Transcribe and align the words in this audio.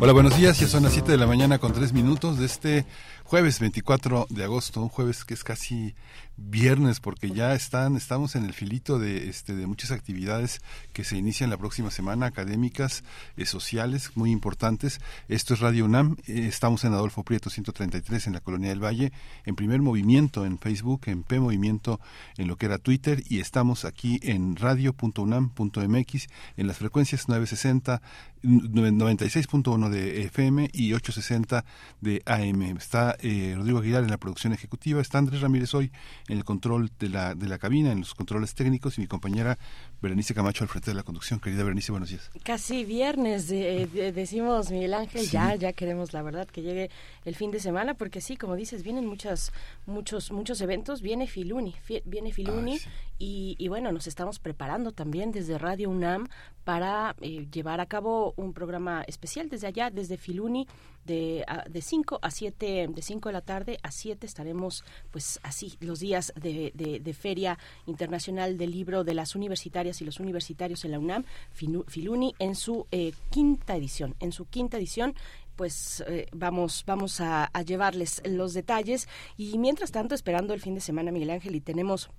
Hola, 0.00 0.12
buenos 0.12 0.36
días. 0.36 0.60
Ya 0.60 0.68
son 0.68 0.84
las 0.84 0.92
7 0.92 1.10
de 1.10 1.18
la 1.18 1.26
mañana 1.26 1.58
con 1.58 1.72
3 1.72 1.92
minutos 1.92 2.38
de 2.38 2.46
este 2.46 2.86
jueves 3.28 3.60
24 3.60 4.26
de 4.30 4.44
agosto, 4.44 4.80
un 4.80 4.88
jueves 4.88 5.26
que 5.26 5.34
es 5.34 5.44
casi 5.44 5.94
viernes 6.38 7.00
porque 7.00 7.30
ya 7.30 7.52
están 7.52 7.96
estamos 7.96 8.36
en 8.36 8.44
el 8.44 8.54
filito 8.54 8.98
de 8.98 9.28
este 9.28 9.54
de 9.54 9.66
muchas 9.66 9.90
actividades 9.90 10.60
que 10.92 11.02
se 11.04 11.16
inician 11.16 11.50
la 11.50 11.56
próxima 11.56 11.90
semana 11.90 12.26
académicas 12.26 13.02
eh, 13.36 13.44
sociales 13.44 14.12
muy 14.14 14.30
importantes. 14.30 15.00
Esto 15.28 15.52
es 15.52 15.60
Radio 15.60 15.84
UNAM. 15.84 16.16
Eh, 16.26 16.46
estamos 16.46 16.84
en 16.84 16.94
Adolfo 16.94 17.22
Prieto 17.22 17.50
133 17.50 18.28
en 18.28 18.32
la 18.32 18.40
colonia 18.40 18.70
del 18.70 18.82
Valle 18.82 19.12
en 19.44 19.56
primer 19.56 19.82
movimiento 19.82 20.46
en 20.46 20.58
Facebook 20.58 21.02
en 21.06 21.22
P 21.22 21.38
movimiento 21.38 22.00
en 22.38 22.48
lo 22.48 22.56
que 22.56 22.66
era 22.66 22.78
Twitter 22.78 23.22
y 23.28 23.40
estamos 23.40 23.84
aquí 23.84 24.20
en 24.22 24.56
radio.unam.mx 24.56 26.28
en 26.56 26.66
las 26.66 26.78
frecuencias 26.78 27.28
960 27.28 28.00
96.1 28.42 29.88
de 29.88 30.22
FM 30.22 30.70
y 30.72 30.92
860 30.92 31.64
de 32.00 32.22
AM 32.24 32.62
está 32.76 33.16
eh, 33.20 33.54
Rodrigo 33.56 33.78
Aguilar 33.78 34.04
en 34.04 34.10
la 34.10 34.18
producción 34.18 34.52
ejecutiva. 34.52 35.00
Está 35.00 35.18
Andrés 35.18 35.40
Ramírez 35.40 35.74
hoy 35.74 35.90
en 36.28 36.38
el 36.38 36.44
control 36.44 36.90
de 36.98 37.08
la, 37.08 37.34
de 37.34 37.48
la 37.48 37.58
cabina, 37.58 37.92
en 37.92 38.00
los 38.00 38.14
controles 38.14 38.54
técnicos 38.54 38.98
y 38.98 39.00
mi 39.00 39.06
compañera 39.06 39.58
Berenice 40.00 40.32
Camacho 40.32 40.62
al 40.62 40.68
frente 40.68 40.92
de 40.92 40.94
la 40.94 41.02
conducción. 41.02 41.40
Querida 41.40 41.64
Berenice, 41.64 41.90
buenos 41.90 42.10
días. 42.10 42.30
Casi 42.44 42.84
viernes, 42.84 43.48
decimos 43.48 44.70
Miguel 44.70 44.94
Ángel, 44.94 45.28
ya, 45.28 45.56
ya 45.56 45.72
queremos 45.72 46.12
la 46.12 46.22
verdad 46.22 46.46
que 46.46 46.62
llegue 46.62 46.90
el 47.24 47.34
fin 47.34 47.50
de 47.50 47.58
semana, 47.58 47.94
porque 47.94 48.20
sí, 48.20 48.36
como 48.36 48.54
dices, 48.54 48.84
vienen 48.84 49.06
muchas, 49.06 49.52
muchos, 49.86 50.30
muchos 50.30 50.60
eventos, 50.60 51.02
viene 51.02 51.26
Filuni, 51.26 51.74
viene 52.04 52.32
Filuni 52.32 52.78
y, 53.18 53.66
bueno, 53.66 53.90
nos 53.90 54.06
estamos 54.06 54.38
preparando 54.38 54.92
también 54.92 55.32
desde 55.32 55.58
Radio 55.58 55.90
UNAM 55.90 56.28
para 56.62 57.16
eh, 57.20 57.48
llevar 57.50 57.80
a 57.80 57.86
cabo 57.86 58.34
un 58.36 58.52
programa 58.52 59.02
especial 59.08 59.48
desde 59.48 59.66
allá, 59.66 59.90
desde 59.90 60.16
Filuni, 60.16 60.68
de, 61.08 61.44
de 61.68 61.82
5 61.82 62.18
a 62.22 62.30
7, 62.30 62.88
de 62.88 63.02
5 63.02 63.28
de 63.30 63.32
la 63.32 63.40
tarde 63.40 63.78
a 63.82 63.90
7 63.90 64.26
estaremos 64.26 64.84
pues 65.10 65.40
así 65.42 65.76
los 65.80 66.00
días 66.00 66.32
de, 66.36 66.70
de, 66.74 67.14
Feria 67.14 67.58
Internacional 67.86 68.58
del 68.58 68.70
Libro 68.70 69.02
de 69.02 69.14
las 69.14 69.34
Universitarias 69.34 69.87
y 70.00 70.04
los 70.04 70.20
Universitarios 70.20 70.84
en 70.84 70.92
la 70.92 70.98
UNAM, 70.98 71.24
Filuni 71.52 72.34
en 72.38 72.54
su 72.54 72.86
eh, 72.90 73.12
quinta 73.30 73.76
edición, 73.76 74.14
en 74.20 74.32
su 74.32 74.46
quinta 74.46 74.76
edición 74.76 75.14
pues 75.56 76.04
eh, 76.06 76.26
vamos 76.32 76.84
vamos 76.86 77.20
a, 77.20 77.46
a 77.46 77.62
llevarles 77.62 78.22
los 78.24 78.54
detalles. 78.54 79.08
Y 79.36 79.58
mientras 79.58 79.90
tanto 79.90 80.14
esperando 80.14 80.54
el 80.54 80.60
fin 80.60 80.76
de 80.76 80.80
semana 80.80 81.10
Miguel 81.10 81.30
Ángel 81.30 81.56
y 81.56 81.60
tenemos 81.60 82.10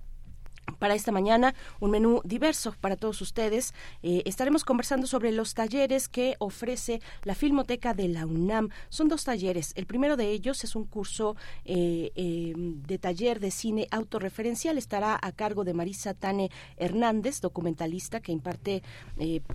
para 0.78 0.94
esta 0.94 1.12
mañana 1.12 1.54
un 1.80 1.90
menú 1.90 2.20
diverso 2.24 2.74
para 2.80 2.96
todos 2.96 3.20
ustedes. 3.20 3.74
Eh, 4.02 4.22
estaremos 4.24 4.64
conversando 4.64 5.06
sobre 5.06 5.32
los 5.32 5.54
talleres 5.54 6.08
que 6.08 6.36
ofrece 6.38 7.00
la 7.24 7.34
Filmoteca 7.34 7.94
de 7.94 8.08
la 8.08 8.26
UNAM. 8.26 8.70
Son 8.88 9.08
dos 9.08 9.24
talleres. 9.24 9.72
El 9.76 9.86
primero 9.86 10.16
de 10.16 10.30
ellos 10.30 10.64
es 10.64 10.76
un 10.76 10.84
curso 10.84 11.36
eh, 11.64 12.12
eh, 12.14 12.52
de 12.56 12.98
taller 12.98 13.40
de 13.40 13.50
cine 13.50 13.88
autorreferencial. 13.90 14.78
Estará 14.78 15.18
a 15.20 15.32
cargo 15.32 15.64
de 15.64 15.74
Marisa 15.74 16.14
Tane 16.14 16.50
Hernández, 16.76 17.40
documentalista 17.40 18.20
que 18.20 18.32
imparte 18.32 18.82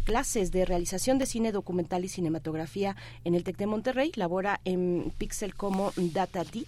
clases 0.04 0.52
de 0.52 0.66
realización 0.66 1.18
de 1.18 1.26
cine 1.26 1.52
documental 1.52 2.06
y 2.06 2.10
cinematografía 2.10 2.96
en 3.24 3.36
el 3.36 3.44
TEC 3.44 3.58
de 3.58 3.68
Monterrey. 3.68 4.12
Labora 4.16 4.62
en 4.66 5.14
Pixel 5.18 5.56
como 5.56 5.92
Data 5.96 6.44
Dit 6.44 6.68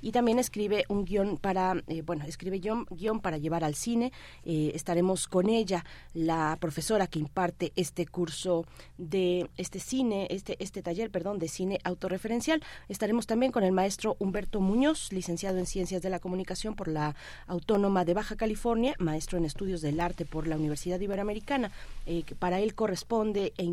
y 0.00 0.12
también 0.12 0.38
escribe 0.38 0.84
un 0.88 1.04
guion 1.04 1.36
para, 1.36 1.82
bueno, 2.04 2.24
escribe 2.26 2.58
guion, 2.58 2.86
guion 2.90 3.20
para 3.20 3.38
llevar 3.38 3.64
al 3.64 3.74
cine 3.74 3.88
cine. 3.88 4.12
Eh, 4.44 4.72
estaremos 4.74 5.28
con 5.28 5.48
ella, 5.48 5.84
la 6.12 6.58
profesora 6.60 7.06
que 7.06 7.18
imparte 7.18 7.72
este 7.74 8.06
curso 8.06 8.66
de 8.98 9.48
este 9.56 9.80
cine, 9.80 10.26
este, 10.30 10.62
este 10.62 10.82
taller, 10.82 11.10
perdón, 11.10 11.38
de 11.38 11.48
cine 11.48 11.78
autorreferencial. 11.84 12.62
Estaremos 12.88 13.26
también 13.26 13.50
con 13.50 13.64
el 13.64 13.72
maestro 13.72 14.16
Humberto 14.18 14.60
Muñoz, 14.60 15.10
licenciado 15.12 15.58
en 15.58 15.66
Ciencias 15.66 16.02
de 16.02 16.10
la 16.10 16.18
Comunicación 16.18 16.74
por 16.74 16.88
la 16.88 17.14
Autónoma 17.46 18.04
de 18.04 18.14
Baja 18.14 18.36
California, 18.36 18.94
maestro 18.98 19.38
en 19.38 19.46
Estudios 19.46 19.80
del 19.80 20.00
Arte 20.00 20.26
por 20.26 20.46
la 20.46 20.56
Universidad 20.56 21.00
Iberoamericana. 21.00 21.70
Eh, 22.04 22.24
que 22.24 22.34
para 22.34 22.60
él 22.60 22.74
corresponde 22.74 23.52
e 23.56 23.64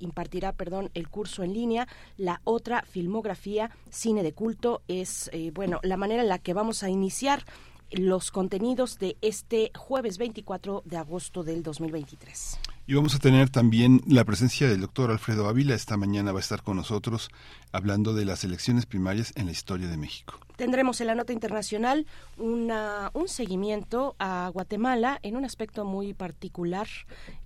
impartirá 0.00 0.52
perdón, 0.52 0.90
el 0.94 1.08
curso 1.08 1.44
en 1.44 1.52
línea. 1.52 1.86
La 2.16 2.40
otra 2.44 2.82
filmografía, 2.82 3.70
cine 3.90 4.22
de 4.22 4.32
culto, 4.32 4.82
es 4.88 5.29
eh, 5.32 5.50
bueno 5.52 5.80
la 5.82 5.96
manera 5.96 6.22
en 6.22 6.28
la 6.28 6.38
que 6.38 6.54
vamos 6.54 6.82
a 6.82 6.90
iniciar 6.90 7.44
los 7.90 8.30
contenidos 8.30 8.98
de 8.98 9.16
este 9.20 9.72
jueves 9.74 10.18
24 10.18 10.82
de 10.84 10.96
agosto 10.96 11.42
del 11.42 11.62
2023. 11.62 12.58
Y 12.86 12.94
vamos 12.94 13.14
a 13.14 13.18
tener 13.18 13.50
también 13.50 14.00
la 14.06 14.24
presencia 14.24 14.68
del 14.68 14.80
doctor 14.80 15.10
Alfredo 15.10 15.48
Ávila. 15.48 15.74
Esta 15.74 15.96
mañana 15.96 16.32
va 16.32 16.38
a 16.38 16.42
estar 16.42 16.62
con 16.62 16.76
nosotros 16.76 17.30
hablando 17.72 18.14
de 18.14 18.24
las 18.24 18.44
elecciones 18.44 18.86
primarias 18.86 19.32
en 19.36 19.46
la 19.46 19.52
historia 19.52 19.88
de 19.88 19.96
México. 19.96 20.38
Tendremos 20.60 21.00
en 21.00 21.06
la 21.06 21.14
nota 21.14 21.32
internacional 21.32 22.04
una, 22.36 23.10
un 23.14 23.28
seguimiento 23.28 24.14
a 24.18 24.50
Guatemala 24.52 25.18
en 25.22 25.36
un 25.36 25.46
aspecto 25.46 25.86
muy 25.86 26.12
particular 26.12 26.86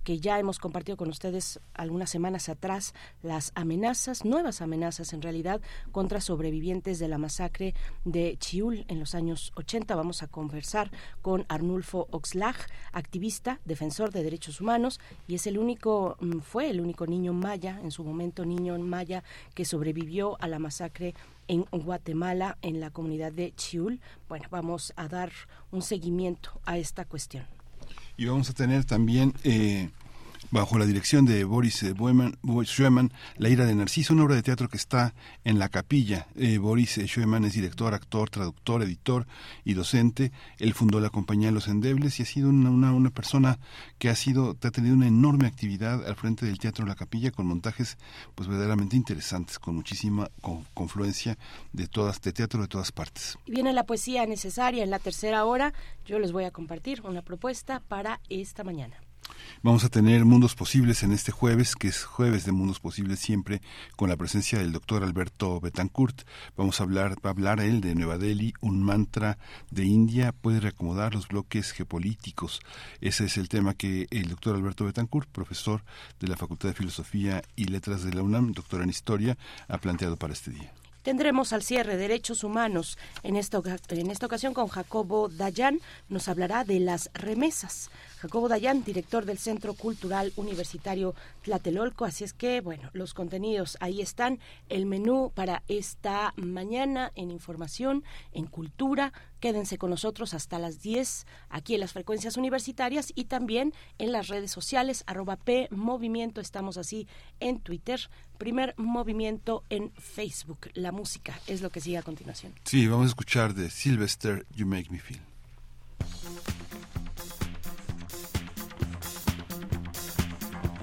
que 0.03 0.19
ya 0.19 0.37
hemos 0.37 0.59
compartido 0.59 0.97
con 0.97 1.07
ustedes 1.07 1.61
algunas 1.73 2.09
semanas 2.09 2.49
atrás, 2.49 2.93
las 3.23 3.53
amenazas, 3.55 4.25
nuevas 4.25 4.61
amenazas 4.61 5.13
en 5.13 5.21
realidad, 5.21 5.61
contra 5.93 6.19
sobrevivientes 6.19 6.99
de 6.99 7.07
la 7.07 7.17
masacre 7.17 7.73
de 8.03 8.35
Chiul 8.37 8.83
en 8.89 8.99
los 8.99 9.15
años 9.15 9.53
80. 9.55 9.95
Vamos 9.95 10.21
a 10.21 10.27
conversar 10.27 10.91
con 11.21 11.45
Arnulfo 11.47 12.09
Oxlag, 12.11 12.57
activista, 12.91 13.61
defensor 13.63 14.11
de 14.11 14.23
derechos 14.23 14.59
humanos, 14.59 14.99
y 15.25 15.35
es 15.35 15.47
el 15.47 15.57
único, 15.57 16.17
mm, 16.19 16.39
fue 16.39 16.69
el 16.69 16.81
único 16.81 17.07
niño 17.07 17.31
maya, 17.31 17.79
en 17.81 17.91
su 17.91 18.03
momento 18.03 18.43
niño 18.43 18.77
maya, 18.77 19.23
que 19.53 19.63
sobrevivió 19.63 20.35
a 20.41 20.49
la 20.49 20.59
masacre 20.59 21.15
en 21.47 21.65
Guatemala, 21.71 22.57
en 22.61 22.79
la 22.79 22.91
comunidad 22.91 23.31
de 23.31 23.53
Chiul. 23.55 23.99
Bueno, 24.27 24.47
vamos 24.49 24.93
a 24.95 25.07
dar 25.07 25.31
un 25.71 25.81
seguimiento 25.81 26.61
a 26.65 26.77
esta 26.77 27.05
cuestión. 27.05 27.45
Y 28.17 28.25
vamos 28.25 28.49
a 28.49 28.53
tener 28.53 28.85
también 28.85 29.33
eh, 29.43 29.89
bajo 30.51 30.77
la 30.77 30.85
dirección 30.85 31.25
de 31.25 31.43
Boris 31.43 31.83
eh, 31.83 31.93
Schumann, 32.63 33.11
La 33.37 33.49
ira 33.49 33.65
de 33.65 33.75
Narciso, 33.75 34.13
una 34.13 34.23
obra 34.23 34.35
de 34.35 34.43
teatro 34.43 34.69
que 34.69 34.77
está 34.77 35.13
en 35.43 35.59
la 35.59 35.69
capilla. 35.69 36.27
Eh, 36.35 36.57
Boris 36.57 36.97
eh, 36.97 37.07
Schumann 37.07 37.45
es 37.45 37.53
director, 37.53 37.93
actor, 37.93 38.29
traductor, 38.29 38.83
editor 38.83 39.27
y 39.63 39.73
docente. 39.73 40.31
Él 40.57 40.73
fundó 40.73 40.99
la 40.99 41.09
compañía 41.09 41.51
Los 41.51 41.67
Endebles 41.67 42.19
y 42.19 42.23
ha 42.23 42.25
sido 42.25 42.49
una, 42.49 42.93
una, 42.93 43.09
persona 43.09 43.59
que 43.97 44.09
ha 44.09 44.15
sido, 44.15 44.57
ha 44.61 44.71
tenido 44.71 44.95
una 44.95 45.07
enorme 45.07 45.47
actividad 45.47 46.05
al 46.05 46.15
frente 46.15 46.45
del 46.45 46.59
Teatro 46.59 46.85
La 46.85 46.95
Capilla 46.95 47.31
con 47.31 47.47
montajes 47.47 47.97
pues 48.35 48.47
verdaderamente 48.47 48.95
interesantes, 48.95 49.59
con 49.59 49.75
muchísima 49.75 50.29
confluencia 50.73 51.37
de 51.73 51.87
todas, 51.87 52.21
de 52.21 52.33
teatro 52.33 52.61
de 52.61 52.67
todas 52.67 52.91
partes. 52.91 53.37
Y 53.45 53.51
viene 53.51 53.73
la 53.73 53.85
poesía 53.85 54.25
necesaria 54.25 54.83
en 54.83 54.89
la 54.89 54.99
tercera 54.99 55.45
hora. 55.45 55.73
Yo 56.05 56.19
les 56.19 56.31
voy 56.31 56.43
a 56.43 56.51
compartir 56.51 57.01
una 57.03 57.21
propuesta 57.21 57.81
para 57.87 58.19
esta 58.29 58.63
mañana. 58.63 59.04
Vamos 59.65 59.83
a 59.83 59.89
tener 59.89 60.25
Mundos 60.25 60.53
Posibles 60.53 61.01
en 61.01 61.11
este 61.11 61.31
jueves, 61.31 61.75
que 61.75 61.87
es 61.87 62.03
jueves 62.03 62.45
de 62.45 62.51
Mundos 62.51 62.79
Posibles 62.79 63.19
siempre, 63.19 63.61
con 63.95 64.09
la 64.09 64.15
presencia 64.15 64.59
del 64.59 64.71
doctor 64.71 65.03
Alberto 65.03 65.59
Betancourt. 65.59 66.21
Vamos 66.55 66.79
a 66.79 66.83
hablar, 66.83 67.15
va 67.25 67.29
a 67.29 67.33
hablar 67.33 67.59
él 67.61 67.81
de 67.81 67.95
Nueva 67.95 68.19
Delhi, 68.19 68.53
un 68.61 68.83
mantra 68.83 69.39
de 69.71 69.85
India 69.85 70.33
puede 70.33 70.59
reacomodar 70.59 71.15
los 71.15 71.27
bloques 71.27 71.71
geopolíticos. 71.71 72.59
Ese 73.01 73.25
es 73.25 73.37
el 73.37 73.49
tema 73.49 73.73
que 73.73 74.07
el 74.11 74.29
doctor 74.29 74.55
Alberto 74.55 74.85
Betancourt, 74.85 75.29
profesor 75.29 75.83
de 76.19 76.27
la 76.27 76.37
Facultad 76.37 76.69
de 76.69 76.75
Filosofía 76.75 77.41
y 77.55 77.65
Letras 77.65 78.03
de 78.03 78.13
la 78.13 78.21
UNAM, 78.21 78.51
doctor 78.53 78.83
en 78.83 78.89
Historia, 78.89 79.35
ha 79.67 79.79
planteado 79.79 80.15
para 80.15 80.33
este 80.33 80.51
día. 80.51 80.71
Tendremos 81.05 81.53
al 81.53 81.61
cierre 81.61 81.97
Derechos 81.97 82.43
Humanos. 82.43 82.97
En 83.21 83.35
esta, 83.35 83.61
en 83.89 84.09
esta 84.09 84.25
ocasión 84.25 84.55
con 84.55 84.67
Jacobo 84.69 85.29
Dayan 85.29 85.79
nos 86.09 86.27
hablará 86.27 86.63
de 86.63 86.79
las 86.79 87.11
remesas. 87.13 87.91
Jacobo 88.25 88.49
Dayan, 88.49 88.83
director 88.83 89.23
del 89.23 89.37
Centro 89.37 89.75
Cultural 89.75 90.33
Universitario 90.35 91.13
Tlatelolco. 91.43 92.05
Así 92.05 92.23
es 92.23 92.33
que, 92.33 92.59
bueno, 92.59 92.89
los 92.93 93.13
contenidos 93.13 93.77
ahí 93.81 94.01
están. 94.01 94.39
El 94.67 94.87
menú 94.87 95.31
para 95.35 95.61
esta 95.67 96.33
mañana 96.35 97.11
en 97.13 97.29
información, 97.29 98.03
en 98.31 98.47
cultura. 98.47 99.13
Quédense 99.39 99.77
con 99.77 99.91
nosotros 99.91 100.33
hasta 100.33 100.57
las 100.57 100.81
10 100.81 101.27
aquí 101.49 101.75
en 101.75 101.81
las 101.81 101.93
frecuencias 101.93 102.35
universitarias 102.35 103.13
y 103.13 103.25
también 103.25 103.75
en 103.99 104.11
las 104.11 104.27
redes 104.27 104.49
sociales, 104.49 105.03
arroba 105.05 105.35
P 105.35 105.67
Movimiento. 105.69 106.41
Estamos 106.41 106.77
así 106.77 107.07
en 107.39 107.59
Twitter, 107.59 108.09
primer 108.39 108.73
movimiento 108.75 109.63
en 109.69 109.91
Facebook. 109.91 110.71
La 110.73 110.91
música 110.91 111.39
es 111.45 111.61
lo 111.61 111.69
que 111.69 111.79
sigue 111.79 111.99
a 111.99 112.01
continuación. 112.01 112.55
Sí, 112.63 112.87
vamos 112.87 113.05
a 113.05 113.09
escuchar 113.09 113.53
de 113.53 113.69
Sylvester 113.69 114.47
You 114.55 114.65
Make 114.65 114.89
Me 114.89 114.99
Feel. 114.99 115.21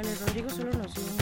Rodrigo 0.02 0.50
solo 0.50 0.72
nos 0.72 0.94
dio 0.94 1.21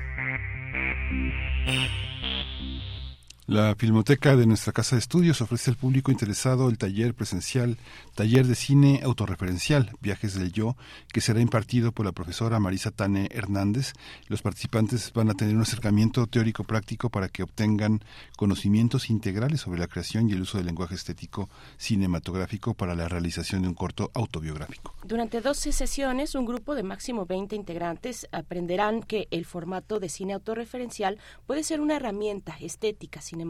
La 3.51 3.75
Filmoteca 3.75 4.37
de 4.37 4.45
nuestra 4.45 4.71
Casa 4.71 4.95
de 4.95 5.01
Estudios 5.01 5.41
ofrece 5.41 5.69
al 5.69 5.75
público 5.75 6.09
interesado 6.09 6.69
el 6.69 6.77
taller 6.77 7.13
presencial, 7.13 7.75
taller 8.15 8.47
de 8.47 8.55
cine 8.55 9.01
autorreferencial, 9.03 9.91
Viajes 9.99 10.35
del 10.35 10.53
Yo, 10.53 10.77
que 11.11 11.19
será 11.19 11.41
impartido 11.41 11.91
por 11.91 12.05
la 12.05 12.13
profesora 12.13 12.61
Marisa 12.61 12.91
Tane 12.91 13.27
Hernández. 13.29 13.91
Los 14.29 14.41
participantes 14.41 15.11
van 15.11 15.29
a 15.29 15.33
tener 15.33 15.53
un 15.53 15.63
acercamiento 15.63 16.27
teórico 16.27 16.63
práctico 16.63 17.09
para 17.09 17.27
que 17.27 17.43
obtengan 17.43 17.99
conocimientos 18.37 19.09
integrales 19.09 19.59
sobre 19.59 19.81
la 19.81 19.87
creación 19.87 20.29
y 20.29 20.31
el 20.31 20.43
uso 20.43 20.57
del 20.57 20.67
lenguaje 20.67 20.95
estético 20.95 21.49
cinematográfico 21.75 22.73
para 22.73 22.95
la 22.95 23.09
realización 23.09 23.63
de 23.63 23.67
un 23.67 23.73
corto 23.73 24.11
autobiográfico. 24.13 24.95
Durante 25.03 25.41
12 25.41 25.73
sesiones, 25.73 26.35
un 26.35 26.45
grupo 26.45 26.73
de 26.73 26.83
máximo 26.83 27.25
20 27.25 27.53
integrantes 27.57 28.29
aprenderán 28.31 29.03
que 29.03 29.27
el 29.29 29.43
formato 29.43 29.99
de 29.99 30.07
cine 30.07 30.31
autorreferencial 30.35 31.19
puede 31.45 31.65
ser 31.65 31.81
una 31.81 31.97
herramienta 31.97 32.55
estética, 32.61 33.19
cinematográfica 33.19 33.40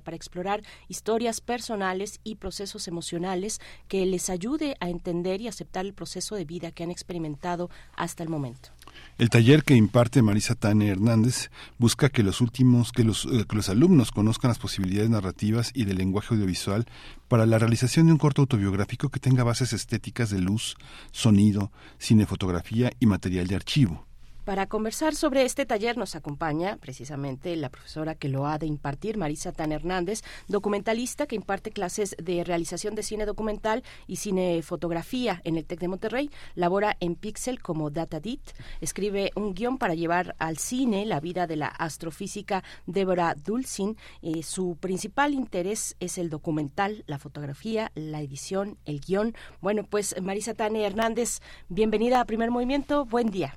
para 0.00 0.16
explorar 0.16 0.62
historias 0.88 1.40
personales 1.40 2.20
y 2.24 2.36
procesos 2.36 2.88
emocionales 2.88 3.60
que 3.88 4.04
les 4.06 4.30
ayude 4.30 4.76
a 4.80 4.88
entender 4.88 5.40
y 5.40 5.48
aceptar 5.48 5.86
el 5.86 5.94
proceso 5.94 6.34
de 6.34 6.44
vida 6.44 6.70
que 6.70 6.82
han 6.82 6.90
experimentado 6.90 7.70
hasta 7.94 8.22
el 8.22 8.28
momento. 8.28 8.70
El 9.18 9.30
taller 9.30 9.62
que 9.64 9.74
imparte 9.74 10.22
Marisa 10.22 10.54
Tane 10.54 10.88
Hernández 10.88 11.50
busca 11.78 12.08
que 12.08 12.22
los 12.22 12.40
últimos, 12.40 12.92
que 12.92 13.04
los, 13.04 13.26
eh, 13.26 13.44
que 13.48 13.56
los 13.56 13.68
alumnos 13.68 14.10
conozcan 14.10 14.48
las 14.48 14.58
posibilidades 14.58 15.10
narrativas 15.10 15.70
y 15.74 15.84
del 15.84 15.98
lenguaje 15.98 16.34
audiovisual 16.34 16.86
para 17.28 17.46
la 17.46 17.58
realización 17.58 18.06
de 18.06 18.12
un 18.12 18.18
corto 18.18 18.42
autobiográfico 18.42 19.08
que 19.10 19.20
tenga 19.20 19.44
bases 19.44 19.72
estéticas 19.72 20.30
de 20.30 20.40
luz, 20.40 20.76
sonido, 21.12 21.70
cinefotografía 21.98 22.90
y 23.00 23.06
material 23.06 23.46
de 23.46 23.56
archivo. 23.56 24.07
Para 24.48 24.66
conversar 24.66 25.14
sobre 25.14 25.44
este 25.44 25.66
taller 25.66 25.98
nos 25.98 26.16
acompaña 26.16 26.78
precisamente 26.78 27.54
la 27.54 27.68
profesora 27.68 28.14
que 28.14 28.30
lo 28.30 28.46
ha 28.46 28.56
de 28.56 28.64
impartir, 28.64 29.18
Marisa 29.18 29.52
Tan 29.52 29.72
Hernández, 29.72 30.22
documentalista 30.46 31.26
que 31.26 31.36
imparte 31.36 31.70
clases 31.70 32.16
de 32.18 32.44
realización 32.44 32.94
de 32.94 33.02
cine 33.02 33.26
documental 33.26 33.84
y 34.06 34.16
cinefotografía 34.16 35.42
en 35.44 35.58
el 35.58 35.66
TEC 35.66 35.80
de 35.80 35.88
Monterrey. 35.88 36.30
Labora 36.54 36.96
en 37.00 37.14
Pixel 37.14 37.60
como 37.60 37.90
DataDit. 37.90 38.40
Escribe 38.80 39.32
un 39.34 39.52
guion 39.52 39.76
para 39.76 39.92
llevar 39.92 40.34
al 40.38 40.56
cine 40.56 41.04
la 41.04 41.20
vida 41.20 41.46
de 41.46 41.56
la 41.56 41.66
astrofísica 41.66 42.64
Débora 42.86 43.34
Dulcin. 43.34 43.98
Eh, 44.22 44.42
su 44.42 44.78
principal 44.80 45.34
interés 45.34 45.94
es 46.00 46.16
el 46.16 46.30
documental, 46.30 47.04
la 47.06 47.18
fotografía, 47.18 47.92
la 47.94 48.22
edición, 48.22 48.78
el 48.86 49.00
guion. 49.00 49.34
Bueno, 49.60 49.82
pues 49.84 50.14
Marisa 50.22 50.54
Tane 50.54 50.86
Hernández, 50.86 51.40
bienvenida 51.68 52.18
a 52.18 52.24
Primer 52.24 52.50
Movimiento. 52.50 53.04
Buen 53.04 53.28
día. 53.28 53.54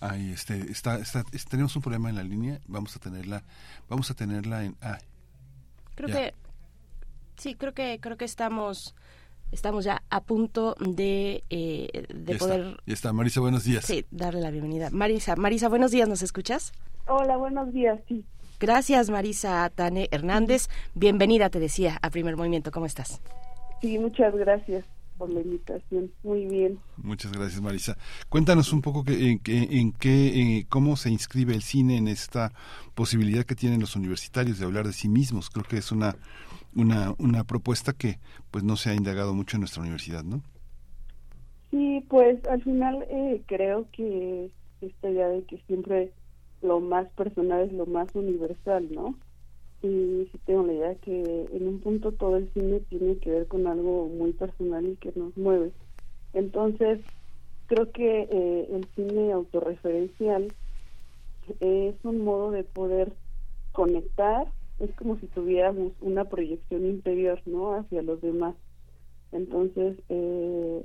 Ay, 0.00 0.32
este, 0.32 0.70
está, 0.70 0.96
está, 0.98 1.24
tenemos 1.48 1.74
un 1.76 1.82
problema 1.82 2.10
en 2.10 2.16
la 2.16 2.22
línea. 2.22 2.60
Vamos 2.66 2.94
a 2.96 3.00
tenerla, 3.00 3.42
vamos 3.88 4.10
a 4.10 4.14
tenerla 4.14 4.64
en. 4.64 4.76
Ah, 4.80 4.98
creo 5.94 6.08
que 6.08 6.34
sí, 7.36 7.54
creo 7.54 7.72
que 7.72 7.98
creo 8.00 8.16
que 8.16 8.24
estamos 8.24 8.94
estamos 9.52 9.84
ya 9.84 10.02
a 10.10 10.20
punto 10.20 10.74
de, 10.80 11.44
eh, 11.48 12.06
de 12.12 12.36
poder. 12.36 12.60
Está, 12.60 12.82
ya 12.86 12.94
está, 12.94 13.12
Marisa, 13.12 13.40
buenos 13.40 13.64
días. 13.64 13.84
Sí, 13.84 14.04
darle 14.10 14.40
la 14.40 14.50
bienvenida. 14.50 14.90
Marisa, 14.90 15.36
Marisa, 15.36 15.68
buenos 15.68 15.90
días, 15.90 16.08
¿nos 16.08 16.22
escuchas? 16.22 16.72
Hola, 17.06 17.36
buenos 17.36 17.72
días, 17.72 18.00
sí. 18.08 18.24
Gracias, 18.60 19.10
Marisa 19.10 19.70
Tane 19.74 20.08
Hernández. 20.10 20.68
Bienvenida, 20.94 21.50
te 21.50 21.60
decía, 21.60 21.98
a 22.02 22.10
Primer 22.10 22.36
Movimiento. 22.36 22.70
¿Cómo 22.70 22.86
estás? 22.86 23.20
Sí, 23.80 23.98
muchas 23.98 24.34
gracias 24.34 24.84
por 25.16 25.30
la 25.30 25.40
invitación. 25.40 26.10
Muy 26.22 26.46
bien. 26.46 26.78
Muchas 26.96 27.32
gracias, 27.32 27.60
Marisa. 27.60 27.96
Cuéntanos 28.28 28.72
un 28.72 28.82
poco 28.82 29.04
que, 29.04 29.30
en, 29.30 29.40
en 29.44 29.92
qué, 29.92 30.66
cómo 30.68 30.96
se 30.96 31.10
inscribe 31.10 31.54
el 31.54 31.62
cine 31.62 31.96
en 31.96 32.08
esta 32.08 32.52
posibilidad 32.94 33.44
que 33.44 33.54
tienen 33.54 33.80
los 33.80 33.96
universitarios 33.96 34.58
de 34.58 34.64
hablar 34.64 34.86
de 34.86 34.92
sí 34.92 35.08
mismos. 35.08 35.50
Creo 35.50 35.64
que 35.64 35.76
es 35.76 35.92
una, 35.92 36.16
una, 36.74 37.14
una 37.18 37.44
propuesta 37.44 37.92
que 37.92 38.18
pues 38.50 38.64
no 38.64 38.76
se 38.76 38.90
ha 38.90 38.94
indagado 38.94 39.34
mucho 39.34 39.56
en 39.56 39.62
nuestra 39.62 39.82
universidad, 39.82 40.24
¿no? 40.24 40.42
Sí, 41.70 42.04
pues 42.08 42.44
al 42.46 42.62
final 42.62 43.04
eh, 43.10 43.42
creo 43.46 43.88
que 43.92 44.50
esta 44.80 45.10
idea 45.10 45.28
de 45.28 45.42
que 45.44 45.58
siempre 45.66 46.12
lo 46.62 46.80
más 46.80 47.08
personal 47.10 47.62
es 47.62 47.72
lo 47.72 47.86
más 47.86 48.08
universal, 48.14 48.88
¿no? 48.92 49.16
Y 49.84 50.28
sí 50.32 50.38
tengo 50.46 50.66
la 50.66 50.72
idea 50.72 50.94
que 50.96 51.46
en 51.52 51.68
un 51.68 51.80
punto 51.80 52.12
todo 52.12 52.36
el 52.36 52.50
cine 52.52 52.80
tiene 52.88 53.18
que 53.18 53.30
ver 53.30 53.46
con 53.46 53.66
algo 53.66 54.06
muy 54.08 54.32
personal 54.32 54.86
y 54.86 54.96
que 54.96 55.12
nos 55.14 55.36
mueve. 55.36 55.72
Entonces, 56.32 57.00
creo 57.66 57.92
que 57.92 58.22
eh, 58.22 58.68
el 58.70 58.86
cine 58.94 59.32
autorreferencial 59.32 60.52
es 61.60 61.94
un 62.02 62.24
modo 62.24 62.50
de 62.50 62.64
poder 62.64 63.12
conectar, 63.72 64.50
es 64.78 64.94
como 64.96 65.18
si 65.18 65.26
tuviéramos 65.26 65.92
una 66.00 66.24
proyección 66.24 66.86
interior, 66.86 67.40
¿no? 67.44 67.74
Hacia 67.74 68.02
los 68.02 68.20
demás. 68.22 68.54
Entonces, 69.32 69.98
eh, 70.08 70.84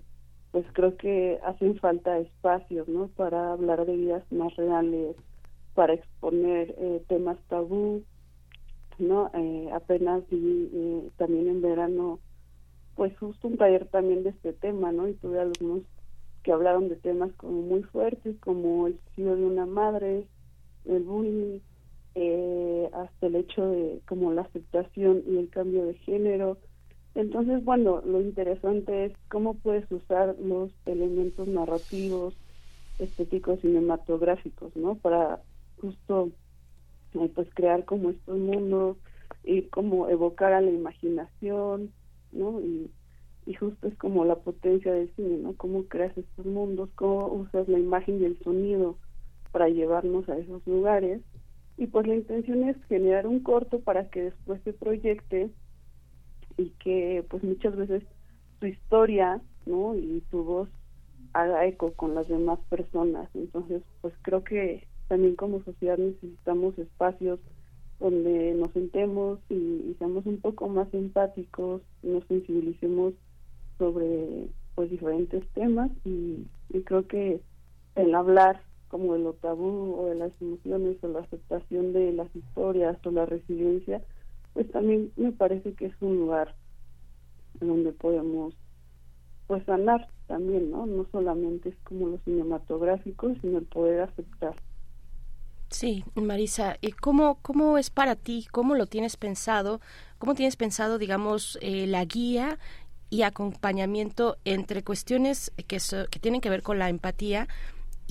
pues 0.52 0.66
creo 0.74 0.98
que 0.98 1.40
hacen 1.46 1.78
falta 1.80 2.20
espacios, 2.20 2.88
¿no? 2.88 3.08
Para 3.16 3.54
hablar 3.54 3.86
de 3.86 3.96
vidas 3.96 4.24
más 4.32 4.54
reales, 4.58 5.16
para 5.74 5.94
exponer 5.94 6.76
eh, 6.78 7.02
temas 7.08 7.38
tabú, 7.48 8.04
¿no? 9.00 9.32
Eh, 9.34 9.70
apenas 9.74 10.24
vi 10.30 10.70
eh, 10.74 11.10
también 11.18 11.48
en 11.48 11.62
verano, 11.62 12.20
pues 12.96 13.18
justo 13.18 13.48
un 13.48 13.58
taller 13.58 13.88
también 13.88 14.24
de 14.24 14.30
este 14.32 14.54
tema, 14.54 14.92
¿no? 14.92 15.08
Y 15.08 15.14
tuve 15.14 15.40
algunos 15.40 15.84
que 16.44 16.52
hablaron 16.52 16.90
de 16.90 16.96
temas 16.96 17.32
como 17.38 17.62
muy 17.62 17.84
fuertes, 17.84 18.36
como 18.40 18.88
el 18.88 19.00
suicidio 19.00 19.36
de 19.36 19.46
una 19.46 19.66
madre, 19.66 20.26
el 20.86 21.04
bullying, 21.04 21.60
eh, 22.16 22.90
hasta 22.94 23.28
el 23.28 23.36
hecho 23.36 23.66
de 23.68 24.02
como 24.08 24.34
la 24.34 24.42
aceptación 24.42 25.24
y 25.28 25.38
el 25.38 25.50
cambio 25.50 25.86
de 25.86 25.94
género. 25.96 26.58
Entonces, 27.16 27.64
bueno, 27.64 28.02
lo 28.06 28.22
interesante 28.22 29.06
es 29.06 29.14
cómo 29.30 29.56
puedes 29.56 29.90
usar 29.92 30.36
los 30.40 30.72
elementos 30.86 31.48
narrativos, 31.48 32.34
estéticos, 33.00 33.60
cinematográficos, 33.62 34.76
¿no? 34.76 34.96
Para 34.96 35.42
justo 35.82 36.32
pues 37.12 37.48
crear 37.54 37.86
como 37.86 38.12
estos 38.12 38.38
mundos 38.38 38.98
y 39.44 39.64
como 39.64 40.10
evocar 40.10 40.54
a 40.54 40.62
la 40.62 40.70
imaginación, 40.70 41.92
¿no? 42.32 42.62
Y, 42.62 42.92
y 43.46 43.54
justo 43.56 43.88
es 43.88 43.98
como 43.98 44.26
la 44.26 44.36
potencia 44.36 44.94
del 44.94 45.14
cine, 45.16 45.38
¿no? 45.38 45.56
Cómo 45.56 45.86
creas 45.86 46.18
estos 46.18 46.46
mundos, 46.46 46.90
cómo 46.96 47.28
usas 47.28 47.68
la 47.68 47.80
imagen 47.80 48.22
y 48.22 48.26
el 48.26 48.40
sonido 48.44 48.98
para 49.52 49.70
llevarnos 49.70 50.28
a 50.30 50.38
esos 50.38 50.66
lugares. 50.68 51.22
Y 51.78 51.88
pues 51.88 52.06
la 52.08 52.16
intención 52.16 52.68
es 52.68 52.76
generar 52.86 53.26
un 53.26 53.40
corto 53.40 53.80
para 53.80 54.10
que 54.10 54.24
después 54.24 54.62
se 54.64 54.74
proyecte 54.74 55.50
y 56.58 56.72
que 56.72 57.26
pues 57.30 57.44
muchas 57.44 57.76
veces 57.76 58.04
tu 58.60 58.68
historia, 58.68 59.42
¿no? 59.66 59.96
Y 59.96 60.22
tu 60.30 60.44
voz 60.44 60.70
haga 61.34 61.66
eco 61.66 61.94
con 61.94 62.16
las 62.16 62.28
demás 62.28 62.60
personas. 62.70 63.30
Entonces, 63.34 63.82
pues 64.02 64.14
creo 64.22 64.44
que 64.44 64.89
también 65.10 65.36
como 65.36 65.62
sociedad 65.64 65.98
necesitamos 65.98 66.78
espacios 66.78 67.40
donde 68.00 68.54
nos 68.54 68.72
sentemos 68.72 69.40
y, 69.50 69.96
seamos 69.98 70.26
un 70.26 70.40
poco 70.40 70.70
más 70.70 70.88
empáticos, 70.94 71.82
nos 72.02 72.24
sensibilicemos 72.28 73.14
sobre 73.78 74.48
pues 74.76 74.90
diferentes 74.90 75.46
temas 75.50 75.92
y, 76.06 76.46
creo 76.86 77.06
que 77.08 77.42
el 77.96 78.16
hablar 78.16 78.62
como 78.88 79.14
de 79.14 79.20
lo 79.20 79.34
tabú 79.34 79.96
o 80.00 80.06
de 80.06 80.16
las 80.16 80.32
emociones 80.40 80.98
o 81.04 81.08
la 81.10 81.20
aceptación 81.20 81.92
de 81.92 82.14
las 82.14 82.34
historias 82.36 82.98
o 83.06 83.12
la 83.12 83.26
resiliencia, 83.26 84.02
pues 84.54 84.72
también 84.72 85.12
me 85.18 85.32
parece 85.32 85.74
que 85.74 85.88
es 85.88 85.94
un 86.00 86.18
lugar 86.18 86.56
donde 87.60 87.92
podemos 87.92 88.54
pues 89.48 89.64
sanar 89.66 90.08
también, 90.28 90.72
¿no? 90.72 90.86
No 90.86 91.06
solamente 91.12 91.70
es 91.70 91.76
como 91.84 92.08
lo 92.08 92.18
cinematográfico, 92.20 93.34
sino 93.42 93.58
el 93.58 93.66
poder 93.66 94.02
aceptar. 94.02 94.56
Sí, 95.70 96.04
Marisa, 96.16 96.78
¿y 96.82 96.92
cómo, 96.92 97.38
cómo 97.42 97.78
es 97.78 97.90
para 97.92 98.16
ti? 98.16 98.48
¿Cómo 98.52 98.74
lo 98.76 98.88
tienes 98.88 99.18
pensado? 99.18 99.82
¿Cómo 100.18 100.34
tienes 100.34 100.56
pensado, 100.56 100.98
digamos, 100.98 101.60
eh, 101.62 101.86
la 101.86 102.04
guía 102.06 102.58
y 103.12 103.22
acompañamiento 103.22 104.38
entre 104.46 104.84
cuestiones 104.84 105.52
que, 105.68 105.80
que 106.10 106.20
tienen 106.20 106.42
que 106.42 106.50
ver 106.50 106.64
con 106.64 106.80
la 106.80 106.90
empatía 106.90 107.48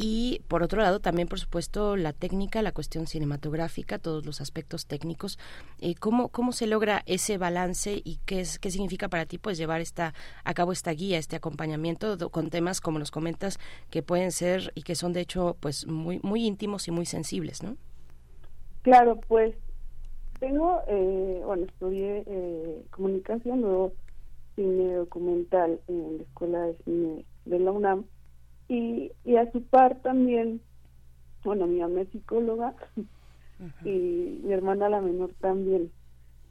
y 0.00 0.42
por 0.46 0.62
otro 0.62 0.80
lado 0.80 1.00
también 1.00 1.26
por 1.26 1.40
supuesto 1.40 1.96
la 1.96 2.12
técnica, 2.12 2.62
la 2.62 2.70
cuestión 2.70 3.08
cinematográfica, 3.08 3.98
todos 3.98 4.24
los 4.24 4.40
aspectos 4.40 4.86
técnicos. 4.86 5.40
Eh, 5.80 5.96
¿cómo, 5.96 6.28
¿Cómo 6.28 6.52
se 6.52 6.68
logra 6.68 7.02
ese 7.06 7.36
balance 7.36 8.00
y 8.04 8.20
qué, 8.24 8.38
es, 8.40 8.60
qué 8.60 8.70
significa 8.70 9.08
para 9.08 9.26
ti 9.26 9.38
pues 9.38 9.58
llevar 9.58 9.80
esta, 9.80 10.14
a 10.44 10.54
cabo 10.54 10.70
esta 10.70 10.92
guía, 10.92 11.18
este 11.18 11.34
acompañamiento 11.34 12.16
con 12.30 12.48
temas 12.48 12.80
como 12.80 13.00
nos 13.00 13.10
comentas 13.10 13.58
que 13.90 14.04
pueden 14.04 14.30
ser 14.30 14.70
y 14.76 14.82
que 14.82 14.94
son 14.94 15.12
de 15.12 15.20
hecho 15.20 15.56
pues 15.58 15.88
muy, 15.88 16.20
muy 16.22 16.46
íntimos 16.46 16.86
y 16.86 16.92
muy 16.92 17.04
sensibles, 17.04 17.64
¿no? 17.64 17.76
Claro, 18.82 19.18
pues 19.26 19.56
tengo, 20.38 20.80
eh, 20.86 21.42
bueno, 21.44 21.64
estudié 21.64 22.22
eh, 22.24 22.84
comunicación, 22.90 23.62
luego 23.62 23.92
cine 24.54 24.94
documental 24.94 25.80
en 25.88 26.18
la 26.18 26.22
Escuela 26.22 26.62
de 26.62 26.76
Cine 26.84 27.24
de 27.46 27.58
la 27.58 27.72
UNAM 27.72 28.04
y, 28.68 29.12
y 29.24 29.36
a 29.36 29.50
su 29.50 29.62
par 29.62 30.00
también, 30.02 30.60
bueno, 31.44 31.66
mi 31.66 31.80
mamá 31.80 32.02
es 32.02 32.08
psicóloga 32.10 32.74
y 33.84 34.40
mi 34.44 34.52
hermana 34.52 34.88
la 34.88 35.00
menor 35.00 35.32
también. 35.40 35.90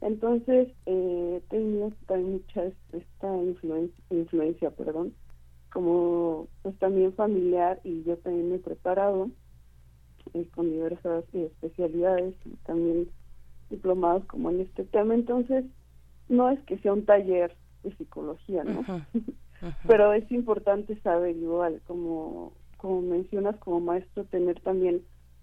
Entonces, 0.00 0.68
eh, 0.86 1.42
tenido 1.48 1.92
también 2.06 2.32
mucha 2.32 2.64
esta 2.92 3.36
influencia, 3.36 4.04
influencia, 4.10 4.70
perdón, 4.70 5.14
como 5.72 6.48
pues 6.62 6.78
también 6.78 7.12
familiar 7.14 7.80
y 7.84 8.04
yo 8.04 8.16
también 8.18 8.50
me 8.50 8.56
he 8.56 8.60
preparado 8.60 9.30
eh, 10.34 10.46
con 10.54 10.70
diversas 10.70 11.24
eh, 11.32 11.50
especialidades 11.52 12.34
y 12.44 12.50
también 12.64 13.08
diplomados 13.70 14.24
como 14.26 14.50
en 14.50 14.60
este 14.60 14.84
tema. 14.84 15.14
Entonces, 15.14 15.64
no 16.28 16.50
es 16.50 16.60
que 16.60 16.78
sea 16.78 16.92
un 16.92 17.04
taller 17.04 17.56
de 17.82 17.94
psicología, 17.96 18.64
¿no? 18.64 18.84
Pero 19.86 20.12
es 20.12 20.30
importante 20.30 21.00
saber 21.00 21.36
igual, 21.36 21.80
como, 21.86 22.52
como 22.76 23.02
mencionas 23.02 23.56
como 23.56 23.80
maestro, 23.80 24.24
tener 24.24 24.60
también 24.60 25.02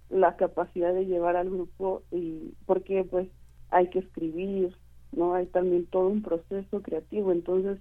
la 0.09 0.35
capacidad 0.35 0.93
de 0.93 1.05
llevar 1.05 1.35
al 1.35 1.49
grupo 1.49 2.03
y 2.11 2.53
porque 2.65 3.03
pues 3.03 3.27
hay 3.69 3.89
que 3.89 3.99
escribir, 3.99 4.75
¿no? 5.11 5.33
Hay 5.33 5.47
también 5.47 5.85
todo 5.87 6.07
un 6.07 6.21
proceso 6.21 6.81
creativo, 6.81 7.31
entonces 7.31 7.79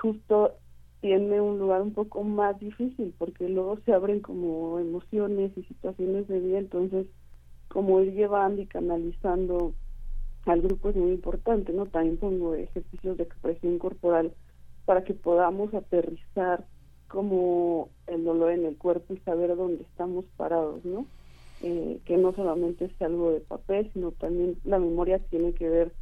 justo 0.00 0.52
tiene 1.00 1.40
un 1.40 1.58
lugar 1.58 1.82
un 1.82 1.94
poco 1.94 2.22
más 2.22 2.58
difícil 2.60 3.14
porque 3.18 3.48
luego 3.48 3.78
se 3.86 3.92
abren 3.92 4.20
como 4.20 4.78
emociones 4.78 5.50
y 5.56 5.62
situaciones 5.64 6.28
de 6.28 6.40
vida, 6.40 6.58
entonces 6.58 7.06
como 7.68 8.00
ir 8.00 8.12
llevando 8.12 8.60
y 8.60 8.66
canalizando 8.66 9.74
al 10.46 10.60
grupo 10.62 10.90
es 10.90 10.96
muy 10.96 11.12
importante, 11.12 11.72
¿no? 11.72 11.86
También 11.86 12.18
pongo 12.18 12.54
ejercicios 12.54 13.16
de 13.16 13.24
expresión 13.24 13.78
corporal 13.78 14.32
para 14.90 15.04
que 15.04 15.14
podamos 15.14 15.72
aterrizar 15.72 16.64
como 17.06 17.90
el 18.08 18.24
dolor 18.24 18.50
en 18.50 18.64
el 18.64 18.76
cuerpo 18.76 19.14
y 19.14 19.18
saber 19.18 19.54
dónde 19.54 19.84
estamos 19.84 20.24
parados, 20.36 20.84
¿no? 20.84 21.06
Eh, 21.62 22.00
que 22.04 22.16
no 22.16 22.32
solamente 22.32 22.86
es 22.86 23.00
algo 23.00 23.30
de 23.30 23.38
papel, 23.38 23.88
sino 23.92 24.10
también 24.10 24.58
la 24.64 24.80
memoria 24.80 25.20
tiene 25.30 25.52
que 25.52 25.68
ver 25.68 25.92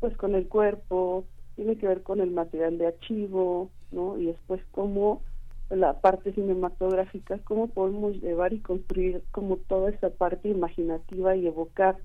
pues 0.00 0.16
con 0.16 0.34
el 0.34 0.48
cuerpo, 0.48 1.26
tiene 1.54 1.76
que 1.76 1.86
ver 1.86 2.02
con 2.02 2.22
el 2.22 2.30
material 2.30 2.78
de 2.78 2.86
archivo, 2.86 3.68
¿no? 3.92 4.18
Y 4.18 4.24
después 4.24 4.62
cómo 4.70 5.20
la 5.68 6.00
parte 6.00 6.32
cinematográfica, 6.32 7.38
cómo 7.44 7.68
podemos 7.68 8.14
llevar 8.22 8.54
y 8.54 8.60
construir 8.60 9.22
como 9.32 9.58
toda 9.58 9.90
esa 9.90 10.08
parte 10.08 10.48
imaginativa 10.48 11.36
y 11.36 11.46
evocar, 11.46 11.98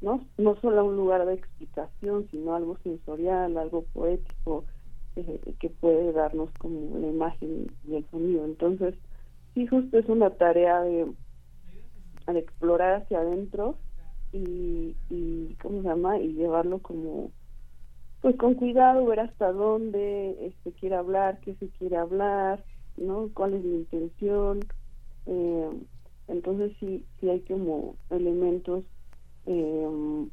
¿no? 0.00 0.24
No 0.38 0.54
solo 0.60 0.84
un 0.84 0.94
lugar 0.94 1.26
de 1.26 1.34
explicación, 1.34 2.28
sino 2.30 2.54
algo 2.54 2.78
sensorial, 2.84 3.58
algo 3.58 3.82
poético, 3.92 4.66
eh, 5.16 5.40
que 5.60 5.70
puede 5.70 6.12
darnos 6.12 6.50
como 6.58 6.98
la 6.98 7.06
imagen 7.06 7.66
y 7.84 7.96
el 7.96 8.08
sonido. 8.10 8.44
Entonces, 8.44 8.94
sí, 9.54 9.66
justo 9.66 9.98
es 9.98 10.08
una 10.08 10.30
tarea 10.30 10.80
de, 10.80 11.12
explorar 12.26 13.02
hacia 13.02 13.20
adentro 13.20 13.78
y, 14.32 14.96
y, 15.10 15.56
¿cómo 15.62 15.82
se 15.82 15.88
llama? 15.88 16.18
Y 16.18 16.32
llevarlo 16.32 16.80
como, 16.80 17.32
pues 18.20 18.36
con 18.36 18.54
cuidado, 18.54 19.04
ver 19.06 19.20
hasta 19.20 19.52
dónde 19.52 20.46
este 20.46 20.72
quiere 20.72 20.96
hablar, 20.96 21.40
qué 21.40 21.54
se 21.56 21.68
quiere 21.68 21.96
hablar, 21.96 22.64
¿no? 22.96 23.30
¿Cuál 23.34 23.54
es 23.54 23.64
la 23.64 23.76
intención? 23.76 24.60
Eh, 25.26 25.70
entonces 26.28 26.72
sí, 26.80 27.06
sí 27.20 27.28
hay 27.28 27.40
como 27.42 27.96
elementos 28.10 28.84
eh, 29.46 30.28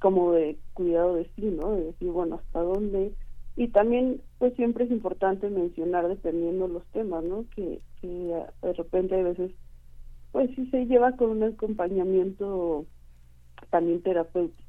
como 0.00 0.32
de 0.32 0.58
cuidado 0.74 1.16
de 1.16 1.24
sí, 1.34 1.42
¿no? 1.42 1.72
De 1.72 1.84
decir, 1.84 2.10
bueno, 2.10 2.36
hasta 2.36 2.60
dónde 2.60 3.14
y 3.56 3.68
también 3.68 4.20
pues 4.38 4.54
siempre 4.54 4.84
es 4.84 4.90
importante 4.90 5.48
mencionar 5.48 6.08
dependiendo 6.08 6.66
los 6.66 6.84
temas 6.86 7.22
no 7.24 7.44
que, 7.54 7.80
de 8.02 8.72
repente 8.74 9.18
a 9.18 9.22
veces 9.22 9.52
pues 10.32 10.50
sí 10.56 10.66
se 10.70 10.86
lleva 10.86 11.12
con 11.12 11.30
un 11.30 11.42
acompañamiento 11.44 12.84
también 13.70 14.02
terapéutico 14.02 14.62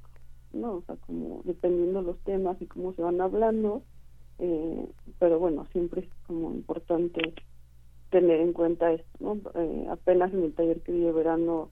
no 0.54 0.76
o 0.76 0.82
sea 0.84 0.96
como 1.08 1.42
dependiendo 1.44 2.02
los 2.02 2.20
temas 2.20 2.62
y 2.62 2.68
cómo 2.68 2.94
se 2.94 3.02
van 3.02 3.20
hablando 3.20 3.84
eh, 4.40 4.88
pero 5.20 5.40
bueno 5.40 5.66
siempre 5.72 6.02
es 6.02 6.08
como 6.28 6.52
importante 6.52 7.34
tener 8.12 8.40
en 8.40 8.54
cuenta 8.54 8.94
esto 8.94 9.10
no 9.20 9.38
eh, 9.56 9.88
apenas 9.90 10.34
en 10.34 10.44
el 10.44 10.54
taller 10.54 10.82
que 10.82 10.92
di 10.92 11.00
de 11.00 11.12
verano 11.12 11.72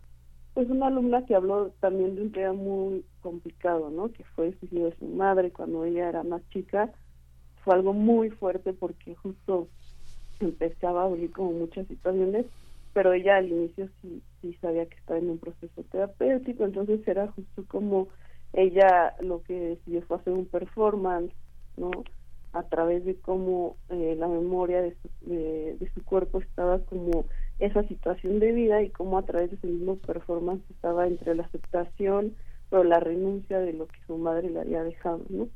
pues 0.53 0.69
una 0.69 0.87
alumna 0.87 1.25
que 1.25 1.35
habló 1.35 1.71
también 1.79 2.15
de 2.15 2.21
un 2.21 2.31
tema 2.31 2.53
muy 2.53 3.03
complicado, 3.21 3.89
¿no? 3.89 4.11
Que 4.11 4.23
fue 4.35 4.49
el 4.49 4.59
suicidio 4.59 4.85
de 4.85 4.95
su 4.97 5.05
madre 5.05 5.51
cuando 5.51 5.83
ella 5.83 6.09
era 6.09 6.21
más 6.21 6.47
chica 6.49 6.93
fue 7.63 7.75
algo 7.75 7.93
muy 7.93 8.29
fuerte 8.29 8.73
porque 8.73 9.15
justo 9.15 9.67
empezaba 10.39 11.01
a 11.01 11.05
abrir 11.05 11.31
como 11.31 11.51
muchas 11.51 11.87
situaciones, 11.87 12.45
pero 12.93 13.13
ella 13.13 13.37
al 13.37 13.49
inicio 13.49 13.89
sí, 14.01 14.21
sí 14.41 14.53
sabía 14.61 14.85
que 14.85 14.95
estaba 14.97 15.19
en 15.19 15.29
un 15.29 15.37
proceso 15.39 15.83
terapéutico, 15.91 16.65
entonces 16.65 17.07
era 17.07 17.27
justo 17.31 17.63
como 17.67 18.07
ella 18.53 19.15
lo 19.19 19.41
que 19.43 19.59
decidió 19.59 20.03
fue 20.03 20.17
hacer 20.17 20.33
un 20.33 20.45
performance, 20.45 21.33
¿no? 21.77 21.89
A 22.51 22.63
través 22.63 23.03
de 23.03 23.15
cómo 23.15 23.77
eh, 23.89 24.15
la 24.17 24.27
memoria 24.27 24.81
de 24.81 24.95
su, 25.01 25.09
de, 25.29 25.91
su 25.95 26.03
cuerpo 26.03 26.39
estaba 26.39 26.79
como 26.79 27.25
esa 27.57 27.81
situación 27.87 28.39
de 28.39 28.51
vida 28.51 28.83
y 28.83 28.91
cómo 28.91 29.17
a 29.17 29.25
través 29.25 29.49
de 29.49 29.55
ese 29.55 29.67
mismo 29.67 29.95
performance 29.97 30.61
estaba 30.69 31.07
entre 31.07 31.33
la 31.33 31.43
aceptación, 31.43 32.35
pero 32.69 32.83
la 32.83 32.99
renuncia 32.99 33.59
de 33.59 33.73
lo 33.73 33.87
que 33.87 33.99
su 34.05 34.17
madre 34.17 34.51
le 34.51 34.59
había 34.59 34.83
dejado, 34.83 35.21
¿no? 35.29 35.47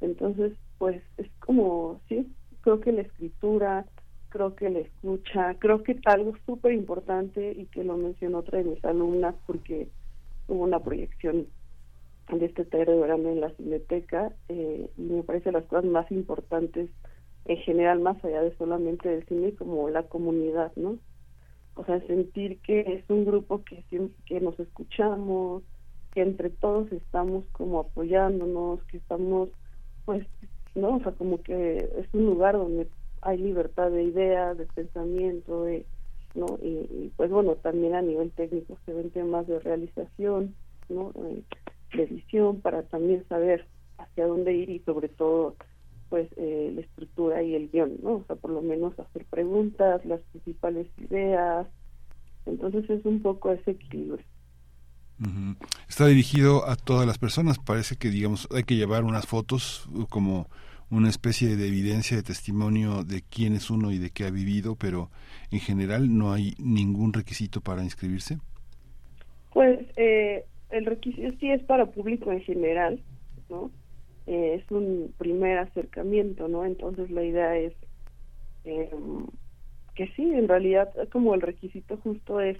Entonces, 0.00 0.52
pues 0.78 1.02
es 1.16 1.28
como, 1.40 2.00
sí, 2.08 2.32
creo 2.62 2.80
que 2.80 2.92
la 2.92 3.02
escritura, 3.02 3.86
creo 4.28 4.54
que 4.54 4.70
la 4.70 4.80
escucha, 4.80 5.54
creo 5.58 5.82
que 5.82 5.98
algo 6.04 6.34
súper 6.46 6.72
importante 6.72 7.52
y 7.52 7.66
que 7.66 7.84
lo 7.84 7.96
mencionó 7.96 8.38
otra 8.38 8.58
de 8.58 8.64
mis 8.64 8.84
alumnas 8.84 9.34
porque 9.46 9.88
hubo 10.46 10.64
una 10.64 10.80
proyección 10.80 11.46
de 12.30 12.46
este 12.46 12.64
taller 12.64 12.88
de 12.88 13.00
verano 13.00 13.30
en 13.30 13.40
la 13.40 13.50
cineteca 13.50 14.32
eh, 14.48 14.90
y 14.96 15.02
me 15.02 15.22
parece 15.22 15.50
las 15.50 15.64
cosas 15.64 15.86
más 15.86 16.10
importantes 16.10 16.90
en 17.46 17.56
general 17.58 18.00
más 18.00 18.22
allá 18.22 18.42
de 18.42 18.54
solamente 18.56 19.08
del 19.08 19.24
cine 19.26 19.54
como 19.54 19.88
la 19.88 20.02
comunidad, 20.02 20.70
¿no? 20.76 20.98
O 21.74 21.84
sea, 21.84 22.00
sentir 22.06 22.60
que 22.60 22.80
es 22.80 23.08
un 23.08 23.24
grupo 23.24 23.64
que, 23.64 23.82
que 24.26 24.40
nos 24.40 24.58
escuchamos, 24.60 25.62
que 26.12 26.20
entre 26.20 26.50
todos 26.50 26.92
estamos 26.92 27.44
como 27.52 27.80
apoyándonos, 27.80 28.84
que 28.84 28.98
estamos 28.98 29.48
pues 30.04 30.26
¿no? 30.80 30.96
O 30.96 31.00
sea, 31.00 31.12
como 31.12 31.42
que 31.42 31.76
es 31.76 32.06
un 32.12 32.26
lugar 32.26 32.54
donde 32.54 32.88
hay 33.22 33.38
libertad 33.38 33.90
de 33.90 34.04
ideas, 34.04 34.56
de 34.56 34.66
pensamiento, 34.66 35.64
de, 35.64 35.84
¿no? 36.34 36.58
Y, 36.62 37.12
pues 37.16 37.30
bueno, 37.30 37.54
también 37.56 37.94
a 37.94 38.02
nivel 38.02 38.30
técnico 38.32 38.78
se 38.86 38.92
ven 38.92 39.10
temas 39.10 39.46
de 39.46 39.58
realización, 39.58 40.54
¿no? 40.88 41.12
Eh, 41.26 41.42
de 41.94 42.06
visión 42.06 42.60
para 42.60 42.82
también 42.82 43.26
saber 43.28 43.66
hacia 43.98 44.26
dónde 44.26 44.52
ir 44.54 44.70
y 44.70 44.78
sobre 44.80 45.08
todo 45.08 45.56
pues 46.10 46.28
eh, 46.36 46.72
la 46.74 46.80
estructura 46.80 47.42
y 47.42 47.54
el 47.54 47.68
guion, 47.68 47.98
¿no? 48.02 48.16
O 48.16 48.24
sea, 48.26 48.36
por 48.36 48.50
lo 48.50 48.62
menos 48.62 48.98
hacer 48.98 49.26
preguntas, 49.26 50.04
las 50.06 50.20
principales 50.32 50.86
ideas. 50.98 51.66
Entonces 52.46 52.88
es 52.88 53.04
un 53.04 53.20
poco 53.20 53.52
ese 53.52 53.72
equilibrio. 53.72 54.24
Está 55.88 56.06
dirigido 56.06 56.66
a 56.68 56.76
todas 56.76 57.06
las 57.06 57.18
personas. 57.18 57.58
Parece 57.58 57.96
que, 57.96 58.08
digamos, 58.08 58.48
hay 58.54 58.62
que 58.62 58.76
llevar 58.76 59.04
unas 59.04 59.26
fotos 59.26 59.86
uh, 59.92 60.06
como 60.06 60.48
una 60.90 61.08
especie 61.08 61.56
de 61.56 61.68
evidencia, 61.68 62.16
de 62.16 62.22
testimonio 62.22 63.04
de 63.04 63.22
quién 63.22 63.54
es 63.54 63.70
uno 63.70 63.90
y 63.92 63.98
de 63.98 64.10
qué 64.10 64.24
ha 64.24 64.30
vivido, 64.30 64.76
pero 64.76 65.10
en 65.50 65.60
general 65.60 66.16
no 66.16 66.32
hay 66.32 66.54
ningún 66.58 67.12
requisito 67.12 67.60
para 67.60 67.84
inscribirse. 67.84 68.38
Pues 69.52 69.80
eh, 69.96 70.44
el 70.70 70.86
requisito 70.86 71.36
sí 71.38 71.50
es 71.50 71.62
para 71.64 71.86
público 71.86 72.32
en 72.32 72.40
general, 72.40 73.02
¿no? 73.50 73.70
Eh, 74.26 74.60
es 74.62 74.70
un 74.70 75.14
primer 75.18 75.58
acercamiento, 75.58 76.48
¿no? 76.48 76.64
Entonces 76.64 77.10
la 77.10 77.22
idea 77.22 77.56
es 77.56 77.72
eh, 78.64 78.90
que 79.94 80.08
sí, 80.08 80.22
en 80.22 80.48
realidad 80.48 80.90
como 81.10 81.34
el 81.34 81.40
requisito 81.40 81.96
justo 81.98 82.40
es 82.40 82.58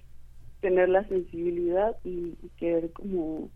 tener 0.61 0.89
la 0.89 1.07
sensibilidad 1.09 1.97
y, 2.05 2.35
querer 2.57 2.91
como 2.93 3.51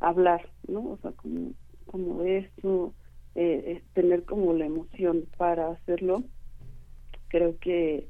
hablar, 0.00 0.48
¿no? 0.66 0.92
O 0.92 0.98
sea, 1.02 1.12
como, 1.12 1.52
como 1.86 2.22
esto, 2.22 2.94
eh, 3.34 3.82
tener 3.94 4.24
como 4.24 4.52
la 4.52 4.66
emoción 4.66 5.26
para 5.36 5.70
hacerlo. 5.70 6.22
Creo 7.28 7.58
que 7.58 8.08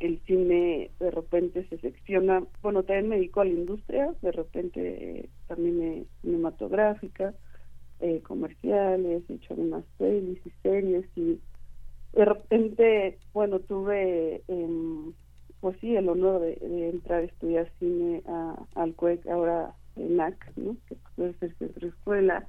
el 0.00 0.20
cine 0.26 0.90
de 0.98 1.10
repente 1.10 1.66
se 1.68 1.78
secciona, 1.78 2.44
bueno, 2.62 2.82
también 2.82 3.08
me 3.08 3.16
dedico 3.16 3.40
a 3.40 3.44
la 3.44 3.52
industria, 3.52 4.14
de 4.22 4.32
repente 4.32 5.20
eh, 5.20 5.30
también 5.46 6.06
cinematográfica, 6.20 7.34
eh, 8.00 8.20
comerciales, 8.22 9.22
he 9.28 9.34
hecho 9.34 9.54
algunas 9.54 9.84
pelis 9.98 10.40
y 10.44 10.50
series 10.62 11.06
y 11.16 11.40
de 12.12 12.24
repente, 12.24 13.18
bueno, 13.32 13.60
tuve, 13.60 14.42
eh, 14.46 15.12
pues 15.60 15.76
sí, 15.80 15.96
el 15.96 16.08
honor 16.08 16.42
de, 16.42 16.58
entrar 16.90 17.20
a 17.20 17.24
estudiar 17.24 17.70
cine 17.78 18.22
a, 18.26 18.56
al 18.74 18.94
CUEC, 18.94 19.26
ahora 19.26 19.74
en 19.96 20.16
NAC, 20.16 20.52
¿no? 20.56 20.76
que 20.88 20.96
puede 21.16 21.34
ser 21.34 21.54
centro 21.56 21.88
escuela, 21.88 22.46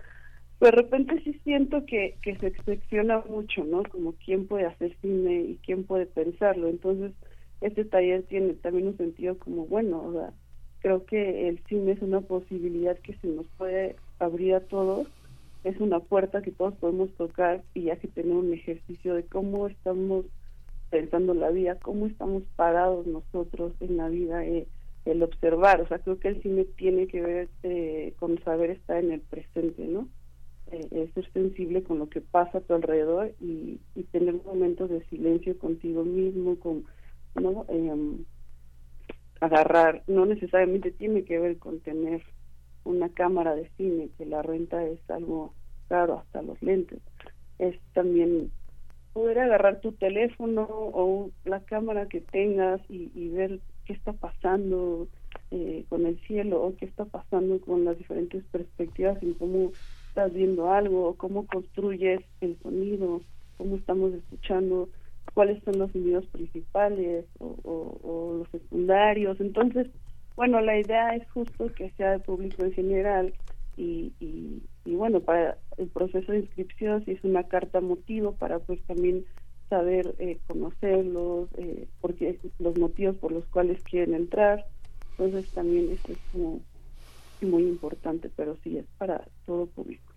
de 0.60 0.72
repente 0.72 1.22
sí 1.24 1.40
siento 1.44 1.86
que, 1.86 2.18
que 2.22 2.38
se 2.38 2.54
secciona 2.64 3.24
mucho, 3.30 3.64
¿no? 3.64 3.84
Como 3.84 4.14
quién 4.14 4.48
puede 4.48 4.66
hacer 4.66 4.96
cine 5.02 5.42
y 5.42 5.60
quién 5.66 5.84
puede 5.84 6.06
pensarlo. 6.06 6.70
Entonces, 6.70 7.12
este 7.62 7.86
taller 7.86 8.24
tiene 8.24 8.54
también 8.54 8.88
un 8.88 8.98
sentido 8.98 9.38
como, 9.38 9.66
bueno, 9.66 10.02
o 10.02 10.14
sea, 10.14 10.34
creo 10.80 11.06
que 11.06 11.50
el 11.50 11.60
cine 11.68 11.94
es 11.94 12.02
una 12.02 12.22
posibilidad 12.22 12.98
que 13.00 13.16
se 13.18 13.28
nos 13.28 13.48
puede 13.58 13.96
abrir 14.20 14.56
a 14.56 14.62
todos, 14.62 15.08
es 15.64 15.80
una 15.80 16.00
puerta 16.00 16.42
que 16.42 16.52
todos 16.52 16.76
podemos 16.76 17.12
tocar 17.16 17.64
y 17.74 17.84
ya 17.84 17.96
que 17.96 18.08
tenemos 18.08 18.46
un 18.46 18.54
ejercicio 18.54 19.16
de 19.16 19.24
cómo 19.24 19.68
estamos 19.68 20.26
pensando 20.92 21.34
la 21.34 21.50
vida, 21.50 21.80
cómo 21.80 22.06
estamos 22.06 22.44
parados 22.56 23.08
nosotros 23.08 23.74
en 23.80 23.98
la 23.98 24.10
vida, 24.10 24.46
eh, 24.46 24.68
el 25.06 25.24
observar, 25.24 25.82
o 25.82 25.88
sea, 25.88 26.00
creo 26.00 26.20
que 26.20 26.30
el 26.30 26.42
cine 26.42 26.66
tiene 26.78 27.08
que 27.08 27.22
ver 27.22 27.50
eh, 27.64 28.14
con 28.20 28.42
saber 28.44 28.72
estar 28.72 29.04
en 29.04 29.12
el 29.12 29.22
presente, 29.22 29.86
¿no? 29.86 30.08
Eh, 30.92 31.10
ser 31.14 31.32
sensible 31.32 31.84
con 31.84 32.00
lo 32.00 32.10
que 32.10 32.20
pasa 32.22 32.58
a 32.58 32.62
tu 32.62 32.74
alrededor 32.74 33.34
y, 33.40 33.80
tener 34.12 34.36
momentos 34.44 34.90
de 34.90 35.04
silencio 35.06 35.58
contigo 35.58 36.04
mismo, 36.04 36.58
con 36.58 36.86
no 37.36 37.66
em, 37.70 38.24
agarrar, 39.42 40.04
no 40.08 40.26
necesariamente 40.26 40.92
tiene 40.92 41.24
que 41.24 41.40
ver 41.40 41.58
con 41.58 41.80
tener 41.80 42.24
una 42.84 43.10
cámara 43.10 43.56
de 43.56 43.70
cine, 43.78 44.10
que 44.18 44.26
la 44.26 44.42
renta 44.42 44.86
es 44.86 45.00
algo 45.10 45.54
caro, 45.90 46.20
hasta 46.20 46.42
los 46.42 46.62
lentes, 46.62 47.00
es 47.60 47.78
también 47.94 48.52
poder 49.14 49.40
agarrar 49.40 49.82
tu 49.82 49.94
teléfono 49.94 50.68
o 50.70 51.32
la 51.46 51.62
cámara 51.62 52.08
que 52.08 52.22
tengas 52.22 52.82
y, 52.90 53.12
y 53.14 53.30
ver 53.30 53.60
qué 53.86 53.94
está 53.94 54.14
pasando 54.14 55.08
eh, 55.52 55.86
con 55.90 56.06
el 56.06 56.20
cielo 56.22 56.62
o 56.62 56.76
qué 56.76 56.86
está 56.86 57.06
pasando 57.06 57.60
con 57.62 57.86
las 57.86 57.98
diferentes 57.98 58.44
perspectivas 58.46 59.22
y 59.22 59.34
cómo 59.34 59.72
estás 60.16 60.34
viendo 60.34 60.72
algo, 60.72 61.16
cómo 61.18 61.46
construyes 61.46 62.22
el 62.40 62.58
sonido, 62.64 63.22
cómo 63.58 63.76
estamos 63.76 64.14
escuchando, 64.14 64.88
cuáles 65.34 65.62
son 65.66 65.78
los 65.78 65.92
sonidos 65.92 66.26
principales 66.28 67.26
o, 67.40 68.38
los 68.40 68.50
secundarios. 68.50 69.42
Entonces, 69.42 69.88
bueno, 70.38 70.62
la 70.62 70.80
idea 70.80 71.14
es 71.18 71.30
justo 71.32 71.68
que 71.74 71.92
sea 71.98 72.12
de 72.12 72.20
público 72.20 72.64
en 72.64 72.72
general 72.72 73.34
y, 73.76 74.14
y, 74.22 74.96
bueno, 74.96 75.20
para 75.20 75.58
el 75.76 75.90
proceso 75.90 76.32
de 76.32 76.40
inscripción 76.40 77.04
si 77.04 77.12
es 77.12 77.24
una 77.26 77.44
carta 77.44 77.82
motivo 77.82 78.36
para 78.36 78.60
pues 78.60 78.82
también 78.84 79.26
saber 79.70 80.16
eh, 80.20 80.40
conocerlos, 80.48 81.50
eh, 81.58 81.88
porque 82.00 82.40
los 82.60 82.78
motivos 82.78 83.18
por 83.18 83.34
los 83.34 83.44
cuales 83.48 83.84
quieren 83.84 84.16
entrar. 84.16 84.66
Entonces 85.18 85.52
también 85.52 85.92
eso 85.92 86.14
es 86.14 86.20
como 86.32 86.62
muy 87.46 87.64
importante, 87.64 88.30
pero 88.36 88.58
sí 88.64 88.78
es 88.78 88.86
para 88.98 89.26
todo 89.46 89.68
público. 89.68 90.16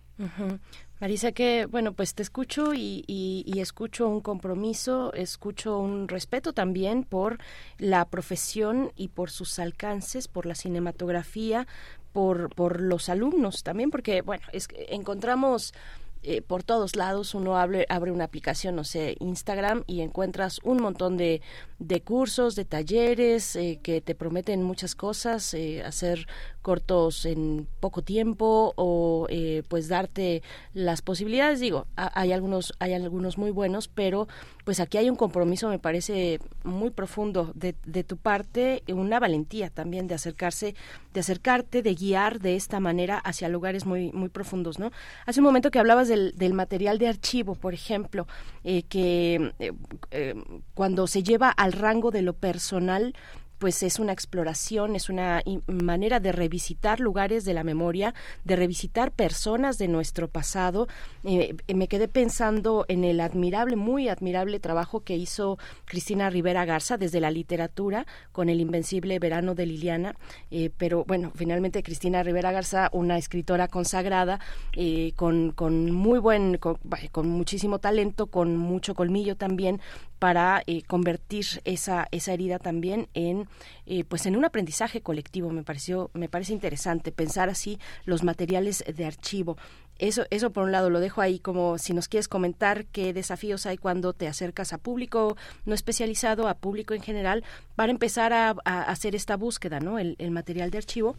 Marisa, 0.99 1.31
que 1.31 1.65
bueno, 1.65 1.93
pues 1.93 2.13
te 2.13 2.21
escucho 2.21 2.73
y, 2.73 3.05
y, 3.07 3.59
escucho 3.61 4.09
un 4.09 4.19
compromiso, 4.19 5.13
escucho 5.13 5.79
un 5.79 6.09
respeto 6.09 6.51
también 6.51 7.05
por 7.05 7.37
la 7.77 8.03
profesión 8.03 8.91
y 8.97 9.07
por 9.07 9.29
sus 9.31 9.59
alcances, 9.59 10.27
por 10.27 10.45
la 10.45 10.55
cinematografía, 10.55 11.67
por, 12.11 12.53
por 12.53 12.81
los 12.81 13.07
alumnos 13.07 13.63
también, 13.63 13.91
porque 13.91 14.21
bueno, 14.21 14.43
es 14.51 14.67
encontramos 14.89 15.73
eh, 16.21 16.41
por 16.41 16.63
todos 16.63 16.95
lados 16.95 17.33
uno 17.33 17.57
abre, 17.57 17.85
abre 17.87 18.11
una 18.11 18.25
aplicación, 18.25 18.75
no 18.75 18.83
sé, 18.83 19.15
Instagram 19.19 19.83
y 19.87 20.01
encuentras 20.01 20.59
un 20.63 20.81
montón 20.81 21.15
de, 21.15 21.41
de 21.79 22.01
cursos, 22.01 22.55
de 22.55 22.65
talleres 22.65 23.55
eh, 23.55 23.79
que 23.81 24.01
te 24.01 24.15
prometen 24.15 24.61
muchas 24.61 24.95
cosas, 24.95 25.53
eh, 25.53 25.81
hacer 25.81 26.27
cortos 26.61 27.25
en 27.25 27.67
poco 27.79 28.01
tiempo 28.01 28.73
o 28.75 29.27
pues 29.69 29.87
darte 29.87 30.43
las 30.73 31.01
posibilidades. 31.01 31.61
Digo, 31.61 31.87
hay 31.95 32.33
algunos, 32.33 32.73
hay 32.79 32.93
algunos 32.93 33.37
muy 33.37 33.51
buenos, 33.51 33.87
pero 33.87 34.27
pues 34.69 34.79
aquí 34.79 34.99
hay 34.99 35.09
un 35.09 35.15
compromiso, 35.15 35.67
me 35.67 35.79
parece 35.79 36.39
muy 36.63 36.91
profundo 36.91 37.51
de, 37.55 37.73
de 37.87 38.03
tu 38.03 38.17
parte, 38.17 38.83
una 38.87 39.19
valentía 39.19 39.71
también 39.71 40.05
de 40.05 40.13
acercarse, 40.13 40.75
de 41.11 41.21
acercarte, 41.21 41.81
de 41.81 41.95
guiar 41.95 42.39
de 42.39 42.55
esta 42.55 42.79
manera 42.79 43.17
hacia 43.17 43.49
lugares 43.49 43.87
muy, 43.87 44.11
muy 44.11 44.29
profundos, 44.29 44.77
¿no? 44.77 44.91
Hace 45.25 45.39
un 45.39 45.45
momento 45.45 45.71
que 45.71 45.79
hablabas 45.79 46.07
del, 46.07 46.53
material 46.53 46.99
de 46.99 47.07
archivo, 47.07 47.55
por 47.55 47.73
ejemplo, 47.73 48.27
eh, 48.63 48.83
que 48.83 49.53
eh, 49.57 49.71
eh, 50.11 50.35
cuando 50.75 51.07
se 51.07 51.23
lleva 51.23 51.49
al 51.49 51.73
rango 51.73 52.11
de 52.11 52.21
lo 52.21 52.33
personal, 52.33 53.15
pues 53.59 53.83
es 53.83 53.99
una 53.99 54.13
exploración, 54.13 54.95
es 54.95 55.09
una 55.09 55.43
manera 55.67 56.19
de 56.19 56.31
revisitar 56.31 56.99
lugares 56.99 57.45
de 57.45 57.53
la 57.53 57.63
memoria, 57.63 58.13
de 58.45 58.55
revisitar 58.55 59.11
personas 59.11 59.77
de 59.77 59.87
nuestro 59.87 60.29
pasado. 60.29 60.87
Eh, 61.23 61.55
me 61.73 61.87
quedé 61.87 62.07
pensando 62.07 62.85
en 62.87 63.03
el 63.03 63.19
admirable, 63.19 63.75
muy 63.75 64.07
admirable 64.07 64.59
trabajo 64.59 65.01
que 65.01 65.17
hizo 65.17 65.59
Cristina 65.85 66.29
Rivera 66.29 66.65
Garza 66.65 66.97
desde 66.97 67.19
la 67.19 67.31
literatura 67.31 68.07
con 68.31 68.49
el 68.49 68.61
invencible 68.61 69.19
verano 69.19 69.55
de 69.55 69.65
Liliana. 69.65 70.15
Eh, 70.51 70.71
pero 70.77 71.03
bueno, 71.05 71.31
finalmente 71.35 71.83
Cristina 71.83 72.23
Rivera 72.23 72.51
Garza, 72.51 72.89
una 72.93 73.17
escritora 73.17 73.67
consagrada, 73.67 74.39
eh, 74.73 75.11
con, 75.15 75.51
con 75.51 75.91
muy 75.91 76.19
buen, 76.19 76.57
con 76.57 77.29
muchísimo 77.29 77.79
talento, 77.79 78.27
con 78.27 78.55
mucho 78.57 78.95
colmillo 78.95 79.35
también, 79.35 79.81
para 80.19 80.61
eh, 80.67 80.83
convertir 80.83 81.45
esa, 81.63 82.07
esa 82.11 82.33
herida 82.33 82.59
también 82.59 83.07
en 83.13 83.47
eh, 83.85 84.03
pues 84.03 84.25
en 84.25 84.35
un 84.35 84.45
aprendizaje 84.45 85.01
colectivo 85.01 85.49
me 85.49 85.63
pareció 85.63 86.09
me 86.13 86.29
parece 86.29 86.53
interesante 86.53 87.11
pensar 87.11 87.49
así 87.49 87.79
los 88.05 88.23
materiales 88.23 88.83
de 88.93 89.05
archivo. 89.05 89.57
Eso 89.97 90.25
eso 90.29 90.51
por 90.51 90.63
un 90.63 90.71
lado 90.71 90.89
lo 90.89 91.01
dejo 91.01 91.21
ahí 91.21 91.39
como 91.39 91.77
si 91.77 91.93
nos 91.93 92.07
quieres 92.07 92.27
comentar 92.27 92.85
qué 92.85 93.13
desafíos 93.13 93.65
hay 93.65 93.77
cuando 93.77 94.13
te 94.13 94.27
acercas 94.27 94.71
a 94.71 94.77
público 94.77 95.35
no 95.65 95.73
especializado 95.73 96.47
a 96.47 96.53
público 96.53 96.93
en 96.93 97.01
general 97.01 97.43
para 97.75 97.91
empezar 97.91 98.31
a, 98.31 98.51
hacer 98.63 99.13
esta 99.13 99.35
búsqueda 99.35 99.81
no 99.81 99.99
el, 99.99 100.15
el 100.19 100.31
material 100.31 100.71
de 100.71 100.77
archivo 100.77 101.17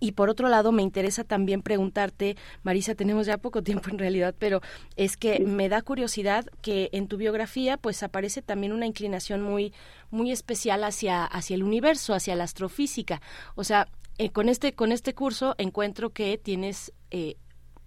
y 0.00 0.12
por 0.12 0.28
otro 0.28 0.48
lado, 0.48 0.72
me 0.72 0.82
interesa 0.82 1.24
también 1.24 1.62
preguntarte, 1.62 2.36
Marisa, 2.62 2.94
tenemos 2.94 3.26
ya 3.26 3.38
poco 3.38 3.62
tiempo 3.62 3.90
en 3.90 3.98
realidad, 3.98 4.34
pero 4.38 4.60
es 4.96 5.16
que 5.16 5.40
me 5.40 5.68
da 5.68 5.82
curiosidad 5.82 6.46
que 6.62 6.90
en 6.92 7.08
tu 7.08 7.16
biografía 7.16 7.76
pues 7.76 8.02
aparece 8.02 8.42
también 8.42 8.72
una 8.72 8.86
inclinación 8.86 9.42
muy 9.42 9.72
muy 10.10 10.30
especial 10.30 10.84
hacia 10.84 11.24
hacia 11.24 11.54
el 11.54 11.62
universo, 11.62 12.14
hacia 12.14 12.36
la 12.36 12.44
astrofísica. 12.44 13.20
O 13.54 13.64
sea, 13.64 13.88
eh, 14.18 14.30
con 14.30 14.48
este 14.48 14.72
con 14.74 14.92
este 14.92 15.14
curso 15.14 15.54
encuentro 15.58 16.10
que 16.10 16.38
tienes 16.38 16.92
eh, 17.10 17.36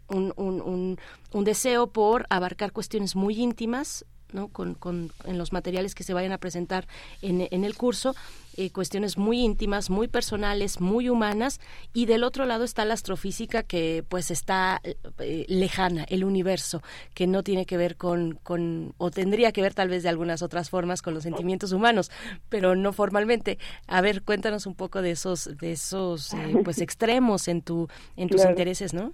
un, 0.09 0.33
un, 0.37 0.61
un, 0.61 0.97
un 1.33 1.43
deseo 1.43 1.87
por 1.87 2.25
abarcar 2.29 2.71
cuestiones 2.71 3.15
muy 3.15 3.39
íntimas 3.39 4.05
¿no? 4.33 4.47
Con, 4.49 4.75
con, 4.75 5.11
en 5.25 5.37
los 5.37 5.53
materiales 5.53 5.95
que 5.95 6.03
se 6.03 6.13
vayan 6.13 6.31
a 6.31 6.37
presentar 6.37 6.87
en, 7.21 7.47
en 7.49 7.63
el 7.63 7.75
curso, 7.75 8.15
eh, 8.57 8.71
cuestiones 8.71 9.17
muy 9.17 9.39
íntimas, 9.39 9.89
muy 9.89 10.09
personales, 10.09 10.81
muy 10.81 11.07
humanas, 11.07 11.61
y 11.93 12.07
del 12.07 12.25
otro 12.25 12.45
lado 12.45 12.65
está 12.65 12.83
la 12.83 12.93
astrofísica 12.93 13.63
que 13.63 14.03
pues 14.09 14.31
está 14.31 14.81
eh, 14.83 15.45
lejana, 15.47 16.05
el 16.09 16.25
universo, 16.25 16.81
que 17.13 17.25
no 17.25 17.41
tiene 17.41 17.65
que 17.65 17.77
ver 17.77 17.95
con, 17.95 18.37
con, 18.43 18.93
o 18.97 19.11
tendría 19.11 19.53
que 19.53 19.61
ver 19.61 19.73
tal 19.73 19.87
vez 19.87 20.03
de 20.03 20.09
algunas 20.09 20.41
otras 20.41 20.69
formas 20.69 21.01
con 21.01 21.13
los 21.13 21.23
sentimientos 21.23 21.71
humanos, 21.71 22.11
pero 22.49 22.75
no 22.75 22.91
formalmente. 22.91 23.59
A 23.87 24.01
ver, 24.01 24.23
cuéntanos 24.23 24.65
un 24.65 24.75
poco 24.75 25.01
de 25.01 25.11
esos, 25.11 25.57
de 25.57 25.71
esos 25.71 26.33
eh, 26.33 26.57
pues 26.63 26.81
extremos 26.81 27.47
en 27.47 27.61
tu, 27.61 27.87
en 28.17 28.27
tus 28.27 28.43
intereses, 28.43 28.93
¿no? 28.93 29.13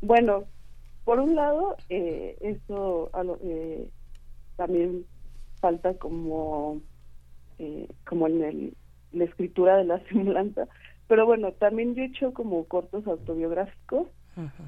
bueno, 0.00 0.46
por 1.04 1.20
un 1.20 1.34
lado, 1.34 1.76
eh, 1.88 2.36
eso 2.40 3.10
eh, 3.42 3.88
también 4.56 5.04
falta 5.60 5.94
como, 5.94 6.80
eh, 7.58 7.88
como 8.06 8.26
en 8.26 8.42
el, 8.42 8.76
la 9.12 9.24
escritura 9.24 9.76
de 9.76 9.84
la 9.84 10.00
semblanza, 10.08 10.66
pero 11.06 11.26
bueno, 11.26 11.52
también 11.52 11.94
yo 11.94 12.02
he 12.02 12.06
hecho 12.06 12.32
como 12.32 12.64
cortos 12.64 13.06
autobiográficos. 13.06 14.08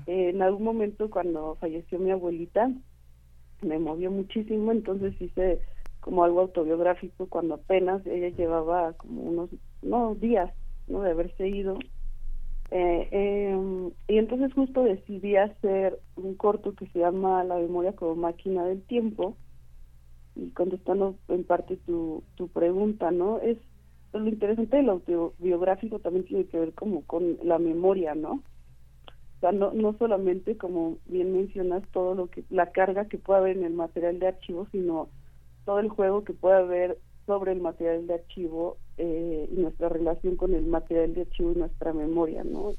en 0.06 0.42
algún 0.42 0.62
momento 0.62 1.10
cuando 1.10 1.56
falleció 1.56 1.98
mi 1.98 2.10
abuelita, 2.10 2.70
me 3.62 3.78
movió 3.78 4.10
muchísimo, 4.10 4.70
entonces 4.70 5.20
hice 5.20 5.60
como 6.00 6.22
algo 6.22 6.42
autobiográfico 6.42 7.26
cuando 7.26 7.54
apenas 7.54 8.06
ella 8.06 8.28
llevaba 8.28 8.92
como 8.92 9.22
unos 9.22 9.50
no 9.82 10.14
días 10.14 10.52
no 10.86 11.02
de 11.02 11.10
haberse 11.10 11.48
ido 11.48 11.78
eh, 12.70 13.08
em, 13.12 13.90
y 14.08 14.18
entonces 14.18 14.52
justo 14.52 14.82
decidí 14.82 15.36
hacer 15.36 16.00
un 16.16 16.34
corto 16.34 16.74
que 16.74 16.86
se 16.88 16.98
llama 16.98 17.44
La 17.44 17.56
memoria 17.56 17.94
como 17.94 18.16
máquina 18.16 18.64
del 18.64 18.82
tiempo, 18.82 19.36
y 20.36 20.50
contestando 20.50 21.16
en 21.28 21.44
parte 21.44 21.76
tu, 21.78 22.22
tu 22.34 22.48
pregunta, 22.48 23.10
¿no? 23.10 23.38
Es 23.40 23.58
pues, 24.12 24.22
lo 24.22 24.28
interesante 24.28 24.76
del 24.76 24.90
autobiográfico 24.90 25.98
también 25.98 26.26
tiene 26.26 26.46
que 26.46 26.58
ver 26.58 26.74
como 26.74 27.02
con 27.02 27.38
la 27.42 27.58
memoria, 27.58 28.14
¿no? 28.14 28.42
O 29.36 29.40
sea, 29.40 29.52
no, 29.52 29.72
no 29.72 29.96
solamente 29.98 30.56
como 30.56 30.98
bien 31.06 31.32
mencionas 31.32 31.82
todo 31.92 32.14
lo 32.14 32.28
que 32.28 32.44
la 32.50 32.70
carga 32.72 33.06
que 33.06 33.18
puede 33.18 33.40
haber 33.40 33.56
en 33.58 33.64
el 33.64 33.74
material 33.74 34.18
de 34.18 34.28
archivo, 34.28 34.66
sino 34.72 35.08
todo 35.64 35.80
el 35.80 35.88
juego 35.88 36.24
que 36.24 36.32
puede 36.32 36.56
haber 36.56 36.98
sobre 37.26 37.52
el 37.52 37.60
material 37.60 38.06
de 38.06 38.14
archivo 38.14 38.78
eh, 38.98 39.48
y 39.50 39.60
nuestra 39.60 39.88
relación 39.88 40.36
con 40.36 40.54
el 40.54 40.66
material 40.66 41.14
de 41.14 41.22
archivo 41.22 41.52
y 41.52 41.58
nuestra 41.58 41.92
memoria, 41.92 42.44
¿no? 42.44 42.72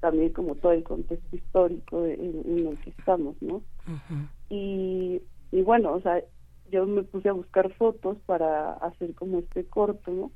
También 0.00 0.32
como 0.32 0.54
todo 0.54 0.72
el 0.72 0.82
contexto 0.82 1.36
histórico 1.36 2.06
en, 2.06 2.66
el 2.68 2.78
que 2.78 2.90
estamos, 2.90 3.36
¿no? 3.42 3.62
y, 4.48 5.20
y 5.52 5.62
bueno, 5.62 5.92
o 5.92 6.00
sea, 6.00 6.22
yo 6.70 6.86
me 6.86 7.02
puse 7.02 7.28
a 7.28 7.34
buscar 7.34 7.72
fotos 7.74 8.16
para 8.26 8.72
hacer 8.74 9.14
como 9.14 9.40
este 9.40 9.64
corto, 9.64 10.10
¿no? 10.10 10.30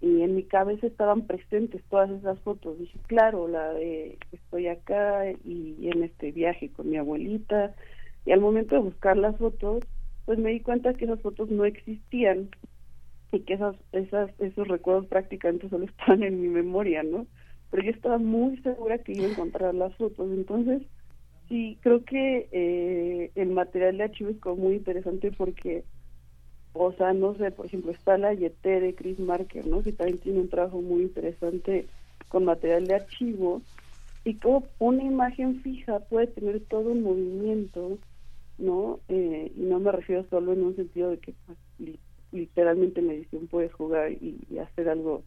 Y 0.00 0.22
en 0.22 0.34
mi 0.34 0.42
cabeza 0.44 0.86
estaban 0.86 1.26
presentes 1.26 1.82
todas 1.88 2.10
esas 2.10 2.38
fotos. 2.40 2.78
Dije, 2.78 2.98
claro, 3.06 3.46
la 3.46 3.72
de 3.72 4.18
estoy 4.32 4.66
acá 4.66 5.30
y 5.30 5.88
en 5.88 6.02
este 6.02 6.32
viaje 6.32 6.70
con 6.70 6.90
mi 6.90 6.96
abuelita. 6.96 7.74
Y 8.26 8.32
al 8.32 8.40
momento 8.40 8.74
de 8.74 8.82
buscar 8.82 9.16
las 9.16 9.36
fotos, 9.36 9.84
pues 10.24 10.38
me 10.38 10.50
di 10.50 10.60
cuenta 10.60 10.94
que 10.94 11.04
esas 11.04 11.20
fotos 11.20 11.50
no 11.50 11.64
existían 11.64 12.50
y 13.32 13.40
que 13.44 13.54
esas, 13.54 13.76
esas, 13.92 14.30
esos 14.40 14.68
recuerdos 14.68 15.06
prácticamente 15.08 15.68
solo 15.68 15.84
estaban 15.86 16.22
en 16.22 16.40
mi 16.40 16.48
memoria, 16.48 17.02
¿no? 17.02 17.26
Pero 17.70 17.84
yo 17.84 17.90
estaba 17.90 18.18
muy 18.18 18.58
segura 18.62 18.98
que 18.98 19.12
iba 19.14 19.26
a 19.26 19.30
encontrar 19.30 19.74
las 19.74 19.96
fotos. 19.96 20.30
Entonces, 20.32 20.82
Sí, 21.48 21.78
creo 21.82 22.04
que 22.04 22.48
eh, 22.52 23.32
el 23.34 23.50
material 23.50 23.98
de 23.98 24.04
archivo 24.04 24.30
es 24.30 24.40
como 24.40 24.56
muy 24.56 24.76
interesante 24.76 25.32
porque, 25.32 25.86
o 26.72 26.92
sea, 26.94 27.12
no 27.14 27.36
sé, 27.36 27.50
por 27.52 27.66
ejemplo, 27.66 27.92
está 27.92 28.18
la 28.18 28.34
Yete 28.34 28.80
de 28.80 28.94
Chris 28.94 29.18
Marker, 29.18 29.66
¿no? 29.66 29.82
Que 29.82 29.92
también 29.92 30.20
tiene 30.20 30.40
un 30.40 30.48
trabajo 30.50 30.80
muy 30.82 31.02
interesante 31.04 31.88
con 32.28 32.44
material 32.46 32.86
de 32.88 32.94
archivo 32.94 33.62
y 34.24 34.38
como 34.40 34.70
una 34.78 35.04
imagen 35.04 35.62
fija 35.62 36.00
puede 36.08 36.28
tener 36.28 36.60
todo 36.68 36.90
un 36.92 37.02
movimiento, 37.02 37.98
¿no? 38.58 39.00
Eh, 39.08 39.52
y 39.56 39.60
no 39.62 39.80
me 39.80 39.92
refiero 39.92 40.26
solo 40.30 40.52
en 40.54 40.64
un 40.64 40.76
sentido 40.76 41.10
de 41.10 41.20
que 41.20 41.34
pues, 41.46 41.58
literalmente 42.32 43.00
en 43.00 43.08
la 43.08 43.14
edición 43.14 43.46
puedes 43.46 43.72
jugar 43.72 44.12
y, 44.12 44.58
hacer 44.58 44.88
algo, 44.88 45.22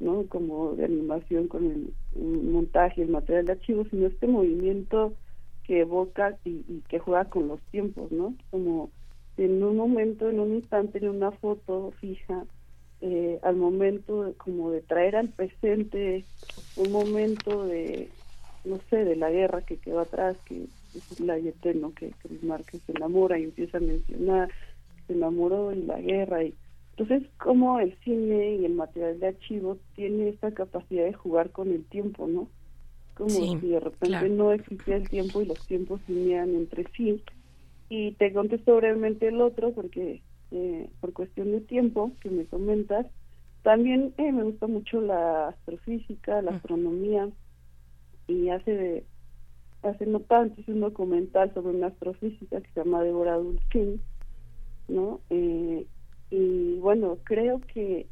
¿no? 0.00 0.24
Como 0.26 0.74
de 0.74 0.84
animación 0.84 1.48
con 1.48 1.66
el, 1.66 1.92
montaje, 2.16 3.02
el 3.02 3.10
material 3.10 3.46
de 3.46 3.52
archivo, 3.52 3.84
sino 3.90 4.06
este 4.06 4.26
movimiento 4.26 5.12
que 5.64 5.80
evoca 5.80 6.38
y, 6.44 6.82
que 6.88 6.98
juega 6.98 7.26
con 7.26 7.48
los 7.48 7.60
tiempos, 7.70 8.10
¿no? 8.10 8.34
Como 8.50 8.90
en 9.36 9.62
un 9.62 9.76
momento, 9.76 10.28
en 10.28 10.40
un 10.40 10.56
instante, 10.56 10.98
en 10.98 11.10
una 11.10 11.30
foto 11.30 11.92
fija, 12.00 12.44
eh, 13.00 13.38
al 13.42 13.54
momento 13.54 14.34
como 14.38 14.72
de 14.72 14.80
traer 14.80 15.14
al 15.14 15.28
presente 15.28 16.24
un 16.76 16.90
momento 16.90 17.64
de, 17.64 18.08
no 18.64 18.80
sé, 18.90 19.04
de 19.04 19.14
la 19.14 19.30
guerra 19.30 19.62
que 19.62 19.76
quedó 19.76 20.00
atrás, 20.00 20.36
que 20.46 20.64
es 20.94 21.20
la 21.20 21.36
eterno 21.36 21.92
que 21.94 22.12
Chris 22.22 22.42
Márquez 22.42 22.80
se 22.86 22.92
enamora 22.92 23.38
y 23.38 23.44
empieza 23.44 23.78
a 23.78 23.80
mencionar, 23.80 24.50
se 25.08 25.14
enamoró 25.14 25.72
y 25.72 25.82
la 25.82 26.00
guerra 26.00 26.44
y 26.44 26.54
entonces 26.96 27.28
como 27.38 27.80
el 27.80 27.96
cine 28.04 28.56
y 28.56 28.64
el 28.64 28.74
material 28.74 29.18
de 29.18 29.28
archivo 29.28 29.78
tiene 29.96 30.28
esta 30.28 30.52
capacidad 30.52 31.04
de 31.04 31.12
jugar 31.12 31.50
con 31.50 31.70
el 31.70 31.84
tiempo, 31.84 32.28
¿no? 32.28 32.48
como 33.18 33.30
si 33.30 33.68
de 33.68 33.80
repente 33.80 34.28
no 34.28 34.52
existía 34.52 34.96
el 34.96 35.08
tiempo 35.08 35.42
y 35.42 35.46
los 35.46 35.66
tiempos 35.66 36.00
se 36.06 36.12
unían 36.12 36.54
entre 36.54 36.84
sí. 36.96 37.22
Y 37.88 38.12
te 38.12 38.32
contesto 38.32 38.76
brevemente 38.76 39.26
el 39.26 39.40
otro 39.40 39.72
porque 39.72 40.22
eh, 40.52 40.88
por 41.00 41.12
cuestión 41.12 41.50
de 41.50 41.60
tiempo 41.60 42.12
que 42.20 42.30
me 42.30 42.44
comentas, 42.44 43.06
también 43.62 44.14
eh, 44.18 44.30
me 44.30 44.44
gusta 44.44 44.68
mucho 44.68 45.00
la 45.00 45.48
astrofísica, 45.48 46.40
la 46.42 46.52
astronomía 46.52 47.28
y 48.28 48.50
hace 48.50 48.76
de 48.76 49.04
hace 49.82 50.06
no 50.06 50.20
tanto 50.20 50.60
un 50.66 50.80
documental 50.80 51.52
sobre 51.54 51.76
una 51.76 51.88
astrofísica 51.88 52.60
que 52.60 52.70
se 52.72 52.84
llama 52.84 53.02
Débora 53.02 53.36
Dulcín, 53.36 54.00
¿no? 54.88 55.20
Eh, 55.30 55.86
y 56.30 56.78
bueno, 56.78 57.18
creo 57.24 57.60
que 57.72 58.06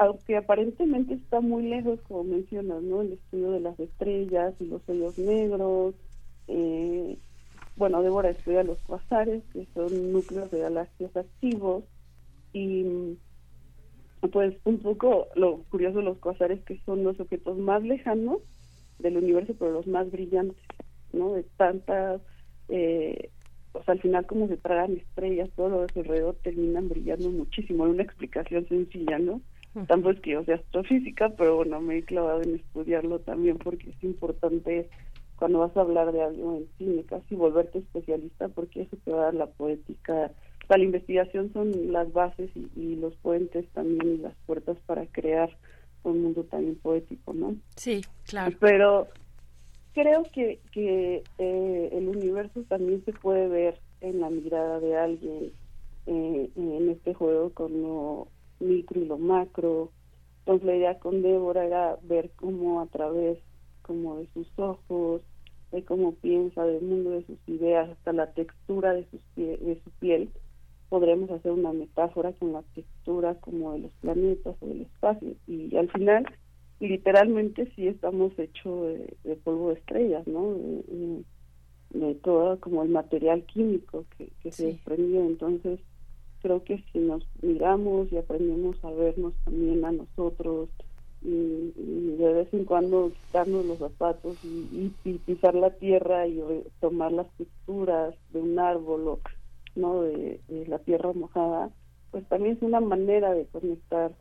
aunque 0.00 0.34
aparentemente 0.38 1.12
está 1.12 1.42
muy 1.42 1.64
lejos, 1.64 2.00
como 2.08 2.24
mencionas, 2.24 2.82
¿no? 2.82 3.02
El 3.02 3.12
estudio 3.12 3.50
de 3.50 3.60
las 3.60 3.78
estrellas 3.78 4.54
y 4.58 4.64
los 4.64 4.80
hoyos 4.88 5.18
negros. 5.18 5.94
Eh, 6.48 7.18
bueno, 7.76 8.00
Débora 8.02 8.30
estudia 8.30 8.62
los 8.62 8.78
cuasares, 8.78 9.42
que 9.52 9.66
son 9.74 10.10
núcleos 10.10 10.50
de 10.50 10.60
galaxias 10.60 11.14
activos. 11.14 11.84
Y 12.54 13.18
pues 14.32 14.56
un 14.64 14.78
poco 14.78 15.26
lo 15.34 15.64
curioso 15.64 15.98
de 15.98 16.04
los 16.04 16.16
cuasares 16.16 16.62
que 16.64 16.80
son 16.86 17.04
los 17.04 17.20
objetos 17.20 17.58
más 17.58 17.82
lejanos 17.82 18.38
del 19.00 19.18
universo, 19.18 19.54
pero 19.58 19.72
los 19.72 19.86
más 19.86 20.10
brillantes, 20.10 20.64
¿no? 21.12 21.34
De 21.34 21.42
tantas... 21.58 22.22
Eh, 22.70 23.28
pues 23.72 23.88
al 23.88 24.00
final 24.00 24.26
como 24.26 24.48
se 24.48 24.56
tragan 24.56 24.96
estrellas, 24.96 25.50
todo 25.56 25.68
lo 25.68 25.86
de 25.86 26.00
alrededor 26.00 26.36
terminan 26.42 26.88
brillando 26.88 27.30
muchísimo. 27.30 27.84
Hay 27.84 27.92
una 27.92 28.02
explicación 28.02 28.66
sencilla, 28.68 29.18
¿no? 29.18 29.40
Tampoco 29.86 30.10
es 30.10 30.20
que 30.20 30.30
yo 30.32 30.44
sea 30.44 30.56
astrofísica, 30.56 31.28
pero 31.30 31.56
bueno, 31.56 31.80
me 31.80 31.98
he 31.98 32.02
clavado 32.02 32.42
en 32.42 32.56
estudiarlo 32.56 33.20
también 33.20 33.56
porque 33.56 33.90
es 33.90 34.02
importante 34.02 34.88
cuando 35.36 35.60
vas 35.60 35.76
a 35.76 35.80
hablar 35.82 36.12
de 36.12 36.22
algo 36.22 36.56
en 36.56 36.66
cine, 36.76 37.04
casi 37.04 37.36
volverte 37.36 37.78
especialista 37.78 38.48
porque 38.48 38.82
eso 38.82 38.96
te 39.04 39.12
va 39.12 39.22
a 39.22 39.24
dar 39.26 39.34
la 39.34 39.46
poética. 39.46 40.32
la 40.68 40.78
investigación 40.78 41.52
son 41.52 41.92
las 41.92 42.12
bases 42.12 42.50
y, 42.76 42.96
los 42.96 43.14
puentes 43.16 43.66
también 43.68 44.16
y 44.16 44.18
las 44.18 44.34
puertas 44.46 44.76
para 44.86 45.06
crear 45.06 45.56
un 46.02 46.22
mundo 46.22 46.44
también 46.44 46.76
poético, 46.76 47.32
¿no? 47.32 47.54
Sí, 47.76 48.04
claro. 48.24 48.56
Pero 48.58 49.08
creo 49.94 50.24
que, 50.32 50.60
que 50.72 51.22
eh, 51.38 51.88
el 51.92 52.08
universo 52.08 52.62
también 52.68 53.04
se 53.04 53.12
puede 53.12 53.48
ver 53.48 53.80
en 54.00 54.20
la 54.20 54.30
mirada 54.30 54.80
de 54.80 54.96
alguien 54.96 55.52
eh, 56.06 56.50
en 56.56 56.90
este 56.90 57.14
juego 57.14 57.50
como 57.50 58.28
micro 58.58 59.00
y 59.00 59.06
lo 59.06 59.18
macro. 59.18 59.90
Entonces 60.40 60.66
la 60.66 60.76
idea 60.76 60.98
con 60.98 61.22
Débora 61.22 61.64
era 61.64 61.98
ver 62.02 62.30
cómo 62.36 62.80
a 62.80 62.86
través 62.86 63.38
como 63.82 64.16
de 64.16 64.26
sus 64.34 64.48
ojos, 64.58 65.22
de 65.72 65.84
cómo 65.84 66.12
piensa 66.14 66.64
del 66.64 66.82
mundo 66.82 67.10
de 67.10 67.26
sus 67.26 67.38
ideas, 67.46 67.90
hasta 67.90 68.12
la 68.12 68.32
textura 68.32 68.92
de, 68.92 69.06
sus 69.10 69.20
de 69.36 69.80
su 69.84 69.90
piel, 69.98 70.30
podremos 70.90 71.30
hacer 71.30 71.52
una 71.52 71.72
metáfora 71.72 72.32
con 72.32 72.52
la 72.52 72.62
textura 72.74 73.34
como 73.36 73.72
de 73.72 73.78
los 73.78 73.92
planetas 74.00 74.56
o 74.60 74.66
del 74.66 74.82
espacio. 74.82 75.34
Y 75.46 75.74
al 75.76 75.90
final, 75.90 76.26
literalmente 76.88 77.70
sí 77.76 77.86
estamos 77.86 78.38
hechos 78.38 78.98
de, 79.24 79.36
polvo 79.36 79.68
de 79.68 79.74
estrellas, 79.74 80.26
¿no? 80.26 80.54
De, 81.90 82.14
todo 82.22 82.58
como 82.60 82.82
el 82.82 82.88
material 82.88 83.42
químico 83.44 84.04
que, 84.16 84.30
que 84.42 84.52
se 84.52 84.66
desprendió. 84.66 85.20
Entonces, 85.20 85.80
creo 86.40 86.64
que 86.64 86.82
si 86.92 86.98
nos 86.98 87.26
miramos 87.42 88.10
y 88.12 88.16
aprendemos 88.16 88.82
a 88.84 88.90
vernos 88.90 89.34
también 89.44 89.84
a 89.84 89.92
nosotros 89.92 90.68
y, 91.22 92.16
de 92.18 92.32
vez 92.32 92.54
en 92.54 92.64
cuando 92.64 93.12
quitarnos 93.12 93.66
los 93.66 93.78
zapatos 93.78 94.38
y, 94.44 94.92
pisar 95.26 95.54
la 95.54 95.70
tierra 95.70 96.26
y 96.26 96.42
tomar 96.80 97.12
las 97.12 97.28
texturas 97.36 98.14
de 98.32 98.40
un 98.40 98.58
árbol 98.58 99.08
o 99.08 99.20
no 99.76 100.02
de, 100.02 100.40
la 100.66 100.78
tierra 100.78 101.12
mojada 101.12 101.70
pues 102.10 102.26
también 102.28 102.56
es 102.56 102.62
una 102.62 102.80
manera 102.80 103.32
de 103.34 103.46
conectar 103.46 104.12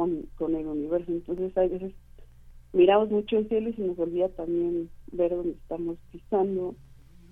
con, 0.00 0.22
con 0.36 0.54
el 0.54 0.66
universo 0.66 1.12
entonces 1.12 1.54
hay 1.58 1.68
veces 1.68 1.92
miramos 2.72 3.10
mucho 3.10 3.36
el 3.36 3.48
cielo 3.48 3.68
y 3.68 3.74
se 3.74 3.82
nos 3.82 3.98
olvida 3.98 4.28
también 4.30 4.88
ver 5.12 5.30
dónde 5.30 5.52
estamos 5.52 5.98
pisando 6.10 6.74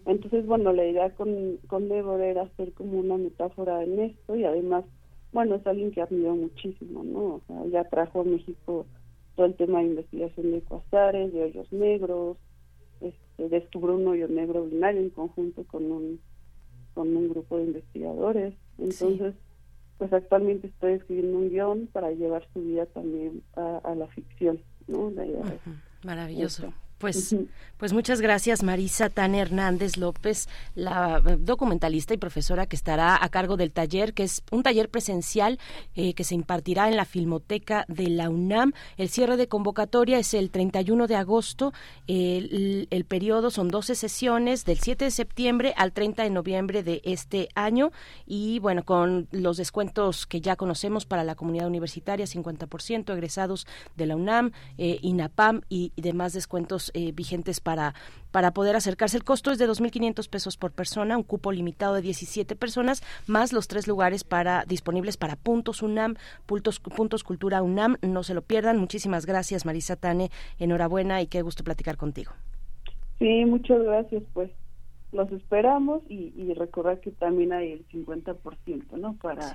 entonces, 0.09 0.47
bueno, 0.47 0.73
la 0.73 0.87
idea 0.87 1.11
con, 1.15 1.59
con 1.67 1.91
Débora 1.91 2.27
era 2.27 2.43
hacer 2.45 2.73
como 2.73 2.99
una 2.99 3.19
metáfora 3.19 3.85
en 3.85 3.99
esto 4.01 4.37
y 4.37 4.45
además, 4.45 4.87
bueno, 5.33 5.57
es 5.57 5.67
alguien 5.67 5.91
que 5.91 6.01
admiro 6.01 6.35
muchísimo, 6.35 7.05
¿no? 7.05 7.21
O 7.35 7.43
sea, 7.47 7.67
ya 7.67 7.85
trajo 7.85 8.23
a 8.23 8.25
México 8.25 8.87
todo 9.37 9.45
el 9.45 9.55
tema 9.55 9.81
de 9.81 9.89
investigación 9.89 10.53
de 10.53 10.63
cuasares, 10.63 11.31
de 11.35 11.43
hoyos 11.43 11.71
negros, 11.75 12.39
este, 13.03 13.51
descubrió 13.51 13.97
un 13.97 14.09
hoyo 14.09 14.29
negro 14.29 14.65
binario 14.65 15.03
en 15.03 15.11
conjunto 15.11 15.65
con 15.65 15.93
un, 15.93 16.21
con 16.95 17.15
un 17.15 17.29
grupo 17.29 17.59
de 17.59 17.65
investigadores. 17.65 18.55
Entonces, 18.79 19.35
pues 19.99 20.13
actualmente 20.13 20.69
estoy 20.69 20.95
escribiendo 20.95 21.39
un 21.39 21.51
guion 21.51 21.89
para 21.93 22.11
llevar 22.13 22.47
su 22.53 22.63
vida 22.63 22.87
también 22.87 23.43
a, 23.57 23.95
la 23.97 24.07
ficción, 24.09 24.61
¿no? 24.87 25.13
Maravilloso. 26.05 26.73
Pues, 26.99 27.37
pues 27.77 27.93
muchas 27.93 28.21
gracias 28.21 28.65
Marisa 28.65 29.09
Tane 29.09 29.39
Hernández 29.39 29.97
López, 29.97 30.49
la 30.75 31.23
eh, 31.25 31.37
documentalista 31.39 32.13
y 32.13 32.17
profesora 32.17 32.67
que 32.67 32.75
estará 32.75 33.23
a 33.23 33.29
cargo 33.29 33.57
del 33.57 33.71
taller, 33.71 34.15
que 34.15 34.25
es 34.25 34.43
un 34.51 34.65
taller 34.65 34.89
presencial 34.89 35.61
eh, 35.95 36.15
que 36.15 36.25
se 36.25 36.35
impartirá 36.35 36.89
en 36.89 36.97
la 36.97 37.05
Filmoteca 37.05 37.85
de 37.87 38.09
la 38.09 38.31
UNAM. 38.31 38.73
El 38.97 39.11
cierre 39.11 39.37
de 39.37 39.47
convocatoria 39.47 40.19
es 40.19 40.35
el 40.35 40.51
31 40.51 41.07
de 41.07 41.15
agosto. 41.15 41.73
El, 42.09 42.89
el, 42.91 43.05
periodo 43.05 43.51
son 43.51 43.69
12 43.69 43.95
sesiones 43.95 44.65
del 44.65 44.81
7 44.81 45.05
de 45.05 45.11
septiembre 45.13 45.75
al 45.77 45.93
30 45.93 46.25
de 46.25 46.31
noviembre 46.31 46.83
de 46.83 47.01
este 47.05 47.49
año 47.55 47.93
y 48.27 48.59
bueno, 48.59 48.83
con 48.85 49.29
los 49.31 49.57
descuentos 49.57 50.27
que 50.27 50.41
ya 50.41 50.57
conocemos 50.57 51.07
para 51.07 51.23
la 51.23 51.37
comunidad 51.37 51.69
universitaria, 51.69 52.27
50% 52.27 53.13
egresados 53.13 53.69
de 53.97 54.07
la 54.07 54.17
UNAM, 54.17 54.51
eh, 54.79 54.99
INAPAM 55.01 55.63
y 55.69 55.93
demás 55.97 56.33
descuentos 56.33 56.88
eh, 56.95 57.13
vigentes 57.13 57.61
para, 57.61 57.95
para 58.31 58.53
poder 58.53 58.77
acercarse. 58.77 59.17
El 59.17 59.25
costo 59.25 59.51
es 59.51 59.59
de 59.59 59.69
2.500 59.69 60.29
pesos 60.29 60.57
por 60.57 60.73
persona, 60.73 61.17
un 61.17 61.23
cupo 61.23 61.53
limitado 61.53 61.95
de 61.95 62.03
17 62.03 62.57
personas, 62.57 63.03
más 63.27 63.53
los 63.53 63.69
tres 63.69 63.87
lugares 63.87 64.25
para 64.25 64.65
disponibles 64.67 65.17
para 65.17 65.37
Puntos 65.37 65.83
UNAM, 65.83 66.17
Puntos, 66.47 66.81
puntos 66.81 67.25
Cultura 67.25 67.63
UNAM. 67.63 67.97
No 68.03 68.23
se 68.23 68.35
lo 68.35 68.43
pierdan. 68.43 68.79
Muchísimas 68.79 69.27
gracias, 69.27 69.67
Marisa 69.67 69.97
Tane. 69.97 70.31
Enhorabuena 70.59 71.23
y 71.23 71.27
qué 71.27 71.43
gusto 71.43 71.65
platicar 71.65 71.97
contigo. 71.97 72.33
Sí, 73.19 73.45
muchas 73.45 73.83
gracias. 73.83 74.23
Pues 74.33 74.51
los 75.13 75.31
esperamos 75.33 76.03
y, 76.09 76.33
y 76.37 76.55
recordar 76.55 77.01
que 77.01 77.11
también 77.11 77.53
hay 77.53 77.73
el 77.73 77.89
50%, 77.89 78.93
¿no? 78.93 79.15
Para 79.15 79.55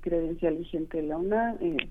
credencial 0.00 0.56
vigente 0.56 1.00
de 1.00 1.08
la 1.08 1.16
UNAM 1.16 1.56
eh, 1.60 1.88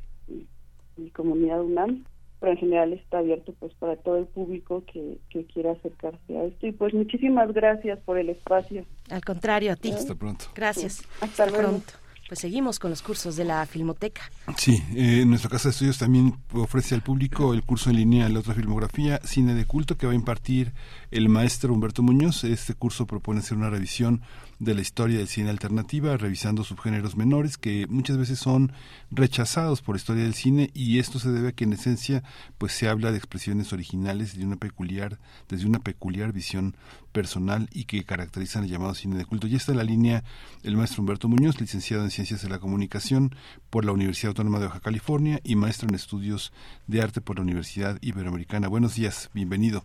y 0.98 1.10
comunidad 1.12 1.64
UNAM 1.64 2.04
pero 2.44 2.56
en 2.56 2.60
general 2.60 2.92
está 2.92 3.20
abierto 3.20 3.54
pues 3.58 3.74
para 3.76 3.96
todo 3.96 4.18
el 4.18 4.26
público 4.26 4.84
que, 4.92 5.18
que 5.30 5.46
quiera 5.46 5.72
acercarse 5.72 6.38
a 6.38 6.44
esto 6.44 6.68
y 6.68 6.74
pues 6.74 6.94
muchísimas 6.94 7.54
gracias 7.54 8.00
por 8.00 8.18
el 8.18 8.28
espacio. 8.28 8.84
Al 9.10 9.24
contrario, 9.24 9.72
a 9.72 9.78
ti. 9.78 9.94
Hasta 9.94 10.14
pronto. 10.14 10.48
Gracias. 10.54 11.08
Hasta, 11.22 11.46
pronto. 11.46 11.94
Pues 12.28 12.42
seguimos 12.42 12.80
con 12.80 12.90
los 12.90 13.02
cursos 13.02 13.38
de 13.38 13.46
la 13.46 13.66
Filmoteca. 13.66 14.24
Sí, 14.58 14.84
eh, 14.94 15.24
nuestra 15.26 15.50
casa 15.50 15.70
de 15.70 15.72
estudios 15.72 15.98
también 15.98 16.36
ofrece 16.52 16.96
al 16.96 17.02
público 17.02 17.54
el 17.54 17.64
curso 17.64 17.90
en 17.90 17.96
línea 17.96 18.28
La 18.28 18.40
otra 18.40 18.54
filmografía, 18.54 19.22
cine 19.24 19.54
de 19.54 19.64
culto, 19.64 19.96
que 19.96 20.06
va 20.06 20.12
a 20.12 20.16
impartir 20.16 20.74
el 21.12 21.30
maestro 21.30 21.72
Humberto 21.72 22.04
Muñoz. 22.04 22.44
Este 22.44 22.74
curso 22.74 23.08
propone 23.08 23.40
hacer 23.40 23.58
una 23.58 23.70
revisión 23.70 24.22
de 24.60 24.74
la 24.74 24.82
historia 24.82 25.18
del 25.18 25.28
cine 25.28 25.50
alternativa, 25.50 26.16
revisando 26.18 26.64
subgéneros 26.64 27.16
menores 27.16 27.58
que 27.58 27.88
muchas 27.88 28.18
veces 28.18 28.40
son 28.40 28.72
rechazados 29.12 29.82
por 29.82 29.96
la 29.96 29.98
historia 30.00 30.24
del 30.24 30.34
cine 30.34 30.72
y 30.74 31.00
esto 31.00 31.20
se 31.20 31.32
debe 31.32 31.50
a 31.50 31.52
que 31.52 31.64
en 31.64 31.74
esencia 31.74 32.24
pues 32.58 32.74
se 32.74 32.88
habla 32.88 33.12
de 33.12 33.18
expresiones 33.18 33.74
originales 33.74 34.38
de 34.38 34.46
una 34.46 34.56
peculiar 34.56 35.20
desde 35.50 35.66
una 35.66 35.80
peculiar 35.80 36.32
visión 36.32 36.76
personal 37.12 37.70
y 37.72 37.86
que 37.86 38.04
caracterizan 38.04 38.64
el 38.64 38.70
llamado 38.70 38.96
cine 38.96 39.18
de 39.18 39.26
culto. 39.26 39.48
Y 39.48 39.56
está 39.56 39.72
en 39.72 39.78
la 39.78 39.84
línea 39.84 40.24
el 40.64 40.78
maestro 40.78 41.02
Humberto 41.02 41.28
Muñoz, 41.28 41.60
licenciado 41.60 42.04
en 42.04 42.12
Ciencias 42.12 42.42
de 42.42 42.50
la 42.50 42.60
Comunicación 42.60 43.36
por 43.70 43.86
la 43.86 43.92
Universidad 43.92 44.30
Autónoma 44.30 44.60
de 44.60 44.68
Baja 44.68 44.80
California 44.80 45.40
y 45.44 45.56
maestro 45.56 45.88
en 45.88 45.96
Estudios 45.96 46.52
de 46.88 47.02
Arte 47.02 47.22
por 47.22 47.38
la 47.38 47.44
Universidad 47.44 47.98
Iberoamericana. 48.02 48.68
Buenos 48.68 48.96
días, 48.96 49.30
bienvenido. 49.34 49.84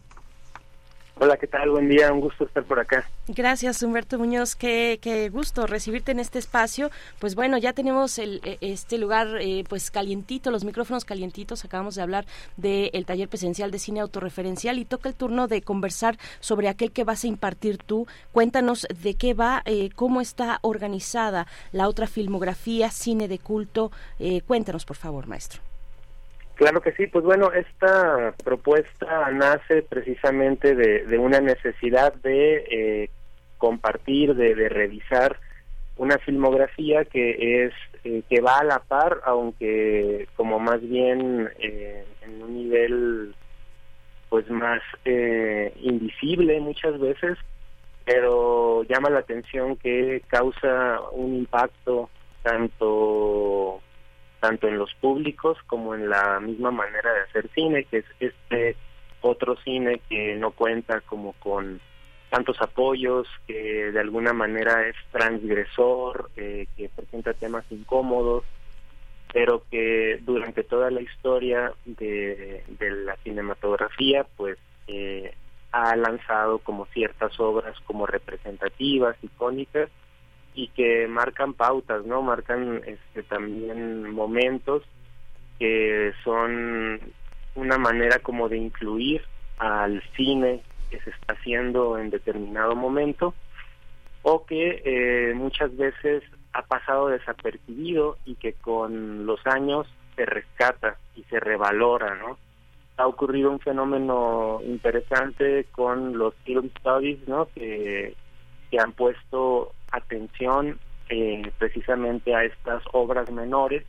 Hola, 1.21 1.37
¿qué 1.37 1.49
tal? 1.49 1.71
Buen 1.71 1.89
día, 1.89 2.13
un 2.13 2.21
gusto 2.21 2.45
estar 2.45 2.63
por 2.63 2.79
acá. 2.79 3.09
Gracias, 3.27 3.83
Humberto 3.83 4.21
Muñoz, 4.21 4.55
qué, 4.55 5.01
qué 5.03 5.29
gusto 5.31 5.67
recibirte 5.67 6.13
en 6.13 6.21
este 6.21 6.39
espacio. 6.39 6.93
Pues 7.19 7.35
bueno, 7.35 7.59
ya 7.59 7.73
tenemos 7.73 8.21
el, 8.21 8.41
e, 8.45 8.59
este 8.61 8.99
lugar 8.99 9.27
eh, 9.41 9.65
pues 9.69 9.91
calientito, 9.91 10.53
los 10.53 10.65
micrófonos 10.65 11.05
calientitos. 11.05 11.65
Acabamos 11.65 11.97
de 11.97 12.03
hablar 12.03 12.25
del 12.57 13.05
taller 13.05 13.29
presencial 13.29 13.73
de 13.73 13.81
cine 13.81 13.99
autorreferencial 13.99 14.79
y 14.79 14.85
toca 14.85 15.09
el 15.09 15.17
turno 15.17 15.49
de 15.49 15.61
conversar 15.61 16.17
sobre 16.39 16.69
aquel 16.69 16.93
que 16.93 17.03
vas 17.03 17.25
a 17.25 17.27
impartir 17.27 17.79
tú. 17.79 18.07
Cuéntanos 18.31 18.87
de 19.03 19.15
qué 19.15 19.35
va, 19.35 19.63
eh, 19.65 19.91
cómo 19.97 20.21
está 20.21 20.61
organizada 20.63 21.49
la 21.73 21.89
otra 21.89 22.07
filmografía, 22.07 22.93
cine 22.93 23.27
de 23.27 23.41
culto. 23.41 23.91
Eh, 24.21 24.43
cuéntanos, 24.43 24.85
por 24.85 24.97
favor, 24.97 25.27
maestro. 25.27 25.68
Claro 26.59 26.81
que 26.81 26.91
sí, 26.91 27.07
pues 27.07 27.25
bueno, 27.25 27.53
esta 27.53 28.35
propuesta 28.43 29.31
nace 29.31 29.83
precisamente 29.83 30.75
de, 30.75 31.17
una 31.17 31.41
necesidad 31.41 32.13
de 32.15 32.65
eh, 32.69 33.11
compartir, 33.59 34.35
de, 34.35 34.69
revisar 34.69 35.39
una 35.99 36.19
filmografía 36.19 37.05
que 37.05 37.65
es 37.65 37.73
eh, 38.03 38.23
que 38.29 38.41
va 38.41 38.59
a 38.59 38.65
la 38.65 38.81
par, 38.81 39.21
aunque 39.25 40.27
como 40.35 40.59
más 40.59 40.81
bien 40.81 41.49
eh, 41.61 42.05
en 42.23 42.43
un 42.43 42.53
nivel 42.53 43.35
pues 44.29 44.51
más 44.51 44.83
invisible 45.81 46.59
muchas 46.59 46.99
veces, 46.99 47.39
pero 48.05 48.83
llama 48.83 49.11
la 49.11 49.21
atención 49.21 49.77
que 49.77 50.23
causa 50.27 51.03
un 51.13 51.37
impacto 51.37 52.11
tanto 52.43 53.81
tanto 54.41 54.69
en 54.69 54.79
los 54.79 54.95
públicos 54.95 55.59
como 55.67 55.95
en 55.95 56.09
la 56.09 56.41
misma 56.41 56.71
manera 56.71 57.13
de 57.13 57.21
hacer 57.23 57.49
cine, 57.55 57.85
que 57.85 57.99
es 57.99 58.05
este 58.21 58.77
otro 59.21 59.57
cine 59.65 60.01
que 60.09 60.37
no 60.37 60.53
cuenta 60.53 61.01
como 61.01 61.33
con 61.35 61.81
tantos 62.31 62.61
apoyos, 62.61 63.27
que 63.47 63.91
de 63.91 64.01
alguna 64.01 64.33
manera 64.33 64.87
es 64.87 64.97
transgresor, 65.11 66.31
eh, 66.37 66.67
que 66.77 66.89
presenta 66.91 67.33
temas 67.33 67.65
incómodos, 67.71 68.45
pero 69.33 69.63
que 69.71 70.19
durante 70.23 70.63
toda 70.63 70.91
la 70.91 71.01
historia 71.01 71.73
de, 71.85 72.63
la 72.79 73.17
cinematografía, 73.17 74.27
pues 74.37 74.59
eh, 74.87 75.35
ha 75.73 75.97
lanzado 75.97 76.59
como 76.59 76.87
ciertas 76.87 77.39
obras 77.41 77.79
como 77.81 78.07
representativas, 78.07 79.17
icónicas, 79.23 79.91
y 80.59 80.67
que 80.71 81.07
marcan 81.07 81.55
pautas, 81.55 82.05
¿no? 82.05 82.21
Marcan 82.21 82.83
este, 82.85 83.23
también 83.23 84.11
momentos 84.11 84.83
que 85.57 86.13
son 86.25 86.99
una 87.55 87.79
manera 87.79 88.19
como 88.19 88.49
de 88.49 88.57
incluir 88.57 89.23
al 89.59 90.03
cine 90.17 90.65
que 90.91 90.99
se 90.99 91.11
está 91.11 91.35
haciendo 91.35 91.97
en 91.97 92.11
determinado 92.11 92.75
momento 92.75 93.35
o 94.23 94.45
que 94.47 94.83
eh, 94.85 95.33
muchas 95.35 95.77
veces 95.77 96.25
ha 96.53 96.63
pasado 96.63 97.07
desapercibido 97.07 98.19
y 98.25 98.35
que 98.35 98.55
con 98.55 99.27
los 99.27 99.39
años 99.47 99.87
se 100.17 100.27
rescata 100.27 100.99
y 101.15 101.23
se 101.31 101.39
revalora, 101.39 102.17
¿no? 102.17 102.37
Ha 102.97 103.07
ocurrido 103.07 103.53
un 103.53 103.61
fenómeno 103.61 104.61
interesante 104.67 105.67
con 105.71 106.19
los 106.19 106.35
film 106.43 106.69
studies, 106.81 107.29
¿no? 107.29 107.47
Que, 107.55 108.17
que 108.73 108.81
han 108.81 108.91
puesto 108.91 109.73
atención 109.91 110.79
eh, 111.09 111.51
precisamente 111.59 112.35
a 112.35 112.45
estas 112.45 112.83
obras 112.93 113.31
menores 113.31 113.85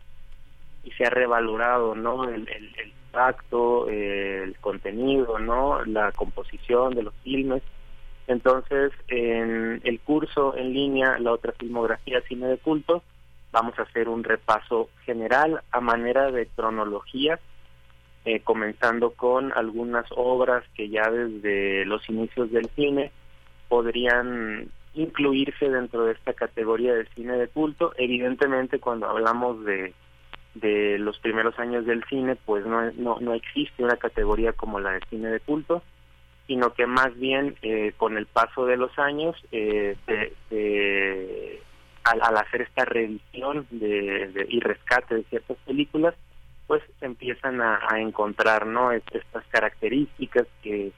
y 0.83 0.91
se 0.91 1.05
ha 1.05 1.09
revalorado 1.09 1.95
no 1.95 2.23
el, 2.23 2.47
el, 2.47 2.93
impacto 3.05 3.89
el 3.89 4.55
contenido 4.59 5.39
no 5.39 5.83
la 5.85 6.11
composición 6.11 6.93
de 6.93 7.03
los 7.03 7.13
filmes. 7.23 7.63
Entonces 8.27 8.91
en 9.07 9.81
el 9.83 9.99
curso 9.99 10.55
en 10.55 10.73
línea 10.73 11.17
la 11.19 11.31
otra 11.31 11.53
filmografía 11.53 12.21
cine 12.21 12.47
de 12.47 12.57
culto 12.57 13.03
vamos 13.51 13.77
a 13.79 13.83
hacer 13.83 14.07
un 14.07 14.23
repaso 14.23 14.89
general 15.05 15.61
a 15.71 15.81
manera 15.81 16.31
de 16.31 16.47
cronología 16.47 17.39
eh, 18.25 18.41
comenzando 18.41 19.11
con 19.11 19.53
algunas 19.53 20.05
obras 20.11 20.63
que 20.75 20.89
ya 20.89 21.09
desde 21.09 21.85
los 21.85 22.07
inicios 22.09 22.51
del 22.51 22.69
cine 22.75 23.11
podrían 23.69 24.69
incluirse 24.93 25.69
dentro 25.69 26.05
de 26.05 26.13
esta 26.13 26.33
categoría 26.33 26.93
de 26.93 27.05
cine 27.15 27.37
de 27.37 27.47
culto. 27.47 27.93
Evidentemente, 27.97 28.79
cuando 28.79 29.07
hablamos 29.07 29.63
de, 29.65 29.93
de 30.55 30.97
los 30.99 31.19
primeros 31.19 31.57
años 31.59 31.85
del 31.85 32.03
cine, 32.05 32.35
pues 32.35 32.65
no, 32.65 32.91
no, 32.93 33.17
no 33.19 33.33
existe 33.33 33.83
una 33.83 33.97
categoría 33.97 34.53
como 34.53 34.79
la 34.79 34.91
de 34.91 35.01
cine 35.09 35.29
de 35.29 35.39
culto, 35.39 35.83
sino 36.47 36.73
que 36.73 36.87
más 36.87 37.17
bien 37.17 37.55
eh, 37.61 37.93
con 37.97 38.17
el 38.17 38.25
paso 38.25 38.65
de 38.65 38.77
los 38.77 38.97
años, 38.97 39.35
eh, 39.51 39.95
al, 42.03 42.21
al, 42.21 42.37
hacer 42.37 42.61
esta 42.61 42.85
revisión 42.85 43.67
de, 43.69 44.47
y 44.49 44.59
rescate 44.59 45.15
de 45.15 45.23
ciertas 45.25 45.57
películas, 45.65 46.15
pues 46.65 46.81
empiezan 47.01 47.61
a, 47.61 47.79
a 47.87 47.99
encontrar 47.99 48.65
no 48.65 48.91
estas 48.91 49.45
características 49.49 50.47
que, 50.63 50.91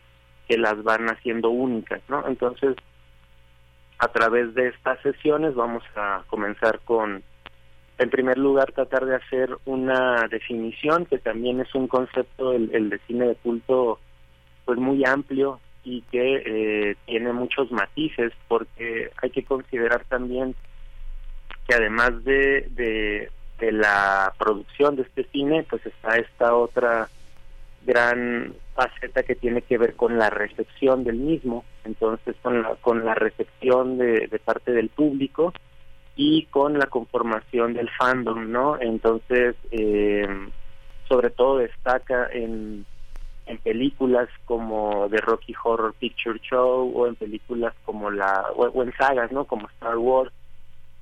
que 0.48 0.58
las 0.58 0.82
van 0.84 1.08
haciendo 1.10 1.50
únicas, 1.50 2.02
¿no? 2.10 2.26
Entonces, 2.28 2.76
a 4.02 4.08
través 4.08 4.56
de 4.56 4.70
estas 4.70 5.00
sesiones 5.02 5.54
vamos 5.54 5.84
a 5.96 6.24
comenzar 6.26 6.80
con, 6.80 7.22
en 8.00 8.10
primer 8.10 8.40
lugar, 8.40 8.72
tratar 8.72 9.06
de 9.06 9.16
hacer 9.16 9.56
una 9.66 10.28
definición, 10.28 11.06
que 11.06 11.20
también 11.20 11.60
es 11.60 11.74
un 11.76 11.88
concepto, 11.88 12.52
el, 12.52 12.74
el 12.74 12.90
de 12.90 12.98
cine 13.06 13.28
de 13.28 13.36
culto, 13.36 14.00
pues 14.66 14.80
muy 14.80 15.06
amplio 15.06 15.60
y 15.84 16.02
que 16.10 16.42
eh, 16.46 16.96
tiene 17.06 17.32
muchos 17.32 17.72
matices, 17.72 18.34
porque 18.48 19.12
hay 19.22 19.30
que 19.30 19.46
considerar 19.46 20.04
también 20.06 20.56
que 21.68 21.76
además 21.76 22.24
de, 22.24 22.70
de, 22.72 23.30
de 23.60 23.72
la 23.72 24.34
producción 24.40 24.96
de 24.96 25.04
este 25.04 25.26
cine, 25.26 25.64
pues 25.70 25.86
está 25.86 26.18
esta 26.18 26.56
otra 26.56 27.08
gran 27.86 28.56
faceta 28.82 29.24
que 29.24 29.36
tiene 29.36 29.62
que 29.62 29.78
ver 29.78 29.96
con 29.96 30.18
la 30.18 30.30
recepción 30.30 31.04
del 31.04 31.18
mismo, 31.18 31.66
entonces 31.84 32.36
con 32.42 32.64
la, 32.64 32.76
con 32.76 33.06
la 33.06 33.14
recepción 33.14 33.98
de, 33.98 34.28
parte 34.44 34.72
del 34.72 34.90
público 34.90 35.54
y 36.16 36.46
con 36.46 36.80
la 36.80 36.88
conformación 36.88 37.74
del 37.74 37.90
fandom, 37.92 38.52
¿no? 38.52 38.82
Entonces, 38.82 39.56
eh, 39.72 40.28
sobre 41.08 41.30
todo 41.30 41.58
destaca 41.58 42.28
en, 42.32 42.86
películas 43.64 44.30
como 44.46 45.10
The 45.10 45.18
Rocky 45.18 45.54
Horror 45.62 45.94
Picture 46.00 46.40
Show 46.40 46.90
o 46.96 47.06
en 47.06 47.16
películas 47.16 47.74
como 47.84 48.10
la, 48.10 48.46
o, 48.56 48.82
en 48.82 48.94
sagas, 48.94 49.30
¿no? 49.34 49.44
Como 49.44 49.68
Star 49.68 49.98
Wars, 49.98 50.32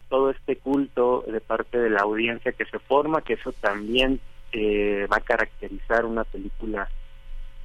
todo 0.09 0.31
este 0.31 0.55
culto 0.55 1.23
de 1.27 1.41
parte 1.41 1.77
de 1.77 1.91
la 1.91 2.01
audiencia 2.01 2.51
que 2.53 2.65
se 2.65 2.79
forma, 2.79 3.21
que 3.21 3.33
eso 3.33 3.51
también 3.61 4.19
eh, 4.51 5.05
va 5.11 5.17
a 5.17 5.21
caracterizar 5.21 6.05
una 6.05 6.23
película 6.23 6.89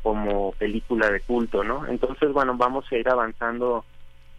como 0.05 0.53
película 0.53 1.11
de 1.11 1.21
culto, 1.21 1.65
¿no? 1.65 1.87
Entonces, 1.87 2.31
bueno, 2.31 2.55
vamos 2.59 2.85
a 2.93 2.97
ir 2.97 3.09
avanzando 3.09 3.87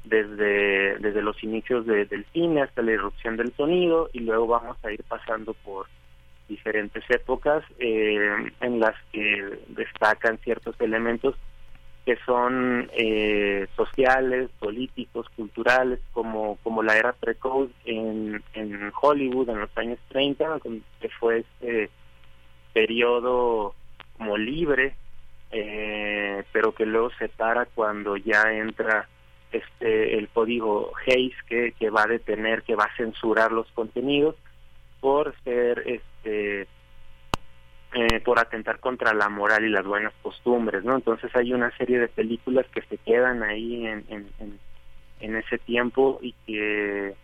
desde, 0.04 1.00
desde 1.00 1.24
los 1.24 1.44
inicios 1.44 1.88
del 1.88 2.24
cine 2.32 2.62
hasta 2.62 2.84
la 2.84 2.92
irrupción 2.92 3.36
del 3.36 3.52
sonido 3.56 4.08
y 4.14 4.20
luego 4.20 4.46
vamos 4.46 4.78
a 4.86 4.92
ir 4.92 5.04
pasando 5.06 5.56
por 5.56 5.88
diferentes 6.48 7.04
épocas 7.10 7.64
eh, 7.80 8.52
en 8.62 8.80
las 8.80 8.94
que 9.12 9.58
destacan 9.70 10.38
ciertos 10.44 10.80
elementos 10.80 11.34
que 12.06 12.16
son 12.28 12.88
eh, 12.96 13.66
sociales, 13.76 14.52
políticos, 14.60 15.26
culturales, 15.36 16.00
como, 16.12 16.58
como 16.58 16.84
la 16.84 16.96
era 16.96 17.14
pre-code 17.14 17.72
en, 17.86 18.44
en 18.54 18.92
Hollywood 19.02 19.50
en 19.50 19.62
los 19.62 19.76
años 19.76 19.98
30, 20.10 20.60
que 21.02 21.10
fue 21.10 21.40
este 21.40 21.90
periodo 22.72 23.74
como 24.20 24.38
libre 24.38 24.96
eh, 25.58 26.44
pero 26.52 26.76
que 26.76 26.86
luego 26.86 27.12
se 27.12 27.30
para 27.30 27.66
cuando 27.66 28.18
ya 28.18 28.52
entra 28.52 29.08
este 29.54 30.18
el 30.18 30.28
código 30.28 30.92
Hayes 31.08 31.42
que, 31.48 31.72
que 31.80 31.90
va 31.90 32.04
a 32.04 32.08
detener, 32.08 32.64
que 32.64 32.76
va 32.76 32.84
a 32.84 32.96
censurar 32.98 33.54
los 33.54 33.72
contenidos 33.72 34.36
por 35.00 35.34
ser 35.46 35.82
este 35.86 36.68
eh, 37.94 38.20
por 38.26 38.38
atentar 38.38 38.82
contra 38.82 39.14
la 39.14 39.30
moral 39.30 39.64
y 39.64 39.70
las 39.70 39.86
buenas 39.86 40.12
costumbres, 40.22 40.84
¿no? 40.84 40.98
Entonces 40.98 41.34
hay 41.34 41.54
una 41.54 41.72
serie 41.78 42.00
de 42.00 42.10
películas 42.10 42.66
que 42.74 42.82
se 42.82 42.98
quedan 42.98 43.42
ahí 43.42 43.88
en, 43.88 44.04
en, 44.10 44.28
en, 44.40 44.60
en 45.22 45.36
ese 45.38 45.58
tiempo 45.58 46.20
y 46.22 46.34
que 46.46 47.16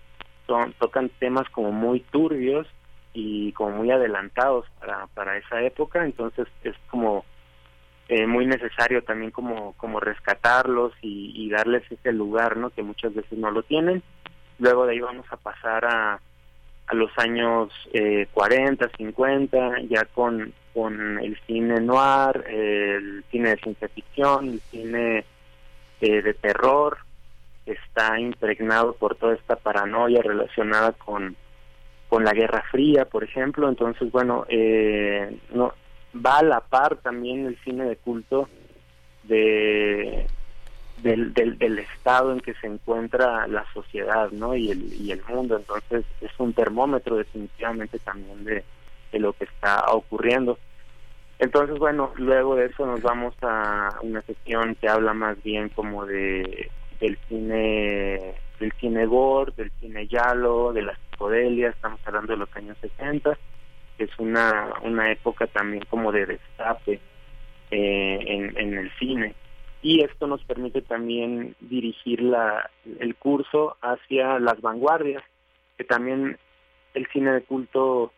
son, 0.48 0.72
tocan 0.80 1.10
temas 1.20 1.50
como 1.50 1.74
muy 1.74 2.00
turbios 2.00 2.66
y 3.14 3.52
como 3.52 3.72
muy 3.72 3.92
adelantados 3.92 4.66
para, 4.80 5.08
para 5.08 5.36
esa 5.36 5.62
época, 5.62 6.06
entonces 6.06 6.48
es 6.64 6.78
como 6.90 7.26
eh, 8.12 8.28
muy 8.28 8.46
necesario 8.46 9.02
también 9.04 9.32
como, 9.32 9.72
como 9.78 10.02
rescatarlos 10.02 10.92
y, 11.02 11.50
darles 11.50 11.90
ese 11.90 12.12
lugar, 12.12 12.58
¿no? 12.58 12.70
Que 12.70 12.84
muchas 12.84 13.14
veces 13.14 13.40
no 13.40 13.52
lo 13.52 13.64
tienen. 13.64 14.04
Luego 14.60 14.86
de 14.86 14.92
ahí 14.92 15.00
vamos 15.00 15.26
a 15.32 15.38
pasar 15.38 15.86
a, 15.86 16.20
a 16.88 16.94
los 16.94 17.10
años 17.18 17.72
eh, 17.94 18.28
40, 18.34 18.90
50, 18.98 19.84
ya 19.90 20.04
con, 20.14 20.54
con 20.74 21.20
el 21.20 21.40
cine 21.48 21.80
noir, 21.80 22.44
el 22.50 23.24
cine 23.32 23.52
de 23.52 23.62
ciencia 23.62 23.88
ficción, 23.88 24.50
el 24.50 24.60
cine 24.60 25.26
eh, 26.02 26.22
de 26.22 26.34
terror, 26.34 26.98
está 27.66 28.20
impregnado 28.20 28.92
por 28.92 29.16
toda 29.16 29.36
esta 29.36 29.56
paranoia 29.56 30.22
relacionada 30.22 30.92
con 30.92 31.38
con 32.10 32.26
la 32.26 32.34
Guerra 32.34 32.62
Fría, 32.70 33.06
por 33.06 33.24
ejemplo. 33.24 33.70
Entonces, 33.70 34.12
bueno, 34.12 34.46
eh, 34.50 35.34
no, 35.54 35.74
va 36.14 36.40
a 36.40 36.44
la 36.44 36.60
par 36.62 36.98
también 36.98 37.46
el 37.46 37.58
cine 37.64 37.86
de 37.86 37.96
culto 37.96 38.50
de 39.24 40.28
del, 41.04 41.34
del, 41.34 41.80
estado 41.80 42.32
en 42.32 42.42
que 42.42 42.54
se 42.56 42.68
encuentra 42.68 43.48
la 43.48 43.66
sociedad 43.74 44.30
no 44.32 44.56
y 44.56 44.70
el, 44.70 44.94
y 44.94 45.12
el 45.12 45.24
mundo. 45.24 45.58
Entonces 45.58 46.06
es 46.22 46.32
un 46.38 46.54
termómetro 46.54 47.16
definitivamente 47.16 47.98
también 47.98 48.44
de, 48.44 48.64
de 49.12 49.20
lo 49.20 49.34
que 49.34 49.46
está 49.46 49.86
ocurriendo. 49.92 50.60
Entonces 51.40 51.80
bueno 51.80 52.12
luego 52.18 52.56
de 52.56 52.66
eso 52.68 52.86
nos 52.86 53.02
vamos 53.02 53.34
a 53.42 53.98
una 54.04 54.22
sección 54.22 54.76
que 54.76 54.88
habla 54.88 55.14
más 55.14 55.42
bien 55.42 55.70
como 55.70 56.06
de 56.06 56.70
del 57.00 57.18
cine 57.28 58.36
del 58.60 58.72
cine 58.74 59.08
gore 59.08 59.54
del 59.58 59.72
cine 59.80 60.06
yalo 60.06 60.72
de 60.72 60.84
la 60.84 60.94
psicodelia 60.94 61.70
estamos 61.70 62.00
hablando 62.06 62.34
de 62.34 62.38
los 62.38 62.56
años 62.56 62.78
60 62.80 63.36
es 64.04 64.20
una, 64.20 64.74
una 64.84 65.12
época 65.12 65.48
también 65.48 65.84
como 65.90 66.12
de 66.12 66.26
destape 66.26 67.00
eh, 67.72 68.20
en, 68.56 68.78
el 68.78 68.92
cine. 68.98 69.36
Y 69.82 70.04
esto 70.04 70.28
nos 70.28 70.44
permite 70.44 70.82
también 70.82 71.56
dirigir 71.60 72.22
la, 72.22 72.70
el 73.00 73.16
curso 73.16 73.78
hacia 73.82 74.40
las 74.40 74.62
vanguardias, 74.62 75.24
que 75.78 75.84
también 75.84 76.38
el 76.94 77.08
cine 77.08 77.32
de 77.32 77.42
culto 77.42 78.12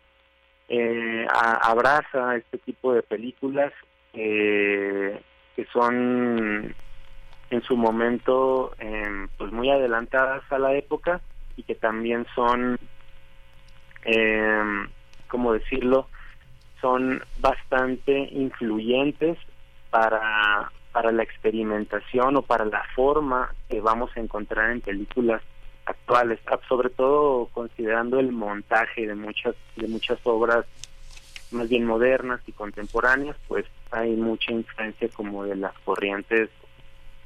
eh, 0.67 1.25
abraza 1.29 2.36
este 2.36 2.57
tipo 2.57 2.93
de 2.93 3.03
películas 3.03 3.71
eh, 4.13 5.21
que 5.55 5.65
son 5.71 6.75
en 7.49 7.61
su 7.63 7.77
momento 7.77 8.73
eh, 8.79 9.27
pues 9.38 9.51
muy 9.51 9.69
adelantadas 9.69 10.43
a 10.51 10.57
la 10.57 10.73
época 10.73 11.21
y 11.55 11.63
que 11.63 11.75
también 11.75 12.25
son 12.34 12.79
eh, 14.05 14.88
como 15.34 15.53
decirlo, 15.53 16.07
son 16.79 17.23
bastante 17.39 18.29
influyentes 18.34 19.36
para, 19.89 20.71
para 20.91 21.11
la 21.11 21.23
experimentación 21.23 22.38
o 22.38 22.43
para 22.43 22.65
la 22.65 22.84
forma 22.95 23.51
que 23.67 23.81
vamos 23.81 24.15
a 24.15 24.19
encontrar 24.19 24.69
en 24.69 24.81
películas 24.81 25.41
actuales, 25.86 26.39
ah, 26.45 26.59
sobre 26.69 26.91
todo 26.91 27.47
considerando 27.47 28.19
el 28.19 28.31
montaje 28.31 29.07
de 29.07 29.15
muchas 29.15 29.55
de 29.75 29.88
muchas 29.88 30.19
obras 30.23 30.65
más 31.49 31.67
bien 31.67 31.86
modernas 31.86 32.39
y 32.45 32.51
contemporáneas, 32.51 33.36
pues 33.47 33.65
hay 33.89 34.11
mucha 34.11 34.51
influencia 34.51 35.09
como 35.15 35.45
de 35.45 35.55
las 35.55 35.73
corrientes 35.79 36.51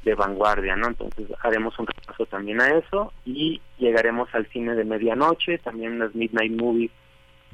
de 0.06 0.16
vanguardia, 0.16 0.78
¿no? 0.78 0.88
Entonces 0.88 1.28
haremos 1.44 1.78
un 1.78 1.88
repaso 1.88 2.26
también 2.26 2.62
a 2.62 2.70
eso 2.70 3.12
y 3.26 3.60
llegaremos 3.78 4.34
al 4.34 4.48
cine 4.48 4.76
de 4.76 4.86
medianoche, 4.86 5.58
también 5.58 6.00
las 6.00 6.16
midnight 6.16 6.54
movies 6.54 6.92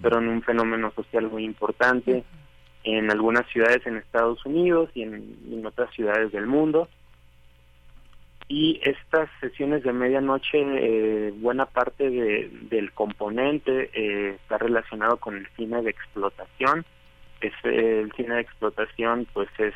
fueron 0.01 0.27
un 0.27 0.41
fenómeno 0.41 0.91
social 0.95 1.29
muy 1.29 1.43
importante 1.45 2.23
en 2.83 3.11
algunas 3.11 3.47
ciudades 3.47 3.85
en 3.85 3.97
Estados 3.97 4.45
Unidos 4.45 4.89
y 4.93 5.03
en, 5.03 5.65
otras 5.65 5.93
ciudades 5.93 6.31
del 6.31 6.47
mundo. 6.47 6.89
Y 8.49 8.81
estas 8.83 9.29
sesiones 9.39 9.83
de 9.83 9.93
medianoche, 9.93 10.59
eh, 10.59 11.33
buena 11.37 11.65
parte 11.65 12.09
de, 12.09 12.49
del 12.69 12.91
componente 12.91 13.89
eh, 13.93 14.35
está 14.35 14.57
relacionado 14.57 15.17
con 15.17 15.37
el 15.37 15.47
cine 15.55 15.81
de 15.81 15.89
explotación. 15.89 16.85
Es, 17.39 17.53
el 17.63 18.11
cine 18.13 18.35
de 18.35 18.41
explotación, 18.41 19.27
pues 19.33 19.47
es 19.57 19.73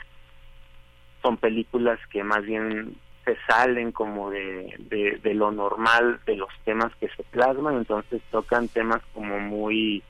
son 1.22 1.38
películas 1.38 2.00
que 2.12 2.24
más 2.24 2.44
bien 2.44 2.96
se 3.28 3.38
salen 3.46 3.92
como 3.92 4.30
de, 4.30 4.74
de, 5.22 5.34
lo 5.34 5.52
normal 5.52 6.22
de 6.26 6.38
los 6.38 6.50
temas 6.64 6.96
que 6.96 7.10
se 7.10 7.24
plasman, 7.24 7.76
entonces 7.76 8.22
tocan 8.32 8.70
temas 8.70 9.02
como 9.14 9.38
muy, 9.38 10.02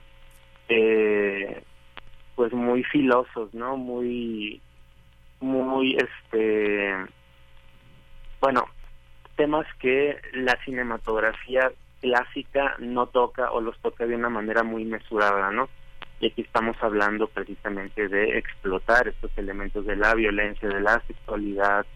eh, 0.69 1.63
pues 2.35 2.53
muy 2.53 2.83
filosos, 2.83 3.51
¿no? 3.55 3.75
Muy, 3.75 4.61
muy, 5.39 5.97
este, 5.97 6.93
bueno, 8.39 8.65
temas 9.35 9.65
que 9.79 10.17
la 10.33 10.55
cinematografía 10.63 11.71
clásica 11.99 12.75
no 12.77 13.07
toca 13.07 13.51
o 13.51 13.61
los 13.61 13.79
toca 13.79 14.05
de 14.05 14.15
una 14.15 14.29
manera 14.29 14.61
muy 14.61 14.85
mesurada, 14.85 15.49
¿no? 15.49 15.69
Y 16.19 16.27
aquí 16.27 16.41
estamos 16.41 16.77
hablando 16.81 17.25
precisamente 17.27 18.07
de 18.09 18.37
explotar 18.37 19.07
estos 19.07 19.35
elementos 19.37 19.87
de 19.87 19.95
la 19.95 20.13
violencia, 20.13 20.69
de 20.69 20.81
la 20.81 21.01
sexualidad, 21.07 21.87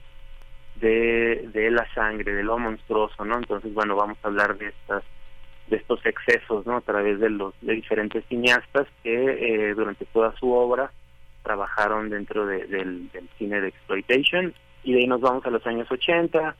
de, 0.81 1.69
la 1.71 1.87
sangre, 1.93 2.33
de 2.33 2.43
lo 2.43 2.57
monstruoso, 2.57 3.23
¿no? 3.23 3.37
Entonces, 3.37 3.73
bueno, 3.73 3.95
vamos 3.95 4.17
a 4.23 4.27
hablar 4.27 4.57
de 4.57 4.69
estas 4.69 5.03
de 5.67 5.77
estos 5.77 6.05
excesos, 6.05 6.65
¿no? 6.65 6.77
A 6.77 6.81
través 6.81 7.19
de 7.19 7.29
los 7.29 7.53
de 7.61 7.73
diferentes 7.73 8.25
cineastas 8.25 8.87
que 9.03 9.13
eh, 9.13 9.73
durante 9.73 10.05
toda 10.05 10.35
su 10.37 10.51
obra 10.51 10.91
trabajaron 11.43 12.09
dentro 12.09 12.45
de, 12.45 12.65
del, 12.67 13.09
del, 13.11 13.29
cine 13.37 13.61
de 13.61 13.69
exploitation 13.69 14.53
y 14.83 14.93
de 14.93 14.99
ahí 14.99 15.07
nos 15.07 15.21
vamos 15.21 15.45
a 15.45 15.49
los 15.49 15.65
años 15.65 15.89
80, 15.89 16.55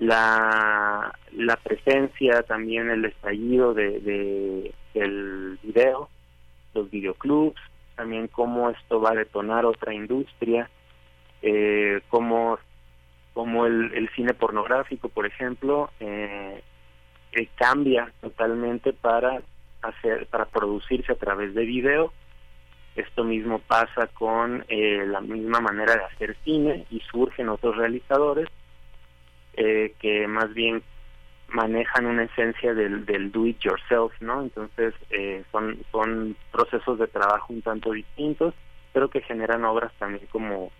la, 0.00 1.14
la 1.32 1.56
presencia, 1.56 2.42
también 2.42 2.90
el 2.90 3.06
estallido 3.06 3.72
de, 3.72 4.00
de 4.00 4.74
del 4.94 5.58
video, 5.62 6.08
los 6.74 6.90
videoclubs, 6.90 7.60
también 7.96 8.28
cómo 8.28 8.70
esto 8.70 9.00
va 9.00 9.10
a 9.10 9.14
detonar 9.14 9.64
otra 9.64 9.94
industria, 9.94 10.68
eh, 11.42 12.00
cómo 12.08 12.58
como 13.34 13.66
el, 13.66 13.92
el 13.94 14.08
cine 14.10 14.34
pornográfico, 14.34 15.08
por 15.08 15.26
ejemplo, 15.26 15.90
eh, 16.00 16.62
eh, 17.32 17.48
cambia 17.56 18.12
totalmente 18.20 18.92
para 18.92 19.42
hacer, 19.82 20.26
para 20.26 20.46
producirse 20.46 21.12
a 21.12 21.16
través 21.16 21.54
de 21.54 21.64
video 21.64 22.12
Esto 22.96 23.24
mismo 23.24 23.60
pasa 23.60 24.08
con 24.08 24.64
eh, 24.68 25.04
la 25.06 25.20
misma 25.20 25.60
manera 25.60 25.94
de 25.94 26.04
hacer 26.04 26.36
cine 26.44 26.86
y 26.90 27.00
surgen 27.00 27.48
otros 27.48 27.76
realizadores 27.76 28.48
eh, 29.54 29.94
que 30.00 30.26
más 30.26 30.52
bien 30.54 30.82
manejan 31.48 32.06
una 32.06 32.24
esencia 32.24 32.74
del, 32.74 33.06
del 33.06 33.30
do 33.32 33.46
it 33.46 33.58
yourself, 33.60 34.12
¿no? 34.20 34.42
Entonces 34.42 34.94
eh, 35.10 35.44
son 35.52 35.78
son 35.92 36.36
procesos 36.52 36.98
de 36.98 37.06
trabajo 37.08 37.52
un 37.52 37.62
tanto 37.62 37.92
distintos, 37.92 38.54
pero 38.92 39.08
que 39.08 39.20
generan 39.22 39.64
obras 39.64 39.92
también 39.98 40.26
como 40.30 40.70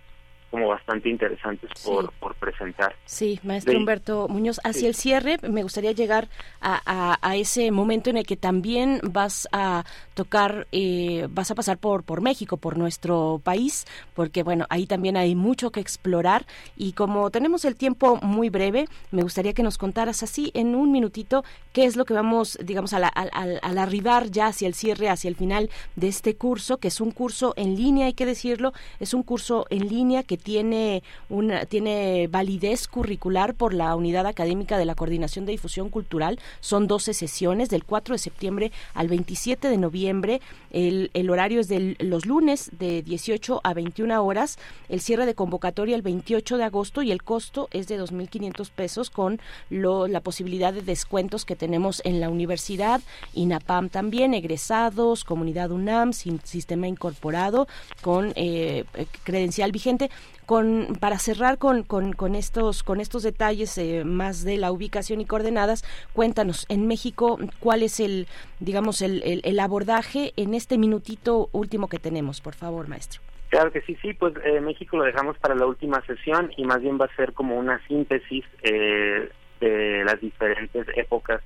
como 0.51 0.69
bastante 0.69 1.09
interesantes 1.09 1.71
por, 1.85 2.13
por 2.15 2.35
presentar. 2.35 2.95
Sí, 3.05 3.39
maestro 3.45 3.77
Humberto 3.77 4.29
Muñoz, 4.29 4.61
hacia 4.65 4.89
el 4.89 4.95
cierre 4.95 5.37
me 5.49 5.63
gustaría 5.63 5.93
llegar 5.93 6.29
a, 6.61 7.19
a, 7.21 7.37
ese 7.37 7.71
momento 7.71 8.11
en 8.11 8.17
el 8.17 8.27
que 8.27 8.37
también 8.37 9.01
vas 9.03 9.49
a 9.53 9.85
tocar, 10.15 10.67
eh, 10.73 11.29
vas 11.31 11.51
a 11.51 11.55
pasar 11.55 11.79
por, 11.79 12.03
por 12.03 12.21
México, 12.21 12.57
por 12.57 12.77
nuestro 12.77 13.41
país, 13.43 13.87
porque 14.15 14.43
bueno, 14.43 14.67
ahí 14.71 14.87
también 14.87 15.17
hay 15.17 15.35
mucho 15.35 15.71
que 15.71 15.81
explorar. 15.81 16.47
Y 16.77 16.93
como 16.93 17.31
tenemos 17.31 17.65
el 17.65 17.77
tiempo 17.77 18.19
muy 18.23 18.51
breve, 18.51 18.87
me 19.11 19.23
gustaría 19.23 19.53
que 19.53 19.63
nos 19.63 19.79
contaras 19.79 20.23
así 20.23 20.51
en 20.55 20.75
un 20.75 20.91
minutito 20.91 21.45
qué 21.73 21.85
es 21.85 21.97
lo 21.97 22.05
que 22.05 22.15
vamos, 22.15 22.59
digamos, 22.63 22.93
al, 22.93 23.05
al 23.15 23.79
arribar 23.79 24.31
ya 24.31 24.49
hacia 24.49 24.67
el 24.67 24.75
cierre, 24.75 25.09
hacia 25.09 25.29
el 25.29 25.37
final 25.37 25.71
de 25.97 26.09
este 26.09 26.37
curso, 26.37 26.79
que 26.79 26.89
es 26.89 27.01
un 27.01 27.13
curso 27.13 27.55
en 27.57 27.77
línea, 27.77 28.07
hay 28.07 28.15
que 28.15 28.27
decirlo, 28.27 28.73
es 28.99 29.15
un 29.15 29.23
curso 29.23 29.67
en 29.71 29.89
línea 29.89 30.23
que 30.23 30.40
tiene, 30.43 31.03
una, 31.29 31.67
tiene 31.67 32.29
validez 32.29 32.89
curricular 32.89 33.55
por 33.55 33.75
la 33.75 33.95
Unidad 33.95 34.27
Académica 34.27 34.79
de 34.79 34.85
la 34.85 34.95
Coordinación 34.95 35.47
de 35.47 35.53
Difusión 35.53 35.89
Cultural. 35.89 36.39
Son 36.61 36.87
12 36.87 37.15
sesiones 37.15 37.69
del 37.69 37.85
4 37.85 38.15
de 38.15 38.19
septiembre 38.19 38.73
al 38.95 39.09
27 39.09 39.69
de 39.69 39.79
noviembre. 39.79 40.41
El, 40.71 41.11
el 41.15 41.31
horario 41.31 41.61
es 41.61 41.69
de 41.69 41.97
los 42.01 42.27
lunes 42.27 42.71
de 42.79 43.03
18 43.03 43.61
a 43.63 43.75
21 43.75 44.25
horas. 44.25 44.59
El 44.89 45.01
cierre 45.01 45.27
de 45.27 45.35
convocatoria 45.35 45.95
el 45.95 46.03
28 46.03 46.57
de 46.57 46.65
agosto 46.65 47.03
y 47.03 47.13
el 47.13 47.23
costo 47.23 47.69
es 47.71 47.87
de 47.89 48.01
2.500 48.01 48.71
pesos 48.71 49.11
con 49.11 49.41
lo, 49.69 50.09
la 50.09 50.21
posibilidad 50.21 50.73
de 50.73 50.83
descuentos 50.83 51.45
que 51.45 51.57
tenemos 51.57 52.03
en 52.05 52.21
la 52.21 52.29
universidad, 52.29 53.01
INAPAM 53.35 53.89
también, 53.89 54.35
egresados, 54.35 55.25
comunidad 55.25 55.71
UNAM, 55.71 56.13
sin 56.13 56.41
sistema 56.45 56.89
incorporado, 56.89 57.69
con 58.03 58.33
eh, 58.37 58.85
credencial 59.25 59.73
vigente 59.73 60.11
con, 60.51 60.97
para 60.99 61.17
cerrar 61.21 61.59
con, 61.59 61.85
con, 61.85 62.35
estos, 62.35 62.83
con 62.83 63.01
estos 63.01 63.23
detalles 63.23 63.79
eh, 63.79 64.03
más 64.05 64.43
de 64.45 64.57
la 64.57 64.73
ubicación 64.73 65.21
y 65.21 65.25
coordenadas, 65.25 65.85
cuéntanos, 66.13 66.67
en 66.69 66.89
México, 66.89 67.39
¿cuál 67.61 67.85
es 67.85 68.01
el, 68.01 68.27
digamos, 68.59 69.01
el, 69.01 69.23
el, 69.45 69.61
abordaje 69.61 70.33
en 70.35 70.55
este 70.55 70.77
minutito 70.77 71.51
último 71.53 71.89
que 71.89 72.01
tenemos? 72.01 72.41
Por 72.41 72.57
favor, 72.57 72.89
maestro. 72.89 73.21
Claro 73.51 73.71
que 73.71 73.81
sí, 73.83 73.97
sí, 74.03 74.13
pues 74.13 74.35
eh, 74.45 74.61
México 74.61 74.97
lo 74.97 75.05
dejamos 75.05 75.39
para 75.39 75.55
la 75.55 75.67
última 75.67 76.05
sesión 76.05 76.51
y 76.57 76.65
más 76.65 76.81
bien 76.81 76.99
va 77.01 77.05
a 77.05 77.15
ser 77.15 77.33
como 77.33 77.57
una 77.57 77.81
síntesis 77.87 78.45
eh, 78.65 79.31
de 79.61 80.03
las 80.05 80.21
diferentes 80.21 80.85
épocas, 80.97 81.43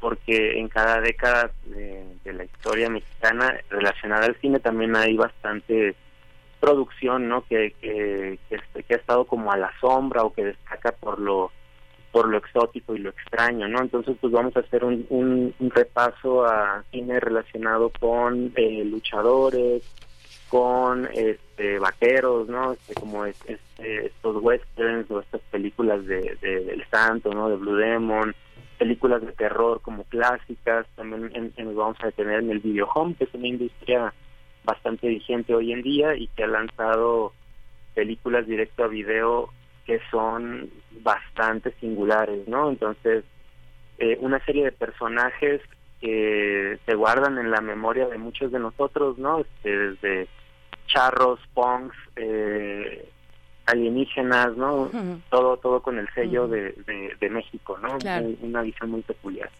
porque 0.00 0.58
en 0.58 0.68
cada 0.68 1.02
década 1.02 1.50
de, 1.66 2.06
de, 2.24 2.32
la 2.32 2.44
historia 2.44 2.88
mexicana 2.88 3.60
relacionada 3.68 4.24
al 4.24 4.36
cine 4.36 4.60
también 4.60 4.96
hay 4.96 5.14
bastante 5.14 5.94
producción 6.60 7.28
no 7.28 7.42
que, 7.46 7.74
que, 7.80 8.38
que, 8.48 8.94
ha 8.94 8.96
estado 8.96 9.24
como 9.24 9.50
a 9.50 9.56
la 9.56 9.72
sombra 9.80 10.22
o 10.22 10.32
que 10.32 10.44
destaca 10.44 10.92
por 10.92 11.18
lo 11.18 11.50
por 12.12 12.28
lo 12.28 12.38
exótico 12.38 12.94
y 12.94 12.98
lo 12.98 13.10
extraño 13.10 13.66
no 13.68 13.80
entonces 13.80 14.16
pues 14.20 14.32
vamos 14.32 14.56
a 14.56 14.60
hacer 14.60 14.84
un, 14.84 15.06
un, 15.08 15.54
repaso 15.70 16.44
a 16.44 16.84
cine 16.90 17.18
relacionado 17.20 17.90
con 17.98 18.52
eh, 18.56 18.84
luchadores 18.84 19.82
con 20.48 21.08
este 21.14 21.78
vaqueros 21.78 22.48
no 22.48 22.72
este, 22.72 22.94
como 22.94 23.24
este, 23.24 23.58
estos 23.78 24.42
westerns 24.42 25.10
o 25.10 25.20
estas 25.20 25.40
películas 25.52 26.04
de, 26.06 26.36
de, 26.42 26.64
del 26.64 26.84
santo 26.90 27.32
no 27.32 27.48
de 27.48 27.56
Blue 27.56 27.76
Demon 27.76 28.34
películas 28.78 29.22
de 29.22 29.32
terror 29.32 29.80
como 29.80 30.04
clásicas 30.04 30.86
también 30.96 31.52
nos 31.56 31.74
vamos 31.74 31.96
a 32.02 32.06
detener 32.06 32.40
en 32.40 32.50
el 32.50 32.58
video 32.58 32.88
home 32.92 33.14
que 33.14 33.24
es 33.24 33.34
una 33.34 33.46
industria 33.46 34.12
bastante 34.64 35.08
vigente 35.08 35.54
hoy 35.54 35.72
en 35.72 35.82
día 35.82 36.14
y 36.14 36.28
que 36.28 36.44
ha 36.44 36.48
lanzado 36.48 37.32
películas 37.94 38.46
directo 38.46 38.84
a 38.84 38.88
video 38.88 39.50
que 39.86 40.00
son 40.10 40.70
bastante 41.02 41.72
singulares, 41.80 42.46
¿no? 42.46 42.70
Entonces, 42.70 43.24
eh, 43.98 44.16
una 44.20 44.44
serie 44.44 44.64
de 44.64 44.72
personajes 44.72 45.60
que 46.00 46.78
se 46.86 46.94
guardan 46.94 47.38
en 47.38 47.50
la 47.50 47.60
memoria 47.60 48.08
de 48.08 48.18
muchos 48.18 48.52
de 48.52 48.58
nosotros, 48.58 49.18
¿no? 49.18 49.40
Este, 49.40 49.76
desde 49.76 50.28
charros, 50.86 51.40
punks, 51.54 51.96
eh, 52.16 53.08
alienígenas, 53.66 54.56
¿no? 54.56 54.90
Todo 55.30 55.56
todo 55.58 55.82
con 55.82 55.98
el 55.98 56.08
sello 56.14 56.48
de, 56.48 56.74
de, 57.20 57.30
México, 57.30 57.78
¿no? 57.80 57.98
Una 58.42 58.62
visión 58.62 58.90
muy 58.90 59.02
peculiar. 59.02 59.50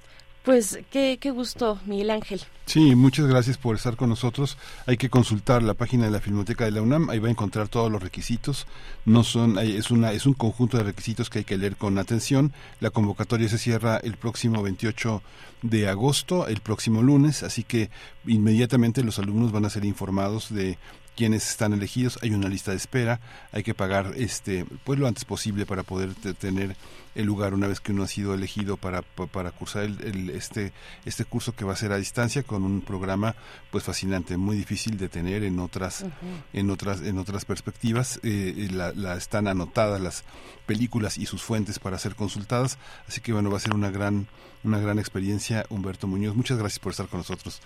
Pues 0.42 0.78
qué, 0.90 1.18
qué 1.20 1.30
gusto, 1.30 1.78
Miguel 1.84 2.10
Ángel. 2.10 2.40
Sí, 2.64 2.94
muchas 2.94 3.26
gracias 3.26 3.58
por 3.58 3.76
estar 3.76 3.96
con 3.96 4.08
nosotros. 4.08 4.56
Hay 4.86 4.96
que 4.96 5.10
consultar 5.10 5.62
la 5.62 5.74
página 5.74 6.04
de 6.04 6.12
la 6.12 6.20
Filmoteca 6.20 6.64
de 6.64 6.70
la 6.70 6.80
UNAM, 6.80 7.10
ahí 7.10 7.18
va 7.18 7.28
a 7.28 7.32
encontrar 7.32 7.68
todos 7.68 7.90
los 7.92 8.02
requisitos. 8.02 8.66
No 9.04 9.22
son 9.22 9.58
es 9.58 9.90
una 9.90 10.12
es 10.12 10.24
un 10.24 10.34
conjunto 10.34 10.78
de 10.78 10.84
requisitos 10.84 11.28
que 11.28 11.40
hay 11.40 11.44
que 11.44 11.58
leer 11.58 11.76
con 11.76 11.98
atención. 11.98 12.52
La 12.78 12.90
convocatoria 12.90 13.48
se 13.48 13.58
cierra 13.58 13.98
el 13.98 14.16
próximo 14.16 14.62
28 14.62 15.22
de 15.62 15.88
agosto, 15.88 16.46
el 16.46 16.60
próximo 16.60 17.02
lunes, 17.02 17.42
así 17.42 17.64
que 17.64 17.90
inmediatamente 18.26 19.02
los 19.02 19.18
alumnos 19.18 19.52
van 19.52 19.66
a 19.66 19.70
ser 19.70 19.84
informados 19.84 20.54
de 20.54 20.78
quienes 21.16 21.50
están 21.50 21.74
elegidos, 21.74 22.18
hay 22.22 22.30
una 22.30 22.48
lista 22.48 22.70
de 22.70 22.78
espera, 22.78 23.20
hay 23.52 23.62
que 23.62 23.74
pagar 23.74 24.14
este 24.16 24.64
pues 24.84 24.98
lo 24.98 25.06
antes 25.06 25.26
posible 25.26 25.66
para 25.66 25.82
poder 25.82 26.14
tener 26.14 26.76
el 27.14 27.26
lugar 27.26 27.54
una 27.54 27.66
vez 27.66 27.80
que 27.80 27.92
uno 27.92 28.04
ha 28.04 28.08
sido 28.08 28.34
elegido 28.34 28.76
para, 28.76 29.02
para 29.02 29.50
cursar 29.50 29.84
el, 29.84 30.30
este 30.30 30.72
este 31.04 31.24
curso 31.24 31.54
que 31.54 31.64
va 31.64 31.72
a 31.72 31.76
ser 31.76 31.92
a 31.92 31.96
distancia 31.96 32.42
con 32.42 32.62
un 32.62 32.80
programa 32.80 33.34
pues 33.70 33.84
fascinante 33.84 34.36
muy 34.36 34.56
difícil 34.56 34.96
de 34.96 35.08
tener 35.08 35.44
en 35.44 35.58
otras 35.58 36.04
en 36.52 36.70
otras 36.70 37.02
en 37.02 37.18
otras 37.18 37.44
perspectivas. 37.44 38.20
Eh, 38.22 38.68
la, 38.72 39.16
están 39.16 39.48
anotadas 39.48 40.00
las 40.00 40.24
películas 40.66 41.18
y 41.18 41.26
sus 41.26 41.42
fuentes 41.42 41.78
para 41.78 41.98
ser 41.98 42.14
consultadas. 42.14 42.78
Así 43.08 43.20
que 43.20 43.32
bueno 43.32 43.50
va 43.50 43.56
a 43.56 43.60
ser 43.60 43.74
una 43.74 43.90
gran 43.90 44.28
una 44.62 44.78
gran 44.78 44.98
experiencia 44.98 45.64
Humberto 45.70 46.06
Muñoz. 46.06 46.36
Muchas 46.36 46.58
gracias 46.58 46.78
por 46.78 46.92
estar 46.92 47.06
con 47.06 47.18
nosotros. 47.20 47.60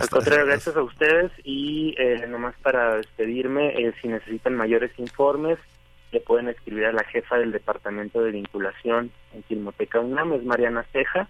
Al 0.00 0.10
contrario, 0.10 0.44
gracias 0.44 0.76
a 0.76 0.82
ustedes 0.82 1.32
y 1.42 1.94
eh, 1.96 2.26
nomás 2.28 2.54
para 2.62 2.96
despedirme, 2.96 3.68
eh, 3.80 3.94
si 4.02 4.08
necesitan 4.08 4.54
mayores 4.54 4.90
informes, 4.98 5.58
pueden 6.20 6.48
escribir 6.48 6.86
a 6.86 6.92
la 6.92 7.04
jefa 7.04 7.38
del 7.38 7.52
Departamento 7.52 8.22
de 8.22 8.32
Vinculación 8.32 9.12
en 9.34 9.42
Filmoteca 9.44 10.00
UNAM, 10.00 10.32
es 10.34 10.44
Mariana 10.44 10.84
Ceja, 10.92 11.28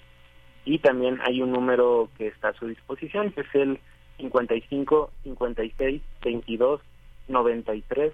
y 0.64 0.78
también 0.78 1.20
hay 1.22 1.43
un 1.43 1.53
número 1.53 2.09
que 2.18 2.26
está 2.26 2.49
a 2.49 2.55
su 2.55 2.66
disposición, 2.66 3.32
que 3.32 3.43
es 3.43 3.55
el 3.55 3.78
55 4.18 5.11
56 5.24 6.03
22 6.22 6.80
93 7.28 8.12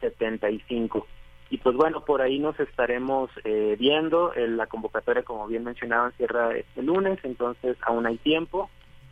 75. 0.00 1.06
Y 1.48 1.58
pues 1.58 1.76
bueno, 1.76 2.04
por 2.04 2.22
ahí 2.22 2.38
nos 2.38 2.58
estaremos 2.58 3.30
eh, 3.44 3.76
viendo. 3.78 4.32
La 4.36 4.66
convocatoria, 4.66 5.22
como 5.22 5.46
bien 5.46 5.64
mencionaban, 5.64 6.12
cierra 6.12 6.56
este 6.56 6.82
lunes, 6.82 7.18
entonces 7.22 7.76
aún 7.82 8.06
hay 8.06 8.18
tiempo. 8.18 8.68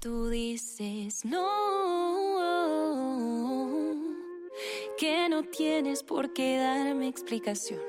Tú 0.00 0.28
dices 0.28 1.24
no 1.24 1.64
que 4.98 5.28
no 5.28 5.42
tienes 5.44 6.02
por 6.02 6.32
qué 6.32 6.58
darme 6.58 7.08
explicación, 7.08 7.80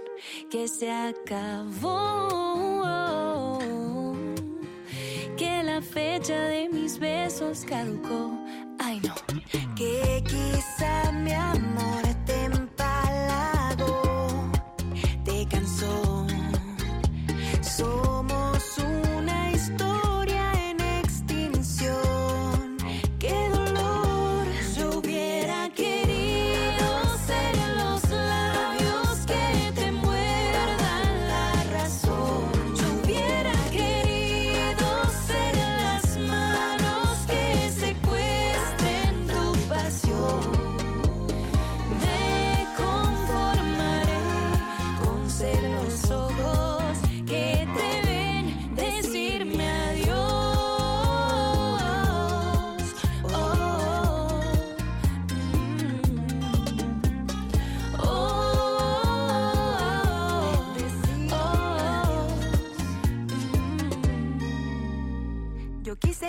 que 0.49 0.67
se 0.67 0.91
acabó, 0.91 2.29
que 5.37 5.63
la 5.63 5.81
fecha 5.81 6.39
de 6.49 6.69
mis 6.69 6.99
besos 6.99 7.65
caducó. 7.65 8.31
Ay 8.79 8.99
no, 9.01 9.15
que 9.75 10.23
quizá 10.27 11.11
mi 11.11 11.31
amor 11.31 11.64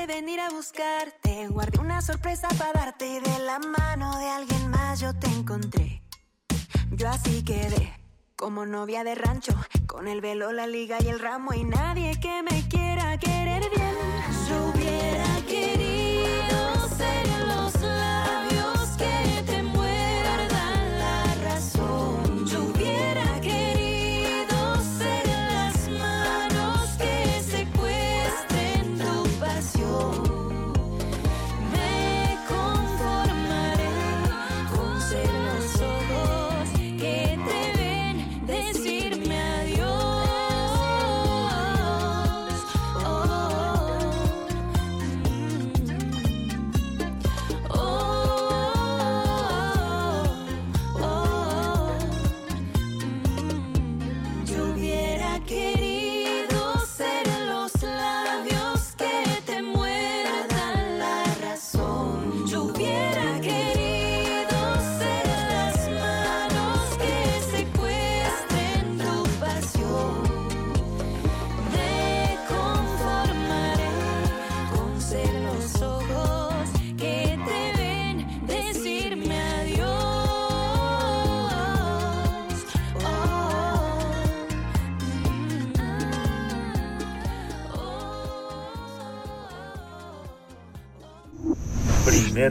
venir 0.07 0.41
a 0.41 0.51
buscarte. 0.51 1.49
Guardé 1.49 1.79
una 1.81 2.01
sorpresa 2.01 2.49
para 2.59 2.73
darte 2.73 3.21
de 3.21 3.39
la 3.41 3.59
mano 3.59 4.19
de 4.19 4.29
alguien 4.29 4.71
más 4.71 5.01
yo 5.01 5.13
te 5.15 5.27
encontré. 5.29 6.03
Yo 6.93 7.09
así 7.09 7.43
quedé, 7.45 7.93
como 8.37 8.67
novia 8.67 9.05
de 9.05 9.15
rancho, 9.15 9.53
con 9.87 10.09
el 10.09 10.21
velo, 10.21 10.53
la 10.53 10.67
liga 10.67 10.99
y 11.01 11.09
el 11.09 11.19
ramo 11.19 11.53
y 11.53 11.65
nadie 11.65 12.19
que 12.21 12.43
me 12.43 12.69
quiera 12.69 13.19
querer 13.19 13.69
bien. 13.71 14.16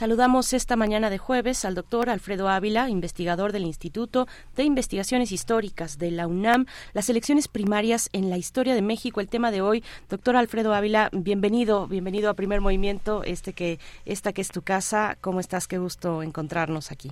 Saludamos 0.00 0.54
esta 0.54 0.76
mañana 0.76 1.10
de 1.10 1.18
jueves 1.18 1.62
al 1.66 1.74
doctor 1.74 2.08
Alfredo 2.08 2.48
Ávila, 2.48 2.88
investigador 2.88 3.52
del 3.52 3.64
Instituto 3.64 4.28
de 4.56 4.64
Investigaciones 4.64 5.30
Históricas 5.30 5.98
de 5.98 6.10
la 6.10 6.26
UNAM, 6.26 6.64
las 6.94 7.10
elecciones 7.10 7.48
primarias 7.48 8.08
en 8.14 8.30
la 8.30 8.38
historia 8.38 8.74
de 8.74 8.80
México. 8.80 9.20
El 9.20 9.28
tema 9.28 9.50
de 9.50 9.60
hoy, 9.60 9.84
doctor 10.08 10.36
Alfredo 10.36 10.72
Ávila, 10.72 11.10
bienvenido, 11.12 11.86
bienvenido 11.86 12.30
a 12.30 12.34
Primer 12.34 12.62
Movimiento, 12.62 13.24
este 13.24 13.52
que, 13.52 13.78
esta 14.06 14.32
que 14.32 14.40
es 14.40 14.48
tu 14.48 14.62
casa. 14.62 15.18
¿Cómo 15.20 15.38
estás? 15.38 15.68
Qué 15.68 15.76
gusto 15.76 16.22
encontrarnos 16.22 16.90
aquí. 16.92 17.10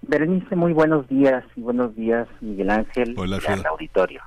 Berenice, 0.00 0.56
muy 0.56 0.72
buenos 0.72 1.06
días 1.08 1.44
y 1.54 1.60
buenos 1.60 1.94
días, 1.96 2.26
Miguel 2.40 2.70
Ángel, 2.70 3.14
Hola, 3.18 3.40
y 3.46 3.52
al 3.52 3.66
auditorio. 3.66 4.22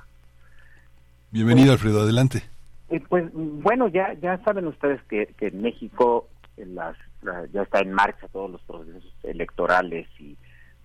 Bienvenido, 1.32 1.72
Alfredo, 1.72 2.02
adelante. 2.02 2.44
Eh, 2.88 3.00
pues 3.08 3.28
bueno, 3.34 3.88
ya 3.88 4.14
ya 4.22 4.38
saben 4.44 4.68
ustedes 4.68 5.02
que, 5.08 5.34
que 5.36 5.48
en 5.48 5.60
México 5.60 6.28
eh, 6.56 6.66
las, 6.66 6.94
la- 6.96 7.09
ya 7.52 7.62
está 7.62 7.80
en 7.80 7.92
marcha 7.92 8.28
todos 8.28 8.50
los 8.50 8.62
procesos 8.62 9.04
electorales 9.22 10.08
y 10.18 10.36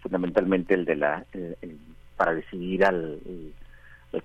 fundamentalmente 0.01 0.73
el 0.73 0.86
de 0.86 0.95
la 0.95 1.25
para 2.17 2.33
decidir 2.33 2.86
al 2.86 3.19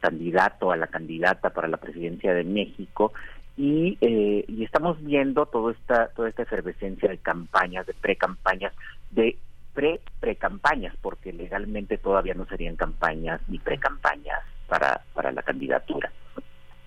candidato 0.00 0.70
a 0.70 0.76
la 0.76 0.86
candidata 0.86 1.50
para 1.50 1.68
la 1.68 1.76
presidencia 1.76 2.32
de 2.32 2.44
México 2.44 3.12
y 3.56 3.98
eh, 4.00 4.44
y 4.48 4.64
estamos 4.64 5.02
viendo 5.04 5.46
toda 5.46 5.72
esta 5.72 6.08
toda 6.08 6.28
esta 6.28 6.42
efervescencia 6.42 7.11
de 7.11 7.18
campañas, 7.18 7.86
de 7.86 7.94
pre-campañas, 7.94 8.72
de 9.11 9.36
pre 9.74 10.00
pre-campañas, 10.18 10.94
porque 11.02 11.32
legalmente 11.32 11.98
todavía 11.98 12.34
no 12.34 12.46
serían 12.46 12.76
campañas 12.76 13.40
ni 13.48 13.58
pre-campañas 13.58 14.40
para 14.66 15.02
para 15.14 15.32
la 15.32 15.42
candidatura. 15.42 16.11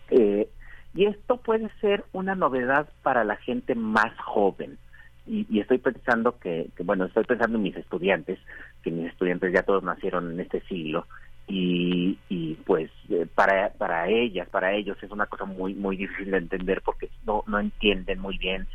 Eh, 0.10 0.50
y 0.96 1.06
esto 1.06 1.38
puede 1.38 1.70
ser 1.82 2.06
una 2.12 2.36
novedad 2.36 2.88
para 3.04 3.24
la 3.24 3.36
gente 3.36 3.76
más 3.76 4.18
joven. 4.20 4.78
Y, 5.26 5.46
y 5.50 5.60
estoy 5.60 5.78
pensando 5.78 6.38
que, 6.40 6.70
bueno, 6.84 7.06
estoy 7.06 7.24
pensando 7.24 7.58
en 7.58 7.64
mis 7.64 7.76
estudiantes, 7.76 8.40
que 8.84 8.92
mis 8.92 9.08
estudiantes 9.08 9.54
ya 9.54 9.64
todos 9.64 9.84
nacieron 9.84 10.32
en 10.32 10.40
este 10.40 10.62
siglo. 10.62 11.08
Y, 11.48 12.18
y 12.30 12.56
pues 12.66 12.90
eh, 13.10 13.28
para, 13.34 13.74
para 13.74 14.08
ellas, 14.08 14.48
para 14.50 14.74
ellos 14.74 14.98
es 15.02 15.12
una 15.12 15.26
cosa 15.26 15.46
muy, 15.46 15.74
muy 15.74 15.98
difícil 15.98 16.32
de 16.32 16.38
entender 16.38 16.82
porque 16.84 17.10
no, 17.26 17.44
no 17.48 17.60
entienden 17.60 18.20
muy 18.20 18.38
bien 18.38 18.68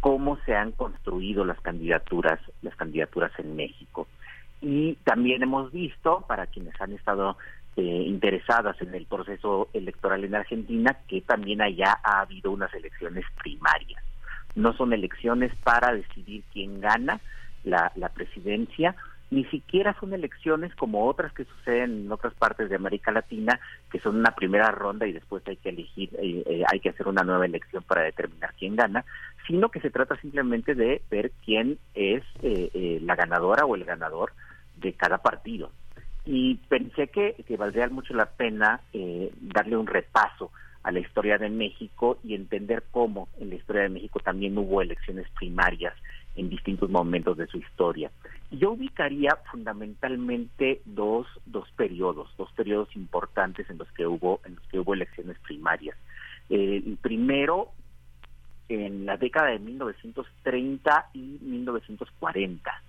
cómo 0.00 0.36
se 0.44 0.54
han 0.54 0.72
construido 0.72 1.44
las 1.44 1.60
candidaturas, 1.60 2.40
las 2.62 2.74
candidaturas 2.76 3.32
en 3.38 3.56
México. 3.56 4.08
Y 4.60 4.94
también 5.04 5.42
hemos 5.42 5.72
visto, 5.72 6.24
para 6.28 6.46
quienes 6.46 6.80
han 6.80 6.92
estado 6.92 7.36
eh, 7.76 7.82
interesadas 7.82 8.80
en 8.82 8.94
el 8.94 9.06
proceso 9.06 9.68
electoral 9.72 10.24
en 10.24 10.34
Argentina, 10.34 10.96
que 11.08 11.20
también 11.22 11.62
allá 11.62 11.98
ha 12.04 12.20
habido 12.20 12.50
unas 12.50 12.72
elecciones 12.74 13.24
primarias. 13.42 14.02
No 14.54 14.72
son 14.74 14.92
elecciones 14.92 15.54
para 15.64 15.92
decidir 15.92 16.42
quién 16.52 16.80
gana 16.80 17.20
la, 17.64 17.92
la 17.96 18.08
presidencia, 18.08 18.94
ni 19.30 19.44
siquiera 19.46 19.96
son 19.98 20.12
elecciones 20.12 20.74
como 20.74 21.06
otras 21.06 21.32
que 21.32 21.46
suceden 21.46 22.04
en 22.04 22.12
otras 22.12 22.34
partes 22.34 22.68
de 22.68 22.76
América 22.76 23.10
Latina, 23.10 23.58
que 23.90 23.98
son 23.98 24.16
una 24.16 24.32
primera 24.32 24.70
ronda 24.70 25.06
y 25.06 25.12
después 25.12 25.42
hay 25.46 25.56
que 25.56 25.70
elegir, 25.70 26.10
eh, 26.20 26.42
eh, 26.44 26.64
hay 26.70 26.80
que 26.80 26.90
hacer 26.90 27.08
una 27.08 27.22
nueva 27.22 27.46
elección 27.46 27.82
para 27.82 28.02
determinar 28.02 28.52
quién 28.58 28.76
gana, 28.76 29.06
sino 29.46 29.70
que 29.70 29.80
se 29.80 29.90
trata 29.90 30.16
simplemente 30.16 30.74
de 30.74 31.00
ver 31.10 31.32
quién 31.44 31.78
es 31.94 32.22
eh, 32.42 32.70
eh, 32.74 32.98
la 33.02 33.16
ganadora 33.16 33.64
o 33.64 33.74
el 33.74 33.84
ganador 33.84 34.32
de 34.76 34.92
cada 34.92 35.18
partido. 35.18 35.70
y 36.24 36.54
pensé 36.68 37.08
que, 37.08 37.34
que 37.48 37.56
valdría 37.56 37.88
mucho 37.88 38.14
la 38.14 38.26
pena 38.26 38.80
eh, 38.92 39.32
darle 39.40 39.76
un 39.76 39.86
repaso 39.86 40.52
a 40.82 40.92
la 40.92 41.00
historia 41.00 41.38
de 41.38 41.48
México 41.48 42.18
y 42.24 42.34
entender 42.34 42.84
cómo 42.90 43.28
en 43.38 43.50
la 43.50 43.56
historia 43.56 43.82
de 43.82 43.88
México 43.88 44.20
también 44.20 44.56
hubo 44.58 44.82
elecciones 44.82 45.28
primarias 45.38 45.94
en 46.34 46.48
distintos 46.48 46.90
momentos 46.90 47.36
de 47.36 47.46
su 47.46 47.58
historia. 47.58 48.10
Yo 48.50 48.72
ubicaría 48.72 49.36
fundamentalmente 49.50 50.80
dos, 50.84 51.26
dos 51.46 51.70
periodos, 51.76 52.34
dos 52.36 52.50
periodos 52.52 52.94
importantes 52.96 53.68
en 53.70 53.78
los 53.78 53.90
que 53.92 54.06
hubo, 54.06 54.40
en 54.44 54.56
los 54.56 54.64
que 54.68 54.78
hubo 54.78 54.94
elecciones 54.94 55.38
primarias. 55.40 55.96
el 56.48 56.98
primero, 57.00 57.70
en 58.68 59.06
la 59.06 59.16
década 59.16 59.50
de 59.50 59.58
1930 59.58 61.10
y 61.14 61.38
1940. 61.40 62.82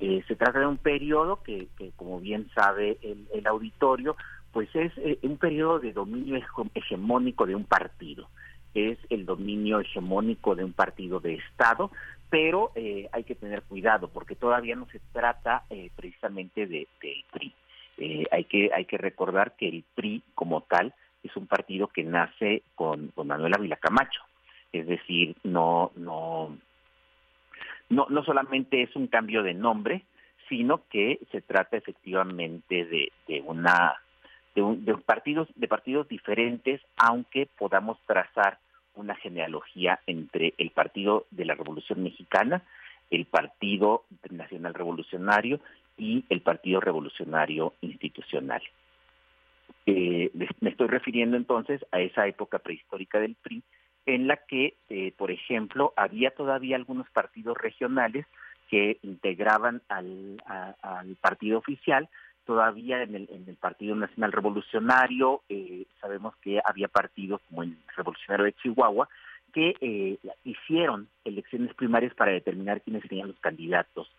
Eh, 0.00 0.24
se 0.26 0.34
trata 0.34 0.58
de 0.58 0.66
un 0.66 0.78
periodo 0.78 1.42
que, 1.44 1.68
como 1.96 2.18
bien 2.20 2.50
sabe 2.54 2.98
el, 3.02 3.46
auditorio, 3.46 4.16
pues 4.52 4.68
es 4.74 4.92
eh, 4.98 5.18
un 5.22 5.38
periodo 5.38 5.78
de 5.78 5.92
dominio 5.92 6.40
hegemónico 6.74 7.46
de 7.46 7.54
un 7.54 7.64
partido. 7.64 8.28
Es 8.74 8.98
el 9.10 9.26
dominio 9.26 9.80
hegemónico 9.80 10.54
de 10.54 10.64
un 10.64 10.72
partido 10.72 11.20
de 11.20 11.34
Estado, 11.34 11.90
pero 12.30 12.72
eh, 12.74 13.08
hay 13.12 13.24
que 13.24 13.34
tener 13.34 13.62
cuidado 13.62 14.08
porque 14.08 14.34
todavía 14.34 14.76
no 14.76 14.86
se 14.86 15.00
trata 15.12 15.64
precisamente 15.96 16.66
de, 16.66 16.88
del 17.00 17.24
PRI. 17.30 17.54
hay 18.30 18.44
que 18.44 18.70
hay 18.74 18.86
que 18.86 18.96
recordar 18.96 19.56
que 19.56 19.68
el 19.68 19.84
PRI 19.94 20.22
como 20.34 20.62
tal 20.62 20.94
es 21.22 21.36
un 21.36 21.46
partido 21.46 21.88
que 21.88 22.04
nace 22.04 22.62
con, 22.74 23.08
con 23.08 23.28
Manuel 23.28 23.54
Ávila 23.54 23.76
Camacho, 23.76 24.22
es 24.72 24.86
decir, 24.86 25.36
no 25.44 25.92
no 25.96 26.56
no, 27.90 28.06
no 28.08 28.24
solamente 28.24 28.82
es 28.82 28.96
un 28.96 29.06
cambio 29.06 29.42
de 29.42 29.52
nombre, 29.52 30.04
sino 30.48 30.88
que 30.88 31.20
se 31.30 31.42
trata 31.42 31.76
efectivamente 31.76 32.86
de 33.26 33.42
una 33.42 33.94
de, 34.54 34.94
partidos 35.04 35.48
de 35.54 35.68
partidos 35.68 36.08
diferentes, 36.08 36.80
aunque 36.96 37.48
podamos 37.58 37.98
trazar 38.06 38.58
una 38.94 39.14
genealogía 39.14 40.00
entre 40.06 40.54
el 40.58 40.70
Partido 40.70 41.26
de 41.30 41.44
la 41.44 41.54
Revolución 41.54 42.02
Mexicana, 42.02 42.62
el 43.10 43.24
Partido 43.24 44.04
Nacional 44.30 44.74
Revolucionario 44.74 45.60
y 45.96 46.24
el 46.28 46.40
Partido 46.40 46.80
Revolucionario 46.80 47.74
Institucional. 47.80 48.62
Eh, 49.86 50.30
me 50.60 50.70
estoy 50.70 50.88
refiriendo 50.88 51.36
entonces 51.36 51.84
a 51.90 52.00
esa 52.00 52.26
época 52.26 52.58
prehistórica 52.58 53.18
del 53.18 53.34
PRI, 53.34 53.62
en 54.06 54.26
la 54.26 54.36
que, 54.36 54.74
eh, 54.88 55.12
por 55.16 55.30
ejemplo, 55.30 55.92
había 55.96 56.30
todavía 56.32 56.76
algunos 56.76 57.08
partidos 57.10 57.56
regionales 57.56 58.26
que 58.68 58.98
integraban 59.02 59.82
al, 59.88 60.40
partido 61.20 61.58
oficial. 61.58 62.08
Todavía 62.44 63.02
en 63.02 63.14
el, 63.14 63.28
en 63.30 63.48
el 63.48 63.56
Partido 63.56 63.94
Nacional 63.94 64.32
Revolucionario 64.32 65.42
eh, 65.48 65.84
sabemos 66.00 66.34
que 66.36 66.60
había 66.64 66.88
partidos 66.88 67.40
como 67.48 67.62
el 67.62 67.76
Revolucionario 67.96 68.46
de 68.46 68.54
Chihuahua 68.54 69.08
que 69.52 69.74
eh, 69.80 70.18
hicieron 70.44 71.08
elecciones 71.24 71.74
primarias 71.74 72.14
para 72.14 72.32
determinar 72.32 72.80
quiénes 72.80 73.02
serían 73.02 73.28
los 73.28 73.38
candidatos 73.38 74.10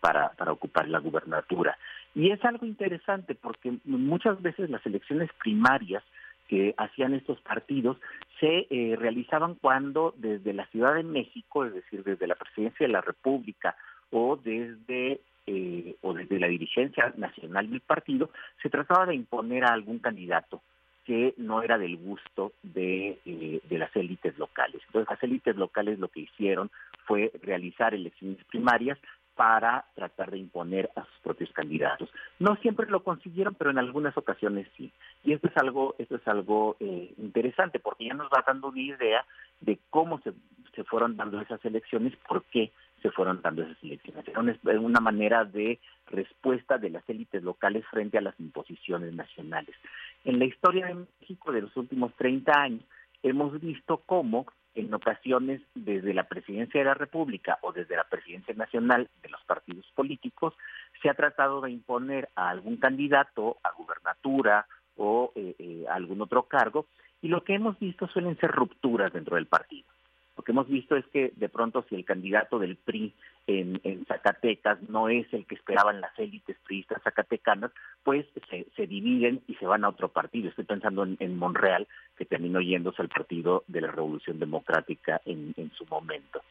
para, 0.00 0.30
para 0.30 0.52
ocupar 0.52 0.88
la 0.88 0.98
gubernatura. 0.98 1.76
Y 2.14 2.30
es 2.30 2.42
algo 2.42 2.64
interesante 2.64 3.34
porque 3.34 3.76
muchas 3.84 4.40
veces 4.40 4.70
las 4.70 4.84
elecciones 4.86 5.30
primarias 5.42 6.02
que 6.48 6.74
hacían 6.76 7.14
estos 7.14 7.40
partidos 7.40 7.98
se 8.40 8.66
eh, 8.70 8.96
realizaban 8.96 9.54
cuando 9.54 10.14
desde 10.16 10.52
la 10.52 10.66
Ciudad 10.66 10.94
de 10.94 11.02
México, 11.02 11.64
es 11.64 11.74
decir, 11.74 12.04
desde 12.04 12.26
la 12.26 12.34
Presidencia 12.34 12.86
de 12.86 12.92
la 12.92 13.00
República 13.00 13.76
o 14.10 14.36
desde 14.36 15.20
eh, 15.46 15.96
o 16.02 16.14
desde 16.14 16.38
la 16.38 16.48
dirigencia 16.48 17.12
nacional 17.16 17.70
del 17.70 17.80
partido, 17.80 18.30
se 18.62 18.70
trataba 18.70 19.06
de 19.06 19.14
imponer 19.14 19.64
a 19.64 19.72
algún 19.72 19.98
candidato 19.98 20.62
que 21.04 21.34
no 21.36 21.62
era 21.62 21.76
del 21.76 21.98
gusto 21.98 22.52
de, 22.62 23.18
eh, 23.26 23.60
de 23.68 23.78
las 23.78 23.94
élites 23.94 24.38
locales. 24.38 24.80
Entonces, 24.86 25.10
las 25.10 25.22
élites 25.22 25.56
locales 25.56 25.98
lo 25.98 26.08
que 26.08 26.20
hicieron 26.20 26.70
fue 27.06 27.30
realizar 27.42 27.94
elecciones 27.94 28.42
primarias 28.44 28.98
para 29.34 29.84
tratar 29.94 30.30
de 30.30 30.38
imponer 30.38 30.90
a 30.96 31.04
sus 31.04 31.18
propios 31.22 31.50
candidatos. 31.52 32.08
No 32.38 32.56
siempre 32.56 32.86
lo 32.88 33.02
consiguieron, 33.02 33.54
pero 33.54 33.70
en 33.70 33.78
algunas 33.78 34.16
ocasiones 34.16 34.68
sí. 34.76 34.92
Y 35.24 35.32
esto 35.32 35.48
es 35.48 35.56
algo, 35.56 35.94
esto 35.98 36.16
es 36.16 36.28
algo 36.28 36.76
eh, 36.80 37.12
interesante 37.18 37.80
porque 37.80 38.06
ya 38.06 38.14
nos 38.14 38.28
va 38.28 38.44
dando 38.46 38.68
una 38.68 38.80
idea 38.80 39.26
de 39.60 39.78
cómo 39.90 40.20
se, 40.20 40.32
se 40.74 40.84
fueron 40.84 41.16
dando 41.16 41.40
esas 41.40 41.62
elecciones, 41.64 42.14
por 42.28 42.44
qué 42.44 42.72
se 43.04 43.10
fueron 43.10 43.42
dando 43.42 43.62
esas 43.62 43.76
elecciones. 43.84 44.26
Era 44.26 44.80
una 44.80 45.00
manera 45.00 45.44
de 45.44 45.78
respuesta 46.06 46.78
de 46.78 46.88
las 46.88 47.06
élites 47.06 47.42
locales 47.42 47.84
frente 47.90 48.16
a 48.16 48.22
las 48.22 48.34
imposiciones 48.40 49.12
nacionales. 49.12 49.76
En 50.24 50.38
la 50.38 50.46
historia 50.46 50.86
de 50.86 51.04
México 51.20 51.52
de 51.52 51.60
los 51.60 51.76
últimos 51.76 52.14
30 52.14 52.58
años 52.58 52.82
hemos 53.22 53.60
visto 53.60 53.98
cómo 54.06 54.46
en 54.74 54.92
ocasiones 54.94 55.60
desde 55.74 56.14
la 56.14 56.24
presidencia 56.28 56.80
de 56.80 56.86
la 56.86 56.94
República 56.94 57.58
o 57.60 57.72
desde 57.72 57.94
la 57.94 58.04
presidencia 58.04 58.54
nacional 58.54 59.10
de 59.22 59.28
los 59.28 59.44
partidos 59.44 59.84
políticos 59.94 60.54
se 61.02 61.10
ha 61.10 61.14
tratado 61.14 61.60
de 61.60 61.72
imponer 61.72 62.30
a 62.36 62.48
algún 62.48 62.78
candidato 62.78 63.58
a 63.62 63.72
gubernatura 63.72 64.66
o 64.96 65.30
eh, 65.34 65.54
eh, 65.58 65.84
algún 65.90 66.22
otro 66.22 66.44
cargo 66.44 66.86
y 67.20 67.28
lo 67.28 67.44
que 67.44 67.54
hemos 67.54 67.78
visto 67.78 68.08
suelen 68.08 68.38
ser 68.38 68.50
rupturas 68.50 69.12
dentro 69.12 69.36
del 69.36 69.46
partido. 69.46 69.93
Lo 70.36 70.42
que 70.42 70.52
hemos 70.52 70.68
visto 70.68 70.96
es 70.96 71.06
que 71.06 71.32
de 71.36 71.48
pronto 71.48 71.84
si 71.88 71.94
el 71.94 72.04
candidato 72.04 72.58
del 72.58 72.76
PRI 72.76 73.14
en, 73.46 73.80
Zacatecas 74.06 74.82
no 74.88 75.08
es 75.08 75.32
el 75.32 75.46
que 75.46 75.54
esperaban 75.54 76.00
las 76.00 76.18
élites 76.18 76.56
priistas 76.64 77.02
zacatecanas, 77.02 77.70
pues 78.02 78.26
se, 78.50 78.86
dividen 78.86 79.42
y 79.46 79.54
se 79.54 79.66
van 79.66 79.84
a 79.84 79.88
otro 79.88 80.08
partido. 80.08 80.48
Estoy 80.48 80.64
pensando 80.64 81.04
en, 81.04 81.38
Monreal, 81.38 81.86
que 82.16 82.24
terminó 82.24 82.60
yéndose 82.60 83.02
al 83.02 83.08
Partido 83.08 83.64
de 83.68 83.82
la 83.82 83.92
Revolución 83.92 84.38
Democrática 84.40 85.20
en, 85.24 85.54
su 85.76 85.86
momento. 85.86 86.42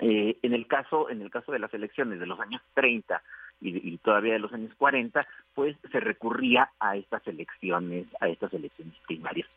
Eh, 0.00 0.36
en 0.42 0.52
el 0.52 0.66
caso 0.66 1.10
en 1.10 1.22
el 1.22 1.30
caso 1.30 1.50
de 1.50 1.58
las 1.58 1.74
elecciones 1.74 2.20
de 2.20 2.26
los 2.26 2.38
años 2.38 2.62
30 2.74 3.20
y, 3.60 3.94
y, 3.94 3.98
todavía 3.98 4.34
de 4.34 4.38
los 4.38 4.52
años 4.52 4.72
40, 4.76 5.26
pues 5.54 5.76
se 5.90 5.98
recurría 5.98 6.70
a 6.78 6.96
estas 6.96 7.26
elecciones 7.26 8.06
a 8.20 8.28
estas 8.28 8.52
elecciones 8.52 8.94
primarias. 9.06 9.48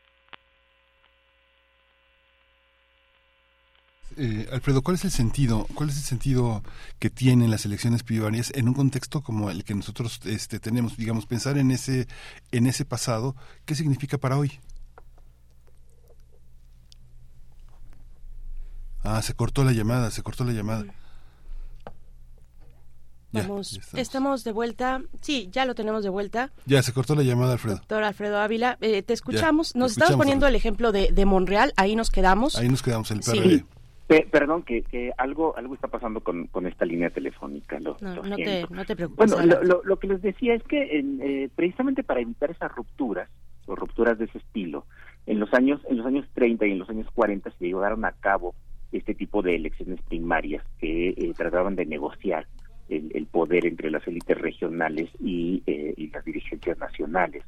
Eh, 4.24 4.48
Alfredo, 4.52 4.84
¿cuál 4.84 4.98
es 4.98 5.04
el 5.04 5.10
sentido? 5.10 5.66
¿Cuál 5.74 5.90
es 5.90 5.98
el 5.98 6.04
sentido 6.04 6.62
que 7.00 7.10
tienen 7.10 7.50
las 7.50 7.66
elecciones 7.66 8.04
primarias 8.04 8.52
en 8.54 8.68
un 8.68 8.76
contexto 8.76 9.24
como 9.24 9.50
el 9.50 9.64
que 9.64 9.74
nosotros 9.74 10.20
este, 10.26 10.60
tenemos? 10.60 10.96
Digamos, 10.96 11.26
pensar 11.26 11.58
en 11.58 11.72
ese 11.72 12.08
en 12.52 12.68
ese 12.68 12.86
pasado, 12.86 13.36
¿qué 13.66 13.74
significa 13.74 14.20
para 14.20 14.38
hoy? 14.38 14.60
Ah, 19.04 19.24
se 19.24 19.34
cortó 19.34 19.64
la 19.64 19.72
llamada, 19.72 20.12
se 20.12 20.22
cortó 20.22 20.44
la 20.44 20.52
llamada. 20.52 20.86
Vamos, 23.32 23.80
estamos. 23.94 24.44
de 24.44 24.52
vuelta. 24.52 25.02
Sí, 25.22 25.50
ya 25.52 25.66
lo 25.66 25.74
tenemos 25.74 26.04
de 26.04 26.10
vuelta. 26.10 26.52
Ya, 26.68 26.84
se 26.84 26.94
cortó 26.94 27.16
la 27.16 27.24
llamada, 27.24 27.54
Alfredo. 27.54 27.78
Doctor 27.78 28.04
Alfredo 28.04 28.38
Ávila, 28.38 28.78
eh, 28.82 29.02
te 29.02 29.14
escuchamos. 29.14 29.76
nos 29.76 29.94
estamos 29.94 30.16
poniendo 30.16 30.46
el 30.46 30.54
ejemplo 30.54 30.92
de, 30.92 31.12
de, 31.12 31.26
Monreal, 31.26 31.74
ahí 31.76 31.96
nos 31.96 32.12
quedamos. 32.12 32.56
Ahí 32.56 32.70
nos 32.70 32.84
quedamos, 32.84 33.10
el 33.10 33.22
PRD 33.22 33.66
perdón, 34.32 34.64
que, 34.64 34.84
que, 34.84 35.12
algo 35.18 35.56
algo 35.56 35.76
está 35.76 35.88
pasando 35.88 36.22
con, 36.22 36.48
con 36.48 36.68
esta 36.68 36.86
línea 36.86 37.10
telefónica. 37.10 37.80
Lo, 37.80 37.98
no, 38.02 38.16
no, 38.16 38.36
te, 38.36 38.66
no, 38.70 38.86
te, 38.86 38.96
preocupes. 38.96 39.32
Bueno, 39.32 39.56
lo, 39.64 39.84
lo, 39.84 40.00
que 40.00 40.08
les 40.08 40.22
decía 40.22 40.54
es 40.54 40.64
que 40.64 41.00
eh, 41.00 41.50
precisamente 41.56 42.04
para 42.04 42.22
evitar 42.22 42.52
esas 42.52 42.72
rupturas, 42.76 43.30
o 43.68 43.76
rupturas 43.76 44.18
de 44.18 44.26
ese 44.26 44.40
estilo, 44.40 44.86
en 45.26 45.40
los 45.40 45.54
años 45.54 45.82
en 45.90 45.98
los 45.98 46.06
años 46.06 46.26
30 46.34 46.66
y 46.66 46.72
en 46.72 46.80
los 46.80 46.90
años 46.90 47.08
40 47.14 47.52
se 47.52 47.66
llevaron 47.66 48.06
a 48.06 48.12
cabo 48.14 48.56
este 48.92 49.14
tipo 49.14 49.42
de 49.42 49.56
elecciones 49.56 50.02
primarias 50.02 50.64
que 50.80 51.10
eh, 51.10 51.34
trataban 51.38 51.76
de 51.76 51.86
negociar 51.86 52.48
el, 52.90 53.26
poder 53.28 53.66
entre 53.66 53.90
las 53.90 54.06
élites 54.06 54.38
regionales 54.38 55.10
y, 55.20 55.64
eh, 55.66 55.94
y 55.96 56.10
las 56.10 56.26
dirigencias 56.26 56.78
nacionales. 56.78 57.44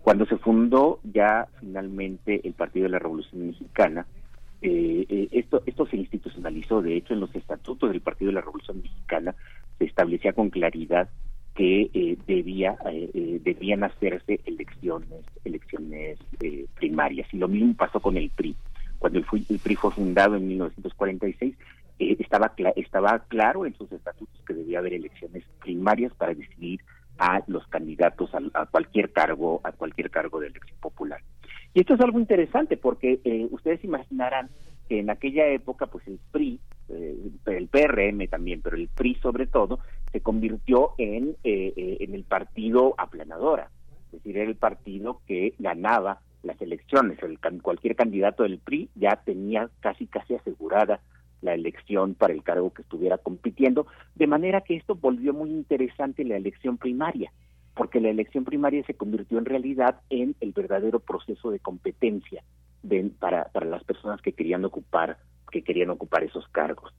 Cuando 0.00 0.24
se 0.24 0.38
fundó 0.38 1.00
ya 1.02 1.48
finalmente 1.60 2.40
el 2.44 2.54
Partido 2.54 2.84
de 2.84 2.90
la 2.90 2.98
Revolución 2.98 3.48
Mexicana, 3.48 4.06
eh, 4.62 5.06
eh, 5.08 5.28
esto, 5.32 5.62
esto 5.66 5.86
se 5.86 5.96
institucionalizó, 5.96 6.80
de 6.80 6.96
hecho, 6.96 7.14
en 7.14 7.20
los 7.20 7.34
estatutos 7.34 7.90
del 7.90 8.00
Partido 8.00 8.30
de 8.30 8.34
la 8.34 8.40
Revolución 8.40 8.80
Mexicana 8.82 9.34
se 9.78 9.84
establecía 9.84 10.32
con 10.32 10.50
claridad 10.50 11.08
que 11.54 11.90
eh, 11.94 12.18
debía 12.26 12.76
eh, 12.90 13.40
debían 13.42 13.84
hacerse 13.84 14.40
elecciones 14.44 15.24
elecciones 15.44 16.18
primarias. 16.74 17.28
Y 17.32 17.38
lo 17.38 17.48
mismo 17.48 17.74
pasó 17.74 18.00
con 18.00 18.16
el 18.16 18.30
PRI 18.30 18.54
cuando 18.98 19.18
el, 19.18 19.24
PRI 19.24 19.76
fue 19.76 19.90
fundado 19.90 20.36
en 20.36 20.48
1946 20.48 21.54
estaba 21.98 22.52
estaba 22.76 23.18
claro 23.28 23.64
en 23.64 23.74
sus 23.74 23.90
estatutos 23.90 24.38
que 24.46 24.54
debía 24.54 24.80
haber 24.80 24.94
elecciones 24.94 25.44
primarias 25.62 26.12
para 26.14 26.34
decidir 26.34 26.80
a 27.18 27.42
los 27.46 27.66
candidatos 27.68 28.30
a 28.34 28.66
cualquier 28.66 29.12
cargo 29.12 29.60
a 29.64 29.72
cualquier 29.72 30.10
cargo 30.10 30.40
de 30.40 30.48
elección 30.48 30.78
popular 30.80 31.22
y 31.76 31.80
esto 31.80 31.92
es 31.92 32.00
algo 32.00 32.18
interesante 32.18 32.78
porque 32.78 33.20
eh, 33.22 33.46
ustedes 33.50 33.84
imaginarán 33.84 34.48
que 34.88 35.00
en 35.00 35.10
aquella 35.10 35.46
época, 35.48 35.86
pues 35.88 36.06
el 36.06 36.18
PRI 36.32 36.58
eh, 36.88 37.18
el 37.44 37.68
PRM 37.68 38.28
también, 38.28 38.62
pero 38.62 38.76
el 38.76 38.88
PRI 38.88 39.16
sobre 39.16 39.46
todo, 39.46 39.80
se 40.10 40.22
convirtió 40.22 40.92
en, 40.96 41.36
en 41.44 42.14
el 42.14 42.24
partido 42.24 42.94
aplanadora, 42.96 43.70
es 44.06 44.12
decir, 44.12 44.38
era 44.38 44.48
el 44.48 44.56
partido 44.56 45.20
que 45.26 45.52
ganaba 45.58 46.20
las 46.42 46.58
elecciones. 46.62 47.18
El, 47.22 47.38
cualquier 47.60 47.94
candidato 47.94 48.44
del 48.44 48.58
PRI 48.58 48.88
ya 48.94 49.20
tenía 49.22 49.68
casi 49.80 50.06
casi 50.06 50.34
asegurada 50.34 51.00
la 51.42 51.52
elección 51.52 52.14
para 52.14 52.32
el 52.32 52.42
cargo 52.42 52.72
que 52.72 52.80
estuviera 52.80 53.18
compitiendo, 53.18 53.86
de 54.14 54.26
manera 54.26 54.62
que 54.62 54.76
esto 54.76 54.94
volvió 54.94 55.34
muy 55.34 55.50
interesante 55.50 56.24
la 56.24 56.36
elección 56.36 56.78
primaria, 56.78 57.30
porque 57.76 58.00
la 58.00 58.08
elección 58.08 58.44
primaria 58.44 58.82
se 58.86 58.94
convirtió 58.94 59.38
en 59.38 59.44
realidad 59.44 60.00
en 60.08 60.34
el 60.40 60.52
verdadero 60.52 60.98
proceso 60.98 61.50
de 61.50 61.60
competencia 61.60 62.42
para, 63.20 63.44
para 63.44 63.66
las 63.66 63.84
personas 63.84 64.20
que 64.22 64.32
querían 64.32 64.64
ocupar 64.64 65.18
que 65.52 65.62
querían 65.62 65.90
ocupar 65.90 66.24
esos 66.24 66.48
cargos. 66.48 66.92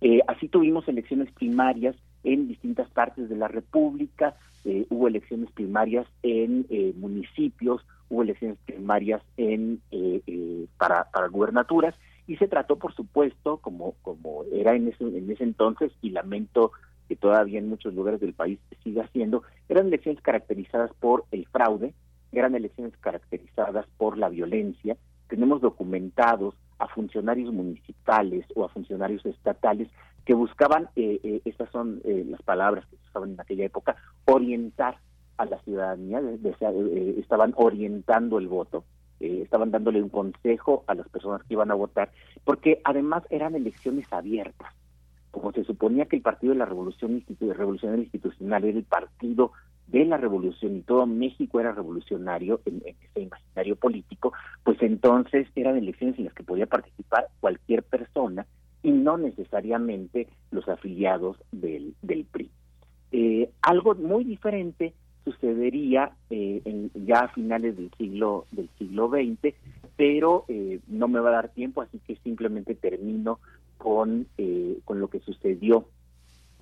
Eh, 0.00 0.20
así 0.28 0.48
tuvimos 0.48 0.86
elecciones 0.88 1.32
primarias 1.32 1.96
en 2.22 2.48
distintas 2.48 2.90
partes 2.90 3.28
de 3.28 3.36
la 3.36 3.48
República, 3.48 4.36
eh, 4.64 4.86
hubo 4.90 5.08
elecciones 5.08 5.50
primarias 5.52 6.06
en 6.22 6.66
eh, 6.68 6.92
municipios, 6.96 7.80
hubo 8.10 8.22
elecciones 8.22 8.58
primarias 8.66 9.22
en 9.36 9.80
para, 10.76 11.10
para 11.10 11.28
gubernaturas 11.28 11.94
y 12.26 12.36
se 12.36 12.48
trató, 12.48 12.76
por 12.76 12.94
supuesto, 12.94 13.58
como, 13.58 13.94
como 14.02 14.44
era 14.52 14.74
en 14.74 14.88
ese, 14.88 15.04
en 15.04 15.30
ese 15.30 15.44
entonces, 15.44 15.92
y 16.02 16.10
lamento 16.10 16.72
que 17.08 17.16
todavía 17.16 17.58
en 17.58 17.68
muchos 17.68 17.94
lugares 17.94 18.20
del 18.20 18.34
país 18.34 18.58
siga 18.82 19.08
siendo, 19.12 19.42
eran 19.68 19.88
elecciones 19.88 20.20
caracterizadas 20.22 20.90
por 21.00 21.24
el 21.30 21.46
fraude, 21.46 21.94
eran 22.32 22.54
elecciones 22.54 22.96
caracterizadas 22.98 23.86
por 23.96 24.18
la 24.18 24.28
violencia. 24.28 24.96
Tenemos 25.28 25.60
documentados 25.60 26.54
a 26.78 26.88
funcionarios 26.88 27.52
municipales 27.52 28.44
o 28.54 28.64
a 28.64 28.68
funcionarios 28.68 29.24
estatales 29.26 29.88
que 30.24 30.34
buscaban, 30.34 30.88
eh, 30.96 31.20
eh, 31.22 31.40
estas 31.44 31.70
son 31.70 32.00
eh, 32.04 32.24
las 32.28 32.42
palabras 32.42 32.86
que 32.86 32.96
usaban 33.08 33.32
en 33.32 33.40
aquella 33.40 33.66
época, 33.66 33.96
orientar 34.24 34.98
a 35.36 35.44
la 35.44 35.58
ciudadanía, 35.60 36.22
estaban 37.18 37.52
orientando 37.56 38.38
el 38.38 38.48
voto, 38.48 38.84
eh, 39.20 39.40
estaban 39.42 39.70
dándole 39.70 40.02
un 40.02 40.08
consejo 40.08 40.84
a 40.86 40.94
las 40.94 41.08
personas 41.08 41.42
que 41.44 41.54
iban 41.54 41.70
a 41.70 41.74
votar, 41.74 42.10
porque 42.44 42.80
además 42.84 43.24
eran 43.30 43.54
elecciones 43.54 44.12
abiertas. 44.12 44.72
Como 45.34 45.50
se 45.50 45.64
suponía 45.64 46.06
que 46.06 46.14
el 46.14 46.22
Partido 46.22 46.52
de 46.52 46.60
la 46.60 46.64
Revolución 46.64 47.16
Institucional 47.16 48.64
era 48.64 48.78
el 48.78 48.84
partido 48.84 49.50
de 49.88 50.04
la 50.04 50.16
revolución 50.16 50.76
y 50.76 50.82
todo 50.82 51.06
México 51.06 51.58
era 51.58 51.72
revolucionario 51.72 52.60
en, 52.64 52.82
ese 52.86 53.20
imaginario 53.20 53.74
político, 53.74 54.32
pues 54.62 54.80
entonces 54.80 55.48
eran 55.56 55.76
elecciones 55.76 56.16
en 56.20 56.26
las 56.26 56.34
que 56.34 56.44
podía 56.44 56.66
participar 56.66 57.26
cualquier 57.40 57.82
persona 57.82 58.46
y 58.84 58.92
no 58.92 59.18
necesariamente 59.18 60.28
los 60.52 60.68
afiliados 60.68 61.36
del, 61.50 61.96
del 62.00 62.26
PRI. 62.26 62.52
Eh, 63.10 63.50
algo 63.60 63.96
muy 63.96 64.22
diferente 64.22 64.94
sucedería 65.24 66.12
eh, 66.30 66.62
en, 66.64 66.92
ya 67.06 67.22
a 67.22 67.28
finales 67.30 67.76
del 67.76 67.90
siglo 67.98 68.46
del 68.52 68.70
siglo 68.78 69.08
XX, 69.08 69.52
pero 69.96 70.44
eh, 70.46 70.78
no 70.86 71.08
me 71.08 71.18
va 71.18 71.30
a 71.30 71.42
dar 71.42 71.48
tiempo, 71.48 71.82
así 71.82 71.98
que 72.06 72.14
simplemente 72.22 72.76
termino 72.76 73.40
con 73.84 74.26
eh, 74.38 74.78
con 74.86 74.98
lo 74.98 75.08
que 75.08 75.20
sucedió 75.20 75.84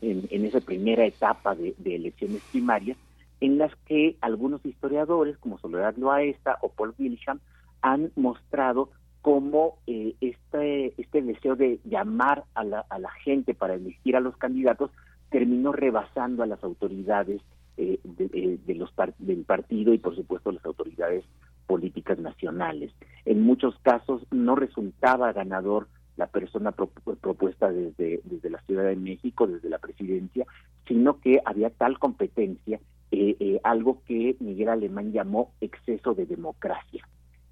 en, 0.01 0.27
en 0.31 0.45
esa 0.45 0.61
primera 0.61 1.07
etapa 1.07 1.55
de, 1.55 1.77
elecciones 1.85 2.43
primarias, 2.51 2.99
en 3.41 3.59
las 3.59 3.73
que 3.87 4.17
algunos 4.21 4.67
historiadores, 4.67 5.39
como 5.39 5.57
Soledad 5.59 5.95
Loaesta 5.97 6.59
o 6.63 6.71
Paul 6.71 6.95
Wilsham, 6.99 7.39
han 7.81 8.11
mostrado 8.17 8.91
cómo 9.21 9.79
este 9.87 11.01
este 11.01 11.23
deseo 11.23 11.55
de 11.55 11.79
llamar 11.85 12.43
a 12.55 12.65
la, 12.65 12.81
a 12.91 12.99
la 12.99 13.13
gente 13.25 13.55
para 13.55 13.75
elegir 13.75 14.17
a 14.17 14.21
los 14.21 14.37
candidatos 14.37 14.91
terminó 15.31 15.71
rebasando 15.71 16.43
a 16.43 16.47
las 16.47 16.65
autoridades 16.65 17.41
eh, 17.77 18.01
de, 18.03 18.59
de, 18.67 18.75
los 18.75 18.93
del 19.19 19.45
partido 19.45 19.95
y 19.95 19.99
por 19.99 20.17
supuesto 20.17 20.51
las 20.51 20.65
autoridades 20.65 21.25
políticas 21.69 22.19
nacionales. 22.19 22.91
En 23.25 23.43
muchos 23.43 23.79
casos 23.83 24.27
no 24.33 24.57
resultaba 24.57 25.33
ganador 25.33 25.87
la 26.23 26.29
persona 26.29 26.71
propuesta 26.71 27.73
desde, 27.73 28.21
desde 28.23 28.49
la 28.49 28.61
Ciudad 28.63 28.85
de 28.85 28.95
México, 28.95 29.49
desde 29.49 29.69
la 29.69 29.79
presidencia, 29.79 30.47
sino 30.87 31.19
que 31.19 31.41
había 31.45 31.71
tal 31.71 31.99
competencia, 31.99 32.79
eh, 33.11 33.37
eh, 33.41 33.61
algo 33.65 34.03
que 34.07 34.37
Miguel 34.39 34.69
Alemán 34.69 35.13
llamó 35.13 35.53
exceso 35.61 36.15
de 36.15 36.27
democracia 36.27 37.05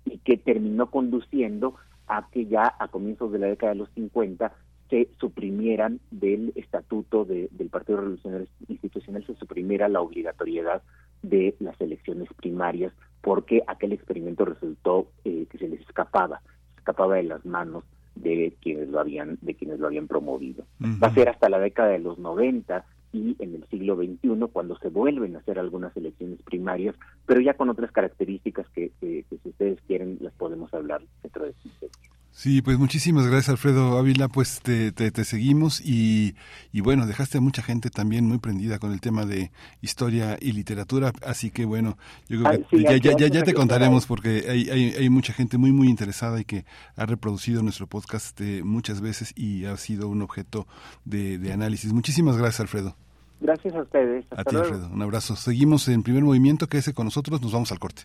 y 0.04 0.18
que 0.18 0.36
terminó 0.36 0.88
conduciendo 0.88 1.74
a 2.06 2.28
que 2.30 2.46
ya 2.46 2.76
a 2.78 2.86
comienzos 2.88 3.32
de 3.32 3.40
la 3.40 3.48
década 3.48 3.72
de 3.72 3.78
los 3.80 3.90
50 3.90 4.52
se 4.88 5.08
suprimieran 5.18 5.98
del 6.12 6.52
estatuto 6.54 7.24
del 7.24 7.70
Partido 7.70 7.98
Revolucionario 7.98 8.46
Institucional, 8.68 9.26
se 9.26 9.34
suprimiera 9.34 9.88
la 9.88 10.00
obligatoriedad 10.00 10.82
de 11.22 11.56
las 11.58 11.80
elecciones 11.80 12.28
primarias, 12.34 12.92
porque 13.20 13.62
aquel 13.66 13.92
experimento 13.92 14.44
resultó 14.44 15.08
eh, 15.24 15.46
que 15.50 15.58
se 15.58 15.68
les 15.68 15.80
escapaba, 15.80 16.40
escapaba 16.76 17.16
de 17.16 17.24
las 17.24 17.44
manos 17.44 17.84
de 18.22 18.54
quienes 18.60 18.88
lo 18.88 19.00
habían, 19.00 19.38
de 19.40 19.54
quienes 19.54 19.78
lo 19.78 19.86
habían 19.86 20.08
promovido. 20.08 20.64
Va 20.80 21.08
a 21.08 21.14
ser 21.14 21.28
hasta 21.28 21.48
la 21.48 21.58
década 21.58 21.90
de 21.90 21.98
los 21.98 22.18
90 22.18 22.84
y 23.12 23.36
en 23.40 23.54
el 23.56 23.64
siglo 23.68 23.96
XXI 23.96 24.46
cuando 24.52 24.76
se 24.78 24.88
vuelven 24.88 25.34
a 25.34 25.40
hacer 25.40 25.58
algunas 25.58 25.96
elecciones 25.96 26.40
primarias, 26.42 26.94
pero 27.26 27.40
ya 27.40 27.54
con 27.54 27.68
otras 27.68 27.90
características 27.90 28.68
que, 28.70 28.92
que, 29.00 29.24
si 29.28 29.48
ustedes 29.48 29.80
quieren 29.86 30.18
las 30.20 30.32
podemos 30.34 30.72
hablar 30.72 31.02
dentro 31.22 31.44
de 31.44 31.52
15 31.54 31.88
Sí, 32.32 32.62
pues 32.62 32.78
muchísimas 32.78 33.26
gracias 33.26 33.50
Alfredo 33.50 33.98
Ávila, 33.98 34.28
pues 34.28 34.60
te, 34.62 34.92
te, 34.92 35.24
seguimos 35.24 35.80
y, 35.80 36.36
y, 36.72 36.80
bueno, 36.80 37.06
dejaste 37.06 37.38
a 37.38 37.40
mucha 37.40 37.60
gente 37.62 37.90
también 37.90 38.24
muy 38.26 38.38
prendida 38.38 38.78
con 38.78 38.92
el 38.92 39.00
tema 39.00 39.26
de 39.26 39.50
historia 39.82 40.38
y 40.40 40.52
literatura, 40.52 41.12
así 41.26 41.50
que 41.50 41.64
bueno, 41.64 41.98
yo 42.28 42.42
creo 42.42 42.66
que 42.68 43.00
ya, 43.00 43.16
ya, 43.16 43.26
ya, 43.26 43.42
te 43.42 43.52
contaremos 43.52 44.06
porque 44.06 44.46
hay, 44.48 44.70
hay, 44.70 44.94
hay, 44.94 45.10
mucha 45.10 45.32
gente 45.32 45.58
muy 45.58 45.72
muy 45.72 45.88
interesada 45.88 46.40
y 46.40 46.44
que 46.44 46.64
ha 46.96 47.04
reproducido 47.04 47.62
nuestro 47.62 47.86
podcast 47.86 48.40
eh, 48.40 48.62
muchas 48.64 49.00
veces 49.00 49.32
y 49.36 49.66
ha 49.66 49.76
sido 49.76 50.08
un 50.08 50.22
objeto 50.22 50.66
de, 51.04 51.36
de 51.36 51.52
análisis. 51.52 51.92
Muchísimas 51.92 52.38
gracias 52.38 52.60
Alfredo. 52.60 52.96
Gracias 53.40 53.74
a 53.74 53.82
ustedes. 53.82 54.24
a 54.30 54.44
ti 54.44 54.56
Alfredo, 54.56 54.88
un 54.88 55.02
abrazo. 55.02 55.34
Seguimos 55.34 55.88
en 55.88 56.02
primer 56.02 56.22
movimiento, 56.22 56.68
quédese 56.68 56.94
con 56.94 57.06
nosotros, 57.06 57.42
nos 57.42 57.52
vamos 57.52 57.72
al 57.72 57.78
corte. 57.78 58.04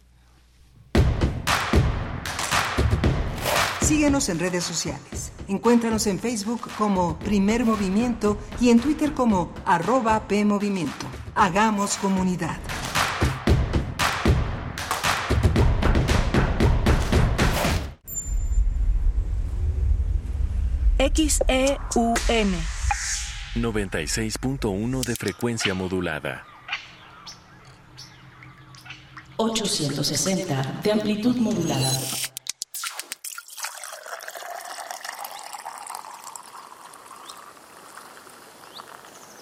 Síguenos 3.86 4.30
en 4.30 4.40
redes 4.40 4.64
sociales. 4.64 5.32
Encuéntranos 5.48 6.08
en 6.08 6.18
Facebook 6.18 6.68
como 6.76 7.20
Primer 7.20 7.66
Movimiento 7.66 8.36
y 8.60 8.72
en 8.72 8.80
Twitter 8.80 9.14
como 9.14 9.54
arroba 9.64 10.28
PMovimiento. 10.28 11.06
Hagamos 11.36 11.98
comunidad. 11.98 12.58
XEUN 20.98 22.56
96.1 23.56 25.04
de 25.04 25.16
frecuencia 25.16 25.76
modulada. 25.76 26.44
860 29.38 30.80
de 30.82 30.92
amplitud 30.92 31.36
modulada. 31.36 31.92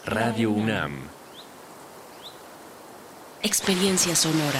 Radio 0.06 0.51
UNAM. 0.51 0.97
Experiencia 3.41 4.18
sonora. 4.18 4.60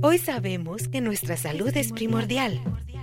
Hoy 0.00 0.16
sabemos 0.16 0.88
que 0.88 1.02
nuestra 1.02 1.36
salud 1.36 1.70
es 1.76 1.92
primordial. 1.92 2.62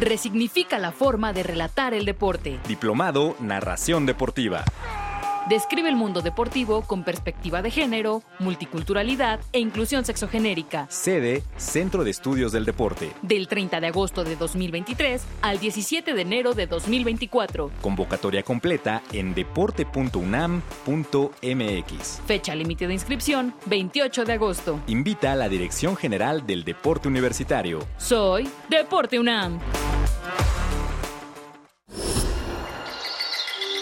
Resignifica 0.00 0.78
la 0.78 0.92
forma 0.92 1.32
de 1.32 1.42
relatar 1.42 1.94
el 1.94 2.04
deporte. 2.04 2.58
Diplomado 2.68 3.34
Narración 3.40 4.04
Deportiva. 4.04 4.64
Describe 5.48 5.88
el 5.88 5.94
mundo 5.94 6.22
deportivo 6.22 6.82
con 6.82 7.04
perspectiva 7.04 7.62
de 7.62 7.70
género, 7.70 8.24
multiculturalidad 8.40 9.38
e 9.52 9.60
inclusión 9.60 10.04
sexogenérica. 10.04 10.88
Sede 10.90 11.44
Centro 11.56 12.02
de 12.02 12.10
Estudios 12.10 12.50
del 12.50 12.64
Deporte. 12.64 13.12
Del 13.22 13.46
30 13.46 13.80
de 13.80 13.86
agosto 13.86 14.24
de 14.24 14.34
2023 14.34 15.22
al 15.42 15.60
17 15.60 16.14
de 16.14 16.20
enero 16.20 16.54
de 16.54 16.66
2024. 16.66 17.70
Convocatoria 17.80 18.42
completa 18.42 19.02
en 19.12 19.34
deporte.unam.mx. 19.34 22.20
Fecha 22.26 22.54
límite 22.56 22.88
de 22.88 22.94
inscripción 22.94 23.54
28 23.66 24.24
de 24.24 24.32
agosto. 24.32 24.80
Invita 24.88 25.30
a 25.30 25.36
la 25.36 25.48
Dirección 25.48 25.96
General 25.96 26.44
del 26.44 26.64
Deporte 26.64 27.06
Universitario. 27.06 27.86
Soy 27.98 28.48
Deporte 28.68 29.20
UNAM. 29.20 29.60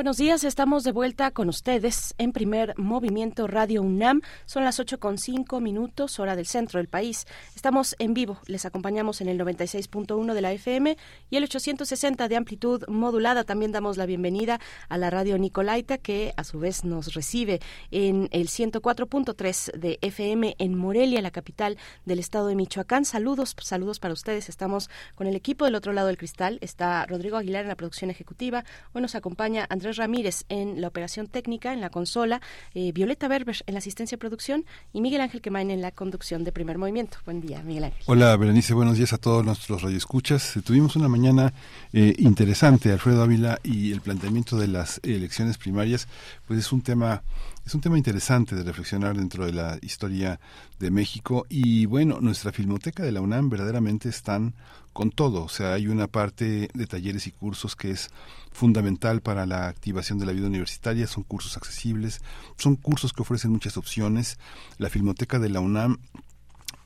Buenos 0.00 0.16
días, 0.16 0.44
estamos 0.44 0.82
de 0.82 0.92
vuelta 0.92 1.30
con 1.30 1.50
ustedes 1.50 2.14
en 2.16 2.32
primer 2.32 2.72
movimiento 2.78 3.46
Radio 3.46 3.82
UNAM. 3.82 4.22
Son 4.46 4.64
las 4.64 4.80
8 4.80 4.98
con 4.98 5.18
5 5.18 5.60
minutos, 5.60 6.18
hora 6.18 6.36
del 6.36 6.46
centro 6.46 6.78
del 6.78 6.88
país. 6.88 7.26
Estamos 7.54 7.96
en 7.98 8.14
vivo, 8.14 8.38
les 8.46 8.64
acompañamos 8.64 9.20
en 9.20 9.28
el 9.28 9.38
96.1 9.38 10.32
de 10.32 10.40
la 10.40 10.52
FM 10.52 10.96
y 11.28 11.36
el 11.36 11.44
860 11.44 12.28
de 12.28 12.36
amplitud 12.36 12.82
modulada. 12.88 13.44
También 13.44 13.72
damos 13.72 13.98
la 13.98 14.06
bienvenida 14.06 14.58
a 14.88 14.96
la 14.96 15.10
Radio 15.10 15.36
Nicolaita, 15.36 15.98
que 15.98 16.32
a 16.38 16.44
su 16.44 16.58
vez 16.58 16.82
nos 16.82 17.12
recibe 17.12 17.60
en 17.90 18.30
el 18.32 18.48
104.3 18.48 19.72
de 19.72 19.98
FM 20.00 20.56
en 20.56 20.78
Morelia, 20.78 21.20
la 21.20 21.30
capital 21.30 21.76
del 22.06 22.20
estado 22.20 22.46
de 22.46 22.54
Michoacán. 22.54 23.04
Saludos, 23.04 23.54
saludos 23.60 24.00
para 24.00 24.14
ustedes. 24.14 24.48
Estamos 24.48 24.88
con 25.14 25.26
el 25.26 25.36
equipo 25.36 25.66
del 25.66 25.74
otro 25.74 25.92
lado 25.92 26.06
del 26.06 26.16
cristal. 26.16 26.56
Está 26.62 27.04
Rodrigo 27.04 27.36
Aguilar 27.36 27.64
en 27.64 27.68
la 27.68 27.76
producción 27.76 28.10
ejecutiva. 28.10 28.64
Hoy 28.94 29.02
nos 29.02 29.14
acompaña 29.14 29.66
Andrés 29.68 29.89
Ramírez 29.96 30.44
en 30.48 30.80
la 30.80 30.88
operación 30.88 31.26
técnica, 31.26 31.72
en 31.72 31.80
la 31.80 31.90
consola, 31.90 32.40
eh, 32.74 32.92
Violeta 32.92 33.28
Berber 33.28 33.56
en 33.66 33.74
la 33.74 33.78
asistencia 33.78 34.16
de 34.16 34.18
producción 34.18 34.64
y 34.92 35.00
Miguel 35.00 35.20
Ángel 35.20 35.40
Quemain 35.40 35.70
en 35.70 35.80
la 35.80 35.90
conducción 35.90 36.44
de 36.44 36.52
primer 36.52 36.78
movimiento. 36.78 37.18
Buen 37.24 37.40
día, 37.40 37.62
Miguel 37.62 37.84
Ángel. 37.84 38.02
Hola, 38.06 38.36
Berenice, 38.36 38.74
buenos 38.74 38.96
días 38.96 39.12
a 39.12 39.18
todos 39.18 39.44
nuestros 39.44 39.82
radioescuchas. 39.82 40.56
Eh, 40.56 40.62
tuvimos 40.62 40.96
una 40.96 41.08
mañana 41.08 41.52
eh, 41.92 42.14
interesante, 42.18 42.92
Alfredo 42.92 43.22
Ávila, 43.22 43.58
y 43.62 43.92
el 43.92 44.00
planteamiento 44.00 44.56
de 44.56 44.68
las 44.68 45.00
elecciones 45.02 45.58
primarias, 45.58 46.08
pues 46.46 46.58
es 46.58 46.72
un 46.72 46.82
tema 46.82 47.22
es 47.70 47.74
un 47.76 47.80
tema 47.82 47.98
interesante 47.98 48.56
de 48.56 48.64
reflexionar 48.64 49.16
dentro 49.16 49.46
de 49.46 49.52
la 49.52 49.78
historia 49.80 50.40
de 50.80 50.90
México. 50.90 51.46
Y 51.48 51.86
bueno, 51.86 52.18
nuestra 52.20 52.50
filmoteca 52.50 53.04
de 53.04 53.12
la 53.12 53.20
UNAM 53.20 53.48
verdaderamente 53.48 54.08
están 54.08 54.54
con 54.92 55.12
todo, 55.12 55.44
o 55.44 55.48
sea, 55.48 55.74
hay 55.74 55.86
una 55.86 56.08
parte 56.08 56.68
de 56.74 56.86
talleres 56.88 57.28
y 57.28 57.30
cursos 57.30 57.76
que 57.76 57.92
es 57.92 58.10
fundamental 58.50 59.20
para 59.20 59.46
la 59.46 59.68
activación 59.68 60.18
de 60.18 60.26
la 60.26 60.32
vida 60.32 60.48
universitaria, 60.48 61.06
son 61.06 61.22
cursos 61.22 61.56
accesibles, 61.56 62.22
son 62.56 62.74
cursos 62.74 63.12
que 63.12 63.22
ofrecen 63.22 63.52
muchas 63.52 63.76
opciones. 63.76 64.40
La 64.78 64.90
Filmoteca 64.90 65.38
de 65.38 65.50
la 65.50 65.60
UNAM 65.60 65.98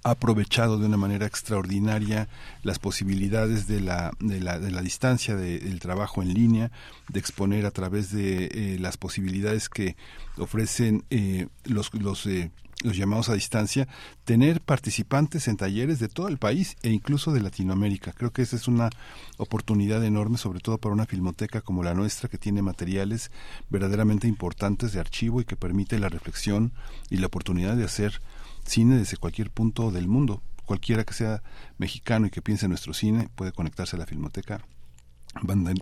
ha 0.04 0.10
aprovechado 0.10 0.78
de 0.78 0.86
una 0.86 0.96
manera 0.96 1.26
extraordinaria 1.26 2.28
las 2.62 2.78
posibilidades 2.78 3.66
de 3.66 3.80
la, 3.80 4.12
de 4.20 4.38
la, 4.40 4.60
de 4.60 4.70
la 4.70 4.82
distancia 4.82 5.34
del 5.34 5.80
trabajo 5.80 6.22
en 6.22 6.32
línea, 6.32 6.70
de 7.08 7.18
exponer 7.18 7.66
a 7.66 7.70
través 7.70 8.12
de 8.12 8.44
eh, 8.46 8.78
las 8.78 8.96
posibilidades 8.98 9.68
que 9.68 9.96
ofrecen 10.36 11.04
eh, 11.10 11.48
los, 11.64 11.92
los 11.94 12.26
eh, 12.26 12.50
los 12.82 12.96
llamados 12.96 13.30
a 13.30 13.34
distancia, 13.34 13.88
tener 14.24 14.60
participantes 14.60 15.48
en 15.48 15.56
talleres 15.56 15.98
de 16.00 16.08
todo 16.08 16.28
el 16.28 16.38
país 16.38 16.76
e 16.82 16.90
incluso 16.90 17.32
de 17.32 17.40
Latinoamérica. 17.40 18.12
Creo 18.12 18.30
que 18.30 18.42
esa 18.42 18.56
es 18.56 18.68
una 18.68 18.90
oportunidad 19.38 20.04
enorme, 20.04 20.36
sobre 20.36 20.60
todo 20.60 20.76
para 20.78 20.94
una 20.94 21.06
filmoteca 21.06 21.62
como 21.62 21.82
la 21.82 21.94
nuestra, 21.94 22.28
que 22.28 22.36
tiene 22.36 22.60
materiales 22.60 23.30
verdaderamente 23.70 24.28
importantes 24.28 24.92
de 24.92 25.00
archivo 25.00 25.40
y 25.40 25.44
que 25.44 25.56
permite 25.56 25.98
la 25.98 26.10
reflexión 26.10 26.72
y 27.08 27.16
la 27.16 27.28
oportunidad 27.28 27.76
de 27.76 27.84
hacer 27.84 28.20
cine 28.64 28.96
desde 28.96 29.16
cualquier 29.16 29.50
punto 29.50 29.90
del 29.90 30.08
mundo. 30.08 30.42
Cualquiera 30.64 31.04
que 31.04 31.14
sea 31.14 31.42
mexicano 31.78 32.26
y 32.26 32.30
que 32.30 32.42
piense 32.42 32.66
en 32.66 32.70
nuestro 32.70 32.94
cine 32.94 33.28
puede 33.34 33.52
conectarse 33.52 33.96
a 33.96 33.98
la 33.98 34.06
filmoteca 34.06 34.64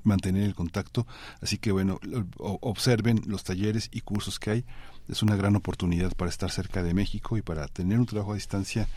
mantener 0.04 0.44
el 0.44 0.54
contacto. 0.54 1.06
Así 1.40 1.58
que 1.58 1.72
bueno, 1.72 2.00
observen 2.38 3.22
los 3.26 3.44
talleres 3.44 3.88
y 3.92 4.00
cursos 4.00 4.38
que 4.38 4.50
hay 4.50 4.64
es 5.12 5.22
una 5.22 5.36
gran 5.36 5.54
oportunidad 5.56 6.14
para 6.16 6.30
estar 6.30 6.50
cerca 6.50 6.82
de 6.82 6.94
México 6.94 7.36
y 7.36 7.42
para 7.42 7.68
tener 7.68 7.98
un 7.98 8.06
trabajo 8.06 8.32
a 8.32 8.36
distancia 8.36 8.88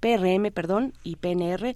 PRM, 0.00 0.52
perdón, 0.52 0.92
y 1.02 1.16
PNR, 1.16 1.74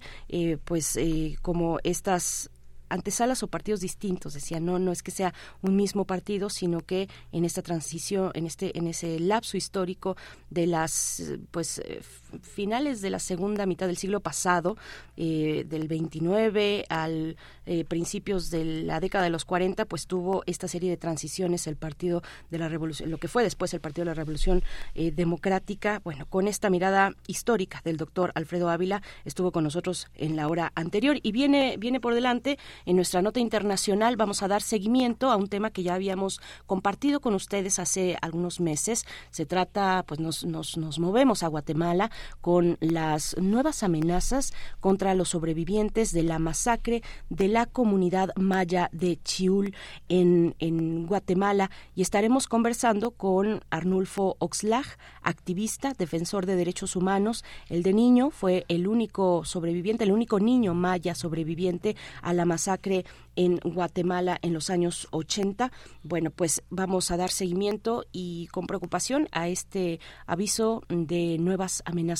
pues 0.65 0.97
como 1.41 1.79
estas 1.83 2.49
antesalas 2.93 3.41
o 3.43 3.47
partidos 3.47 3.81
distintos. 3.81 4.33
Decía, 4.33 4.59
no, 4.59 4.79
no 4.79 4.91
es 4.91 5.01
que 5.01 5.11
sea 5.11 5.33
un 5.61 5.75
mismo 5.75 6.05
partido, 6.05 6.49
sino 6.49 6.81
que 6.81 7.09
en 7.31 7.43
esta 7.43 7.61
transición, 7.61 8.31
en 8.35 8.45
este, 8.45 8.77
en 8.77 8.87
ese 8.87 9.19
lapso 9.19 9.57
histórico 9.57 10.15
de 10.49 10.67
las, 10.67 11.23
pues, 11.51 11.79
eh, 11.79 12.01
finales 12.41 13.01
de 13.01 13.09
la 13.09 13.19
segunda 13.19 13.65
mitad 13.65 13.87
del 13.87 13.97
siglo 13.97 14.19
pasado, 14.19 14.77
eh, 15.17 15.65
del 15.67 15.87
29 15.87 16.85
al 16.89 17.37
eh, 17.65 17.85
principios 17.85 18.49
de 18.49 18.65
la 18.83 18.99
década 18.99 19.23
de 19.23 19.29
los 19.29 19.45
40, 19.45 19.85
pues 19.85 20.07
tuvo 20.07 20.43
esta 20.45 20.67
serie 20.67 20.89
de 20.89 20.97
transiciones 20.97 21.67
el 21.67 21.75
Partido 21.75 22.21
de 22.49 22.57
la 22.57 22.69
Revolución, 22.69 23.09
lo 23.09 23.17
que 23.17 23.27
fue 23.27 23.43
después 23.43 23.73
el 23.73 23.79
Partido 23.79 24.05
de 24.05 24.11
la 24.11 24.15
Revolución 24.15 24.63
eh, 24.95 25.11
Democrática. 25.11 26.01
Bueno, 26.03 26.25
con 26.25 26.47
esta 26.47 26.69
mirada 26.69 27.15
histórica 27.27 27.81
del 27.83 27.97
doctor 27.97 28.31
Alfredo 28.35 28.69
Ávila, 28.69 29.01
estuvo 29.25 29.51
con 29.51 29.63
nosotros 29.63 30.07
en 30.15 30.35
la 30.35 30.47
hora 30.47 30.71
anterior 30.75 31.17
y 31.21 31.31
viene, 31.31 31.77
viene 31.77 31.99
por 31.99 32.13
delante 32.13 32.57
en 32.85 32.95
nuestra 32.95 33.21
nota 33.21 33.39
internacional. 33.39 34.17
Vamos 34.17 34.43
a 34.43 34.47
dar 34.47 34.61
seguimiento 34.61 35.31
a 35.31 35.35
un 35.35 35.47
tema 35.47 35.71
que 35.71 35.83
ya 35.83 35.93
habíamos 35.93 36.41
compartido 36.65 37.21
con 37.21 37.33
ustedes 37.33 37.79
hace 37.79 38.17
algunos 38.21 38.59
meses. 38.59 39.05
Se 39.31 39.45
trata, 39.45 40.03
pues 40.07 40.19
nos, 40.19 40.43
nos, 40.43 40.77
nos 40.77 40.99
movemos 40.99 41.43
a 41.43 41.47
Guatemala 41.47 42.11
con 42.41 42.77
las 42.79 43.35
nuevas 43.37 43.83
amenazas 43.83 44.53
contra 44.79 45.13
los 45.13 45.29
sobrevivientes 45.29 46.11
de 46.11 46.23
la 46.23 46.39
masacre 46.39 47.01
de 47.29 47.47
la 47.47 47.65
comunidad 47.65 48.31
maya 48.35 48.89
de 48.91 49.19
Chiul 49.23 49.75
en, 50.09 50.55
en 50.59 51.05
Guatemala 51.05 51.71
y 51.95 52.01
estaremos 52.01 52.47
conversando 52.47 53.11
con 53.11 53.61
Arnulfo 53.69 54.35
Oxlag, 54.39 54.85
activista, 55.21 55.93
defensor 55.97 56.45
de 56.45 56.55
derechos 56.55 56.95
humanos. 56.95 57.43
El 57.69 57.83
de 57.83 57.93
niño 57.93 58.29
fue 58.29 58.65
el 58.67 58.87
único 58.87 59.45
sobreviviente, 59.45 60.03
el 60.03 60.11
único 60.11 60.39
niño 60.39 60.73
maya 60.73 61.15
sobreviviente 61.15 61.95
a 62.21 62.33
la 62.33 62.45
masacre 62.45 63.05
en 63.35 63.57
Guatemala 63.63 64.37
en 64.41 64.53
los 64.53 64.69
años 64.69 65.07
80. 65.11 65.71
Bueno, 66.03 66.29
pues 66.29 66.63
vamos 66.69 67.11
a 67.11 67.17
dar 67.17 67.31
seguimiento 67.31 68.05
y 68.11 68.47
con 68.47 68.67
preocupación 68.67 69.27
a 69.31 69.47
este 69.47 69.99
aviso 70.25 70.83
de 70.87 71.37
nuevas 71.39 71.81
amenazas 71.85 72.12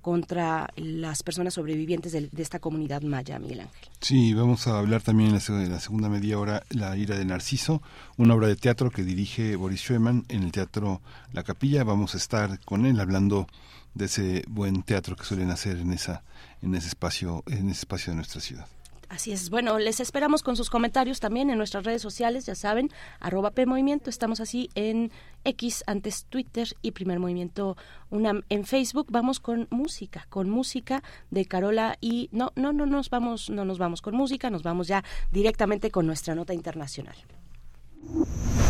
contra 0.00 0.70
las 0.76 1.22
personas 1.22 1.54
sobrevivientes 1.54 2.12
de, 2.12 2.28
esta 2.38 2.58
comunidad 2.58 3.02
maya, 3.02 3.38
Miguel 3.38 3.60
Ángel. 3.60 3.88
Sí, 4.00 4.34
vamos 4.34 4.66
a 4.66 4.78
hablar 4.78 5.02
también 5.02 5.28
en 5.30 5.70
la, 5.70 5.80
segunda 5.80 6.08
media 6.08 6.38
hora 6.38 6.62
La 6.70 6.96
ira 6.96 7.16
de 7.16 7.24
Narciso, 7.24 7.82
una 8.16 8.34
obra 8.34 8.48
de 8.48 8.56
teatro 8.56 8.90
que 8.90 9.02
dirige 9.02 9.56
Boris 9.56 9.80
Schumann 9.80 10.24
en 10.28 10.42
el 10.42 10.52
Teatro 10.52 11.00
La 11.32 11.42
Capilla. 11.42 11.84
Vamos 11.84 12.14
a 12.14 12.18
estar 12.18 12.60
con 12.64 12.86
él 12.86 13.00
hablando 13.00 13.46
de 13.94 14.04
ese 14.06 14.44
buen 14.48 14.82
teatro 14.82 15.16
que 15.16 15.24
suelen 15.24 15.50
hacer 15.50 15.78
en 15.78 15.92
esa 15.92 16.22
en 16.62 16.74
ese 16.74 16.88
espacio 16.88 17.42
en 17.46 17.70
ese 17.70 17.80
espacio 17.80 18.12
de 18.12 18.16
nuestra 18.16 18.40
ciudad. 18.40 18.66
Así 19.08 19.32
es. 19.32 19.48
Bueno, 19.48 19.78
les 19.78 20.00
esperamos 20.00 20.42
con 20.42 20.54
sus 20.54 20.68
comentarios 20.68 21.18
también 21.18 21.48
en 21.48 21.56
nuestras 21.56 21.84
redes 21.84 22.02
sociales, 22.02 22.44
ya 22.44 22.54
saben, 22.54 22.90
arroba 23.20 23.52
P 23.52 23.64
Movimiento. 23.64 24.10
Estamos 24.10 24.38
así 24.40 24.68
en 24.74 25.10
X, 25.44 25.82
antes 25.86 26.26
Twitter 26.26 26.68
y 26.82 26.90
Primer 26.90 27.18
Movimiento 27.18 27.76
UNAM 28.10 28.42
en 28.50 28.64
Facebook. 28.66 29.06
Vamos 29.10 29.40
con 29.40 29.66
música, 29.70 30.26
con 30.28 30.50
música 30.50 31.02
de 31.30 31.46
Carola 31.46 31.96
y 32.02 32.28
no, 32.32 32.52
no, 32.54 32.74
no 32.74 32.84
nos 32.84 33.08
vamos, 33.08 33.48
no 33.48 33.64
nos 33.64 33.78
vamos 33.78 34.02
con 34.02 34.14
música, 34.14 34.50
nos 34.50 34.62
vamos 34.62 34.88
ya 34.88 35.02
directamente 35.32 35.90
con 35.90 36.06
nuestra 36.06 36.34
nota 36.34 36.52
internacional. 36.52 37.16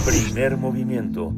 Primer 0.05 0.57
Movimiento. 0.57 1.34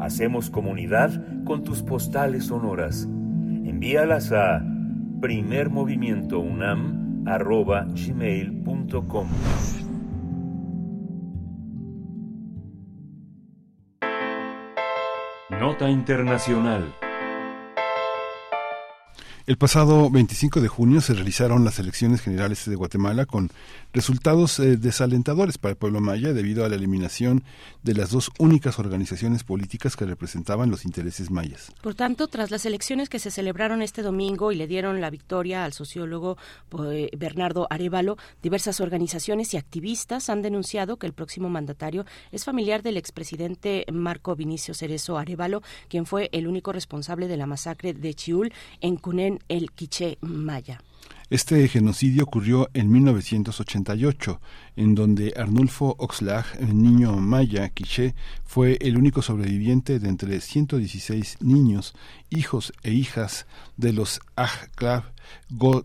Hacemos 0.00 0.50
comunidad 0.50 1.44
con 1.44 1.62
tus 1.62 1.82
postales 1.82 2.46
sonoras. 2.46 3.04
Envíalas 3.04 4.32
a 4.32 4.60
primermovimientounam 5.20 7.02
arroba 7.26 7.84
gmail.com. 7.94 9.28
Nota 15.60 15.88
Internacional. 15.88 17.01
El 19.44 19.56
pasado 19.56 20.08
25 20.08 20.60
de 20.60 20.68
junio 20.68 21.00
se 21.00 21.14
realizaron 21.14 21.64
las 21.64 21.80
elecciones 21.80 22.20
generales 22.20 22.64
de 22.64 22.76
Guatemala 22.76 23.26
con 23.26 23.50
resultados 23.92 24.60
eh, 24.60 24.76
desalentadores 24.76 25.58
para 25.58 25.72
el 25.72 25.76
pueblo 25.76 26.00
maya 26.00 26.32
debido 26.32 26.64
a 26.64 26.68
la 26.68 26.76
eliminación 26.76 27.42
de 27.82 27.94
las 27.94 28.10
dos 28.10 28.30
únicas 28.38 28.78
organizaciones 28.78 29.42
políticas 29.42 29.96
que 29.96 30.04
representaban 30.04 30.70
los 30.70 30.84
intereses 30.84 31.32
mayas. 31.32 31.72
Por 31.82 31.96
tanto, 31.96 32.28
tras 32.28 32.52
las 32.52 32.64
elecciones 32.66 33.08
que 33.08 33.18
se 33.18 33.32
celebraron 33.32 33.82
este 33.82 34.02
domingo 34.02 34.52
y 34.52 34.54
le 34.54 34.68
dieron 34.68 35.00
la 35.00 35.10
victoria 35.10 35.64
al 35.64 35.72
sociólogo 35.72 36.38
eh, 36.92 37.10
Bernardo 37.16 37.66
Arevalo, 37.68 38.18
diversas 38.44 38.80
organizaciones 38.80 39.54
y 39.54 39.56
activistas 39.56 40.30
han 40.30 40.42
denunciado 40.42 40.98
que 40.98 41.06
el 41.08 41.14
próximo 41.14 41.48
mandatario 41.48 42.06
es 42.30 42.44
familiar 42.44 42.82
del 42.82 42.96
expresidente 42.96 43.86
Marco 43.92 44.36
Vinicio 44.36 44.72
Cerezo 44.72 45.18
Arevalo, 45.18 45.62
quien 45.88 46.06
fue 46.06 46.28
el 46.30 46.46
único 46.46 46.72
responsable 46.72 47.26
de 47.26 47.36
la 47.36 47.46
masacre 47.46 47.92
de 47.92 48.14
Chiul 48.14 48.52
en 48.80 48.96
Cunén, 48.96 49.31
el 49.48 49.72
Quiché 49.72 50.18
Maya. 50.20 50.80
Este 51.32 51.66
genocidio 51.66 52.24
ocurrió 52.24 52.68
en 52.74 52.90
1988, 52.92 54.38
en 54.76 54.94
donde 54.94 55.32
Arnulfo 55.34 55.96
Oxlag, 55.98 56.44
el 56.60 56.76
niño 56.82 57.16
maya 57.16 57.70
quiché, 57.70 58.14
fue 58.44 58.76
el 58.82 58.98
único 58.98 59.22
sobreviviente 59.22 59.98
de 59.98 60.10
entre 60.10 60.38
116 60.42 61.38
niños, 61.40 61.94
hijos 62.28 62.74
e 62.82 62.90
hijas 62.92 63.46
de 63.78 63.94
los 63.94 64.20
Ajklav, 64.36 65.04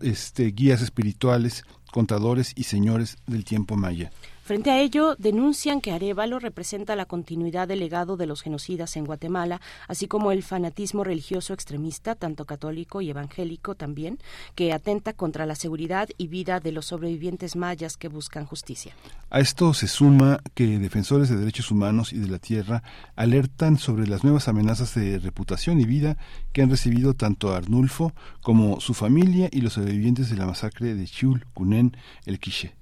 este, 0.02 0.50
guías 0.50 0.82
espirituales, 0.82 1.64
contadores 1.92 2.52
y 2.54 2.64
señores 2.64 3.16
del 3.26 3.46
tiempo 3.46 3.74
maya. 3.74 4.10
Frente 4.48 4.70
a 4.70 4.80
ello, 4.80 5.14
denuncian 5.18 5.82
que 5.82 5.92
Arevalo 5.92 6.38
representa 6.38 6.96
la 6.96 7.04
continuidad 7.04 7.68
del 7.68 7.80
legado 7.80 8.16
de 8.16 8.24
los 8.24 8.40
genocidas 8.40 8.96
en 8.96 9.04
Guatemala, 9.04 9.60
así 9.88 10.08
como 10.08 10.32
el 10.32 10.42
fanatismo 10.42 11.04
religioso 11.04 11.52
extremista, 11.52 12.14
tanto 12.14 12.46
católico 12.46 13.02
y 13.02 13.10
evangélico 13.10 13.74
también, 13.74 14.16
que 14.54 14.72
atenta 14.72 15.12
contra 15.12 15.44
la 15.44 15.54
seguridad 15.54 16.08
y 16.16 16.28
vida 16.28 16.60
de 16.60 16.72
los 16.72 16.86
sobrevivientes 16.86 17.56
mayas 17.56 17.98
que 17.98 18.08
buscan 18.08 18.46
justicia. 18.46 18.94
A 19.28 19.40
esto 19.40 19.74
se 19.74 19.86
suma 19.86 20.40
que 20.54 20.78
defensores 20.78 21.28
de 21.28 21.36
derechos 21.36 21.70
humanos 21.70 22.14
y 22.14 22.18
de 22.18 22.28
la 22.28 22.38
tierra 22.38 22.82
alertan 23.16 23.76
sobre 23.76 24.06
las 24.06 24.24
nuevas 24.24 24.48
amenazas 24.48 24.94
de 24.94 25.18
reputación 25.18 25.78
y 25.78 25.84
vida 25.84 26.16
que 26.54 26.62
han 26.62 26.70
recibido 26.70 27.12
tanto 27.12 27.54
Arnulfo 27.54 28.14
como 28.40 28.80
su 28.80 28.94
familia 28.94 29.50
y 29.52 29.60
los 29.60 29.74
sobrevivientes 29.74 30.30
de 30.30 30.38
la 30.38 30.46
masacre 30.46 30.94
de 30.94 31.04
Chul, 31.04 31.44
Cunén, 31.52 31.94
el 32.24 32.40
Quiché. 32.40 32.77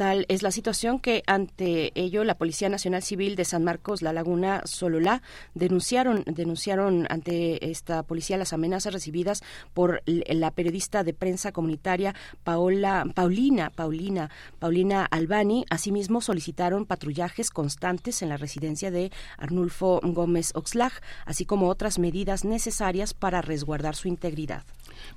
Tal 0.00 0.24
es 0.28 0.42
la 0.42 0.50
situación 0.50 0.98
que 0.98 1.22
ante 1.26 1.92
ello 1.94 2.24
la 2.24 2.38
Policía 2.38 2.70
Nacional 2.70 3.02
Civil 3.02 3.36
de 3.36 3.44
San 3.44 3.64
Marcos, 3.64 4.00
La 4.00 4.14
Laguna, 4.14 4.62
Sololá, 4.64 5.20
denunciaron, 5.52 6.24
denunciaron 6.24 7.06
ante 7.10 7.70
esta 7.70 8.02
policía 8.04 8.38
las 8.38 8.54
amenazas 8.54 8.94
recibidas 8.94 9.42
por 9.74 10.02
la 10.06 10.52
periodista 10.52 11.04
de 11.04 11.12
prensa 11.12 11.52
comunitaria 11.52 12.14
Paola, 12.44 13.04
Paulina, 13.14 13.68
Paulina, 13.68 14.30
Paulina 14.58 15.04
Albani. 15.04 15.66
Asimismo 15.68 16.22
solicitaron 16.22 16.86
patrullajes 16.86 17.50
constantes 17.50 18.22
en 18.22 18.30
la 18.30 18.38
residencia 18.38 18.90
de 18.90 19.12
Arnulfo 19.36 20.00
Gómez 20.02 20.52
Oxlag, 20.54 20.92
así 21.26 21.44
como 21.44 21.68
otras 21.68 21.98
medidas 21.98 22.46
necesarias 22.46 23.12
para 23.12 23.42
resguardar 23.42 23.96
su 23.96 24.08
integridad. 24.08 24.64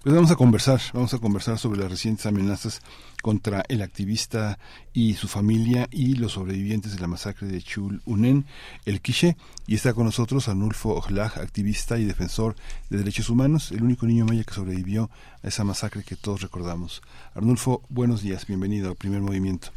Pues 0.01 0.13
vamos 0.13 0.31
a 0.31 0.35
conversar, 0.35 0.81
vamos 0.93 1.13
a 1.13 1.19
conversar 1.19 1.57
sobre 1.57 1.79
las 1.79 1.89
recientes 1.89 2.25
amenazas 2.25 2.81
contra 3.21 3.63
el 3.69 3.81
activista 3.81 4.59
y 4.91 5.13
su 5.13 5.27
familia 5.27 5.87
y 5.91 6.15
los 6.15 6.33
sobrevivientes 6.33 6.93
de 6.93 6.99
la 6.99 7.07
masacre 7.07 7.47
de 7.47 7.61
Chul 7.61 8.01
Unen, 8.05 8.45
el 8.85 9.01
Quiche, 9.01 9.37
y 9.65 9.75
está 9.75 9.93
con 9.93 10.05
nosotros 10.05 10.49
Anulfo 10.49 10.95
Ojlaj, 10.95 11.37
activista 11.37 11.97
y 11.97 12.05
defensor 12.05 12.55
de 12.89 12.97
derechos 12.97 13.29
humanos, 13.29 13.71
el 13.71 13.83
único 13.83 14.05
niño 14.05 14.25
maya 14.25 14.43
que 14.43 14.53
sobrevivió 14.53 15.09
a 15.41 15.47
esa 15.47 15.63
masacre 15.63 16.03
que 16.03 16.15
todos 16.15 16.41
recordamos. 16.41 17.01
Arnulfo, 17.33 17.81
buenos 17.89 18.21
días, 18.21 18.45
bienvenido 18.45 18.89
al 18.89 18.95
primer 18.95 19.21
movimiento. 19.21 19.69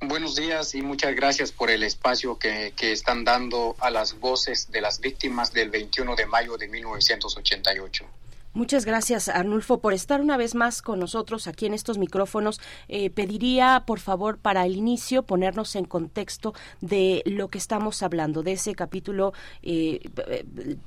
Buenos 0.00 0.36
días 0.36 0.76
y 0.76 0.82
muchas 0.82 1.14
gracias 1.16 1.50
por 1.50 1.70
el 1.70 1.82
espacio 1.82 2.38
que, 2.38 2.72
que, 2.76 2.92
están 2.92 3.24
dando 3.24 3.74
a 3.80 3.90
las 3.90 4.18
voces 4.20 4.70
de 4.70 4.80
las 4.80 5.00
víctimas 5.00 5.52
del 5.52 5.70
21 5.70 6.14
de 6.14 6.24
mayo 6.24 6.56
de 6.56 6.68
1988. 6.68 8.06
Muchas 8.54 8.84
gracias, 8.84 9.28
Arnulfo, 9.28 9.78
por 9.78 9.92
estar 9.92 10.20
una 10.20 10.36
vez 10.36 10.54
más 10.54 10.82
con 10.82 10.98
nosotros 10.98 11.46
aquí 11.46 11.66
en 11.66 11.74
estos 11.74 11.98
micrófonos. 11.98 12.60
Eh, 12.88 13.10
pediría, 13.10 13.84
por 13.86 14.00
favor, 14.00 14.38
para 14.38 14.64
el 14.64 14.74
inicio, 14.74 15.22
ponernos 15.22 15.76
en 15.76 15.84
contexto 15.84 16.54
de 16.80 17.22
lo 17.26 17.48
que 17.48 17.58
estamos 17.58 18.02
hablando, 18.02 18.42
de 18.42 18.52
ese 18.52 18.74
capítulo 18.74 19.32
eh, 19.62 20.00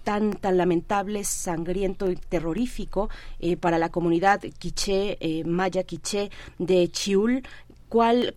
tan, 0.04 0.34
tan 0.34 0.58
lamentable, 0.58 1.24
sangriento 1.24 2.10
y 2.12 2.16
terrorífico 2.16 3.10
eh, 3.40 3.56
para 3.58 3.78
la 3.78 3.90
comunidad 3.90 4.42
quiché, 4.58 5.18
maya 5.46 5.84
quiché 5.84 6.30
de 6.58 6.90
Chiul, 6.90 7.44
cuál, 7.91 8.35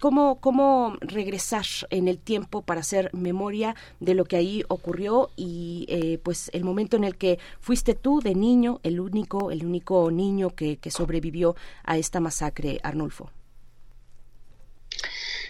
cómo, 0.00 0.40
cómo 0.40 0.96
regresar 1.00 1.66
en 1.90 2.06
el 2.06 2.16
tiempo 2.16 2.62
para 2.62 2.82
hacer 2.82 3.10
memoria 3.12 3.74
de 3.98 4.14
lo 4.14 4.24
que 4.24 4.36
ahí 4.36 4.62
ocurrió 4.68 5.30
y 5.34 5.84
eh, 5.88 6.18
pues 6.22 6.48
el 6.54 6.62
momento 6.62 6.96
en 6.96 7.02
el 7.02 7.16
que 7.16 7.40
fuiste 7.60 7.94
tú 7.94 8.20
de 8.20 8.36
niño, 8.36 8.78
el 8.84 9.00
único, 9.00 9.50
el 9.50 9.66
único 9.66 10.12
niño 10.12 10.50
que, 10.50 10.76
que 10.76 10.92
sobrevivió 10.92 11.56
a 11.82 11.98
esta 11.98 12.20
masacre, 12.20 12.78
Arnulfo. 12.84 13.32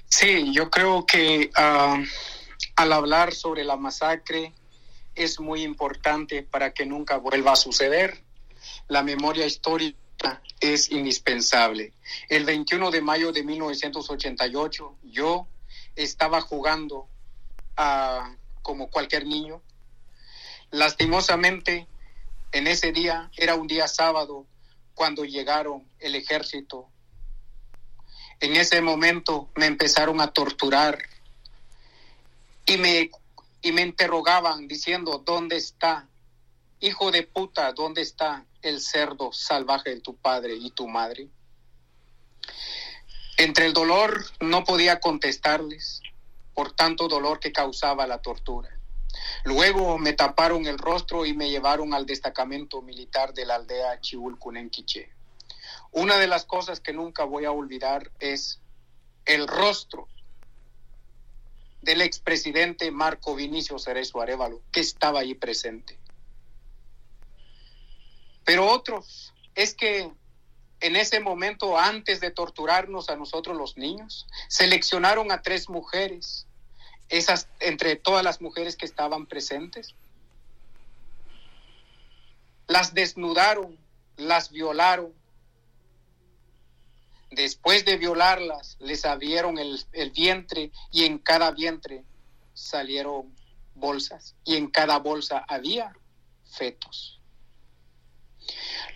Sí, 0.09 0.51
yo 0.55 0.71
creo 0.71 1.05
que 1.05 1.51
uh, 1.55 2.03
al 2.77 2.93
hablar 2.95 3.35
sobre 3.35 3.63
la 3.63 3.77
masacre 3.77 4.55
es 5.15 5.39
muy 5.39 5.65
importante 5.65 6.43
para 6.45 6.73
que 6.73 6.87
nunca 6.87 7.19
vuelva 7.19 7.53
a 7.53 7.57
suceder. 7.57 8.25
La 8.89 9.03
memoria 9.03 9.45
histórica 9.45 9.99
es 10.61 10.91
indispensable. 10.91 11.93
El 12.29 12.45
21 12.45 12.91
de 12.91 13.03
mayo 13.03 13.33
de 13.33 13.43
1988 13.43 14.97
yo 15.03 15.47
estaba 15.97 16.41
jugando 16.41 17.09
a, 17.77 18.35
como 18.63 18.89
cualquier 18.89 19.27
niño. 19.27 19.63
Lastimosamente, 20.71 21.87
en 22.53 22.67
ese 22.67 22.93
día, 22.93 23.31
era 23.37 23.55
un 23.55 23.67
día 23.67 23.89
sábado, 23.89 24.47
cuando 24.95 25.25
llegaron 25.25 25.87
el 25.99 26.15
ejército. 26.15 26.89
En 28.41 28.57
ese 28.57 28.81
momento 28.81 29.51
me 29.57 29.67
empezaron 29.67 30.21
a 30.21 30.33
torturar 30.33 30.99
y 32.67 32.77
me, 32.79 33.11
y 33.63 33.73
me 33.73 33.83
interrogaban 33.83 34.67
diciendo, 34.67 35.23
¿dónde 35.25 35.57
está? 35.57 36.09
Hijo 36.81 37.11
de 37.11 37.23
puta, 37.23 37.73
¿dónde 37.73 38.03
está? 38.03 38.45
el 38.65 38.81
cerdo 38.81 39.31
salvaje 39.33 39.91
de 39.91 40.01
tu 40.01 40.17
padre 40.17 40.55
y 40.55 40.71
tu 40.71 40.89
madre? 40.89 41.29
Entre 43.37 43.67
el 43.67 43.73
dolor 43.73 44.25
no 44.41 44.65
podía 44.65 45.01
contestarles 45.01 46.01
por 46.55 46.73
tanto 46.73 47.09
dolor 47.09 47.41
que 47.41 47.53
causaba 47.53 48.07
la 48.07 48.23
tortura. 48.23 48.71
Luego 49.45 49.99
me 49.99 50.13
taparon 50.13 50.67
el 50.67 50.79
rostro 50.79 51.27
y 51.27 51.35
me 51.35 51.51
llevaron 51.51 51.95
al 51.95 52.07
destacamento 52.07 52.81
militar 52.81 53.35
de 53.35 53.45
la 53.45 53.57
aldea 53.57 54.01
Chiulcunenquiche. 54.01 55.11
Una 55.93 56.17
de 56.17 56.27
las 56.27 56.45
cosas 56.45 56.81
que 56.81 56.93
nunca 56.93 57.25
voy 57.25 57.45
a 57.45 57.53
olvidar 57.53 58.11
es 58.19 58.61
el 59.25 59.47
rostro 59.47 60.09
del 61.83 62.01
expresidente 62.01 62.91
Marco 62.91 63.35
Vinicio 63.35 63.79
Cerezo 63.79 64.21
Arevalo, 64.21 64.63
que 64.73 64.81
estaba 64.81 65.21
ahí 65.21 65.35
presente. 65.35 65.99
Pero 68.45 68.71
otros, 68.71 69.33
es 69.55 69.75
que 69.75 70.11
en 70.81 70.97
ese 70.97 71.21
momento, 71.21 71.79
antes 71.79 72.21
de 72.21 72.31
torturarnos 72.31 73.09
a 73.09 73.17
nosotros 73.17 73.57
los 73.57 73.77
niños, 73.77 74.27
seleccionaron 74.49 75.33
a 75.33 75.41
tres 75.41 75.71
mujeres, 75.71 76.47
esas 77.09 77.49
entre 77.61 77.97
todas 77.97 78.23
las 78.23 78.41
mujeres 78.41 78.77
que 78.77 78.85
estaban 78.85 79.27
presentes. 79.27 79.95
Las 82.67 82.93
desnudaron, 82.93 83.79
las 84.17 84.51
violaron. 84.51 85.13
Después 87.31 87.85
de 87.85 87.97
violarlas, 87.97 88.77
les 88.79 89.05
abrieron 89.05 89.59
el, 89.59 89.83
el 89.93 90.11
vientre 90.11 90.71
y 90.91 91.05
en 91.05 91.19
cada 91.19 91.51
vientre 91.51 92.05
salieron 92.53 93.35
bolsas 93.75 94.37
y 94.45 94.57
en 94.57 94.69
cada 94.69 94.99
bolsa 94.99 95.45
había 95.49 95.93
fetos. 96.45 97.21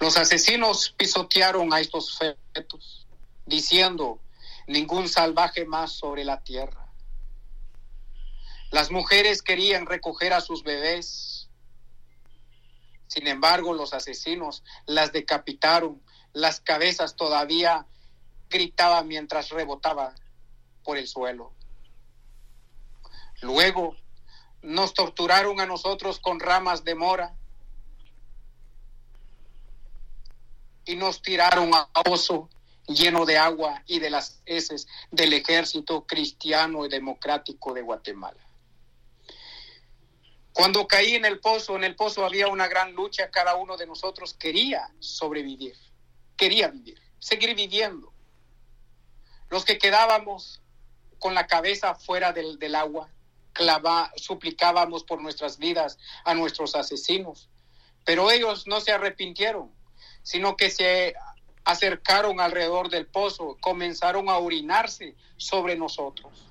Los 0.00 0.16
asesinos 0.16 0.94
pisotearon 0.96 1.72
a 1.72 1.80
estos 1.80 2.18
fetos, 2.18 3.06
diciendo, 3.46 4.20
ningún 4.66 5.08
salvaje 5.08 5.64
más 5.64 5.92
sobre 5.92 6.24
la 6.24 6.42
tierra. 6.42 6.92
Las 8.70 8.90
mujeres 8.90 9.42
querían 9.42 9.86
recoger 9.86 10.32
a 10.32 10.40
sus 10.40 10.62
bebés. 10.62 11.48
Sin 13.06 13.26
embargo, 13.26 13.72
los 13.72 13.94
asesinos 13.94 14.62
las 14.86 15.12
decapitaron. 15.12 16.02
Las 16.34 16.60
cabezas 16.60 17.16
todavía 17.16 17.86
gritaban 18.50 19.08
mientras 19.08 19.48
rebotaba 19.48 20.14
por 20.84 20.98
el 20.98 21.08
suelo. 21.08 21.52
Luego 23.40 23.96
nos 24.62 24.92
torturaron 24.92 25.60
a 25.60 25.66
nosotros 25.66 26.18
con 26.18 26.40
ramas 26.40 26.84
de 26.84 26.94
mora 26.94 27.38
y 30.89 30.97
nos 30.97 31.20
tiraron 31.20 31.70
a 31.74 31.86
pozo 32.02 32.48
lleno 32.86 33.27
de 33.27 33.36
agua 33.36 33.82
y 33.86 33.98
de 33.98 34.09
las 34.09 34.40
heces 34.47 34.89
del 35.10 35.35
ejército 35.35 36.06
cristiano 36.06 36.86
y 36.86 36.89
democrático 36.89 37.74
de 37.74 37.82
Guatemala. 37.82 38.40
Cuando 40.55 40.89
caí 40.89 41.15
en 41.15 41.27
el 41.27 41.40
pozo, 41.40 41.77
en 41.77 41.85
el 41.85 41.94
pozo 41.94 42.24
había 42.24 42.48
una 42.48 42.69
gran 42.69 42.94
lucha, 42.94 43.31
cada 43.31 43.55
uno 43.56 43.77
de 43.77 43.86
nosotros 43.86 44.32
quería 44.32 44.90
sobrevivir, 44.98 45.77
quería 46.39 46.69
vivir, 46.69 46.98
seguir 47.19 47.55
viviendo. 47.55 48.10
Los 49.51 49.66
que 49.66 49.77
quedábamos 49.77 50.62
con 51.19 51.35
la 51.35 51.47
cabeza 51.47 51.94
fuera 51.97 52.32
del, 52.32 52.59
del 52.59 52.74
agua, 52.74 53.10
suplicábamos 54.16 55.05
por 55.05 55.20
nuestras 55.20 55.59
vidas 55.59 55.98
a 56.24 56.32
nuestros 56.32 56.74
asesinos, 56.74 57.51
pero 58.06 58.31
ellos 58.31 58.66
no 58.66 58.81
se 58.81 58.93
arrepintieron 58.93 59.77
sino 60.23 60.57
que 60.57 60.70
se 60.70 61.15
acercaron 61.65 62.40
alrededor 62.40 62.89
del 62.89 63.07
pozo, 63.07 63.59
comenzaron 63.61 64.31
a 64.31 64.39
orinarse 64.39 65.15
sobre 65.36 65.77
nosotros. 65.77 66.47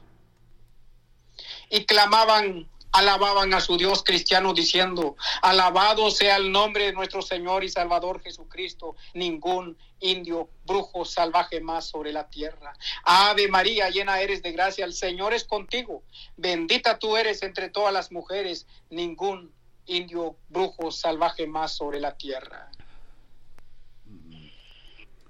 Y 1.69 1.85
clamaban, 1.85 2.69
alababan 2.91 3.53
a 3.55 3.61
su 3.61 3.77
Dios 3.77 4.03
cristiano 4.03 4.53
diciendo, 4.53 5.15
alabado 5.41 6.11
sea 6.11 6.37
el 6.37 6.51
nombre 6.51 6.85
de 6.85 6.93
nuestro 6.93 7.23
Señor 7.23 7.63
y 7.63 7.69
Salvador 7.69 8.21
Jesucristo, 8.21 8.95
ningún 9.15 9.77
indio, 9.99 10.49
brujo, 10.65 11.03
salvaje 11.03 11.61
más 11.61 11.87
sobre 11.87 12.13
la 12.13 12.29
tierra. 12.29 12.73
Ave 13.03 13.47
María, 13.47 13.89
llena 13.89 14.21
eres 14.21 14.43
de 14.43 14.51
gracia, 14.51 14.85
el 14.85 14.93
Señor 14.93 15.33
es 15.33 15.45
contigo, 15.45 16.03
bendita 16.35 16.99
tú 16.99 17.17
eres 17.17 17.41
entre 17.41 17.69
todas 17.69 17.91
las 17.91 18.11
mujeres, 18.11 18.67
ningún 18.91 19.51
indio, 19.87 20.35
brujo, 20.49 20.91
salvaje 20.91 21.47
más 21.47 21.71
sobre 21.73 21.99
la 21.99 22.17
tierra. 22.17 22.69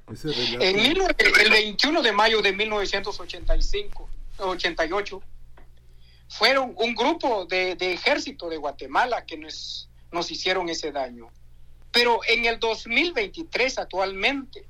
En 0.10 0.80
el 0.80 1.50
21 1.52 2.02
de 2.02 2.12
mayo 2.14 2.42
de 2.42 2.54
1985, 2.54 4.10
88, 4.38 5.22
fueron 6.30 6.74
un 6.78 6.96
grupo 6.96 7.46
de, 7.46 7.74
ejército 7.80 8.48
de 8.48 8.56
Guatemala 8.56 9.26
que 9.26 9.38
nos, 9.38 9.90
hicieron 10.30 10.70
ese 10.70 10.94
daño. 10.94 11.30
Pero 11.92 12.22
en 12.26 12.46
el 12.46 12.58
2023 12.58 13.80
actualmente, 13.80 14.66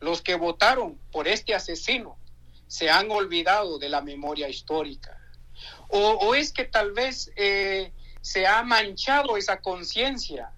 los 0.00 0.22
que 0.22 0.36
votaron 0.36 0.98
por 1.12 1.28
este 1.28 1.54
asesino 1.54 2.16
se 2.68 2.88
han 2.88 3.10
olvidado 3.10 3.78
de 3.78 3.90
la 3.90 4.00
memoria 4.00 4.48
histórica. 4.48 5.14
O, 5.88 6.34
es 6.34 6.52
que 6.52 6.64
tal 6.64 6.92
vez 6.92 7.32
eh, 7.36 7.92
se 8.22 8.46
ha 8.46 8.62
manchado 8.62 9.36
esa 9.36 9.60
conciencia 9.60 10.52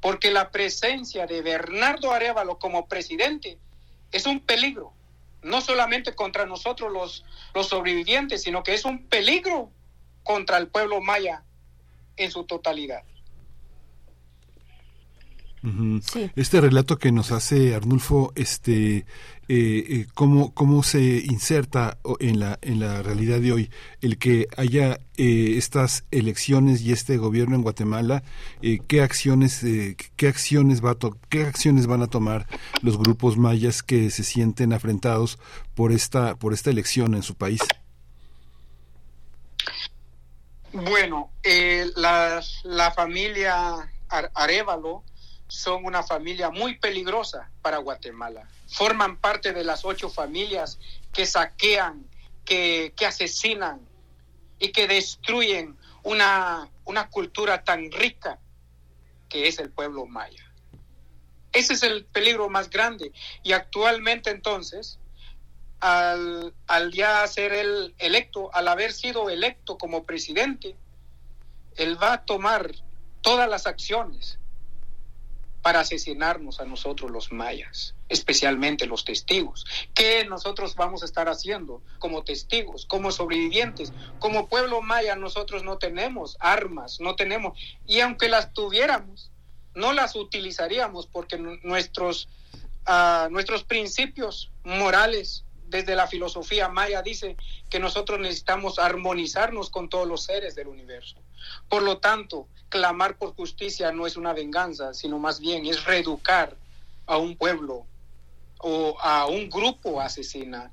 porque 0.00 0.30
la 0.30 0.50
presencia 0.50 1.26
de 1.26 1.42
Bernardo 1.42 2.12
Arevalo 2.12 2.58
como 2.58 2.88
presidente 2.88 3.58
es 4.12 4.26
un 4.26 4.40
peligro, 4.40 4.92
no 5.42 5.60
solamente 5.60 6.14
contra 6.14 6.46
nosotros 6.46 6.92
los, 6.92 7.24
los 7.54 7.68
sobrevivientes, 7.68 8.42
sino 8.42 8.62
que 8.62 8.74
es 8.74 8.84
un 8.84 9.06
peligro 9.06 9.70
contra 10.22 10.58
el 10.58 10.68
pueblo 10.68 11.00
maya 11.00 11.44
en 12.16 12.30
su 12.30 12.44
totalidad. 12.44 13.02
Este 16.36 16.60
relato 16.60 16.96
que 16.98 17.12
nos 17.12 17.32
hace 17.32 17.74
Arnulfo, 17.74 18.32
este, 18.34 18.96
eh, 18.96 19.04
eh, 19.48 20.06
¿cómo, 20.14 20.54
¿cómo 20.54 20.82
se 20.82 21.00
inserta 21.00 21.98
en 22.18 22.40
la, 22.40 22.58
en 22.62 22.80
la 22.80 23.02
realidad 23.02 23.40
de 23.40 23.52
hoy? 23.52 23.70
El 24.00 24.16
que 24.16 24.48
haya 24.56 25.00
eh, 25.18 25.54
estas 25.58 26.04
elecciones 26.10 26.80
y 26.80 26.92
este 26.92 27.18
gobierno 27.18 27.56
en 27.56 27.62
Guatemala, 27.62 28.22
¿qué, 28.88 29.02
acciones, 29.02 29.60
qué, 30.16 30.28
acciones 30.28 30.82
va 30.82 30.92
a 30.92 30.96
¿qué 31.28 31.44
acciones 31.44 31.86
van 31.86 32.02
a 32.02 32.06
tomar 32.06 32.46
los 32.80 32.96
grupos 32.96 33.36
mayas 33.36 33.82
que 33.82 34.10
se 34.10 34.24
sienten 34.24 34.72
afrentados 34.72 35.38
por 35.74 35.92
esta, 35.92 36.36
por 36.36 36.54
esta 36.54 36.70
elección 36.70 37.14
en 37.14 37.22
su 37.22 37.34
país? 37.34 37.60
Bueno, 40.72 41.30
la, 41.96 42.40
la 42.64 42.92
familia 42.92 43.90
Arevalo 44.08 45.04
son 45.50 45.84
una 45.84 46.02
familia 46.02 46.50
muy 46.50 46.78
peligrosa 46.78 47.50
para 47.60 47.78
Guatemala. 47.78 48.48
Forman 48.68 49.16
parte 49.18 49.52
de 49.52 49.64
las 49.64 49.84
ocho 49.84 50.08
familias 50.08 50.78
que 51.12 51.26
saquean, 51.26 52.08
que, 52.44 52.94
asesinan 53.06 53.80
y 54.58 54.70
que 54.72 54.86
destruyen 54.86 55.76
una, 56.04 56.70
una 56.84 57.10
cultura 57.10 57.64
tan 57.64 57.90
rica 57.90 58.38
que 59.28 59.48
es 59.48 59.58
el 59.58 59.70
pueblo 59.70 60.06
maya. 60.06 60.44
Ese 61.52 61.74
es 61.74 61.82
el 61.82 62.04
peligro 62.04 62.48
más 62.48 62.70
grande. 62.70 63.12
Y 63.42 63.52
actualmente 63.52 64.30
entonces, 64.30 65.00
al, 65.80 66.54
al 66.68 66.92
ya 66.92 67.26
ser 67.26 67.52
el 67.52 67.94
electo, 67.98 68.54
al 68.54 68.68
haber 68.68 68.92
sido 68.92 69.30
electo 69.30 69.78
como 69.78 70.04
presidente, 70.04 70.76
él 71.76 72.00
va 72.00 72.12
a 72.12 72.24
tomar 72.24 72.72
todas 73.22 73.48
las 73.48 73.66
acciones 73.66 74.39
para 75.62 75.80
asesinarnos 75.80 76.60
a 76.60 76.64
nosotros 76.64 77.10
los 77.10 77.32
mayas, 77.32 77.94
especialmente 78.08 78.86
los 78.86 79.04
testigos. 79.04 79.66
¿Qué 79.94 80.24
nosotros 80.24 80.74
vamos 80.74 81.02
a 81.02 81.06
estar 81.06 81.28
haciendo 81.28 81.82
como 81.98 82.24
testigos, 82.24 82.86
como 82.86 83.10
sobrevivientes? 83.10 83.92
Como 84.18 84.48
pueblo 84.48 84.80
maya 84.80 85.16
nosotros 85.16 85.62
no 85.62 85.78
tenemos 85.78 86.36
armas, 86.40 87.00
no 87.00 87.14
tenemos, 87.14 87.58
y 87.86 88.00
aunque 88.00 88.28
las 88.28 88.52
tuviéramos, 88.52 89.30
no 89.74 89.92
las 89.92 90.16
utilizaríamos 90.16 91.06
porque 91.06 91.38
nuestros, 91.38 92.28
uh, 92.88 93.30
nuestros 93.30 93.64
principios 93.64 94.50
morales 94.64 95.44
desde 95.70 95.94
la 95.94 96.08
filosofía 96.08 96.68
maya 96.68 97.00
dice 97.00 97.36
que 97.68 97.78
nosotros 97.78 98.18
necesitamos 98.18 98.78
armonizarnos 98.78 99.70
con 99.70 99.88
todos 99.88 100.06
los 100.06 100.24
seres 100.24 100.54
del 100.56 100.66
universo. 100.66 101.16
Por 101.68 101.82
lo 101.82 101.98
tanto, 101.98 102.48
clamar 102.70 103.18
por 103.18 103.34
justicia 103.34 103.92
no 103.92 104.06
es 104.06 104.16
una 104.16 104.32
venganza, 104.32 104.94
sino 104.94 105.18
más 105.18 105.40
bien 105.40 105.66
es 105.66 105.84
reeducar 105.84 106.56
a 107.06 107.18
un 107.18 107.36
pueblo 107.36 107.84
o 108.58 108.96
a 109.00 109.26
un 109.26 109.50
grupo 109.50 110.00
asesina, 110.00 110.70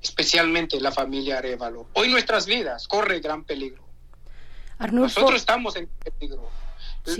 especialmente 0.00 0.80
la 0.80 0.92
familia 0.92 1.38
Arevalo. 1.38 1.86
Hoy 1.94 2.08
nuestras 2.08 2.46
vidas 2.46 2.88
corre 2.88 3.20
gran 3.20 3.44
peligro. 3.44 3.82
Nosotros 4.90 5.36
estamos 5.36 5.76
en 5.76 5.88
peligro. 5.88 6.50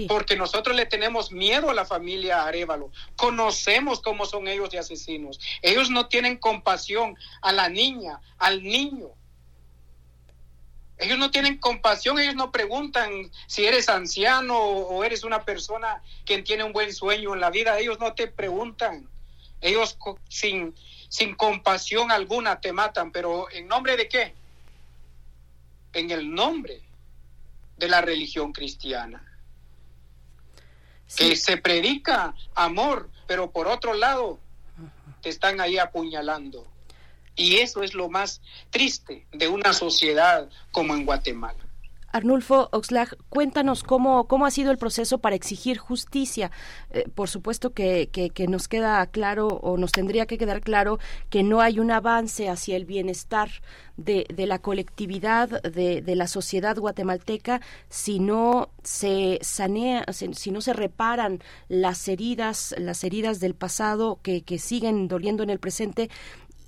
Porque 0.07 0.37
nosotros 0.37 0.77
le 0.77 0.87
tenemos 0.87 1.33
miedo 1.33 1.69
a 1.69 1.75
la 1.75 1.85
familia 1.85 2.45
Arevalo. 2.45 2.93
Conocemos 3.17 4.01
cómo 4.01 4.27
son 4.27 4.47
ellos 4.47 4.71
de 4.71 4.79
asesinos. 4.79 5.41
Ellos 5.61 5.91
no 5.91 6.07
tienen 6.07 6.37
compasión 6.37 7.17
a 7.41 7.53
la 7.53 7.69
niña, 7.69 8.21
al 8.39 8.63
niño. 8.63 9.09
Ellos 11.03 11.19
no 11.19 11.31
tienen 11.31 11.59
compasión, 11.59 12.19
ellos 12.19 12.37
no 12.37 12.53
preguntan 12.53 13.31
si 13.47 13.67
eres 13.67 13.89
anciano 13.89 14.59
o 14.59 15.05
eres 15.05 15.25
una 15.25 15.45
persona 15.45 16.01
que 16.25 16.43
tiene 16.43 16.65
un 16.65 16.73
buen 16.73 16.95
sueño 16.95 17.35
en 17.35 17.41
la 17.41 17.51
vida, 17.51 17.79
ellos 17.79 17.99
no 17.99 18.15
te 18.15 18.29
preguntan. 18.29 19.09
Ellos 19.61 19.99
sin, 20.29 20.75
sin 21.09 21.35
compasión 21.35 22.11
alguna 22.11 22.61
te 22.61 22.73
matan, 22.73 23.11
pero 23.13 23.51
¿en 23.51 23.69
nombre 23.69 23.97
de 23.97 24.09
qué? 24.09 24.35
En 25.93 26.11
el 26.11 26.33
nombre 26.33 26.81
de 27.77 27.89
la 27.89 28.01
religión 28.01 28.53
cristiana. 28.53 29.23
Que 31.17 31.37
se 31.37 31.59
predica 31.59 32.35
amor, 32.55 33.11
pero 33.27 33.51
por 33.51 33.69
otro 33.69 33.93
lado 33.93 34.39
te 35.21 35.29
están 35.29 35.61
ahí 35.61 35.79
apuñalando. 35.79 36.72
Y 37.37 37.57
eso 37.57 37.83
es 37.83 37.95
lo 37.95 38.09
más 38.09 38.41
triste 38.71 39.27
de 39.33 39.49
una 39.49 39.73
sociedad 39.73 40.49
como 40.71 40.95
en 40.95 41.05
Guatemala. 41.05 41.63
Arnulfo 42.13 42.69
Oxlag, 42.73 43.17
cuéntanos 43.31 43.83
cómo, 43.83 44.29
cómo 44.29 44.45
ha 44.45 44.51
sido 44.51 44.71
el 44.71 44.77
proceso 44.77 45.19
para 45.19 45.35
exigir 45.35 45.79
justicia. 45.79 46.51
Eh, 46.91 47.09
por 47.15 47.31
supuesto 47.31 47.73
que, 47.73 48.11
que, 48.13 48.47
nos 48.49 48.69
queda 48.69 49.05
claro 49.07 49.49
o 49.49 49.79
nos 49.79 49.93
tendría 49.93 50.27
que 50.27 50.37
quedar 50.37 50.61
claro 50.61 50.99
que 51.31 51.43
no 51.43 51.63
hay 51.63 51.81
un 51.81 51.91
avance 51.91 52.51
hacia 52.51 52.77
el 52.77 52.85
bienestar 52.85 53.51
de, 53.97 54.27
de 54.35 54.47
la 54.47 54.59
colectividad, 54.59 55.63
de, 55.63 56.03
de, 56.03 56.17
la 56.17 56.27
sociedad 56.27 56.77
guatemalteca, 56.77 57.63
si 57.89 58.19
no 58.19 58.69
se 58.83 59.39
sanea, 59.41 60.05
si 60.13 60.51
no 60.51 60.61
se 60.61 60.75
reparan 60.75 61.43
las 61.69 62.09
heridas, 62.09 62.75
las 62.77 63.05
heridas 63.05 63.41
del 63.41 63.55
pasado 63.55 64.19
que, 64.23 64.43
que 64.43 64.59
siguen 64.59 65.09
doliendo 65.09 65.43
en 65.43 65.51
el 65.51 65.61
presente 65.61 66.11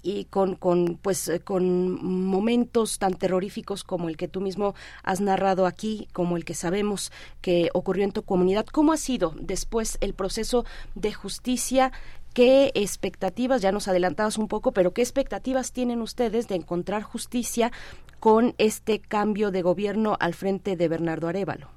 y 0.05 0.26
con, 0.26 0.55
con, 0.55 0.98
pues, 1.01 1.28
eh, 1.28 1.40
con 1.40 2.05
momentos 2.05 2.98
tan 2.98 3.14
terroríficos 3.14 3.82
como 3.82 4.10
el 4.10 4.18
que 4.18 4.28
tú 4.28 4.43
mismo 4.43 4.74
has 5.02 5.22
narrado 5.22 5.66
aquí, 5.66 6.09
como 6.12 6.36
el 6.36 6.44
que 6.44 6.55
sabemos 6.55 7.10
que 7.40 7.70
ocurrió 7.72 8.05
en 8.05 8.12
tu 8.12 8.22
comunidad. 8.22 8.66
¿Cómo 8.66 8.93
ha 8.93 8.98
sido 8.98 9.35
después 9.40 9.97
el 10.02 10.12
proceso 10.12 10.66
de 10.94 11.14
justicia? 11.14 11.90
¿Qué 12.35 12.70
expectativas, 12.74 13.62
ya 13.62 13.72
nos 13.72 13.89
adelantabas 13.89 14.36
un 14.36 14.47
poco, 14.47 14.72
pero 14.72 14.93
qué 14.93 15.01
expectativas 15.01 15.72
tienen 15.72 16.02
ustedes 16.02 16.48
de 16.48 16.56
encontrar 16.56 17.02
justicia 17.02 17.72
con 18.20 18.55
este 18.59 19.01
cambio 19.01 19.51
de 19.51 19.62
gobierno 19.62 20.18
al 20.20 20.35
frente 20.35 20.76
de 20.76 20.89
Bernardo 20.89 21.28
Arevalo? 21.28 21.70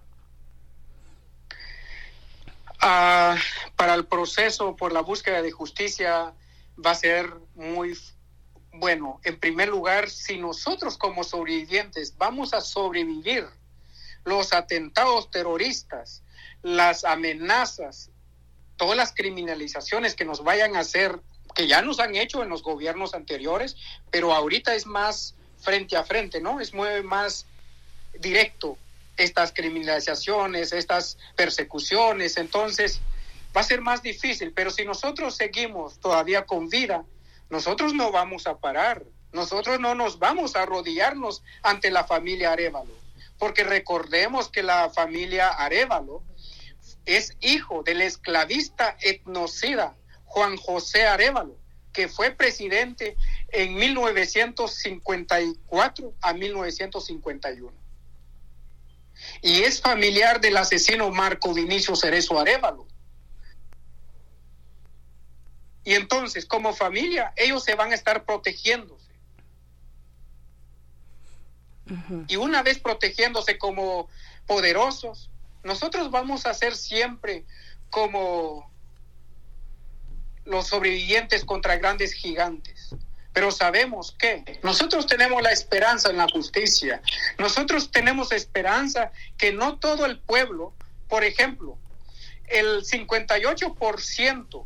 Ah, 2.81 3.37
para 3.77 3.93
el 3.95 4.05
proceso 4.05 4.75
por 4.75 4.91
la 4.91 5.01
búsqueda 5.01 5.41
de 5.41 5.51
justicia 5.51 6.33
va 6.85 6.91
a 6.91 6.95
ser 6.95 7.33
muy 7.55 7.97
bueno, 8.79 9.19
en 9.23 9.39
primer 9.39 9.69
lugar, 9.69 10.09
si 10.09 10.37
nosotros 10.37 10.97
como 10.97 11.23
sobrevivientes 11.23 12.17
vamos 12.17 12.53
a 12.53 12.61
sobrevivir 12.61 13.47
los 14.23 14.53
atentados 14.53 15.31
terroristas, 15.31 16.21
las 16.61 17.03
amenazas, 17.03 18.09
todas 18.75 18.97
las 18.97 19.13
criminalizaciones 19.13 20.15
que 20.15 20.25
nos 20.25 20.43
vayan 20.43 20.75
a 20.75 20.79
hacer, 20.79 21.19
que 21.55 21.67
ya 21.67 21.81
nos 21.81 21.99
han 21.99 22.15
hecho 22.15 22.43
en 22.43 22.49
los 22.49 22.61
gobiernos 22.61 23.13
anteriores, 23.13 23.75
pero 24.11 24.33
ahorita 24.33 24.75
es 24.75 24.85
más 24.85 25.35
frente 25.59 25.95
a 25.97 26.03
frente, 26.03 26.41
¿no? 26.41 26.59
Es 26.59 26.73
muy 26.73 27.01
más 27.03 27.45
directo 28.19 28.77
estas 29.17 29.51
criminalizaciones, 29.51 30.71
estas 30.71 31.17
persecuciones, 31.35 32.37
entonces 32.37 33.01
va 33.55 33.61
a 33.61 33.63
ser 33.63 33.81
más 33.81 34.03
difícil, 34.03 34.53
pero 34.53 34.69
si 34.69 34.85
nosotros 34.85 35.35
seguimos 35.35 35.99
todavía 35.99 36.45
con 36.45 36.69
vida, 36.69 37.03
nosotros 37.49 37.93
no 37.93 38.11
vamos 38.11 38.47
a 38.47 38.57
parar, 38.57 39.03
nosotros 39.31 39.79
no 39.79 39.95
nos 39.95 40.19
vamos 40.19 40.55
a 40.55 40.63
arrodillarnos 40.63 41.43
ante 41.63 41.91
la 41.91 42.03
familia 42.03 42.51
Arevalo, 42.51 42.91
porque 43.37 43.63
recordemos 43.63 44.49
que 44.49 44.63
la 44.63 44.89
familia 44.89 45.47
Arevalo 45.49 46.23
es 47.05 47.37
hijo 47.39 47.83
del 47.83 48.01
esclavista 48.01 48.97
etnocida 49.01 49.95
Juan 50.25 50.57
José 50.57 51.07
Arevalo, 51.07 51.55
que 51.93 52.09
fue 52.09 52.31
presidente 52.31 53.15
en 53.49 53.75
1954 53.75 56.13
a 56.21 56.33
1951. 56.33 57.71
Y 59.41 59.61
es 59.61 59.81
familiar 59.81 60.41
del 60.41 60.57
asesino 60.57 61.09
Marco 61.09 61.53
Vinicio 61.53 61.95
Cerezo 61.95 62.37
Arevalo, 62.39 62.85
y 65.88 65.95
entonces, 65.95 66.45
como 66.45 66.73
familia, 66.73 67.31
ellos 67.38 67.64
se 67.64 67.73
van 67.73 67.93
a 67.93 67.95
estar 67.95 68.26
protegiéndose. 68.26 69.09
Y 72.27 72.35
una 72.35 72.61
vez 72.61 72.77
protegiéndose 72.80 73.57
como 73.57 74.09
poderosos, 74.45 75.30
nosotros 75.64 76.11
vamos 76.11 76.45
a 76.45 76.53
ser 76.53 76.76
siempre 76.76 77.45
como 77.89 78.69
los 80.43 80.68
sobrevivientes 80.68 81.45
contra 81.45 81.77
grandes 81.77 82.11
gigantes. 82.11 82.93
Pero 83.31 83.51
sabemos 83.51 84.14
que 84.19 84.59
nosotros 84.64 85.07
tenemos 85.07 85.41
la 85.41 85.53
esperanza 85.53 86.09
en 86.09 86.18
la 86.18 86.27
justicia. 86.27 87.01
Nosotros 87.38 87.91
tenemos 87.91 88.34
esperanza 88.34 89.14
que 89.38 89.53
no 89.53 89.80
todo 89.80 90.05
el 90.05 90.19
pueblo, 90.19 90.73
por 91.07 91.23
ejemplo, 91.23 91.77
el 92.49 92.84
58% 92.84 94.65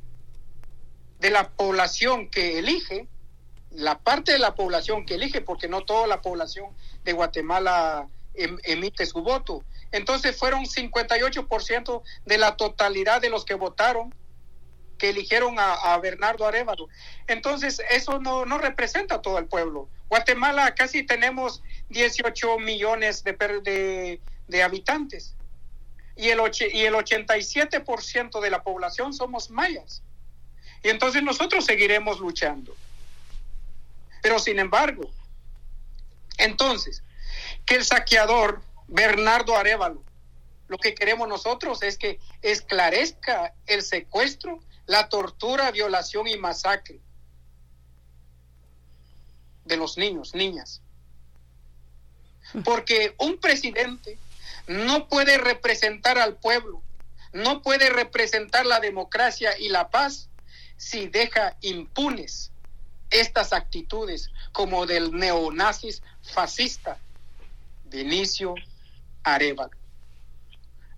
de 1.21 1.29
la 1.29 1.49
población 1.49 2.29
que 2.29 2.57
elige, 2.57 3.07
la 3.69 3.99
parte 3.99 4.33
de 4.33 4.39
la 4.39 4.55
población 4.55 5.05
que 5.05 5.15
elige, 5.15 5.41
porque 5.41 5.67
no 5.67 5.85
toda 5.85 6.07
la 6.07 6.21
población 6.21 6.75
de 7.03 7.13
Guatemala 7.13 8.07
em, 8.33 8.57
emite 8.63 9.05
su 9.05 9.21
voto, 9.21 9.63
Entonces 9.91 10.37
fueron 10.37 10.65
58% 10.65 12.01
de 12.25 12.37
la 12.37 12.55
totalidad 12.55 13.21
de 13.21 13.29
los 13.29 13.45
que 13.45 13.55
votaron 13.55 14.15
que 14.97 15.09
eligieron 15.09 15.55
a, 15.57 15.97
Bernardo 15.97 16.45
Arevalo. 16.45 16.87
Entonces, 17.27 17.81
eso 17.89 18.19
no, 18.19 18.45
no, 18.45 18.59
representa 18.59 19.15
a 19.15 19.21
todo 19.21 19.39
el 19.39 19.47
pueblo. 19.47 19.89
Guatemala 20.09 20.75
casi 20.75 21.03
tenemos 21.03 21.63
18 21.89 22.59
millones 22.59 23.23
de, 23.23 23.33
de, 23.63 24.21
de 24.47 24.63
habitantes 24.63 25.35
y 26.15 26.29
el, 26.29 26.39
y 26.73 26.81
el 26.81 26.93
87% 26.93 28.39
de 28.39 28.49
la 28.49 28.63
población 28.63 29.13
somos 29.13 29.49
mayas. 29.49 30.03
Y 30.83 30.89
entonces 30.89 31.23
nosotros 31.23 31.65
seguiremos 31.65 32.19
luchando. 32.19 32.75
Pero 34.21 34.39
sin 34.39 34.59
embargo, 34.59 35.09
entonces, 36.37 37.03
que 37.65 37.75
el 37.75 37.85
saqueador 37.85 38.61
Bernardo 38.87 39.55
Arevalo, 39.55 40.03
lo 40.67 40.77
que 40.77 40.95
queremos 40.95 41.27
nosotros 41.27 41.83
es 41.83 41.97
que 41.97 42.19
esclarezca 42.41 43.53
el 43.67 43.81
secuestro, 43.81 44.59
la 44.85 45.09
tortura, 45.09 45.71
violación 45.71 46.27
y 46.27 46.37
masacre 46.37 46.99
de 49.65 49.77
los 49.77 49.97
niños, 49.97 50.33
niñas. 50.33 50.81
Porque 52.63 53.15
un 53.17 53.37
presidente 53.37 54.17
no 54.67 55.07
puede 55.07 55.37
representar 55.37 56.17
al 56.17 56.37
pueblo, 56.37 56.81
no 57.33 57.61
puede 57.61 57.89
representar 57.89 58.65
la 58.65 58.79
democracia 58.79 59.57
y 59.57 59.69
la 59.69 59.89
paz 59.89 60.29
si 60.81 61.07
deja 61.09 61.55
impunes 61.61 62.51
estas 63.11 63.53
actitudes 63.53 64.31
como 64.51 64.87
del 64.87 65.11
neonazis 65.11 66.01
fascista 66.23 66.97
Vinicio 67.85 68.55
Arevalo. 69.21 69.77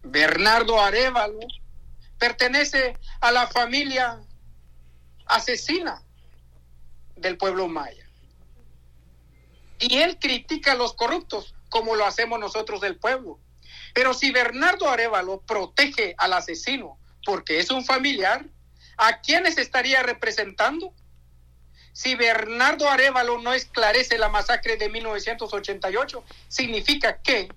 Bernardo 0.04 0.80
Arevalo 0.80 1.42
pertenece 2.18 2.98
a 3.20 3.34
la 3.34 3.46
familia 3.48 4.22
asesina 5.26 6.02
del 7.18 7.36
pueblo 7.38 7.68
maya. 7.68 8.08
Y 9.80 9.98
él 9.98 10.18
critica 10.18 10.72
a 10.72 10.76
los 10.76 10.94
corruptos 10.94 11.56
como 11.68 11.98
lo 11.98 12.06
hacemos 12.06 12.40
nosotros 12.40 12.80
del 12.80 12.96
pueblo. 12.96 13.38
Pero 13.94 14.14
si 14.14 14.32
Bernardo 14.32 14.88
Arevalo 14.88 15.42
protege 15.42 16.16
al 16.18 16.32
asesino 16.32 16.98
porque 17.26 17.60
es 17.60 17.70
un 17.70 17.84
familiar, 17.84 18.46
¿a 19.04 19.20
quiénes 19.20 19.58
estaría 19.58 20.02
representando? 20.02 20.94
Si 21.92 22.16
Bernardo 22.16 22.90
Arevalo 22.90 23.38
no 23.42 23.54
esclarece 23.54 24.18
la 24.18 24.30
masacre 24.30 24.78
de 24.78 24.88
1988, 24.90 26.24
significa 26.48 27.22
que 27.22 27.50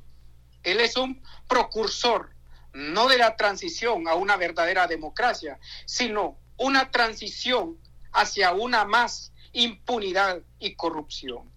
él 0.64 0.80
es 0.80 0.96
un 0.96 1.22
procursor, 1.46 2.30
no 2.72 3.06
de 3.06 3.18
la 3.18 3.36
transición 3.36 4.08
a 4.08 4.14
una 4.14 4.36
verdadera 4.36 4.88
democracia, 4.88 5.60
sino 5.86 6.36
una 6.56 6.90
transición 6.90 7.78
hacia 8.12 8.52
una 8.52 8.84
más 8.84 9.32
impunidad 9.52 10.42
y 10.58 10.74
corrupción. 10.74 11.48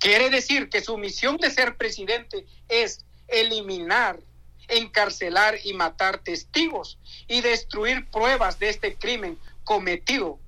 Quiere 0.00 0.30
decir 0.30 0.70
que 0.70 0.80
su 0.80 0.96
misión 0.96 1.36
de 1.36 1.50
ser 1.50 1.76
presidente 1.76 2.46
es 2.68 3.04
eliminar, 3.26 4.20
encarcelar 4.68 5.58
y 5.64 5.74
matar 5.74 6.18
testigos 6.18 6.98
y 7.26 7.40
destruir 7.40 8.08
pruebas 8.10 8.58
de 8.58 8.68
este 8.68 8.96
crimen 8.96 9.38
cometido 9.64 10.38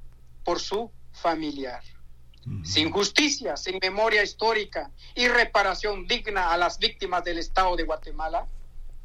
por 0.44 0.60
su 0.60 0.90
familiar. 1.12 1.82
Sin 2.64 2.90
justicia, 2.90 3.56
sin 3.56 3.78
memoria 3.82 4.22
histórica 4.22 4.90
y 5.14 5.28
reparación 5.28 6.06
digna 6.06 6.52
a 6.52 6.56
las 6.56 6.78
víctimas 6.78 7.22
del 7.22 7.38
Estado 7.38 7.76
de 7.76 7.84
Guatemala 7.84 8.46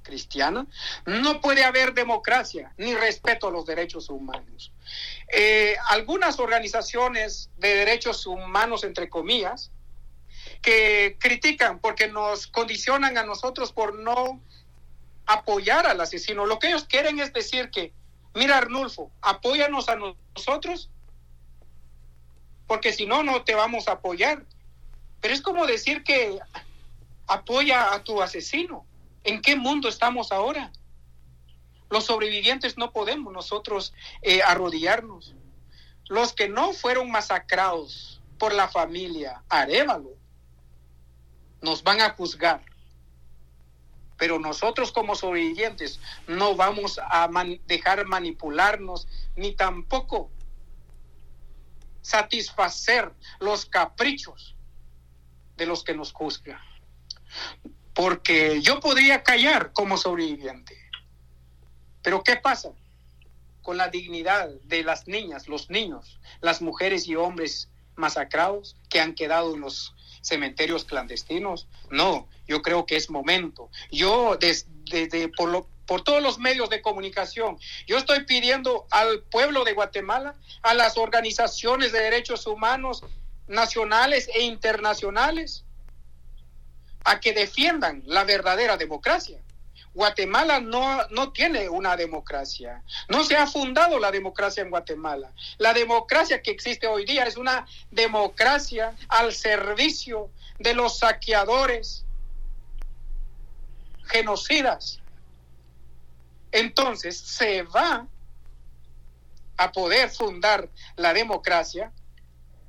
cristiana, 0.03 0.65
no 1.05 1.41
puede 1.41 1.65
haber 1.65 1.93
democracia 1.93 2.73
ni 2.77 2.95
respeto 2.95 3.47
a 3.47 3.51
los 3.51 3.65
derechos 3.65 4.09
humanos. 4.09 4.71
Eh, 5.33 5.75
algunas 5.89 6.39
organizaciones 6.39 7.49
de 7.57 7.75
derechos 7.75 8.25
humanos, 8.25 8.83
entre 8.83 9.09
comillas, 9.09 9.71
que 10.61 11.17
critican 11.19 11.79
porque 11.79 12.07
nos 12.07 12.47
condicionan 12.47 13.17
a 13.17 13.23
nosotros 13.23 13.73
por 13.73 13.95
no 13.99 14.41
apoyar 15.25 15.87
al 15.87 16.01
asesino. 16.01 16.45
Lo 16.45 16.59
que 16.59 16.67
ellos 16.67 16.85
quieren 16.85 17.19
es 17.19 17.33
decir 17.33 17.69
que, 17.71 17.93
mira 18.33 18.57
Arnulfo, 18.57 19.11
apóyanos 19.21 19.89
a 19.89 19.95
nosotros 19.95 20.89
porque 22.67 22.93
si 22.93 23.05
no, 23.05 23.23
no 23.23 23.43
te 23.43 23.55
vamos 23.55 23.87
a 23.87 23.93
apoyar. 23.93 24.45
Pero 25.21 25.33
es 25.33 25.41
como 25.41 25.65
decir 25.65 26.03
que 26.03 26.39
apoya 27.27 27.93
a 27.93 28.03
tu 28.03 28.21
asesino. 28.21 28.85
¿En 29.23 29.41
qué 29.41 29.55
mundo 29.55 29.87
estamos 29.87 30.31
ahora? 30.31 30.71
Los 31.89 32.05
sobrevivientes 32.05 32.77
no 32.77 32.91
podemos 32.91 33.33
nosotros 33.33 33.93
eh, 34.21 34.41
arrodillarnos. 34.43 35.35
Los 36.07 36.33
que 36.33 36.49
no 36.49 36.73
fueron 36.73 37.09
masacrados 37.11 38.21
por 38.37 38.53
la 38.53 38.67
familia 38.67 39.43
Arevalo 39.49 40.11
nos 41.61 41.83
van 41.83 42.01
a 42.01 42.11
juzgar. 42.11 42.61
Pero 44.17 44.39
nosotros 44.39 44.91
como 44.91 45.15
sobrevivientes 45.15 45.99
no 46.27 46.55
vamos 46.55 46.99
a 46.99 47.29
dejar 47.67 48.05
manipularnos 48.05 49.07
ni 49.35 49.53
tampoco 49.53 50.31
satisfacer 52.01 53.11
los 53.39 53.65
caprichos 53.65 54.55
de 55.57 55.65
los 55.65 55.83
que 55.83 55.95
nos 55.95 56.13
juzgan. 56.13 56.59
Porque 57.93 58.61
yo 58.61 58.79
podría 58.79 59.23
callar 59.23 59.73
como 59.73 59.97
sobreviviente. 59.97 60.77
Pero 62.01 62.23
¿qué 62.23 62.35
pasa 62.35 62.71
con 63.63 63.77
la 63.77 63.87
dignidad 63.87 64.49
de 64.65 64.83
las 64.83 65.07
niñas, 65.07 65.47
los 65.47 65.71
niños, 65.71 66.19
las 66.41 66.61
mujeres 66.61 67.07
y 67.07 67.15
hombres 67.15 67.71
masacrados 67.95 68.77
que 68.89 68.99
han 68.99 69.15
quedado 69.15 69.55
en 69.55 69.61
los 69.61 69.95
cementerios 70.21 70.85
clandestinos? 70.85 71.67
No, 71.89 72.27
yo 72.47 72.61
creo 72.61 72.85
que 72.85 72.95
es 72.95 73.09
momento. 73.09 73.69
Yo 73.91 74.37
desde, 74.37 75.29
por, 75.29 75.49
lo, 75.49 75.67
por 75.85 76.03
todos 76.03 76.21
los 76.21 76.39
medios 76.39 76.69
de 76.69 76.81
comunicación. 76.81 77.57
Yo 77.87 77.97
estoy 77.97 78.23
pidiendo 78.25 78.87
al 78.91 79.23
pueblo 79.23 79.63
de 79.63 79.73
Guatemala, 79.73 80.35
a 80.61 80.73
las 80.73 80.97
organizaciones 80.97 81.91
de 81.91 81.99
derechos 81.99 82.45
humanos 82.47 83.03
nacionales 83.47 84.29
e 84.33 84.43
internacionales, 84.43 85.63
a 87.03 87.19
que 87.19 87.33
defiendan 87.33 88.01
la 88.05 88.23
verdadera 88.23 88.77
democracia. 88.77 89.39
Guatemala 89.95 90.59
no, 90.59 91.07
no 91.09 91.31
tiene 91.31 91.69
una 91.69 91.95
democracia. 91.95 92.83
No 93.07 93.23
se 93.23 93.37
ha 93.37 93.47
fundado 93.47 93.97
la 93.97 94.11
democracia 94.11 94.61
en 94.61 94.69
Guatemala. 94.69 95.31
La 95.57 95.73
democracia 95.73 96.41
que 96.41 96.51
existe 96.51 96.85
hoy 96.85 97.05
día 97.05 97.23
es 97.23 97.37
una 97.37 97.65
democracia 97.91 98.93
al 99.07 99.33
servicio 99.33 100.31
de 100.59 100.73
los 100.73 100.99
saqueadores, 100.99 102.04
genocidas, 104.15 105.01
entonces 106.51 107.17
se 107.17 107.63
va 107.63 108.07
a 109.57 109.71
poder 109.73 110.09
fundar 110.09 110.69
la 110.95 111.13
democracia 111.13 111.91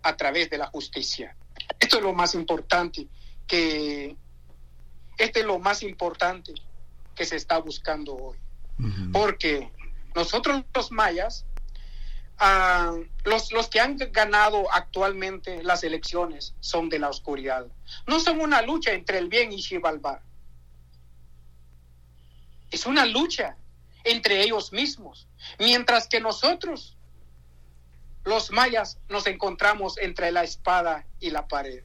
a 0.02 0.16
través 0.16 0.51
de 0.51 0.59
la 0.59 0.66
justicia. 0.66 1.36
Esto 1.78 1.98
es 1.98 2.02
lo 2.02 2.12
más 2.12 2.35
importante 2.35 3.06
que 3.47 4.16
este 5.18 5.40
es 5.40 5.47
lo 5.47 5.60
más 5.60 5.82
importante 5.85 6.52
que 7.14 7.24
se 7.24 7.36
está 7.36 7.59
buscando 7.59 8.16
hoy. 8.16 8.36
Porque 9.12 9.70
nosotros 10.14 10.64
los 10.74 10.90
mayas, 10.90 11.47
ah, 12.39 12.94
los, 13.24 13.52
los 13.52 13.68
que 13.68 13.81
han 13.81 13.97
ganado 14.10 14.66
actualmente 14.74 15.62
las 15.62 15.82
elecciones 15.85 16.55
son 16.60 16.89
de 16.89 16.98
la 16.98 17.09
oscuridad. 17.09 17.66
No 18.06 18.20
son 18.20 18.40
una 18.40 18.60
lucha 18.62 18.93
entre 18.93 19.18
el 19.18 19.28
bien 19.28 19.52
y 19.52 19.62
Xibalbá. 19.62 20.20
Es 22.70 22.86
una 22.86 23.05
lucha 23.06 23.56
entre 24.05 24.43
ellos 24.43 24.72
mismos, 24.72 25.26
mientras 25.59 26.06
que 26.06 26.20
nosotros, 26.20 26.97
los 28.24 28.51
mayas, 28.51 28.98
nos 29.09 29.26
encontramos 29.26 29.98
entre 29.98 30.30
la 30.30 30.44
espada 30.44 31.06
y 31.20 31.30
la 31.30 31.48
pared. 31.48 31.82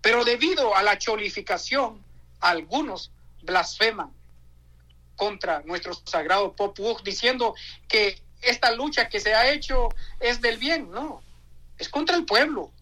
Pero 0.00 0.24
debido 0.24 0.74
a 0.76 0.82
la 0.82 0.98
cholificación, 0.98 2.04
algunos 2.40 3.12
blasfeman 3.42 4.12
contra 5.16 5.62
nuestro 5.62 5.94
sagrado 5.94 6.54
Popuj, 6.54 7.02
diciendo 7.02 7.54
que 7.86 8.20
esta 8.40 8.72
lucha 8.72 9.08
que 9.08 9.20
se 9.20 9.34
ha 9.34 9.52
hecho 9.52 9.88
es 10.18 10.40
del 10.40 10.58
bien, 10.58 10.90
no, 10.90 11.22
es 11.78 11.88
contra 11.88 12.16
el 12.16 12.24
pueblo. 12.24 12.72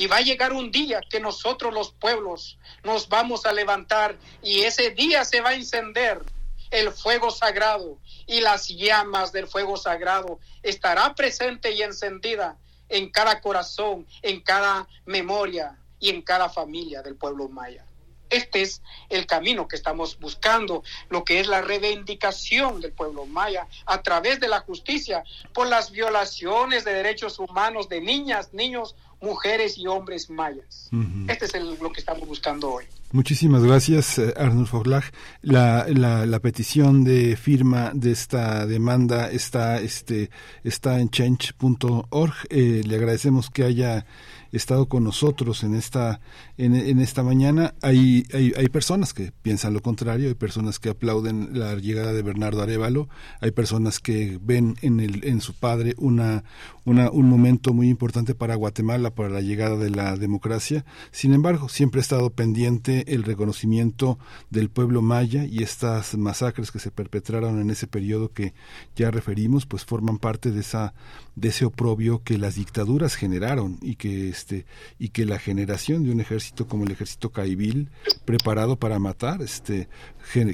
Y 0.00 0.06
va 0.06 0.16
a 0.16 0.22
llegar 0.22 0.54
un 0.54 0.70
día 0.70 1.02
que 1.02 1.20
nosotros 1.20 1.74
los 1.74 1.92
pueblos 1.92 2.56
nos 2.84 3.10
vamos 3.10 3.44
a 3.44 3.52
levantar 3.52 4.16
y 4.42 4.60
ese 4.60 4.92
día 4.92 5.26
se 5.26 5.42
va 5.42 5.50
a 5.50 5.54
encender 5.54 6.22
el 6.70 6.90
fuego 6.90 7.30
sagrado 7.30 7.98
y 8.26 8.40
las 8.40 8.68
llamas 8.68 9.30
del 9.30 9.46
fuego 9.46 9.76
sagrado 9.76 10.40
estará 10.62 11.14
presente 11.14 11.72
y 11.72 11.82
encendida 11.82 12.56
en 12.88 13.10
cada 13.10 13.42
corazón, 13.42 14.06
en 14.22 14.40
cada 14.40 14.88
memoria 15.04 15.76
y 15.98 16.08
en 16.08 16.22
cada 16.22 16.48
familia 16.48 17.02
del 17.02 17.16
pueblo 17.16 17.50
maya. 17.50 17.84
Este 18.30 18.62
es 18.62 18.80
el 19.10 19.26
camino 19.26 19.68
que 19.68 19.76
estamos 19.76 20.18
buscando, 20.18 20.82
lo 21.10 21.24
que 21.24 21.40
es 21.40 21.46
la 21.46 21.60
reivindicación 21.60 22.80
del 22.80 22.92
pueblo 22.92 23.26
maya 23.26 23.66
a 23.84 24.00
través 24.00 24.40
de 24.40 24.48
la 24.48 24.60
justicia 24.60 25.24
por 25.52 25.66
las 25.66 25.90
violaciones 25.90 26.84
de 26.84 26.94
derechos 26.94 27.38
humanos 27.38 27.90
de 27.90 28.00
niñas, 28.00 28.54
niños, 28.54 28.94
mujeres 29.20 29.76
y 29.78 29.86
hombres 29.86 30.30
mayas. 30.30 30.90
Este 31.28 31.44
es 31.44 31.54
lo 31.80 31.92
que 31.92 32.00
estamos 32.00 32.26
buscando 32.26 32.72
hoy. 32.72 32.84
Muchísimas 33.12 33.64
gracias, 33.64 34.18
eh, 34.18 34.32
Arnold 34.36 34.68
Foglag. 34.68 35.02
La, 35.42 35.84
la, 35.88 36.26
la, 36.26 36.38
petición 36.38 37.02
de 37.02 37.36
firma 37.36 37.90
de 37.92 38.12
esta 38.12 38.66
demanda 38.66 39.30
está, 39.30 39.80
este, 39.80 40.30
está 40.62 41.00
en 41.00 41.10
change.org. 41.10 42.34
Eh, 42.50 42.82
le 42.86 42.94
agradecemos 42.94 43.50
que 43.50 43.64
haya 43.64 44.06
estado 44.52 44.88
con 44.88 45.02
nosotros 45.04 45.64
en 45.64 45.74
esta, 45.74 46.20
en, 46.64 47.00
esta 47.00 47.22
mañana. 47.22 47.74
Hay, 47.80 48.24
hay, 48.34 48.52
hay, 48.56 48.68
personas 48.68 49.14
que 49.14 49.32
piensan 49.42 49.72
lo 49.72 49.80
contrario, 49.80 50.28
hay 50.28 50.34
personas 50.34 50.78
que 50.78 50.90
aplauden 50.90 51.58
la 51.58 51.74
llegada 51.76 52.12
de 52.12 52.22
Bernardo 52.22 52.62
Arevalo, 52.62 53.08
hay 53.40 53.50
personas 53.50 53.98
que 53.98 54.38
ven 54.42 54.76
en, 54.82 55.00
el, 55.00 55.24
en 55.24 55.40
su 55.40 55.54
padre 55.54 55.94
una, 55.96 56.44
una, 56.84 57.10
un 57.10 57.28
momento 57.28 57.72
muy 57.72 57.88
importante 57.88 58.34
para 58.34 58.56
Guatemala, 58.56 59.14
para 59.14 59.30
la 59.30 59.40
llegada 59.40 59.76
de 59.76 59.90
la 59.90 60.16
democracia. 60.16 60.84
Sin 61.10 61.32
embargo, 61.32 61.68
siempre 61.68 62.00
ha 62.00 62.02
estado 62.02 62.30
pendiente 62.30 63.14
el 63.14 63.22
reconocimiento 63.22 64.18
del 64.50 64.68
pueblo 64.68 65.00
maya 65.00 65.44
y 65.44 65.62
estas 65.62 66.16
masacres 66.16 66.70
que 66.70 66.78
se 66.78 66.90
perpetraron 66.90 67.60
en 67.60 67.70
ese 67.70 67.86
periodo 67.86 68.32
que 68.32 68.52
ya 68.96 69.10
referimos, 69.10 69.64
pues 69.64 69.84
forman 69.84 70.18
parte 70.18 70.50
de 70.50 70.60
esa 70.60 70.92
de 71.36 71.48
ese 71.48 71.64
oprobio 71.64 72.22
que 72.22 72.36
las 72.36 72.56
dictaduras 72.56 73.14
generaron 73.14 73.78
y 73.80 73.96
que 73.96 74.28
este 74.28 74.66
y 74.98 75.08
que 75.08 75.24
la 75.24 75.38
generación 75.38 76.04
de 76.04 76.12
un 76.12 76.20
ejército 76.20 76.49
como 76.66 76.84
el 76.84 76.92
ejército 76.92 77.30
caibil 77.30 77.88
preparado 78.24 78.76
para 78.76 78.98
matar 78.98 79.42
este 79.42 79.88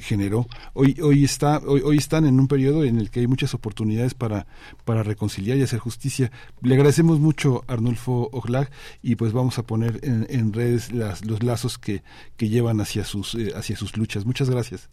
generó 0.01 0.47
hoy 0.73 0.97
hoy 1.01 1.23
está 1.23 1.59
hoy, 1.59 1.81
hoy 1.83 1.97
están 1.97 2.25
en 2.25 2.39
un 2.39 2.47
periodo 2.47 2.83
en 2.83 2.99
el 2.99 3.09
que 3.09 3.21
hay 3.21 3.27
muchas 3.27 3.53
oportunidades 3.53 4.13
para 4.13 4.47
para 4.85 5.03
reconciliar 5.03 5.57
y 5.57 5.63
hacer 5.63 5.79
justicia 5.79 6.31
le 6.61 6.75
agradecemos 6.75 7.19
mucho 7.19 7.63
Arnulfo 7.67 8.29
Oglag 8.31 8.69
y 9.01 9.15
pues 9.15 9.33
vamos 9.33 9.57
a 9.57 9.63
poner 9.63 9.99
en, 10.03 10.27
en 10.29 10.53
redes 10.53 10.91
las, 10.91 11.25
los 11.25 11.43
lazos 11.43 11.77
que, 11.77 12.03
que 12.37 12.49
llevan 12.49 12.81
hacia 12.81 13.03
sus 13.03 13.35
eh, 13.35 13.53
hacia 13.55 13.75
sus 13.75 13.97
luchas 13.97 14.25
muchas 14.25 14.49
gracias 14.49 14.89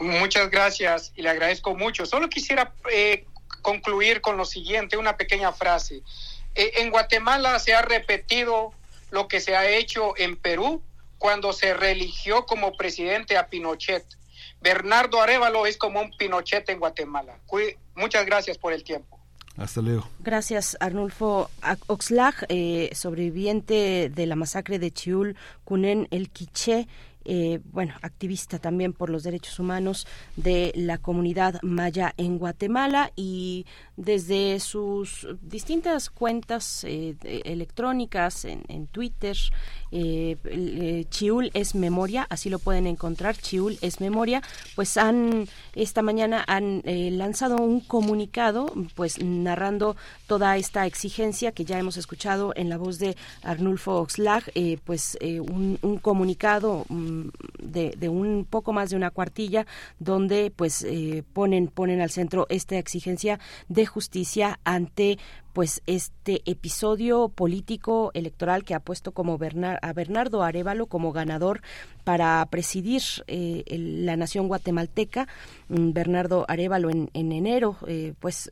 Muchas 0.00 0.50
gracias 0.50 1.12
y 1.14 1.20
le 1.20 1.28
agradezco 1.28 1.74
mucho. 1.76 2.06
Solo 2.06 2.30
quisiera 2.30 2.72
eh, 2.90 3.26
concluir 3.60 4.22
con 4.22 4.38
lo 4.38 4.46
siguiente, 4.46 4.96
una 4.96 5.18
pequeña 5.18 5.52
frase. 5.52 6.02
Eh, 6.54 6.72
en 6.78 6.90
Guatemala 6.90 7.58
se 7.58 7.74
ha 7.74 7.82
repetido 7.82 8.72
lo 9.10 9.28
que 9.28 9.40
se 9.40 9.56
ha 9.56 9.68
hecho 9.68 10.16
en 10.16 10.36
Perú 10.36 10.82
cuando 11.18 11.52
se 11.52 11.74
religió 11.74 12.46
como 12.46 12.72
presidente 12.72 13.36
a 13.36 13.48
Pinochet. 13.48 14.04
Bernardo 14.60 15.20
Arevalo 15.20 15.66
es 15.66 15.76
como 15.76 16.00
un 16.00 16.10
Pinochet 16.16 16.68
en 16.68 16.78
Guatemala. 16.78 17.38
Muchas 17.94 18.24
gracias 18.26 18.58
por 18.58 18.72
el 18.72 18.84
tiempo. 18.84 19.18
Hasta 19.56 19.82
luego. 19.82 20.08
Gracias, 20.20 20.76
Arnulfo 20.80 21.50
Oxlag, 21.86 22.46
eh, 22.48 22.90
sobreviviente 22.94 24.08
de 24.08 24.26
la 24.26 24.36
masacre 24.36 24.78
de 24.78 24.90
Chiul, 24.90 25.36
Cunen 25.64 26.08
el 26.10 26.30
Quiché 26.30 26.88
eh, 27.24 27.60
bueno, 27.72 27.94
activista 28.02 28.58
también 28.58 28.92
por 28.92 29.10
los 29.10 29.22
derechos 29.22 29.58
humanos 29.58 30.06
de 30.36 30.72
la 30.74 30.98
comunidad 30.98 31.60
maya 31.62 32.14
en 32.16 32.38
Guatemala 32.38 33.12
y 33.16 33.66
desde 33.96 34.58
sus 34.60 35.28
distintas 35.42 36.10
cuentas 36.10 36.84
eh, 36.84 37.16
electrónicas 37.44 38.44
en, 38.44 38.62
en 38.68 38.86
Twitter, 38.86 39.36
eh, 39.92 40.36
eh, 40.44 41.04
Chiul 41.10 41.50
es 41.54 41.74
memoria, 41.74 42.26
así 42.30 42.48
lo 42.50 42.58
pueden 42.58 42.86
encontrar, 42.86 43.36
Chiul 43.36 43.78
es 43.80 44.00
memoria, 44.00 44.42
pues 44.74 44.96
han 44.96 45.48
esta 45.74 46.02
mañana 46.02 46.44
han 46.46 46.82
eh, 46.84 47.10
lanzado 47.10 47.56
un 47.56 47.80
comunicado, 47.80 48.72
pues 48.94 49.22
narrando 49.22 49.96
toda 50.26 50.56
esta 50.56 50.86
exigencia 50.86 51.52
que 51.52 51.64
ya 51.64 51.78
hemos 51.78 51.96
escuchado 51.96 52.52
en 52.56 52.68
la 52.68 52.78
voz 52.78 52.98
de 52.98 53.16
Arnulfo 53.42 53.96
Oxlag, 53.96 54.44
eh, 54.54 54.78
pues 54.84 55.18
un, 55.22 55.78
un, 55.82 55.98
comunicado 55.98 56.86
um, 56.88 57.30
de, 57.58 57.94
de, 57.96 58.08
un 58.08 58.46
poco 58.48 58.72
más 58.72 58.90
de 58.90 58.96
una 58.96 59.10
cuartilla 59.10 59.66
donde 59.98 60.52
pues 60.54 60.86
ponen 61.32 61.68
ponen 61.68 62.00
al 62.00 62.10
centro 62.10 62.46
esta 62.48 62.78
exigencia 62.78 63.38
de 63.68 63.86
justicia 63.86 64.60
ante 64.64 65.18
pues 65.52 65.82
este 65.86 66.42
episodio 66.44 67.28
político 67.28 68.10
electoral 68.14 68.64
que 68.64 68.74
ha 68.74 68.80
puesto 68.80 69.12
como 69.12 69.38
a 69.82 69.92
Bernardo 69.92 70.42
Arevalo 70.42 70.86
como 70.86 71.12
ganador 71.12 71.62
para 72.04 72.46
presidir 72.50 73.02
eh, 73.26 73.64
el, 73.66 74.06
la 74.06 74.16
nación 74.16 74.48
guatemalteca. 74.48 75.28
Mm, 75.68 75.92
Bernardo 75.92 76.44
Arevalo 76.48 76.90
en, 76.90 77.10
en 77.14 77.32
enero, 77.32 77.76
eh, 77.86 78.14
pues 78.20 78.50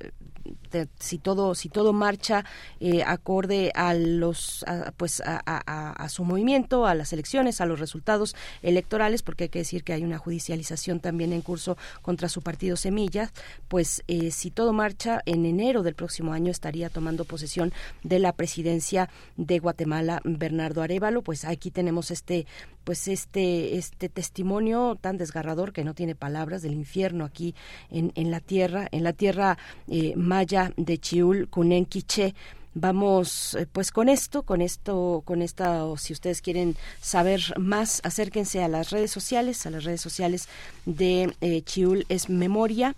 de, 0.71 0.89
si 0.99 1.19
todo 1.19 1.55
si 1.55 1.69
todo 1.69 1.93
marcha 1.93 2.45
eh, 2.81 3.03
acorde 3.07 3.73
a 3.75 3.95
los 3.95 4.65
pues 4.97 5.23
a, 5.25 6.09
su 6.09 6.25
movimiento 6.25 6.87
a 6.87 6.95
las 6.95 7.13
elecciones 7.13 7.61
a 7.61 7.67
los 7.67 7.81
resultados 7.81 8.35
electorales 8.63 9.23
porque 9.23 9.45
hay 9.45 9.51
que 9.51 9.61
decir 9.61 9.85
que 9.85 9.93
hay 9.93 10.05
una 10.05 10.19
judicialización 10.19 11.01
también 11.01 11.33
en 11.33 11.43
curso 11.43 11.77
contra 12.03 12.29
su 12.29 12.43
partido 12.43 12.77
Semillas 12.77 13.33
pues 13.69 14.03
eh, 14.09 14.31
si 14.31 14.51
todo 14.51 14.73
marcha 14.73 15.23
en 15.27 15.45
enero 15.45 15.83
del 15.83 15.95
próximo 15.95 16.33
año 16.33 16.51
estaría 16.51 16.91
tomando 16.91 17.25
posesión 17.25 17.73
de 18.03 18.19
la 18.19 18.33
presidencia 18.33 19.09
de 19.37 19.59
Guatemala 19.59 20.21
Bernardo 20.25 20.83
Arevalo. 20.83 21.23
Pues 21.23 21.45
aquí 21.45 21.71
tenemos 21.71 22.11
este 22.11 22.47
pues 22.85 23.09
este 23.09 23.77
este 23.77 24.09
testimonio 24.09 24.97
tan 25.01 25.19
desgarrador 25.19 25.73
que 25.73 25.85
no 25.85 25.95
tiene 25.95 26.15
palabras 26.15 26.63
del 26.63 26.73
infierno 26.73 27.25
aquí 27.25 27.55
en, 27.91 28.13
en 28.15 28.31
la 28.31 28.41
tierra 28.41 28.89
en 28.93 29.05
la 29.05 29.13
tierra 29.13 29.59
eh, 29.89 30.15
maya 30.17 30.58
de 30.77 30.99
Chiul 30.99 31.49
Cunen 31.49 31.87
Quiché 31.87 32.35
vamos 32.75 33.55
eh, 33.55 33.67
pues 33.71 33.91
con 33.91 34.09
esto 34.09 34.43
con 34.43 34.61
esto 34.61 35.23
con 35.25 35.43
esta 35.43 35.85
o 35.85 35.97
si 35.97 36.13
ustedes 36.13 36.41
quieren 36.43 36.77
saber 37.01 37.41
más 37.59 38.01
acérquense 38.05 38.63
a 38.63 38.69
las 38.69 38.91
redes 38.91 39.11
sociales. 39.11 39.67
A 39.67 39.71
las 39.71 39.85
redes 39.85 40.01
sociales 40.01 40.49
de 40.85 41.35
eh, 41.41 41.63
Chiul 41.63 42.07
es 42.09 42.29
memoria 42.29 42.95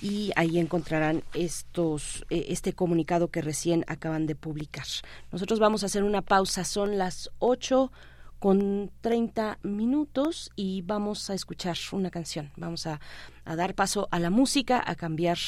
y 0.00 0.32
ahí 0.36 0.58
encontrarán 0.58 1.22
estos 1.34 2.24
eh, 2.30 2.46
este 2.48 2.72
comunicado 2.72 3.28
que 3.28 3.42
recién 3.42 3.84
acaban 3.86 4.26
de 4.26 4.34
publicar. 4.34 4.86
Nosotros 5.30 5.58
vamos 5.60 5.82
a 5.82 5.86
hacer 5.86 6.04
una 6.04 6.22
pausa. 6.22 6.64
Son 6.64 6.98
las 6.98 7.30
ocho 7.38 7.92
con 8.42 8.90
30 9.02 9.60
minutos 9.62 10.50
y 10.56 10.82
vamos 10.82 11.30
a 11.30 11.34
escuchar 11.34 11.76
una 11.92 12.10
canción. 12.10 12.50
Vamos 12.56 12.88
a, 12.88 12.98
dar 13.44 13.76
paso 13.76 14.08
a 14.10 14.18
la 14.18 14.30
música, 14.30 14.82
a 14.84 14.96
cambiar 14.96 15.38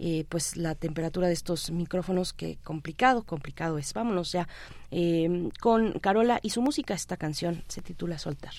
eh, 0.00 0.24
pues 0.28 0.56
la 0.56 0.74
temperatura 0.74 1.28
de 1.28 1.34
estos 1.34 1.70
micrófonos 1.70 2.32
que 2.32 2.58
complicado, 2.64 3.22
complicado 3.22 3.78
es. 3.78 3.94
Vámonos 3.94 4.32
ya 4.32 4.48
eh, 4.90 5.50
con 5.60 6.00
Carola 6.00 6.40
y 6.42 6.50
su 6.50 6.62
música. 6.62 6.94
Esta 6.94 7.16
canción 7.16 7.62
se 7.68 7.80
titula 7.80 8.18
Soltar. 8.18 8.54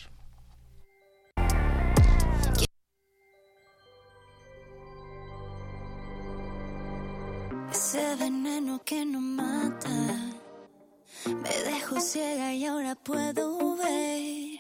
Ese 7.70 8.16
veneno 8.16 8.82
que 8.86 9.06
mata 9.06 10.43
me 11.26 11.72
dejo 11.72 12.00
ciega 12.00 12.54
y 12.54 12.66
ahora 12.66 12.96
puedo 12.96 13.76
ver 13.78 14.60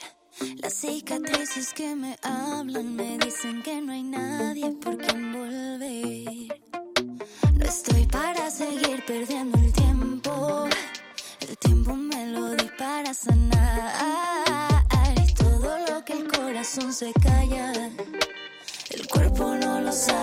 las 0.62 0.74
cicatrices 0.74 1.74
que 1.74 1.96
me 1.96 2.18
hablan. 2.22 2.96
Me 2.96 3.18
dicen 3.18 3.62
que 3.62 3.82
no 3.82 3.92
hay 3.92 4.04
nadie 4.04 4.72
por 4.72 4.98
quien 4.98 5.34
volver. 5.34 6.62
No 7.54 7.66
estoy 7.66 8.06
para 8.08 8.50
seguir 8.50 9.04
perdiendo 9.06 9.58
el 9.58 9.74
tiempo. 9.74 10.68
El 11.42 11.58
tiempo 11.58 11.96
me 11.96 12.28
lo 12.28 12.52
di 12.52 12.70
para 12.78 13.14
sanar. 13.14 14.86
Todo 15.36 15.78
lo 15.88 16.06
que 16.06 16.14
el 16.14 16.28
corazón 16.28 16.94
se 16.94 17.12
calla, 17.14 17.74
el 18.90 19.08
cuerpo 19.08 19.56
no 19.56 19.82
lo 19.82 19.92
sabe 19.92 20.23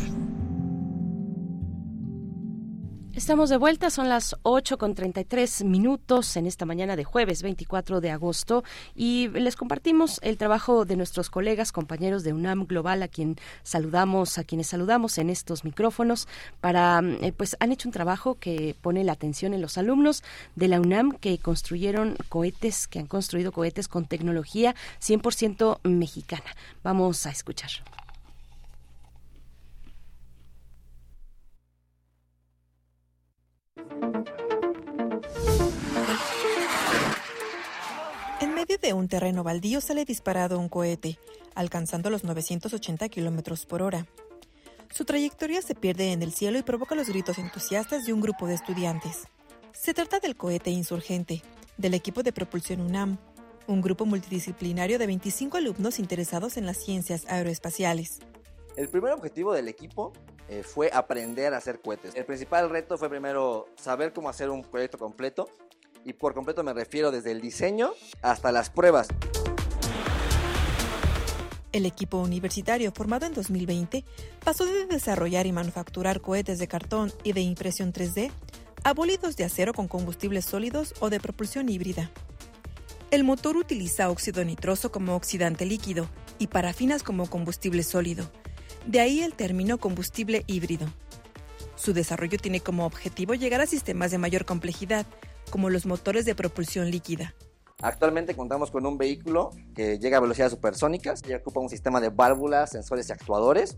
Estamos 3.21 3.51
de 3.51 3.57
vuelta, 3.57 3.91
son 3.91 4.09
las 4.09 4.35
8 4.41 4.79
con 4.79 4.95
33 4.95 5.63
minutos 5.63 6.35
en 6.37 6.47
esta 6.47 6.65
mañana 6.65 6.95
de 6.95 7.03
jueves 7.03 7.43
24 7.43 8.01
de 8.01 8.09
agosto 8.09 8.63
y 8.95 9.27
les 9.27 9.55
compartimos 9.55 10.19
el 10.23 10.37
trabajo 10.37 10.85
de 10.85 10.95
nuestros 10.95 11.29
colegas, 11.29 11.71
compañeros 11.71 12.23
de 12.23 12.33
UNAM 12.33 12.65
Global, 12.65 13.03
a 13.03 13.07
quien 13.07 13.37
saludamos, 13.61 14.39
a 14.39 14.43
quienes 14.43 14.65
saludamos 14.65 15.19
en 15.19 15.29
estos 15.29 15.63
micrófonos, 15.63 16.27
para, 16.61 16.99
eh, 17.21 17.31
pues 17.31 17.55
han 17.59 17.71
hecho 17.71 17.87
un 17.87 17.93
trabajo 17.93 18.39
que 18.39 18.75
pone 18.81 19.03
la 19.03 19.11
atención 19.11 19.53
en 19.53 19.61
los 19.61 19.77
alumnos 19.77 20.23
de 20.55 20.67
la 20.69 20.81
UNAM 20.81 21.11
que 21.11 21.37
construyeron 21.37 22.17
cohetes, 22.27 22.87
que 22.87 22.97
han 22.97 23.05
construido 23.05 23.51
cohetes 23.51 23.87
con 23.87 24.05
tecnología 24.05 24.73
100% 24.99 25.77
mexicana. 25.83 26.55
Vamos 26.81 27.27
a 27.27 27.29
escuchar. 27.29 27.69
En 38.39 38.55
medio 38.55 38.77
de 38.77 38.93
un 38.93 39.07
terreno 39.07 39.43
baldío 39.43 39.81
sale 39.81 40.05
disparado 40.05 40.59
un 40.59 40.67
cohete, 40.67 41.19
alcanzando 41.55 42.09
los 42.09 42.23
980 42.23 43.07
kilómetros 43.09 43.65
por 43.65 43.81
hora. 43.81 44.07
Su 44.91 45.05
trayectoria 45.05 45.61
se 45.61 45.75
pierde 45.75 46.11
en 46.11 46.21
el 46.21 46.33
cielo 46.33 46.57
y 46.57 46.63
provoca 46.63 46.95
los 46.95 47.07
gritos 47.07 47.37
entusiastas 47.37 48.05
de 48.05 48.13
un 48.13 48.21
grupo 48.21 48.47
de 48.47 48.55
estudiantes. 48.55 49.27
Se 49.71 49.93
trata 49.93 50.19
del 50.19 50.35
cohete 50.35 50.69
insurgente, 50.69 51.41
del 51.77 51.93
equipo 51.93 52.23
de 52.23 52.33
propulsión 52.33 52.81
UNAM, 52.81 53.17
un 53.67 53.81
grupo 53.81 54.05
multidisciplinario 54.05 54.99
de 54.99 55.07
25 55.07 55.57
alumnos 55.57 55.99
interesados 55.99 56.57
en 56.57 56.65
las 56.65 56.77
ciencias 56.77 57.25
aeroespaciales. 57.27 58.19
El 58.75 58.89
primer 58.89 59.13
objetivo 59.13 59.53
del 59.53 59.67
equipo 59.67 60.13
eh, 60.51 60.63
fue 60.63 60.89
aprender 60.93 61.53
a 61.53 61.57
hacer 61.57 61.79
cohetes. 61.79 62.13
El 62.13 62.25
principal 62.25 62.69
reto 62.69 62.97
fue 62.97 63.09
primero 63.09 63.69
saber 63.77 64.11
cómo 64.11 64.27
hacer 64.27 64.49
un 64.49 64.63
proyecto 64.63 64.97
completo 64.97 65.49
y 66.03 66.11
por 66.11 66.33
completo 66.33 66.61
me 66.61 66.73
refiero 66.73 67.09
desde 67.09 67.31
el 67.31 67.39
diseño 67.39 67.93
hasta 68.21 68.51
las 68.51 68.69
pruebas. 68.69 69.07
El 71.71 71.85
equipo 71.85 72.17
universitario, 72.17 72.91
formado 72.91 73.25
en 73.25 73.33
2020, 73.33 74.03
pasó 74.43 74.65
de 74.65 74.87
desarrollar 74.87 75.45
y 75.45 75.53
manufacturar 75.53 76.19
cohetes 76.19 76.59
de 76.59 76.67
cartón 76.67 77.13
y 77.23 77.31
de 77.31 77.39
impresión 77.39 77.93
3D 77.93 78.29
a 78.83 78.93
bólidos 78.93 79.37
de 79.37 79.45
acero 79.45 79.73
con 79.73 79.87
combustibles 79.87 80.43
sólidos 80.43 80.95
o 80.99 81.09
de 81.09 81.21
propulsión 81.21 81.69
híbrida. 81.69 82.11
El 83.09 83.23
motor 83.23 83.55
utiliza 83.55 84.09
óxido 84.09 84.43
nitroso 84.43 84.91
como 84.91 85.15
oxidante 85.15 85.65
líquido 85.65 86.09
y 86.39 86.47
parafinas 86.47 87.03
como 87.03 87.29
combustible 87.29 87.83
sólido. 87.83 88.29
De 88.85 88.99
ahí 88.99 89.21
el 89.21 89.33
término 89.33 89.77
combustible 89.77 90.43
híbrido. 90.47 90.87
Su 91.75 91.93
desarrollo 91.93 92.37
tiene 92.37 92.59
como 92.59 92.85
objetivo 92.85 93.33
llegar 93.33 93.61
a 93.61 93.65
sistemas 93.65 94.11
de 94.11 94.17
mayor 94.17 94.45
complejidad, 94.45 95.05
como 95.51 95.69
los 95.69 95.85
motores 95.85 96.25
de 96.25 96.35
propulsión 96.35 96.89
líquida. 96.89 97.33
Actualmente 97.81 98.35
contamos 98.35 98.69
con 98.69 98.85
un 98.85 98.97
vehículo 98.97 99.51
que 99.75 99.97
llega 99.97 100.17
a 100.17 100.21
velocidades 100.21 100.53
supersónicas 100.53 101.21
y 101.27 101.33
ocupa 101.33 101.59
un 101.59 101.69
sistema 101.69 101.99
de 101.99 102.09
válvulas, 102.09 102.71
sensores 102.71 103.09
y 103.09 103.11
actuadores 103.11 103.77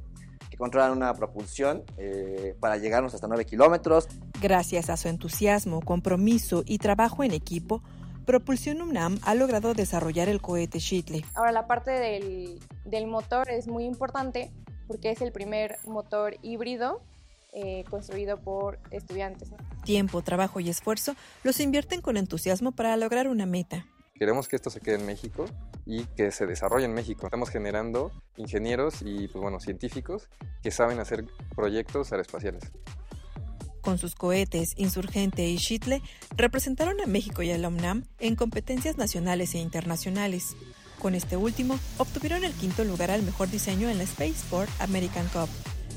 que 0.49 0.57
controlan 0.57 0.91
una 0.91 1.13
propulsión 1.13 1.83
eh, 1.97 2.55
para 2.59 2.77
llegarnos 2.77 3.13
hasta 3.13 3.27
9 3.27 3.45
kilómetros. 3.45 4.07
Gracias 4.41 4.89
a 4.89 4.97
su 4.97 5.07
entusiasmo, 5.07 5.81
compromiso 5.81 6.63
y 6.65 6.77
trabajo 6.79 7.23
en 7.23 7.31
equipo, 7.31 7.81
Propulsión 8.25 8.81
UNAM 8.81 9.19
ha 9.23 9.35
logrado 9.35 9.73
desarrollar 9.73 10.29
el 10.29 10.41
cohete 10.41 10.79
Shitley. 10.79 11.25
Ahora 11.35 11.51
la 11.51 11.67
parte 11.67 11.91
del, 11.91 12.57
del 12.85 13.07
motor 13.07 13.49
es 13.49 13.67
muy 13.67 13.83
importante 13.83 14.49
porque 14.87 15.11
es 15.11 15.21
el 15.21 15.31
primer 15.31 15.77
motor 15.85 16.37
híbrido 16.41 17.01
eh, 17.53 17.83
construido 17.89 18.37
por 18.37 18.79
estudiantes. 18.89 19.49
Tiempo, 19.83 20.23
trabajo 20.23 20.59
y 20.59 20.69
esfuerzo 20.69 21.15
los 21.43 21.59
invierten 21.59 22.01
con 22.01 22.17
entusiasmo 22.17 22.71
para 22.71 22.97
lograr 22.97 23.27
una 23.27 23.45
meta. 23.45 23.85
Queremos 24.15 24.47
que 24.47 24.55
esto 24.55 24.69
se 24.69 24.79
quede 24.79 24.95
en 24.95 25.05
México 25.05 25.45
y 25.85 26.05
que 26.05 26.31
se 26.31 26.45
desarrolle 26.47 26.85
en 26.85 26.93
México. 26.93 27.27
Estamos 27.27 27.49
generando 27.49 28.11
ingenieros 28.37 29.01
y 29.01 29.27
pues 29.27 29.41
bueno, 29.41 29.59
científicos 29.59 30.29
que 30.61 30.71
saben 30.71 30.99
hacer 30.99 31.25
proyectos 31.55 32.11
aeroespaciales. 32.11 32.63
Con 33.81 33.97
sus 33.97 34.15
cohetes, 34.15 34.73
Insurgente 34.77 35.45
y 35.45 35.57
Shitle, 35.57 36.01
representaron 36.35 37.01
a 37.01 37.05
México 37.05 37.43
y 37.43 37.51
a 37.51 37.57
la 37.57 37.67
UNAM 37.67 38.05
en 38.19 38.35
competencias 38.35 38.97
nacionales 38.97 39.55
e 39.55 39.59
internacionales. 39.59 40.55
Con 40.99 41.15
este 41.15 41.35
último, 41.37 41.79
obtuvieron 41.97 42.43
el 42.43 42.53
quinto 42.53 42.83
lugar 42.83 43.11
al 43.11 43.23
mejor 43.23 43.49
diseño 43.49 43.89
en 43.89 43.97
la 43.97 44.05
Spaceport 44.05 44.69
American 44.79 45.27
Cup, 45.27 45.49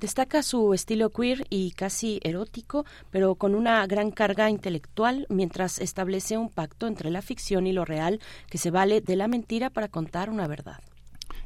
Destaca 0.00 0.42
su 0.42 0.74
estilo 0.74 1.08
queer 1.08 1.46
y 1.48 1.70
casi 1.70 2.20
erótico, 2.22 2.84
pero 3.10 3.34
con 3.36 3.54
una 3.54 3.86
gran 3.86 4.10
carga 4.10 4.50
intelectual, 4.50 5.26
mientras 5.30 5.78
establece 5.78 6.36
un 6.36 6.50
pacto 6.50 6.86
entre 6.86 7.10
la 7.10 7.22
ficción 7.22 7.66
y 7.66 7.72
lo 7.72 7.86
real 7.86 8.20
que 8.50 8.58
se 8.58 8.70
vale 8.70 9.00
de 9.00 9.16
la 9.16 9.26
mentira 9.26 9.70
para 9.70 9.88
contar 9.88 10.28
una 10.28 10.46
verdad. 10.46 10.80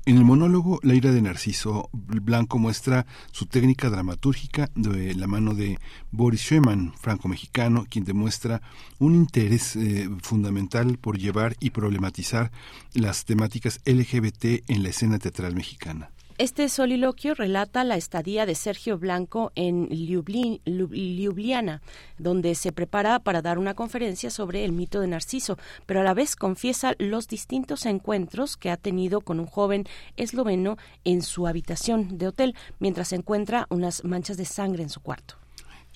En 0.06 0.16
el 0.16 0.24
monólogo, 0.24 0.80
La 0.82 0.94
ira 0.94 1.12
de 1.12 1.20
Narciso 1.20 1.90
Blanco 1.92 2.58
muestra 2.58 3.06
su 3.32 3.44
técnica 3.44 3.90
dramatúrgica 3.90 4.70
de 4.74 5.14
la 5.14 5.26
mano 5.26 5.54
de 5.54 5.78
Boris 6.10 6.40
Schumann, 6.40 6.94
franco-mexicano, 6.98 7.86
quien 7.88 8.04
demuestra 8.04 8.62
un 8.98 9.14
interés 9.14 9.76
eh, 9.76 10.08
fundamental 10.22 10.96
por 10.96 11.18
llevar 11.18 11.54
y 11.60 11.70
problematizar 11.70 12.50
las 12.94 13.26
temáticas 13.26 13.80
LGBT 13.84 14.68
en 14.68 14.82
la 14.82 14.88
escena 14.88 15.18
teatral 15.18 15.54
mexicana. 15.54 16.10
Este 16.40 16.70
soliloquio 16.70 17.34
relata 17.34 17.84
la 17.84 17.96
estadía 17.96 18.46
de 18.46 18.54
Sergio 18.54 18.96
Blanco 18.96 19.52
en 19.56 19.88
Ljubljana, 19.90 21.82
donde 22.16 22.54
se 22.54 22.72
prepara 22.72 23.18
para 23.18 23.42
dar 23.42 23.58
una 23.58 23.74
conferencia 23.74 24.30
sobre 24.30 24.64
el 24.64 24.72
mito 24.72 25.00
de 25.00 25.08
Narciso, 25.08 25.58
pero 25.84 26.00
a 26.00 26.02
la 26.02 26.14
vez 26.14 26.36
confiesa 26.36 26.94
los 26.98 27.28
distintos 27.28 27.84
encuentros 27.84 28.56
que 28.56 28.70
ha 28.70 28.78
tenido 28.78 29.20
con 29.20 29.38
un 29.38 29.44
joven 29.44 29.84
esloveno 30.16 30.78
en 31.04 31.20
su 31.20 31.46
habitación 31.46 32.16
de 32.16 32.28
hotel, 32.28 32.56
mientras 32.78 33.12
encuentra 33.12 33.66
unas 33.68 34.02
manchas 34.04 34.38
de 34.38 34.46
sangre 34.46 34.82
en 34.82 34.88
su 34.88 35.00
cuarto. 35.00 35.34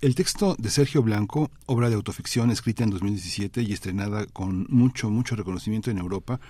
El 0.05 0.15
texto 0.15 0.55
de 0.59 0.69
Sergio 0.69 1.03
Blanco, 1.03 1.51
obra 1.65 1.89
de 1.89 1.95
autoficción 1.95 2.51
escrita 2.51 2.85
en 2.85 2.91
2017 2.91 3.63
y 3.63 3.73
estrenada 3.73 4.27
con 4.27 4.67
mucho, 4.69 5.09
mucho 5.09 5.35
reconocimiento 5.35 5.91
en 5.91 5.97
Europa, 5.97 6.41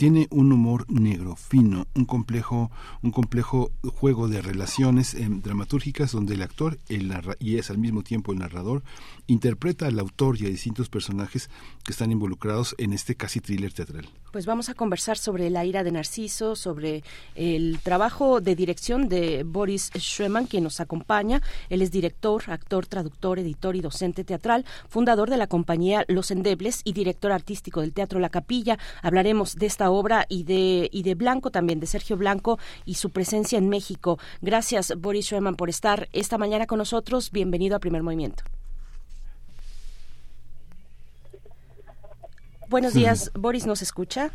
tiene 0.00 0.28
un 0.30 0.50
humor 0.50 0.90
negro, 0.90 1.36
fino, 1.36 1.86
un 1.94 2.06
complejo, 2.06 2.70
un 3.02 3.10
complejo 3.10 3.70
juego 3.82 4.28
de 4.28 4.40
relaciones 4.40 5.12
em, 5.12 5.42
dramatúrgicas 5.42 6.12
donde 6.12 6.32
el 6.32 6.40
actor 6.40 6.78
y 6.88 7.58
es 7.58 7.68
al 7.68 7.76
mismo 7.76 8.02
tiempo 8.02 8.32
el 8.32 8.38
narrador 8.38 8.82
interpreta 9.26 9.86
al 9.86 9.98
autor 9.98 10.40
y 10.40 10.46
a 10.46 10.48
distintos 10.48 10.88
personajes 10.88 11.50
que 11.84 11.92
están 11.92 12.12
involucrados 12.12 12.74
en 12.78 12.94
este 12.94 13.14
casi 13.14 13.40
thriller 13.40 13.74
teatral. 13.74 14.08
Pues 14.32 14.46
vamos 14.46 14.68
a 14.68 14.74
conversar 14.74 15.18
sobre 15.18 15.50
la 15.50 15.64
ira 15.64 15.82
de 15.82 15.92
Narciso, 15.92 16.56
sobre 16.56 17.02
el 17.34 17.78
trabajo 17.82 18.40
de 18.40 18.54
dirección 18.54 19.08
de 19.08 19.42
Boris 19.44 19.90
Schweman, 19.96 20.46
quien 20.46 20.64
nos 20.64 20.80
acompaña. 20.80 21.42
Él 21.68 21.82
es 21.82 21.90
director, 21.90 22.44
actor, 22.46 22.86
traductor, 22.86 23.38
editor 23.38 23.76
y 23.76 23.80
docente 23.80 24.24
teatral, 24.24 24.64
fundador 24.88 25.30
de 25.30 25.36
la 25.36 25.48
compañía 25.48 26.04
Los 26.08 26.30
Endebles 26.30 26.80
y 26.84 26.92
director 26.92 27.32
artístico 27.32 27.80
del 27.80 27.92
Teatro 27.92 28.20
La 28.20 28.30
Capilla. 28.30 28.78
Hablaremos 29.02 29.56
de 29.56 29.66
esta 29.66 29.89
obra 29.90 30.26
y 30.28 30.44
de, 30.44 30.88
y 30.92 31.02
de 31.02 31.14
Blanco 31.14 31.50
también, 31.50 31.80
de 31.80 31.86
Sergio 31.86 32.16
Blanco 32.16 32.58
y 32.84 32.94
su 32.94 33.10
presencia 33.10 33.58
en 33.58 33.68
México. 33.68 34.18
Gracias, 34.40 34.94
Boris 34.98 35.26
Schumann, 35.26 35.56
por 35.56 35.68
estar 35.68 36.08
esta 36.12 36.38
mañana 36.38 36.66
con 36.66 36.78
nosotros. 36.78 37.30
Bienvenido 37.30 37.76
a 37.76 37.80
Primer 37.80 38.02
Movimiento. 38.02 38.44
Buenos 42.68 42.94
días, 42.94 43.32
Boris, 43.34 43.66
¿nos 43.66 43.82
escucha? 43.82 44.30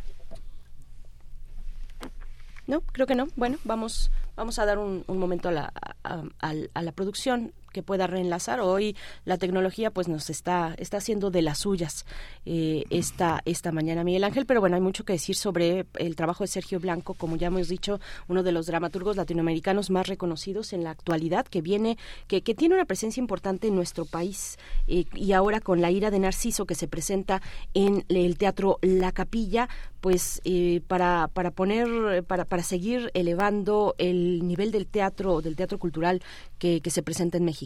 No, 2.67 2.81
creo 2.81 3.07
que 3.07 3.15
no. 3.15 3.27
Bueno, 3.35 3.57
vamos, 3.63 4.11
vamos 4.35 4.59
a 4.59 4.65
dar 4.65 4.77
un, 4.77 5.05
momento 5.07 5.49
a 5.49 5.51
la, 5.51 5.73
a 6.03 6.81
la 6.81 6.91
producción 6.91 7.53
que 7.75 7.83
pueda 7.83 8.07
reenlazar. 8.07 8.61
Hoy 8.61 8.95
la 9.25 9.37
tecnología 9.37 9.91
pues 9.91 10.07
nos 10.07 10.29
está, 10.29 10.75
está 10.77 10.95
haciendo 10.95 11.29
de 11.29 11.41
las 11.41 11.57
suyas 11.57 12.05
eh, 12.45 12.85
esta, 12.89 13.41
esta 13.43 13.73
mañana, 13.73 14.05
Miguel 14.05 14.23
Ángel, 14.23 14.45
pero 14.45 14.61
bueno, 14.61 14.77
hay 14.77 14.81
mucho 14.81 15.03
que 15.03 15.11
decir 15.11 15.35
sobre 15.35 15.85
el 15.95 16.15
trabajo 16.15 16.45
de 16.45 16.47
Sergio 16.47 16.79
Blanco, 16.79 17.15
como 17.15 17.35
ya 17.35 17.47
hemos 17.47 17.67
dicho, 17.67 17.99
uno 18.29 18.43
de 18.43 18.53
los 18.53 18.67
dramaturgos 18.67 19.17
latinoamericanos 19.17 19.89
más 19.89 20.07
reconocidos 20.07 20.71
en 20.71 20.85
la 20.85 20.91
actualidad, 20.91 21.45
que 21.45 21.61
viene, 21.61 21.97
que, 22.27 22.43
que 22.43 22.55
tiene 22.55 22.75
una 22.75 22.85
presencia 22.85 23.19
importante 23.19 23.67
en 23.67 23.75
nuestro 23.75 24.05
país 24.05 24.57
eh, 24.87 25.03
y 25.13 25.33
ahora 25.33 25.59
con 25.59 25.81
La 25.81 25.91
ira 25.91 26.11
de 26.11 26.19
Narciso 26.19 26.65
que 26.65 26.75
se 26.75 26.87
presenta 26.87 27.41
en 27.73 28.05
el 28.07 28.37
Teatro 28.37 28.79
La 28.81 29.11
Capilla, 29.11 29.67
pues 29.99 30.39
eh, 30.45 30.81
para, 30.87 31.29
para 31.33 31.51
poner, 31.51 32.23
para, 32.23 32.45
para 32.45 32.63
seguir 32.63 33.11
elevando 33.15 33.95
el 33.97 34.47
nivel 34.47 34.71
del 34.71 34.85
teatro, 34.85 35.41
del 35.41 35.55
teatro 35.55 35.77
cultural 35.77 36.21
que, 36.57 36.79
que 36.79 36.91
se 36.91 37.03
presenta 37.03 37.37
en 37.37 37.43
México. 37.43 37.64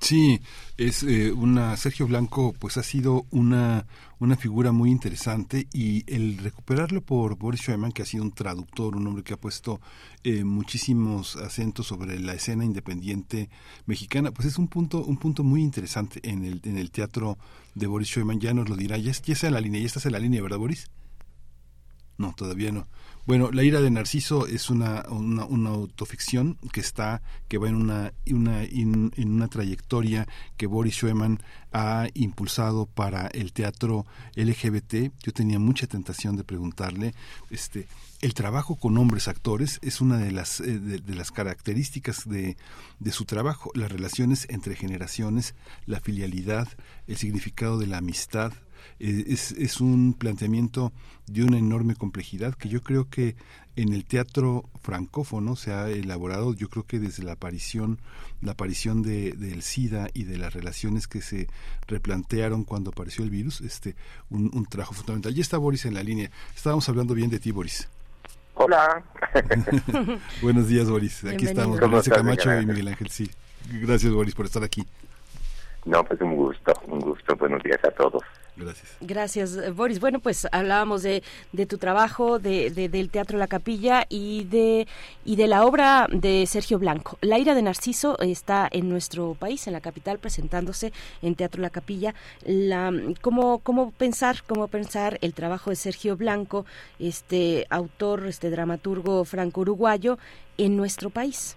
Sí, 0.00 0.40
es 0.76 1.02
eh, 1.02 1.32
una 1.32 1.76
Sergio 1.76 2.06
Blanco, 2.06 2.54
pues 2.58 2.76
ha 2.76 2.82
sido 2.82 3.26
una 3.30 3.86
una 4.20 4.36
figura 4.36 4.72
muy 4.72 4.90
interesante 4.90 5.68
y 5.72 6.02
el 6.12 6.38
recuperarlo 6.38 7.02
por 7.02 7.36
Boris 7.36 7.60
Schumann, 7.60 7.92
que 7.92 8.02
ha 8.02 8.06
sido 8.06 8.24
un 8.24 8.32
traductor, 8.32 8.96
un 8.96 9.06
hombre 9.06 9.22
que 9.22 9.34
ha 9.34 9.36
puesto 9.36 9.80
eh, 10.24 10.42
muchísimos 10.44 11.36
acentos 11.36 11.86
sobre 11.86 12.18
la 12.18 12.34
escena 12.34 12.64
independiente 12.64 13.48
mexicana, 13.86 14.32
pues 14.32 14.48
es 14.48 14.58
un 14.58 14.68
punto 14.68 15.04
un 15.04 15.18
punto 15.18 15.44
muy 15.44 15.62
interesante 15.62 16.20
en 16.28 16.44
el 16.44 16.60
en 16.64 16.78
el 16.78 16.90
teatro 16.90 17.38
de 17.74 17.86
Boris 17.86 18.08
Schumann. 18.08 18.40
Ya 18.40 18.54
nos 18.54 18.68
lo 18.68 18.76
dirá, 18.76 18.98
ya, 18.98 19.12
ya 19.12 19.32
está 19.32 19.46
en 19.48 19.54
la 19.54 19.60
línea, 19.60 19.80
ya 19.80 19.86
estás 19.86 20.06
en 20.06 20.12
la 20.12 20.18
línea, 20.18 20.42
¿verdad, 20.42 20.58
Boris? 20.58 20.88
No, 22.18 22.34
todavía 22.36 22.72
no. 22.72 22.86
Bueno, 23.28 23.50
La 23.52 23.62
ira 23.62 23.82
de 23.82 23.90
Narciso 23.90 24.46
es 24.46 24.70
una, 24.70 25.04
una, 25.10 25.68
autoficción 25.68 26.56
que 26.72 26.80
está, 26.80 27.20
que 27.46 27.58
va 27.58 27.68
en 27.68 27.74
una, 27.74 28.14
una 28.30 28.64
en 28.64 29.12
una 29.30 29.48
trayectoria 29.48 30.26
que 30.56 30.66
Boris 30.66 30.94
Schumann 30.94 31.38
ha 31.70 32.06
impulsado 32.14 32.86
para 32.86 33.26
el 33.26 33.52
teatro 33.52 34.06
LGBT. 34.34 35.12
Yo 35.22 35.32
tenía 35.34 35.58
mucha 35.58 35.86
tentación 35.86 36.38
de 36.38 36.44
preguntarle, 36.44 37.12
este, 37.50 37.86
el 38.22 38.32
trabajo 38.32 38.76
con 38.76 38.96
hombres 38.96 39.28
actores 39.28 39.78
es 39.82 40.00
una 40.00 40.16
de 40.16 40.32
las, 40.32 40.60
eh, 40.60 40.78
de, 40.78 41.14
las 41.14 41.30
características 41.30 42.26
de, 42.26 42.56
de, 42.98 43.12
su 43.12 43.26
trabajo, 43.26 43.70
las 43.74 43.92
relaciones 43.92 44.46
entre 44.48 44.74
generaciones, 44.74 45.54
la 45.84 46.00
filialidad, 46.00 46.66
el 47.06 47.18
significado 47.18 47.78
de 47.78 47.88
la 47.88 47.98
amistad, 47.98 48.54
eh, 48.98 49.24
es, 49.28 49.52
es 49.52 49.80
un 49.80 50.14
planteamiento 50.14 50.92
de 51.26 51.44
una 51.44 51.58
enorme 51.58 51.94
complejidad 51.94 52.54
que 52.54 52.68
yo 52.68 52.82
creo 52.82 53.08
que 53.08 53.36
en 53.76 53.92
el 53.92 54.04
teatro 54.04 54.64
francófono 54.82 55.54
se 55.54 55.72
ha 55.72 55.88
elaborado, 55.88 56.52
yo 56.52 56.68
creo 56.68 56.84
que 56.84 56.98
desde 56.98 57.22
la 57.22 57.32
aparición, 57.32 58.00
la 58.42 58.52
aparición 58.52 59.02
de, 59.02 59.32
del 59.32 59.62
SIDA 59.62 60.08
y 60.14 60.24
de 60.24 60.36
las 60.36 60.52
relaciones 60.52 61.06
que 61.06 61.20
se 61.20 61.46
replantearon 61.86 62.64
cuando 62.64 62.90
apareció 62.90 63.22
el 63.22 63.30
virus, 63.30 63.60
este, 63.60 63.94
un, 64.30 64.50
un 64.52 64.66
trabajo 64.66 64.94
fundamental. 64.94 65.32
Ya 65.32 65.42
está 65.42 65.58
Boris 65.58 65.84
en 65.84 65.94
la 65.94 66.02
línea. 66.02 66.30
Estábamos 66.56 66.88
hablando 66.88 67.14
bien 67.14 67.30
de 67.30 67.38
ti, 67.38 67.52
Boris. 67.52 67.88
Hola. 68.54 69.02
Buenos 70.42 70.66
días, 70.66 70.90
Boris. 70.90 71.24
Aquí 71.24 71.46
estamos, 71.46 71.78
Boris 71.78 72.08
Camacho 72.08 72.60
y 72.60 72.66
Miguel 72.66 72.88
Ángel. 72.88 73.08
Sí. 73.10 73.30
Gracias, 73.70 74.12
Boris, 74.12 74.34
por 74.34 74.46
estar 74.46 74.64
aquí. 74.64 74.84
No, 75.84 76.02
pues 76.04 76.20
un 76.20 76.34
gusto, 76.34 76.72
un 76.88 76.98
gusto. 76.98 77.36
Buenos 77.36 77.62
días 77.62 77.78
a 77.84 77.90
todos. 77.92 78.22
Gracias. 78.58 78.96
Gracias, 79.00 79.56
eh, 79.56 79.70
Boris. 79.70 80.00
Bueno, 80.00 80.20
pues 80.20 80.46
hablábamos 80.50 81.02
de, 81.02 81.22
de 81.52 81.66
tu 81.66 81.78
trabajo, 81.78 82.38
de, 82.38 82.70
del 82.70 83.10
Teatro 83.10 83.38
La 83.38 83.46
Capilla 83.46 84.04
y 84.08 84.44
de, 84.44 84.86
y 85.24 85.36
de 85.36 85.46
la 85.46 85.64
obra 85.64 86.08
de 86.10 86.44
Sergio 86.46 86.78
Blanco. 86.78 87.18
La 87.20 87.38
ira 87.38 87.54
de 87.54 87.62
Narciso 87.62 88.18
está 88.18 88.68
en 88.70 88.88
nuestro 88.88 89.34
país, 89.34 89.66
en 89.66 89.72
la 89.72 89.80
capital, 89.80 90.18
presentándose 90.18 90.92
en 91.22 91.34
Teatro 91.36 91.62
La 91.62 91.70
Capilla. 91.70 92.14
La, 92.44 92.92
¿cómo, 93.20 93.60
¿Cómo 93.60 93.92
pensar, 93.92 94.42
cómo 94.46 94.68
pensar 94.68 95.18
el 95.22 95.34
trabajo 95.34 95.70
de 95.70 95.76
Sergio 95.76 96.16
Blanco, 96.16 96.66
este 96.98 97.66
autor, 97.70 98.26
este 98.26 98.50
dramaturgo 98.50 99.24
franco-uruguayo, 99.24 100.18
en 100.56 100.76
nuestro 100.76 101.10
país? 101.10 101.56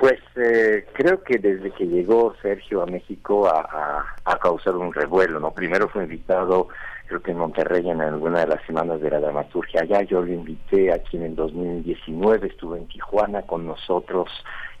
Pues 0.00 0.18
eh, 0.34 0.86
creo 0.94 1.22
que 1.22 1.36
desde 1.36 1.72
que 1.72 1.86
llegó 1.86 2.34
Sergio 2.40 2.82
a 2.82 2.86
México 2.86 3.46
a, 3.46 4.06
a, 4.24 4.38
causar 4.38 4.74
un 4.74 4.94
revuelo, 4.94 5.38
¿no? 5.40 5.50
Primero 5.50 5.90
fue 5.90 6.04
invitado, 6.04 6.68
creo 7.06 7.20
que 7.20 7.32
en 7.32 7.36
Monterrey 7.36 7.86
en 7.90 8.00
alguna 8.00 8.40
de 8.40 8.46
las 8.46 8.64
semanas 8.64 9.02
de 9.02 9.10
la 9.10 9.20
dramaturgia 9.20 9.82
allá, 9.82 10.00
yo 10.04 10.22
lo 10.22 10.32
invité 10.32 10.90
aquí 10.90 11.18
en 11.18 11.24
el 11.24 11.36
2019, 11.36 12.46
estuvo 12.48 12.76
en 12.76 12.88
Tijuana 12.88 13.42
con 13.42 13.66
nosotros 13.66 14.30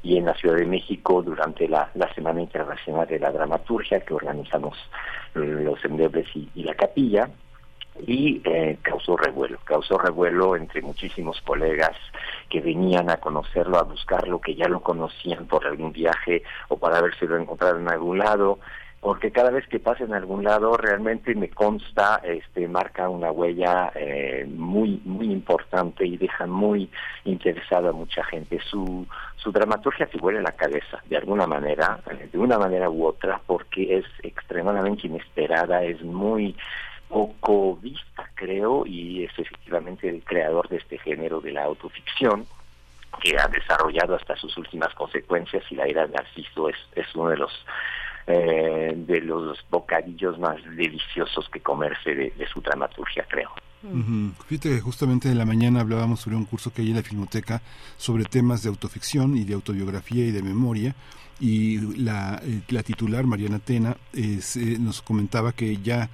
y 0.02 0.16
en 0.16 0.24
la 0.24 0.34
Ciudad 0.36 0.56
de 0.56 0.64
México 0.64 1.20
durante 1.20 1.68
la, 1.68 1.90
la 1.96 2.10
Semana 2.14 2.40
Internacional 2.40 3.06
de 3.06 3.18
la 3.18 3.30
Dramaturgia 3.30 4.00
que 4.00 4.14
organizamos 4.14 4.78
los 5.34 5.84
endebles 5.84 6.28
y 6.34 6.62
la 6.62 6.74
capilla 6.74 7.28
y 8.06 8.40
eh, 8.44 8.78
causó 8.82 9.16
revuelo, 9.16 9.58
causó 9.64 9.98
revuelo 9.98 10.56
entre 10.56 10.82
muchísimos 10.82 11.40
colegas 11.42 11.96
que 12.48 12.60
venían 12.60 13.10
a 13.10 13.18
conocerlo, 13.18 13.78
a 13.78 13.84
buscarlo, 13.84 14.40
que 14.40 14.54
ya 14.54 14.68
lo 14.68 14.80
conocían 14.80 15.46
por 15.46 15.66
algún 15.66 15.92
viaje 15.92 16.42
o 16.68 16.76
para 16.76 16.98
haberse 16.98 17.26
lo 17.26 17.38
encontrado 17.38 17.78
en 17.78 17.88
algún 17.88 18.18
lado, 18.18 18.58
porque 19.00 19.30
cada 19.30 19.50
vez 19.50 19.66
que 19.66 19.80
pasa 19.80 20.04
en 20.04 20.12
algún 20.12 20.44
lado 20.44 20.76
realmente 20.76 21.34
me 21.34 21.48
consta, 21.48 22.20
este, 22.22 22.68
marca 22.68 23.08
una 23.08 23.32
huella 23.32 23.90
eh, 23.94 24.46
muy 24.48 25.00
muy 25.04 25.32
importante 25.32 26.06
y 26.06 26.18
deja 26.18 26.46
muy 26.46 26.90
interesada 27.24 27.90
a 27.90 27.92
mucha 27.92 28.22
gente. 28.24 28.58
Su 28.70 29.06
su 29.36 29.52
dramaturgia 29.52 30.06
se 30.08 30.18
vuelve 30.18 30.42
la 30.42 30.52
cabeza, 30.52 31.02
de 31.08 31.16
alguna 31.16 31.46
manera, 31.46 31.98
eh, 32.10 32.28
de 32.30 32.38
una 32.38 32.58
manera 32.58 32.90
u 32.90 33.06
otra, 33.06 33.40
porque 33.46 33.96
es 33.98 34.04
extremadamente 34.22 35.06
inesperada, 35.06 35.82
es 35.82 36.02
muy 36.02 36.54
poco 37.10 37.76
vista, 37.76 38.30
creo, 38.34 38.86
y 38.86 39.24
es 39.24 39.32
efectivamente 39.36 40.08
el 40.08 40.22
creador 40.22 40.68
de 40.68 40.76
este 40.76 40.96
género 40.98 41.40
de 41.40 41.52
la 41.52 41.64
autoficción 41.64 42.46
que 43.20 43.36
ha 43.36 43.48
desarrollado 43.48 44.14
hasta 44.14 44.36
sus 44.36 44.56
últimas 44.56 44.94
consecuencias 44.94 45.64
y 45.70 45.74
la 45.74 45.84
era 45.86 46.06
de 46.06 46.14
Narciso 46.14 46.68
es, 46.68 46.76
es 46.94 47.06
uno 47.14 47.30
de 47.30 47.36
los 47.36 47.50
eh, 48.26 48.92
de 48.94 49.20
los 49.22 49.58
bocadillos 49.70 50.38
más 50.38 50.56
deliciosos 50.76 51.48
que 51.50 51.60
comerse 51.60 52.14
de, 52.14 52.46
su 52.52 52.60
dramaturgia, 52.60 53.26
creo. 53.28 53.50
Fíjate 54.46 54.68
que 54.68 54.80
justamente 54.80 55.28
en 55.30 55.38
la 55.38 55.46
mañana 55.46 55.80
hablábamos 55.80 56.20
sobre 56.20 56.36
un 56.36 56.44
curso 56.44 56.72
que 56.72 56.82
hay 56.82 56.90
en 56.90 56.96
la 56.96 57.02
Filmoteca 57.02 57.60
sobre 57.96 58.24
temas 58.24 58.62
de 58.62 58.68
autoficción 58.68 59.36
y 59.36 59.44
de 59.44 59.54
autobiografía 59.54 60.26
y 60.26 60.30
de 60.30 60.42
memoria 60.42 60.94
y 61.40 61.96
la, 61.96 62.40
eh, 62.44 62.60
la 62.68 62.82
titular 62.82 63.24
Mariana 63.24 63.58
Tena 63.58 63.96
eh, 64.12 64.38
nos 64.78 65.00
comentaba 65.00 65.52
que 65.52 65.78
ya 65.78 66.10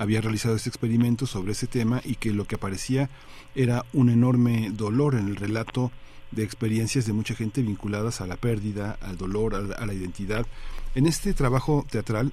había 0.00 0.22
realizado 0.22 0.56
este 0.56 0.70
experimento 0.70 1.26
sobre 1.26 1.52
ese 1.52 1.66
tema 1.66 2.00
y 2.02 2.14
que 2.14 2.32
lo 2.32 2.46
que 2.46 2.54
aparecía 2.54 3.10
era 3.54 3.84
un 3.92 4.08
enorme 4.08 4.70
dolor 4.72 5.14
en 5.14 5.28
el 5.28 5.36
relato 5.36 5.92
de 6.30 6.42
experiencias 6.42 7.04
de 7.04 7.12
mucha 7.12 7.34
gente 7.34 7.60
vinculadas 7.60 8.22
a 8.22 8.26
la 8.26 8.36
pérdida, 8.36 8.96
al 9.02 9.18
dolor, 9.18 9.54
a 9.54 9.86
la 9.86 9.92
identidad. 9.92 10.46
En 10.94 11.06
este 11.06 11.34
trabajo 11.34 11.84
teatral 11.90 12.32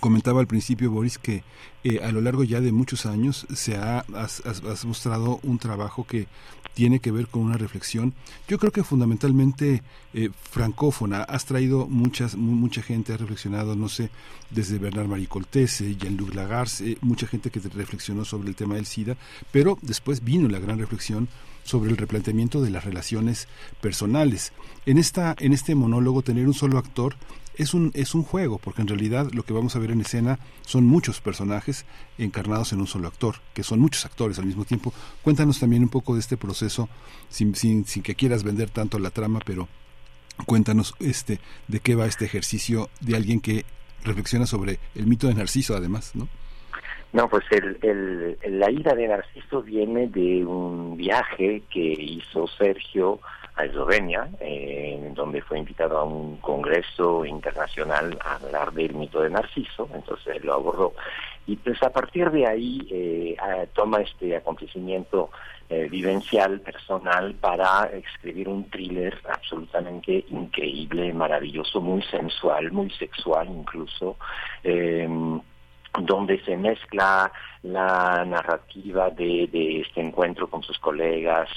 Comentaba 0.00 0.40
al 0.40 0.46
principio, 0.46 0.90
Boris, 0.90 1.18
que 1.18 1.44
eh, 1.84 2.00
a 2.02 2.10
lo 2.12 2.20
largo 2.20 2.44
ya 2.44 2.60
de 2.60 2.72
muchos 2.72 3.06
años 3.06 3.46
se 3.54 3.76
ha 3.76 4.04
has, 4.14 4.84
mostrado 4.84 5.40
un 5.42 5.58
trabajo 5.58 6.04
que 6.04 6.26
tiene 6.74 6.98
que 6.98 7.12
ver 7.12 7.28
con 7.28 7.42
una 7.42 7.56
reflexión, 7.56 8.14
yo 8.48 8.58
creo 8.58 8.72
que 8.72 8.82
fundamentalmente 8.82 9.82
eh, 10.12 10.30
francófona. 10.50 11.22
Has 11.22 11.44
traído 11.44 11.86
muchas, 11.86 12.36
mucha 12.36 12.82
gente, 12.82 13.12
ha 13.12 13.16
reflexionado, 13.16 13.76
no 13.76 13.88
sé, 13.88 14.10
desde 14.50 14.78
Bernard 14.78 15.06
Marie 15.06 15.28
Jean-Luc 15.28 16.34
Lagarce, 16.34 16.98
mucha 17.00 17.26
gente 17.26 17.50
que 17.50 17.60
reflexionó 17.60 18.24
sobre 18.24 18.48
el 18.48 18.56
tema 18.56 18.74
del 18.74 18.86
SIDA, 18.86 19.16
pero 19.52 19.78
después 19.82 20.24
vino 20.24 20.48
la 20.48 20.58
gran 20.58 20.78
reflexión 20.78 21.28
sobre 21.62 21.90
el 21.90 21.96
replanteamiento 21.96 22.60
de 22.60 22.70
las 22.70 22.84
relaciones 22.84 23.48
personales. 23.80 24.52
En, 24.84 24.98
esta, 24.98 25.34
en 25.38 25.52
este 25.52 25.74
monólogo, 25.74 26.22
tener 26.22 26.46
un 26.46 26.54
solo 26.54 26.78
actor 26.78 27.16
es 27.56 27.74
un, 27.74 27.90
es 27.94 28.14
un 28.14 28.22
juego, 28.22 28.58
porque 28.58 28.82
en 28.82 28.88
realidad 28.88 29.30
lo 29.32 29.42
que 29.42 29.52
vamos 29.52 29.76
a 29.76 29.78
ver 29.78 29.90
en 29.90 30.00
escena 30.00 30.38
son 30.62 30.84
muchos 30.84 31.20
personajes 31.20 31.86
encarnados 32.18 32.72
en 32.72 32.80
un 32.80 32.86
solo 32.86 33.08
actor, 33.08 33.36
que 33.54 33.62
son 33.62 33.80
muchos 33.80 34.04
actores 34.04 34.38
al 34.38 34.46
mismo 34.46 34.64
tiempo. 34.64 34.92
Cuéntanos 35.22 35.60
también 35.60 35.82
un 35.82 35.88
poco 35.88 36.14
de 36.14 36.20
este 36.20 36.36
proceso, 36.36 36.88
sin, 37.28 37.54
sin, 37.54 37.84
sin 37.84 38.02
que 38.02 38.14
quieras 38.14 38.44
vender 38.44 38.70
tanto 38.70 38.98
la 38.98 39.10
trama, 39.10 39.40
pero 39.44 39.68
cuéntanos 40.46 40.94
este 41.00 41.38
de 41.68 41.80
qué 41.80 41.94
va 41.94 42.06
este 42.06 42.24
ejercicio 42.24 42.90
de 43.00 43.16
alguien 43.16 43.40
que 43.40 43.64
reflexiona 44.04 44.46
sobre 44.46 44.78
el 44.94 45.06
mito 45.06 45.28
de 45.28 45.34
Narciso, 45.34 45.76
además, 45.76 46.14
¿no? 46.14 46.28
No, 47.12 47.28
pues 47.28 47.44
el, 47.52 47.78
el, 47.82 48.58
la 48.58 48.70
ira 48.72 48.92
de 48.94 49.06
Narciso 49.06 49.62
viene 49.62 50.08
de 50.08 50.44
un 50.44 50.96
viaje 50.96 51.62
que 51.70 51.80
hizo 51.80 52.48
Sergio 52.48 53.20
a 53.56 53.64
Eslovenia, 53.64 54.28
eh, 54.40 55.12
donde 55.14 55.40
fue 55.42 55.58
invitado 55.58 55.98
a 55.98 56.04
un 56.04 56.38
congreso 56.38 57.24
internacional 57.24 58.18
a 58.24 58.36
hablar 58.36 58.72
del 58.72 58.94
mito 58.94 59.20
de 59.22 59.30
Narciso, 59.30 59.88
entonces 59.94 60.42
lo 60.44 60.54
abordó. 60.54 60.94
Y 61.46 61.56
pues 61.56 61.80
a 61.82 61.90
partir 61.90 62.30
de 62.30 62.46
ahí 62.46 62.86
eh, 62.90 63.36
toma 63.74 64.00
este 64.00 64.34
acontecimiento 64.34 65.30
eh, 65.68 65.88
vivencial, 65.90 66.60
personal, 66.60 67.34
para 67.34 67.90
escribir 67.92 68.48
un 68.48 68.68
thriller 68.70 69.20
absolutamente 69.28 70.24
increíble, 70.30 71.12
maravilloso, 71.12 71.80
muy 71.80 72.02
sensual, 72.04 72.72
muy 72.72 72.90
sexual 72.90 73.48
incluso, 73.48 74.16
donde 76.00 76.42
se 76.44 76.56
mezcla 76.56 77.30
la 77.64 78.24
narrativa 78.26 79.08
de, 79.10 79.48
de, 79.50 79.80
este 79.80 80.00
encuentro 80.02 80.48
con 80.48 80.62
sus 80.62 80.78
colegas, 80.78 81.48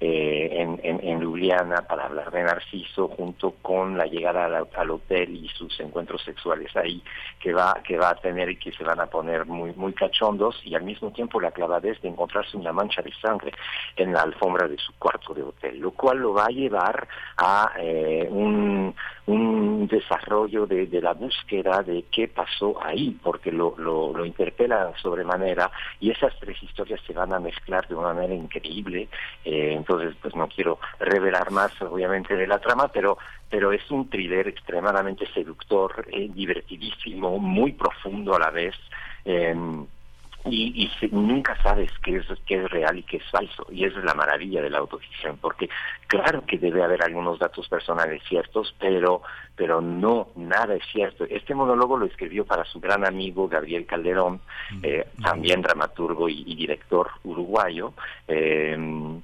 eh, 0.00 0.60
en, 0.60 0.80
en, 0.82 1.20
Ljubljana 1.20 1.82
para 1.82 2.06
hablar 2.06 2.32
de 2.32 2.42
Narciso, 2.42 3.06
junto 3.06 3.52
con 3.62 3.96
la 3.96 4.06
llegada 4.06 4.66
al, 4.74 4.90
hotel 4.90 5.36
y 5.36 5.48
sus 5.50 5.78
encuentros 5.78 6.20
sexuales 6.24 6.74
ahí 6.74 7.00
que 7.38 7.52
va 7.52 7.80
que 7.84 7.96
va 7.96 8.10
a 8.10 8.16
tener 8.16 8.50
y 8.50 8.56
que 8.56 8.72
se 8.72 8.82
van 8.82 8.98
a 8.98 9.06
poner 9.06 9.46
muy 9.46 9.72
muy 9.74 9.92
cachondos 9.92 10.60
y 10.64 10.74
al 10.74 10.82
mismo 10.82 11.12
tiempo 11.12 11.40
la 11.40 11.52
clavadez 11.52 12.02
de 12.02 12.08
encontrarse 12.08 12.56
una 12.56 12.72
mancha 12.72 13.00
de 13.00 13.12
sangre 13.22 13.52
en 13.94 14.12
la 14.12 14.22
alfombra 14.22 14.66
de 14.66 14.76
su 14.78 14.92
cuarto 14.98 15.34
de 15.34 15.44
hotel, 15.44 15.78
lo 15.78 15.92
cual 15.92 16.18
lo 16.18 16.34
va 16.34 16.46
a 16.46 16.50
llevar 16.50 17.06
a 17.36 17.70
eh, 17.78 18.26
un, 18.28 18.92
un 19.26 19.86
desarrollo 19.86 20.66
de, 20.66 20.86
de, 20.86 21.00
la 21.00 21.12
búsqueda 21.12 21.82
de 21.84 22.06
qué 22.10 22.26
pasó 22.26 22.76
ahí, 22.84 23.16
porque 23.22 23.52
lo, 23.52 23.76
lo, 23.78 24.12
lo 24.12 24.26
interpela 24.26 24.92
sobremanera 25.00 25.51
y 26.00 26.10
esas 26.10 26.32
tres 26.38 26.62
historias 26.62 27.00
se 27.06 27.12
van 27.12 27.32
a 27.32 27.40
mezclar 27.40 27.86
de 27.88 27.94
una 27.94 28.12
manera 28.12 28.34
increíble. 28.34 29.08
Eh, 29.44 29.74
entonces 29.74 30.14
pues 30.20 30.34
no 30.34 30.48
quiero 30.48 30.78
revelar 30.98 31.50
más 31.50 31.80
obviamente 31.82 32.36
de 32.36 32.46
la 32.46 32.58
trama, 32.58 32.88
pero 32.88 33.18
pero 33.48 33.70
es 33.72 33.90
un 33.90 34.08
thriller 34.08 34.48
extremadamente 34.48 35.26
seductor, 35.34 36.06
eh, 36.10 36.30
divertidísimo, 36.32 37.38
muy 37.38 37.72
profundo 37.72 38.34
a 38.34 38.38
la 38.38 38.50
vez. 38.50 38.74
Eh, 39.24 39.54
y, 40.44 40.90
y 41.02 41.08
nunca 41.10 41.60
sabes 41.62 41.90
qué 42.02 42.16
es, 42.16 42.26
qué 42.46 42.56
es 42.56 42.70
real 42.70 42.98
y 42.98 43.02
qué 43.02 43.18
es 43.18 43.30
falso. 43.30 43.66
Y 43.70 43.84
esa 43.84 43.98
es 43.98 44.04
la 44.04 44.14
maravilla 44.14 44.62
de 44.62 44.70
la 44.70 44.78
autoficción, 44.78 45.38
porque 45.38 45.68
claro 46.06 46.44
que 46.46 46.58
debe 46.58 46.82
haber 46.82 47.02
algunos 47.02 47.38
datos 47.38 47.68
personales 47.68 48.22
ciertos, 48.28 48.74
pero, 48.78 49.22
pero 49.56 49.80
no, 49.80 50.28
nada 50.36 50.74
es 50.74 50.84
cierto. 50.92 51.24
Este 51.24 51.54
monólogo 51.54 51.96
lo 51.96 52.06
escribió 52.06 52.44
para 52.44 52.64
su 52.64 52.80
gran 52.80 53.06
amigo 53.06 53.48
Gabriel 53.48 53.86
Calderón, 53.86 54.40
eh, 54.82 55.06
también 55.22 55.62
dramaturgo 55.62 56.28
y, 56.28 56.42
y 56.46 56.54
director 56.56 57.10
uruguayo. 57.24 57.92
Eh, 58.26 59.20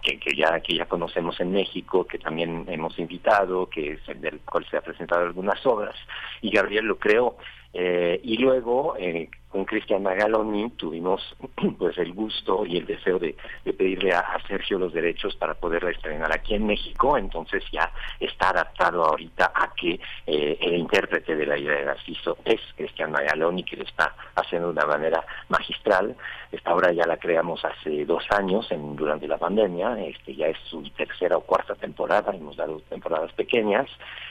que, 0.00 0.18
que, 0.18 0.34
ya 0.34 0.58
que 0.60 0.74
ya 0.74 0.86
conocemos 0.86 1.38
en 1.40 1.52
México, 1.52 2.06
que 2.06 2.18
también 2.18 2.64
hemos 2.68 2.98
invitado, 2.98 3.68
que 3.68 3.92
es 3.92 4.20
del 4.20 4.40
cual 4.40 4.66
se 4.70 4.76
ha 4.76 4.80
presentado 4.80 5.22
algunas 5.22 5.64
obras, 5.66 5.94
y 6.40 6.50
Gabriel 6.50 6.86
lo 6.86 6.98
creó. 6.98 7.36
Eh, 7.74 8.20
y 8.22 8.36
luego, 8.38 8.96
eh, 8.98 9.28
con 9.52 9.66
Cristian 9.66 10.02
Magaloni 10.02 10.70
tuvimos 10.70 11.20
pues 11.78 11.98
el 11.98 12.14
gusto 12.14 12.64
y 12.64 12.78
el 12.78 12.86
deseo 12.86 13.18
de, 13.18 13.36
pedirle 13.64 14.12
a, 14.12 14.38
Sergio 14.48 14.78
los 14.78 14.92
derechos 14.92 15.36
para 15.36 15.54
poderla 15.54 15.90
estrenar 15.90 16.32
aquí 16.32 16.54
en 16.54 16.66
México, 16.66 17.16
entonces 17.16 17.62
ya 17.70 17.92
está 18.18 18.50
adaptado 18.50 19.04
ahorita 19.04 19.52
a 19.54 19.72
que 19.74 20.00
eh, 20.26 20.58
el 20.60 20.78
intérprete 20.78 21.36
de 21.36 21.46
la 21.46 21.58
idea 21.58 21.76
de 21.76 21.84
Narciso 21.84 22.38
es 22.44 22.60
Cristian 22.76 23.12
Magaloni, 23.12 23.62
que 23.62 23.76
lo 23.76 23.84
está 23.84 24.14
haciendo 24.34 24.68
de 24.68 24.72
una 24.72 24.86
manera 24.86 25.24
magistral. 25.48 26.16
Esta 26.50 26.74
obra 26.74 26.92
ya 26.92 27.06
la 27.06 27.18
creamos 27.18 27.64
hace 27.64 28.04
dos 28.04 28.24
años, 28.30 28.66
en, 28.70 28.96
durante 28.96 29.28
la 29.28 29.38
pandemia, 29.38 30.02
este 30.04 30.34
ya 30.34 30.46
es 30.46 30.56
su 30.68 30.82
tercera 30.90 31.36
o 31.36 31.42
cuarta 31.42 31.74
temporada, 31.74 32.34
hemos 32.34 32.56
dado 32.56 32.80
temporadas 32.88 33.32
pequeñas 33.32 33.88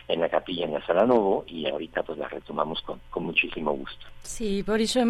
en 0.07 0.19
la 0.19 0.29
capilla 0.29 0.65
en 0.65 0.73
la 0.73 0.85
Sala 0.85 1.05
Novo 1.05 1.45
y 1.47 1.69
ahorita 1.69 2.03
pues 2.03 2.17
la 2.17 2.27
retomamos 2.27 2.81
con, 2.81 2.99
con 3.09 3.23
muchísimo 3.23 3.71
gusto. 3.71 4.07
Sí, 4.23 4.63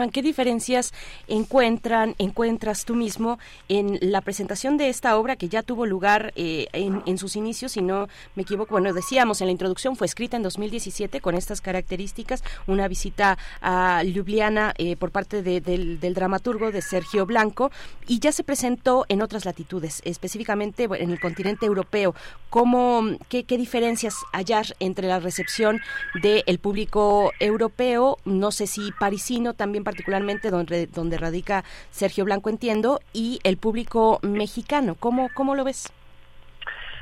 ¿qué 0.09 0.21
diferencias 0.21 0.93
encuentran, 1.27 2.15
encuentras 2.17 2.85
tú 2.85 2.95
mismo 2.95 3.39
en 3.69 3.99
la 4.01 4.21
presentación 4.21 4.77
de 4.77 4.89
esta 4.89 5.17
obra 5.17 5.35
que 5.35 5.49
ya 5.49 5.63
tuvo 5.63 5.85
lugar 5.85 6.33
eh, 6.35 6.67
en, 6.73 7.17
sus 7.17 7.35
inicios, 7.35 7.73
si 7.73 7.81
no 7.81 8.07
me 8.35 8.43
equivoco? 8.43 8.71
Bueno, 8.71 8.93
decíamos 8.93 9.41
en 9.41 9.47
la 9.47 9.51
introducción, 9.51 9.95
fue 9.95 10.07
escrita 10.07 10.37
en 10.37 10.43
2017 10.43 11.21
con 11.21 11.35
estas 11.35 11.61
características, 11.61 12.43
una 12.67 12.87
visita 12.87 13.37
a 13.61 14.03
Ljubljana 14.03 14.73
eh, 14.77 14.95
por 14.95 15.11
parte 15.11 15.43
del, 15.43 15.99
dramaturgo 15.99 16.71
de 16.71 16.81
Sergio 16.81 17.25
Blanco 17.25 17.71
y 18.07 18.19
ya 18.19 18.31
se 18.31 18.43
presentó 18.43 19.05
en 19.09 19.21
otras 19.21 19.45
latitudes, 19.45 20.01
específicamente 20.05 20.87
en 20.91 21.11
el 21.11 21.19
continente 21.19 21.65
europeo. 21.65 22.15
¿Cómo, 22.49 23.03
qué, 23.29 23.43
diferencias 23.43 24.15
hallar 24.33 24.65
entre 24.79 25.07
la 25.07 25.19
recepción 25.19 25.79
del 26.21 26.59
público 26.59 27.31
europeo, 27.39 28.17
no 28.25 28.51
sé 28.51 28.67
si 28.67 28.91
parisino 28.99 29.53
también 29.53 29.83
particularmente 29.91 30.51
donde, 30.51 30.87
donde 30.87 31.17
radica 31.17 31.65
Sergio 31.89 32.23
Blanco, 32.23 32.49
entiendo, 32.49 33.01
y 33.11 33.41
el 33.43 33.57
público 33.57 34.19
mexicano. 34.21 34.95
¿Cómo, 34.97 35.29
cómo 35.33 35.53
lo 35.53 35.65
ves? 35.65 35.91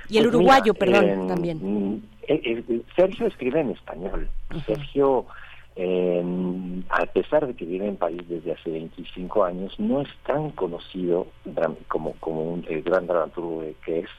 Y 0.09 0.17
el 0.17 0.23
pues 0.23 0.35
uruguayo, 0.35 0.73
perdón, 0.73 1.27
también. 1.27 2.01
Sergio 2.95 3.27
escribe 3.27 3.59
en 3.59 3.69
español. 3.69 4.27
Sergio, 4.65 5.27
a 6.89 7.05
pesar 7.13 7.45
de 7.45 7.53
que 7.53 7.65
vive 7.65 7.87
en 7.87 7.95
París 7.95 8.23
desde 8.27 8.53
hace 8.53 8.71
25 8.71 9.43
años, 9.43 9.79
no 9.79 10.01
es 10.01 10.09
tan 10.25 10.49
conocido 10.49 11.27
como, 11.87 12.13
como 12.13 12.41
un 12.41 12.65
el 12.67 12.81
gran 12.81 13.05
dramaturgo 13.05 13.65
que 13.85 13.99
es, 13.99 14.09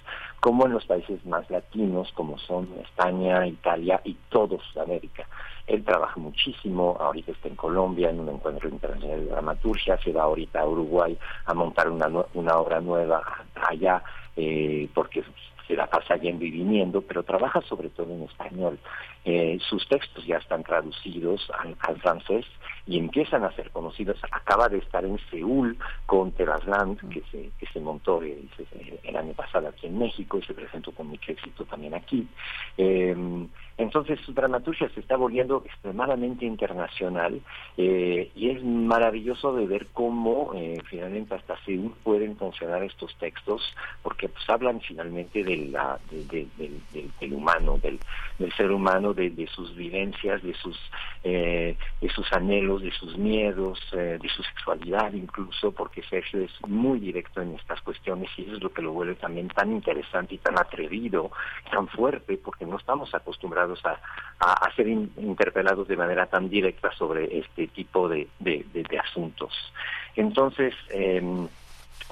como 0.41 0.67
en 0.67 0.73
los 0.73 0.87
países 0.87 1.25
más 1.27 1.49
latinos, 1.51 2.11
como 2.15 2.39
son 2.39 2.69
España, 2.83 3.47
Italia 3.47 4.01
y 4.05 4.15
todo 4.31 4.59
Sudamérica. 4.73 5.27
Él 5.67 5.85
trabaja 5.85 6.19
muchísimo, 6.19 6.97
ahorita 6.99 7.33
está 7.33 7.49
en 7.49 7.57
Colombia 7.57 8.11
en 8.11 8.21
un 8.21 8.31
encuentro 8.31 8.69
internacional 8.69 9.21
de 9.21 9.31
dramaturgia, 9.31 9.99
se 9.99 10.13
va 10.13 10.23
ahorita 10.23 10.61
a 10.61 10.67
Uruguay 10.67 11.17
a 11.45 11.55
montar 11.55 11.91
una, 11.91 12.09
una 12.35 12.57
obra 12.57 12.81
nueva 12.81 13.23
allá, 13.69 14.03
eh, 14.37 14.89
porque 14.95 15.23
se 15.69 15.77
la 15.77 15.87
pasa 15.87 16.17
yendo 16.17 16.45
y 16.45 16.51
viniendo, 16.51 17.03
pero 17.03 17.23
trabaja 17.23 17.61
sobre 17.63 17.91
todo 17.91 18.13
en 18.13 18.23
español. 18.23 18.79
Eh, 19.25 19.59
sus 19.69 19.87
textos 19.89 20.25
ya 20.27 20.37
están 20.37 20.63
traducidos 20.63 21.47
al, 21.59 21.77
francés 21.97 22.47
y 22.87 22.99
empiezan 22.99 23.45
a 23.45 23.53
ser 23.53 23.71
conocidos. 23.71 24.19
Acaba 24.31 24.69
de 24.69 24.79
estar 24.79 25.05
en 25.05 25.19
Seúl 25.31 25.77
con 26.07 26.33
Terasland, 26.33 26.99
que 27.11 27.23
se, 27.31 27.51
que 27.59 27.67
se 27.73 27.81
montó 27.81 28.23
el, 28.23 28.49
el, 29.05 29.17
año 29.17 29.35
pasado 29.35 29.69
aquí 29.69 29.87
en 29.87 29.99
México 29.99 30.39
y 30.39 30.43
se 30.43 30.55
presentó 30.55 30.93
con 30.93 31.09
mucho 31.09 31.33
éxito 31.33 31.65
también 31.65 31.95
aquí. 31.95 32.27
Eh, 32.79 33.15
entonces 33.81 34.21
su 34.27 34.35
dramaturgia 34.35 34.91
se 34.91 35.01
está 35.01 35.17
volviendo 35.17 35.63
extremadamente 35.65 36.45
internacional 36.45 37.41
eh, 37.79 38.31
y 38.35 38.51
es 38.51 38.63
maravilloso 38.63 39.55
de 39.55 39.67
ver 39.67 39.87
cómo 39.95 40.53
eh, 40.55 40.79
finalmente 40.85 41.35
hasta 41.35 41.57
Seúl 41.65 41.95
pueden 42.03 42.37
funcionar 42.37 42.83
estos 42.83 43.15
textos 43.17 43.63
porque 44.03 44.29
pues 44.29 44.49
hablan 44.51 44.83
finalmente 44.83 45.43
de 45.43 45.57
la, 45.69 45.99
del 46.11 47.33
humano, 47.33 47.79
del, 47.79 47.99
ser 48.55 48.71
humano, 48.71 49.10
de, 49.15 49.49
sus 49.55 49.75
vivencias, 49.75 50.43
de 50.43 50.55
sus, 50.55 50.79
eh, 51.25 51.77
de 52.01 52.09
sus 52.11 52.33
anhelos, 52.33 52.83
de 52.83 52.93
sus 52.93 53.17
miedos, 53.17 53.79
de 53.93 54.29
su 54.35 54.43
sexualidad 54.43 55.13
incluso, 55.13 55.73
porque 55.73 56.03
Sergio 56.03 56.41
es 56.41 56.53
muy 56.67 56.99
directo 56.99 57.41
en 57.41 57.55
estas 57.55 57.81
cuestiones 57.83 58.31
y 58.37 58.43
eso 58.43 58.57
es 58.57 58.63
lo 58.63 58.73
que 58.73 58.83
lo 58.83 58.93
vuelve 58.93 59.15
también 59.15 59.49
tan 59.49 59.73
interesante 59.73 60.35
y 60.35 60.39
tan 60.39 60.59
atrevido, 60.59 61.31
tan 61.71 61.89
fuerte, 61.89 62.39
porque 62.39 62.67
no 62.67 62.77
estamos 62.77 63.15
acostumbrados 63.15 63.81
a, 63.85 63.99
ser 64.77 64.89
interpelados 64.89 65.89
de 65.89 65.97
manera 65.97 66.27
tan 66.27 66.49
directa 66.49 66.91
sobre 66.93 67.39
este 67.39 67.67
tipo 67.69 68.09
de, 68.09 68.29
asuntos. 69.03 69.53
Entonces, 70.17 70.75
em, 70.91 71.49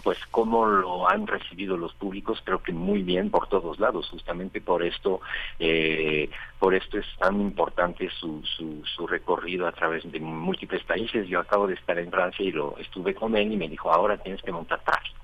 pues 0.02 0.18
cómo 0.30 0.66
lo 0.66 1.08
han 1.08 1.26
recibido 1.26 1.76
los 1.76 1.92
públicos 1.94 2.40
creo 2.44 2.62
que 2.62 2.72
muy 2.72 3.02
bien 3.02 3.30
por 3.30 3.48
todos 3.48 3.78
lados. 3.78 4.08
Justamente 4.10 4.60
por 4.60 4.82
esto 4.82 5.20
eh, 5.58 6.30
por 6.58 6.74
esto 6.74 6.98
es 6.98 7.06
tan 7.18 7.40
importante 7.40 8.08
su, 8.10 8.42
su, 8.44 8.82
su, 8.84 9.06
recorrido 9.06 9.66
a 9.66 9.72
través 9.72 10.10
de 10.10 10.20
múltiples 10.20 10.82
países. 10.84 11.28
Yo 11.28 11.40
acabo 11.40 11.66
de 11.66 11.74
estar 11.74 11.98
en 11.98 12.10
Francia 12.10 12.44
y 12.44 12.52
lo 12.52 12.76
estuve 12.78 13.14
con 13.14 13.36
él 13.36 13.52
y 13.52 13.56
me 13.56 13.68
dijo 13.68 13.92
ahora 13.92 14.16
tienes 14.16 14.42
que 14.42 14.52
montar 14.52 14.80
tráfico 14.84 15.18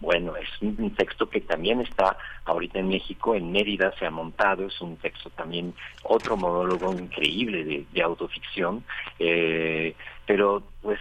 bueno, 0.00 0.36
es 0.36 0.48
un 0.60 0.94
texto 0.94 1.28
que 1.28 1.40
también 1.40 1.80
está 1.80 2.18
ahorita 2.44 2.78
en 2.78 2.88
México, 2.88 3.34
en 3.34 3.50
Mérida 3.50 3.92
se 3.98 4.04
ha 4.04 4.10
montado, 4.10 4.66
es 4.66 4.80
un 4.80 4.96
texto 4.96 5.30
también, 5.30 5.74
otro 6.02 6.36
monólogo 6.36 6.92
increíble 6.92 7.86
de, 7.90 8.02
autoficción, 8.02 8.84
eh, 9.18 9.94
pero 10.26 10.62
pues 10.82 10.98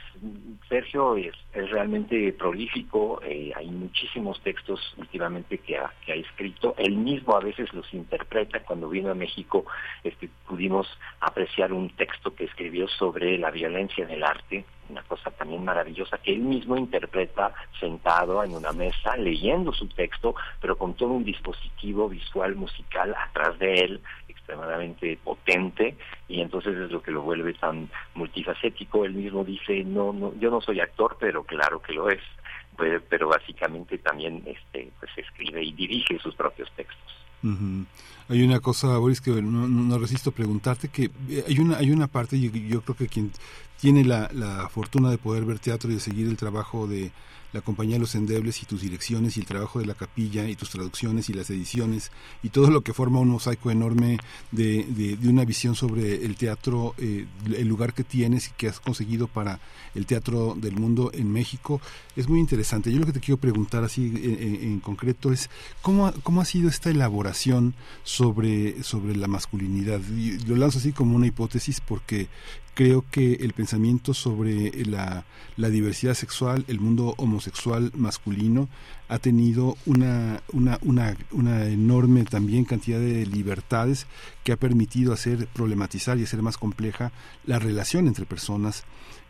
Sergio 0.69 1.15
es, 1.17 1.33
realmente 1.53 2.31
prolífico, 2.33 3.21
eh, 3.23 3.51
hay 3.55 3.69
muchísimos 3.69 4.39
textos 4.41 4.79
últimamente 4.97 5.57
que 5.57 5.77
ha, 5.77 5.91
que 6.05 6.13
ha 6.13 6.15
escrito, 6.15 6.75
él 6.77 6.95
mismo 6.95 7.35
a 7.35 7.39
veces 7.39 7.73
los 7.73 7.91
interpreta, 7.93 8.59
cuando 8.61 8.89
vino 8.89 9.11
a 9.11 9.15
México 9.15 9.65
este, 10.03 10.29
pudimos 10.47 10.87
apreciar 11.19 11.73
un 11.73 11.89
texto 11.91 12.35
que 12.35 12.45
escribió 12.45 12.87
sobre 12.87 13.37
la 13.37 13.51
violencia 13.51 14.03
en 14.03 14.11
el 14.11 14.23
arte, 14.23 14.65
una 14.89 15.01
cosa 15.03 15.31
también 15.31 15.63
maravillosa 15.63 16.19
que 16.19 16.33
él 16.33 16.41
mismo 16.41 16.77
interpreta 16.77 17.53
sentado 17.79 18.43
en 18.43 18.53
una 18.53 18.71
mesa 18.71 19.17
leyendo 19.17 19.73
su 19.73 19.87
texto, 19.87 20.35
pero 20.61 20.77
con 20.77 20.93
todo 20.93 21.09
un 21.09 21.23
dispositivo 21.23 22.07
visual 22.09 22.55
musical 22.55 23.15
atrás 23.15 23.57
de 23.57 23.73
él 23.75 24.01
extremadamente 24.45 25.17
potente 25.23 25.97
y 26.27 26.41
entonces 26.41 26.77
es 26.77 26.91
lo 26.91 27.01
que 27.01 27.11
lo 27.11 27.23
vuelve 27.23 27.53
tan 27.55 27.89
multifacético. 28.13 29.05
Él 29.05 29.13
mismo 29.13 29.43
dice, 29.43 29.83
no, 29.83 30.13
no, 30.13 30.33
yo 30.39 30.51
no 30.51 30.61
soy 30.61 30.79
actor, 30.79 31.17
pero 31.19 31.43
claro 31.43 31.81
que 31.81 31.93
lo 31.93 32.09
es. 32.09 32.21
Pero 33.09 33.29
básicamente 33.29 33.97
también 33.99 34.43
este, 34.45 34.91
pues 34.99 35.11
escribe 35.17 35.63
y 35.63 35.71
dirige 35.71 36.19
sus 36.19 36.35
propios 36.35 36.69
textos. 36.75 37.13
Hay 38.27 38.41
una 38.43 38.59
cosa, 38.59 38.97
Boris, 38.97 39.21
que 39.21 39.31
no, 39.31 39.99
resisto 39.99 40.31
preguntarte, 40.31 40.89
que 40.89 41.11
eh, 41.29 41.43
hay 41.47 41.59
una, 41.59 41.77
hay 41.77 41.91
una 41.91 42.07
parte, 42.07 42.35
y 42.35 42.49
yo 42.67 42.81
creo 42.81 42.97
que 42.97 43.07
quien 43.07 43.31
tiene 43.79 44.03
la, 44.03 44.29
la 44.33 44.67
fortuna 44.67 45.11
de 45.11 45.19
poder 45.19 45.45
ver 45.45 45.59
teatro 45.59 45.89
y 45.91 45.93
de 45.93 45.99
seguir 45.99 46.27
el 46.27 46.37
trabajo 46.37 46.87
de 46.87 47.11
la 47.55 47.61
compañía 47.61 47.95
de 47.95 48.01
los 48.01 48.15
endebles 48.15 48.61
y 48.61 48.65
tus 48.65 48.81
direcciones 48.81 49.37
y 49.37 49.39
el 49.39 49.45
trabajo 49.45 49.79
de 49.79 49.85
la 49.85 49.93
capilla 49.93 50.47
y 50.49 50.57
tus 50.57 50.69
traducciones 50.69 51.29
y 51.29 51.33
las 51.33 51.49
ediciones 51.49 52.11
y 52.43 52.49
todo 52.49 52.69
lo 52.69 52.81
que 52.81 52.93
forma 52.93 53.21
un 53.21 53.29
mosaico 53.29 53.71
enorme 53.71 54.17
de, 54.51 54.83
de, 54.83 55.29
una 55.29 55.45
visión 55.45 55.73
sobre 55.73 56.25
el 56.25 56.35
teatro, 56.35 56.93
eh, 56.97 57.25
el 57.45 57.67
lugar 57.67 57.93
que 57.93 58.03
tienes 58.03 58.49
y 58.49 58.51
que 58.57 58.67
has 58.67 58.81
conseguido 58.81 59.27
para 59.27 59.61
el 59.95 60.05
teatro 60.05 60.55
del 60.57 60.75
mundo 60.75 61.11
en 61.13 61.31
México, 61.31 61.79
es 62.17 62.27
muy 62.27 62.41
interesante. 62.41 62.91
Yo 62.91 62.99
lo 62.99 63.05
que 63.05 63.13
te 63.13 63.21
quiero 63.21 63.37
preguntar 63.37 63.85
así 63.85 64.03
en, 64.05 64.81
concreto 64.81 65.31
es 65.31 65.49
¿cómo, 65.81 66.11
cómo 66.23 66.41
ha 66.41 66.45
sido 66.45 66.67
esta 66.67 66.89
elaboración 66.89 67.73
sobre, 68.03 68.83
sobre 68.83 69.15
la 69.15 69.27
masculinidad. 69.27 70.01
lo 70.45 70.57
lanzo 70.57 70.79
así 70.79 70.91
como 70.91 71.15
una 71.15 71.27
hipótesis 71.27 71.79
porque 71.79 72.27
creo 72.75 73.05
que 73.09 73.35
el 73.35 73.53
pensamiento 73.53 74.13
sobre 74.13 74.85
la, 74.85 75.25
la, 75.57 75.69
diversidad 75.69 76.13
sexual, 76.13 76.65
el 76.67 76.79
mundo 76.79 77.15
homosexual 77.17 77.91
masculino, 77.95 78.69
ha 79.07 79.17
tenido 79.17 79.77
una, 79.85 80.43
una, 80.51 80.77
una, 80.83 81.15
una, 81.31 81.65
enorme 81.65 82.23
también 82.25 82.65
cantidad 82.65 82.99
de 82.99 83.25
libertades 83.25 84.07
que 84.43 84.51
ha 84.51 84.57
permitido 84.57 85.13
hacer 85.13 85.47
problematizar 85.47 86.19
y 86.19 86.23
hacer 86.23 86.41
más 86.41 86.57
compleja 86.57 87.11
la 87.45 87.59
relación 87.59 88.07
entre 88.07 88.25
personas 88.25 88.83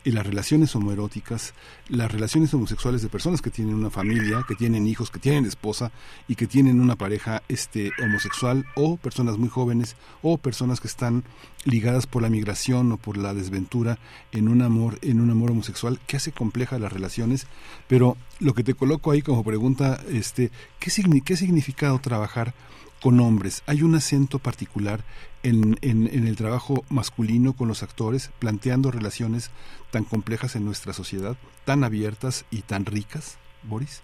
y 0.06 0.12
las 0.12 0.24
relaciones 0.24 0.76
homoeróticas, 0.76 1.52
las 1.88 2.12
relaciones 2.12 2.54
homosexuales 2.54 3.02
de 3.02 3.08
personas 3.08 3.42
que 3.42 3.50
tienen 3.50 3.74
una 3.74 3.90
familia, 3.90 4.44
que 4.46 4.54
tienen 4.54 4.86
hijos, 4.86 5.10
que 5.10 5.18
tienen 5.18 5.46
esposa 5.46 5.90
y 6.28 6.36
que 6.36 6.46
tienen 6.46 6.80
una 6.80 6.94
pareja 6.94 7.42
este 7.48 7.90
homosexual 8.00 8.64
o 8.76 8.98
personas 8.98 9.36
muy 9.36 9.48
jóvenes 9.48 9.96
o 10.22 10.38
personas 10.38 10.78
que 10.78 10.86
están 10.86 11.24
ligadas 11.64 12.06
por 12.06 12.22
la 12.22 12.30
migración 12.30 12.92
o 12.92 12.98
por 12.98 13.16
la 13.16 13.34
desventura 13.34 13.98
en 14.30 14.46
un 14.46 14.62
amor 14.62 15.00
en 15.02 15.20
un 15.20 15.28
amor 15.30 15.50
homosexual 15.50 15.98
que 16.06 16.18
hace 16.18 16.30
compleja 16.30 16.78
las 16.78 16.92
relaciones, 16.92 17.48
pero 17.88 18.16
lo 18.38 18.54
que 18.54 18.62
te 18.62 18.74
coloco 18.74 19.10
ahí 19.10 19.22
como 19.22 19.42
pregunta 19.42 20.00
este 20.08 20.52
¿qué, 20.78 20.92
qué 21.24 21.36
significado 21.36 21.98
trabajar 21.98 22.54
con 23.00 23.20
hombres. 23.20 23.62
Hay 23.66 23.82
un 23.82 23.94
acento 23.94 24.38
particular 24.38 25.04
en, 25.46 25.76
en, 25.82 26.26
el 26.26 26.36
trabajo 26.36 26.84
masculino 26.90 27.52
con 27.52 27.68
los 27.68 27.82
actores, 27.82 28.32
planteando 28.38 28.90
relaciones 28.90 29.50
tan 29.90 30.04
complejas 30.04 30.56
en 30.56 30.64
nuestra 30.64 30.92
sociedad, 30.92 31.36
tan 31.64 31.84
abiertas 31.84 32.44
y 32.50 32.62
tan 32.62 32.84
ricas, 32.84 33.38
Boris. 33.62 34.02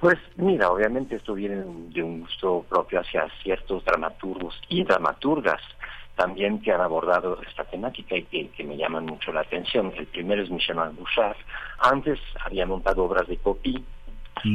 Pues 0.00 0.18
mira, 0.36 0.70
obviamente 0.70 1.16
esto 1.16 1.34
viene 1.34 1.62
de 1.90 2.02
un 2.02 2.20
gusto 2.20 2.64
propio 2.68 3.00
hacia 3.00 3.28
ciertos 3.42 3.84
dramaturgos 3.84 4.60
y 4.68 4.82
dramaturgas 4.82 5.60
también 6.16 6.60
que 6.60 6.72
han 6.72 6.80
abordado 6.80 7.40
esta 7.48 7.64
temática 7.64 8.16
y 8.16 8.24
que, 8.24 8.64
me 8.64 8.76
llaman 8.76 9.06
mucho 9.06 9.32
la 9.32 9.40
atención. 9.40 9.92
El 9.96 10.06
primero 10.06 10.42
es 10.42 10.50
Michel 10.50 10.76
Bouchard. 10.76 11.36
Antes 11.78 12.18
había 12.44 12.66
montado 12.66 13.04
obras 13.04 13.26
de 13.26 13.38
copy 13.38 13.82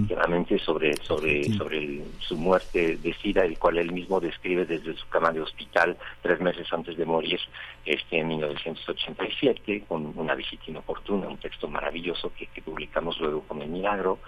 claramente 0.07 0.59
sobre 0.59 0.95
sobre 0.97 1.43
sobre 1.53 2.01
su 2.19 2.37
muerte 2.37 2.97
de 2.97 3.13
SIDA, 3.13 3.45
el 3.45 3.57
cual 3.57 3.77
él 3.77 3.91
mismo 3.91 4.19
describe 4.19 4.65
desde 4.65 4.95
su 4.95 5.07
cama 5.09 5.31
de 5.31 5.41
hospital 5.41 5.97
tres 6.21 6.39
meses 6.39 6.71
antes 6.71 6.97
de 6.97 7.05
morir, 7.05 7.39
este 7.85 8.19
en 8.19 8.27
1987, 8.29 9.83
con 9.87 10.13
una 10.17 10.35
visita 10.35 10.63
inoportuna, 10.67 11.27
un 11.27 11.37
texto 11.37 11.67
maravilloso 11.67 12.31
que, 12.37 12.47
publicamos 12.61 13.19
luego 13.19 13.41
con 13.41 13.61
El 13.61 13.69
Milagro. 13.69 14.19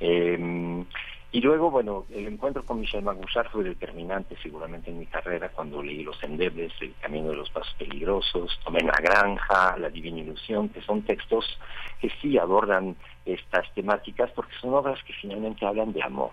Eh, 0.00 0.84
y 1.32 1.40
luego, 1.40 1.70
bueno, 1.70 2.06
el 2.10 2.26
encuentro 2.26 2.64
con 2.64 2.80
Michel 2.80 3.02
Magouchard 3.02 3.50
fue 3.50 3.64
determinante 3.64 4.36
seguramente 4.42 4.90
en 4.90 4.98
mi 4.98 5.06
carrera 5.06 5.48
cuando 5.50 5.82
leí 5.82 6.02
Los 6.02 6.22
Endebles, 6.22 6.72
El 6.80 6.94
Camino 7.00 7.30
de 7.30 7.36
los 7.36 7.50
Pasos 7.50 7.74
Peligrosos, 7.78 8.58
Tomé 8.64 8.80
la 8.80 8.98
Granja, 9.02 9.76
La 9.76 9.90
Divina 9.90 10.20
Ilusión, 10.20 10.68
que 10.68 10.80
son 10.82 11.02
textos 11.02 11.58
que 12.00 12.10
sí 12.22 12.38
abordan 12.38 12.96
estas 13.24 13.72
temáticas 13.74 14.30
porque 14.32 14.54
son 14.60 14.74
obras 14.74 15.02
que 15.04 15.12
finalmente 15.14 15.66
hablan 15.66 15.92
de 15.92 16.02
amor. 16.02 16.30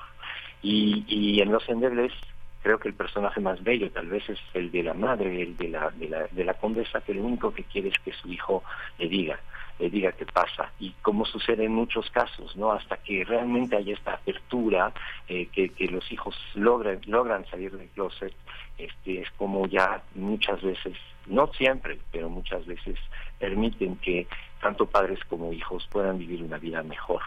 Y, 0.61 1.03
y 1.07 1.41
en 1.41 1.51
Los 1.51 1.67
Endebles 1.67 2.13
creo 2.61 2.79
que 2.79 2.87
el 2.87 2.93
personaje 2.93 3.41
más 3.41 3.61
bello 3.61 3.91
tal 3.91 4.07
vez 4.07 4.27
es 4.29 4.39
el 4.53 4.71
de 4.71 4.83
la 4.83 4.93
madre, 4.93 5.41
el 5.41 5.57
de 5.57 5.67
la, 5.67 5.89
de 5.91 6.07
la, 6.07 6.27
de 6.31 6.45
la 6.45 6.53
condesa, 6.53 7.01
que 7.01 7.13
lo 7.13 7.23
único 7.23 7.53
que 7.53 7.63
quiere 7.65 7.89
es 7.89 7.99
que 8.05 8.13
su 8.13 8.31
hijo 8.31 8.63
le 8.97 9.09
diga, 9.09 9.39
le 9.79 9.89
diga 9.89 10.11
qué 10.11 10.25
pasa 10.25 10.71
y 10.79 10.91
como 11.01 11.25
sucede 11.25 11.65
en 11.65 11.73
muchos 11.73 12.09
casos, 12.11 12.55
¿no? 12.55 12.71
Hasta 12.71 12.97
que 12.97 13.23
realmente 13.23 13.75
haya 13.75 13.93
esta 13.93 14.13
apertura, 14.13 14.93
eh, 15.27 15.47
que, 15.47 15.71
los 15.87 16.11
hijos 16.11 16.35
logran, 16.55 17.01
logran 17.05 17.45
salir 17.47 17.71
del 17.75 17.87
closet, 17.89 18.33
este, 18.77 19.21
es 19.21 19.31
como 19.31 19.67
ya 19.67 20.01
muchas 20.15 20.61
veces, 20.61 20.97
no 21.27 21.47
siempre, 21.53 21.99
pero 22.11 22.29
muchas 22.29 22.65
veces 22.65 22.97
permiten 23.39 23.97
que 23.97 24.27
tanto 24.61 24.85
padres 24.85 25.19
como 25.25 25.51
hijos 25.51 25.87
puedan 25.91 26.17
vivir 26.17 26.41
una 26.41 26.57
vida 26.57 26.81
mejor. 26.83 27.21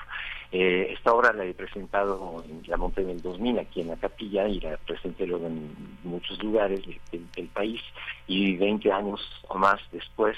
Eh, 0.52 0.92
esta 0.92 1.12
obra 1.12 1.32
la 1.32 1.44
he 1.44 1.54
presentado, 1.54 2.42
en, 2.48 2.62
la 2.66 2.76
monté 2.76 3.02
en 3.02 3.10
el 3.10 3.20
2000 3.20 3.58
aquí 3.58 3.80
en 3.80 3.88
la 3.88 3.96
capilla 3.96 4.48
y 4.48 4.60
la 4.60 4.76
presenté 4.78 5.26
luego 5.26 5.46
en 5.46 5.74
muchos 6.04 6.42
lugares 6.42 6.80
del 7.10 7.48
país 7.48 7.80
y 8.26 8.56
20 8.56 8.90
años 8.92 9.20
o 9.48 9.58
más 9.58 9.80
después 9.92 10.36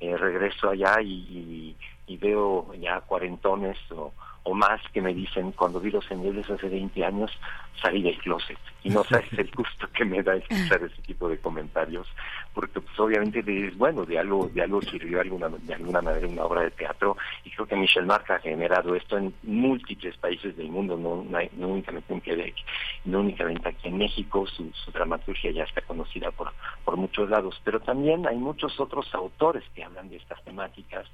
eh, 0.00 0.16
regreso 0.16 0.70
allá 0.70 1.00
y, 1.00 1.76
veo 2.20 2.72
ya 2.74 3.00
cuarentones 3.02 3.76
o, 3.90 4.12
o 4.46 4.54
más 4.54 4.80
que 4.92 5.02
me 5.02 5.12
dicen, 5.12 5.50
cuando 5.52 5.80
vi 5.80 5.90
los 5.90 6.04
señales 6.04 6.48
hace 6.48 6.68
20 6.68 7.04
años, 7.04 7.32
salí 7.82 8.00
del 8.00 8.16
closet. 8.18 8.56
Y 8.84 8.90
no 8.90 9.02
sabes 9.02 9.32
el 9.36 9.50
gusto 9.50 9.88
que 9.92 10.04
me 10.04 10.22
da 10.22 10.36
escuchar 10.36 10.84
ese 10.84 11.02
tipo 11.02 11.28
de 11.28 11.38
comentarios, 11.38 12.06
porque 12.54 12.80
pues 12.80 12.96
obviamente 13.00 13.42
de, 13.42 13.72
bueno, 13.76 14.04
de 14.06 14.20
algo, 14.20 14.48
de 14.54 14.62
algo 14.62 14.80
sirvió 14.82 15.20
alguna, 15.20 15.48
de 15.48 15.74
alguna 15.74 16.00
manera 16.00 16.28
una 16.28 16.44
obra 16.44 16.60
de 16.60 16.70
teatro, 16.70 17.16
y 17.44 17.50
creo 17.50 17.66
que 17.66 17.74
Michel 17.74 18.06
Marc 18.06 18.30
ha 18.30 18.38
generado 18.38 18.94
esto 18.94 19.18
en 19.18 19.34
múltiples 19.42 20.16
países 20.18 20.56
del 20.56 20.68
mundo, 20.68 20.96
no, 20.96 21.24
no, 21.24 21.66
únicamente 21.66 22.14
en 22.14 22.20
Quebec, 22.20 22.54
no 23.04 23.20
únicamente 23.20 23.68
aquí 23.68 23.88
en 23.88 23.98
México, 23.98 24.46
su, 24.46 24.70
su 24.72 24.92
dramaturgia 24.92 25.50
ya 25.50 25.64
está 25.64 25.80
conocida 25.82 26.30
por, 26.30 26.52
por 26.84 26.96
muchos 26.96 27.28
lados, 27.28 27.60
pero 27.64 27.80
también 27.80 28.24
hay 28.28 28.36
muchos 28.36 28.78
otros 28.78 29.12
autores 29.12 29.64
que 29.74 29.82
hablan 29.82 30.08
de 30.08 30.18
estas 30.18 30.40
temáticas, 30.44 31.08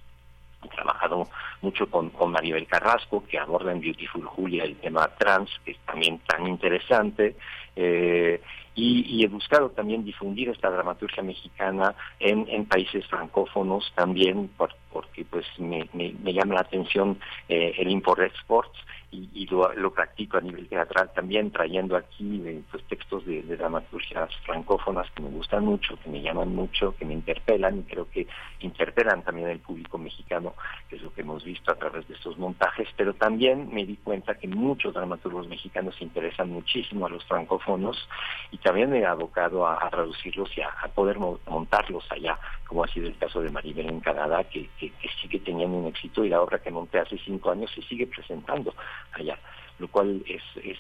He 0.65 0.69
trabajado 0.69 1.29
mucho 1.61 1.89
con, 1.89 2.13
Maribel 2.31 2.67
Carrasco, 2.67 3.25
que 3.27 3.39
aborda 3.39 3.73
en 3.73 3.81
Beautiful 3.81 4.25
Julia 4.25 4.65
el 4.65 4.77
tema 4.77 5.09
trans, 5.19 5.51
que 5.65 5.73
es 5.73 5.79
también 5.87 6.19
tan 6.27 6.47
interesante. 6.47 7.37
Eh, 7.75 8.41
y, 8.75 9.23
he 9.23 9.29
buscado 9.29 9.71
también 9.71 10.05
difundir 10.05 10.49
esta 10.49 10.71
dramaturgia 10.71 11.23
mexicana 11.23 11.95
en, 12.19 12.65
países 12.67 13.07
francófonos 13.07 13.93
también, 13.95 14.51
porque 14.57 15.25
pues 15.25 15.47
me, 15.59 15.89
me, 15.93 16.33
llama 16.33 16.55
la 16.55 16.61
atención 16.61 17.19
eh, 17.49 17.75
el 17.79 17.91
import-export 17.91 18.73
y, 19.13 19.47
lo, 19.47 19.93
practico 19.93 20.39
a 20.39 20.41
nivel 20.41 20.67
teatral 20.69 21.13
también, 21.15 21.51
trayendo 21.51 21.97
aquí 21.97 22.43
eh, 22.47 22.63
pues, 22.71 22.83
textos 22.85 23.27
de, 23.27 23.43
dramaturgias 23.43 24.35
francófonas 24.47 25.11
que 25.11 25.23
me 25.23 25.29
gustan 25.29 25.67
mucho, 25.67 25.99
que 26.03 26.09
me 26.09 26.23
llaman 26.23 26.55
mucho, 26.55 26.97
que 26.97 27.05
me 27.05 27.13
interpelan 27.13 27.79
y 27.79 27.83
creo 27.83 28.09
que 28.11 28.27
interpelan 28.61 29.23
también 29.23 29.49
al 29.49 29.59
público 29.59 29.99
mexicano, 29.99 30.55
que 30.89 30.97
es 30.97 31.03
lo 31.03 31.13
que 31.13 31.21
hemos 31.21 31.45
visto 31.45 31.71
a 31.71 31.75
través 31.75 32.09
de 32.09 32.15
estos 32.15 32.39
montajes, 32.39 32.89
pero 32.97 33.13
también 33.13 33.69
me 33.73 33.85
di 33.85 33.97
cuenta 33.97 34.35
que 34.35 34.49
muchos 34.49 34.95
dramaturgos 34.95 35.47
mexicanos 35.47 36.01
interesan 36.01 36.51
muchísimo 36.51 37.07
a 37.07 37.11
los 37.11 37.25
francófonos 37.27 38.09
y 38.51 38.59
también 38.59 38.91
me 38.91 39.01
he 39.01 39.07
abocado 39.07 39.67
a, 39.67 39.91
traducirlos 39.91 40.57
y 40.57 40.63
a, 40.63 40.71
poder 40.95 41.19
montarlos 41.19 42.05
allá, 42.11 42.39
como 42.67 42.85
ha 42.85 42.89
sido 42.89 43.07
el 43.07 43.17
caso 43.17 43.41
de 43.41 43.51
Maribel 43.51 43.89
en 43.89 44.01
Canadá, 44.01 44.45
que, 44.45 44.69
que 44.79 44.93
sigue 45.21 45.41
teniendo 45.41 45.77
un 45.77 45.87
éxito 45.89 46.25
y 46.25 46.29
la 46.29 46.41
obra 46.41 46.59
que 46.59 46.71
monté 46.71 46.99
hace 46.99 47.19
cinco 47.19 47.51
años 47.51 47.71
se 47.75 47.83
sigue 47.83 48.07
presentando 48.07 48.75
allá, 49.13 49.39
lo 49.79 49.89
cual 49.89 50.23
es, 50.27 50.43
es 50.65 50.79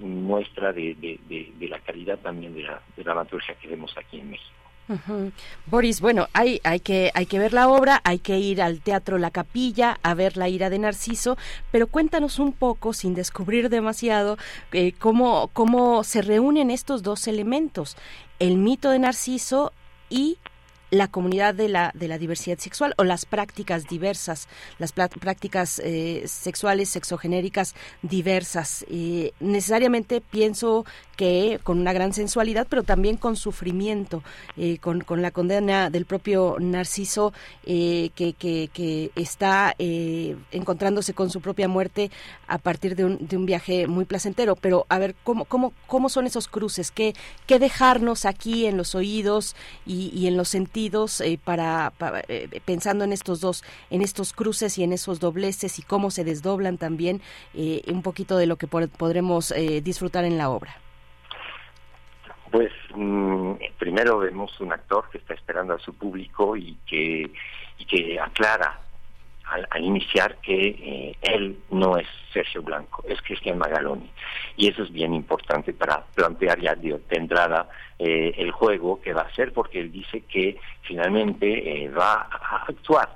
muestra 0.00 0.72
de, 0.72 0.94
de, 0.94 1.68
la 1.68 1.78
calidad 1.80 2.18
también 2.18 2.54
de 2.54 2.62
la, 2.62 2.82
de 2.96 3.56
que 3.60 3.68
vemos 3.68 3.94
aquí 3.96 4.20
en 4.20 4.30
México. 4.30 4.62
Boris, 5.66 6.00
bueno, 6.00 6.28
hay, 6.32 6.60
hay, 6.64 6.80
que, 6.80 7.10
hay 7.14 7.26
que 7.26 7.38
ver 7.38 7.52
la 7.52 7.68
obra, 7.68 8.00
hay 8.04 8.18
que 8.18 8.38
ir 8.38 8.60
al 8.60 8.80
Teatro 8.80 9.16
La 9.16 9.30
Capilla 9.30 9.98
a 10.02 10.14
ver 10.14 10.36
la 10.36 10.48
ira 10.48 10.70
de 10.70 10.78
Narciso, 10.78 11.36
pero 11.70 11.86
cuéntanos 11.86 12.38
un 12.38 12.52
poco, 12.52 12.92
sin 12.92 13.14
descubrir 13.14 13.68
demasiado, 13.68 14.36
eh, 14.72 14.92
cómo, 14.98 15.48
cómo 15.52 16.04
se 16.04 16.20
reúnen 16.20 16.70
estos 16.70 17.02
dos 17.02 17.26
elementos, 17.28 17.96
el 18.38 18.58
mito 18.58 18.90
de 18.90 18.98
Narciso 18.98 19.72
y 20.10 20.38
la 20.92 21.08
comunidad 21.08 21.54
de 21.54 21.70
la, 21.70 21.90
de 21.94 22.06
la 22.06 22.18
diversidad 22.18 22.58
sexual 22.58 22.92
o 22.98 23.04
las 23.04 23.24
prácticas 23.24 23.88
diversas, 23.88 24.46
las 24.78 24.92
prácticas 24.92 25.80
eh, 25.82 26.24
sexuales, 26.26 26.90
sexogenéricas 26.90 27.74
diversas. 28.02 28.84
Eh, 28.90 29.32
necesariamente 29.40 30.20
pienso 30.20 30.84
que 31.16 31.60
con 31.62 31.78
una 31.80 31.94
gran 31.94 32.12
sensualidad, 32.12 32.66
pero 32.68 32.82
también 32.82 33.16
con 33.16 33.36
sufrimiento, 33.36 34.22
eh, 34.58 34.76
con, 34.78 35.00
con, 35.00 35.22
la 35.22 35.30
condena 35.30 35.88
del 35.88 36.04
propio 36.04 36.56
Narciso 36.60 37.32
que, 37.64 38.10
que, 38.14 38.68
que, 38.72 39.10
está 39.14 39.74
encontrándose 39.78 41.14
con 41.14 41.30
su 41.30 41.40
propia 41.40 41.68
muerte 41.68 42.10
a 42.48 42.58
partir 42.58 42.96
de 42.96 43.04
un, 43.04 43.26
de 43.26 43.36
un 43.36 43.46
viaje 43.46 43.86
muy 43.86 44.04
placentero. 44.04 44.56
Pero 44.56 44.84
a 44.90 44.98
ver, 44.98 45.14
¿cómo, 45.22 45.46
cómo, 45.46 45.72
cómo 45.86 46.10
son 46.10 46.26
esos 46.26 46.48
cruces? 46.48 46.90
¿Qué, 46.90 47.14
qué 47.46 47.58
dejarnos 47.58 48.26
aquí 48.26 48.66
en 48.66 48.76
los 48.76 48.94
oídos 48.94 49.56
y 49.86 50.26
en 50.26 50.36
los 50.36 50.48
sentidos? 50.48 50.81
Eh, 50.84 51.38
para, 51.42 51.92
eh, 52.28 52.60
pensando 52.64 53.04
en 53.04 53.12
estos 53.12 53.40
dos, 53.40 53.62
en 53.90 54.02
estos 54.02 54.32
cruces 54.32 54.78
y 54.78 54.82
en 54.82 54.92
esos 54.92 55.20
dobleces 55.20 55.78
y 55.78 55.82
cómo 55.82 56.10
se 56.10 56.24
desdoblan 56.24 56.76
también 56.76 57.20
eh, 57.54 57.82
un 57.86 58.02
poquito 58.02 58.36
de 58.36 58.46
lo 58.46 58.56
que 58.56 58.66
podremos 58.66 59.54
disfrutar 59.82 60.24
en 60.24 60.38
la 60.38 60.50
obra. 60.50 60.74
Pues 62.50 62.72
mm, 62.94 63.52
primero 63.78 64.18
vemos 64.18 64.60
un 64.60 64.72
actor 64.72 65.08
que 65.10 65.18
está 65.18 65.34
esperando 65.34 65.74
a 65.74 65.78
su 65.78 65.94
público 65.94 66.56
y 66.56 66.76
que, 66.86 67.30
y 67.78 67.84
que 67.84 68.18
aclara 68.18 68.80
al, 69.52 69.84
iniciar 69.84 70.36
que 70.36 70.68
eh, 70.68 71.16
él 71.22 71.58
no 71.70 71.96
es 71.96 72.06
Sergio 72.32 72.62
Blanco, 72.62 73.04
es 73.06 73.20
Cristian 73.22 73.58
Magaloni. 73.58 74.10
Y 74.56 74.68
eso 74.68 74.82
es 74.82 74.92
bien 74.92 75.14
importante 75.14 75.72
para 75.72 76.04
plantear 76.14 76.60
ya 76.60 76.74
de, 76.74 77.00
entrada 77.10 77.68
eh, 77.98 78.34
el 78.36 78.50
juego 78.50 79.00
que 79.00 79.12
va 79.12 79.22
a 79.22 79.26
hacer, 79.26 79.52
porque 79.52 79.80
él 79.80 79.92
dice 79.92 80.22
que 80.22 80.58
finalmente 80.82 81.84
eh, 81.84 81.88
va 81.88 82.28
a 82.30 82.64
actuar 82.68 83.10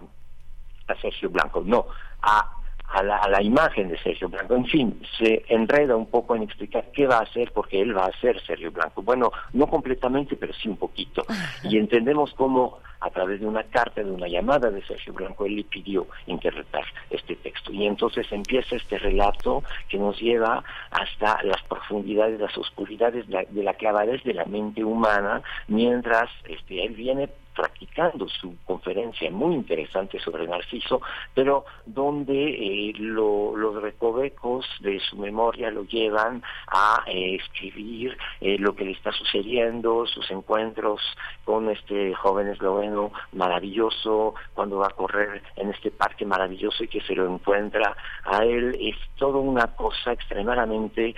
a 0.88 0.94
Sergio 1.00 1.30
Blanco, 1.30 1.62
no 1.64 1.86
a 2.22 2.55
a 2.88 3.02
la, 3.02 3.16
a 3.18 3.28
la, 3.28 3.42
imagen 3.42 3.88
de 3.88 3.98
Sergio 3.98 4.28
Blanco. 4.28 4.54
En 4.54 4.66
fin, 4.66 5.00
se 5.18 5.44
enreda 5.48 5.96
un 5.96 6.06
poco 6.06 6.36
en 6.36 6.42
explicar 6.42 6.90
qué 6.92 7.06
va 7.06 7.18
a 7.18 7.22
hacer 7.22 7.52
porque 7.52 7.80
él 7.80 7.96
va 7.96 8.06
a 8.06 8.20
ser 8.20 8.40
Sergio 8.44 8.70
Blanco. 8.70 9.02
Bueno, 9.02 9.30
no 9.52 9.66
completamente, 9.66 10.36
pero 10.36 10.52
sí 10.54 10.68
un 10.68 10.76
poquito. 10.76 11.24
Y 11.64 11.78
entendemos 11.78 12.32
cómo 12.34 12.78
a 13.00 13.10
través 13.10 13.40
de 13.40 13.46
una 13.46 13.62
carta, 13.64 14.02
de 14.02 14.10
una 14.10 14.28
llamada 14.28 14.70
de 14.70 14.82
Sergio 14.84 15.12
Blanco, 15.12 15.46
él 15.46 15.56
le 15.56 15.64
pidió 15.64 16.06
interpretar 16.26 16.84
este 17.10 17.36
texto. 17.36 17.72
Y 17.72 17.86
entonces 17.86 18.26
empieza 18.30 18.76
este 18.76 18.98
relato 18.98 19.62
que 19.88 19.98
nos 19.98 20.18
lleva 20.20 20.64
hasta 20.90 21.42
las 21.42 21.62
profundidades, 21.64 22.40
las 22.40 22.56
oscuridades 22.56 23.26
de 23.28 23.32
la, 23.32 23.44
de 23.44 23.62
la 23.62 23.74
clavadez 23.74 24.22
de 24.24 24.34
la 24.34 24.44
mente 24.44 24.82
humana, 24.82 25.42
mientras 25.68 26.30
este, 26.48 26.84
él 26.84 26.94
viene 26.94 27.28
practicando 27.56 28.28
su 28.28 28.54
conferencia 28.64 29.30
muy 29.30 29.54
interesante 29.54 30.20
sobre 30.20 30.46
Narciso, 30.46 31.00
pero 31.34 31.64
donde 31.86 32.34
eh, 32.34 32.92
los 32.98 33.82
recovecos 33.82 34.66
de 34.80 35.00
su 35.00 35.16
memoria 35.16 35.70
lo 35.70 35.84
llevan 35.84 36.42
a 36.68 37.02
eh, 37.06 37.36
escribir 37.36 38.16
eh, 38.40 38.58
lo 38.58 38.76
que 38.76 38.84
le 38.84 38.92
está 38.92 39.10
sucediendo, 39.12 40.06
sus 40.06 40.30
encuentros 40.30 41.00
con 41.44 41.70
este 41.70 42.14
joven 42.14 42.48
esloveno 42.48 43.12
maravilloso, 43.32 44.34
cuando 44.54 44.78
va 44.78 44.88
a 44.88 44.90
correr 44.90 45.42
en 45.56 45.70
este 45.70 45.90
parque 45.90 46.26
maravilloso 46.26 46.84
y 46.84 46.88
que 46.88 47.00
se 47.00 47.14
lo 47.14 47.26
encuentra 47.32 47.96
a 48.24 48.44
él, 48.44 48.76
es 48.78 48.96
toda 49.16 49.38
una 49.38 49.66
cosa 49.74 50.12
extremadamente 50.12 51.14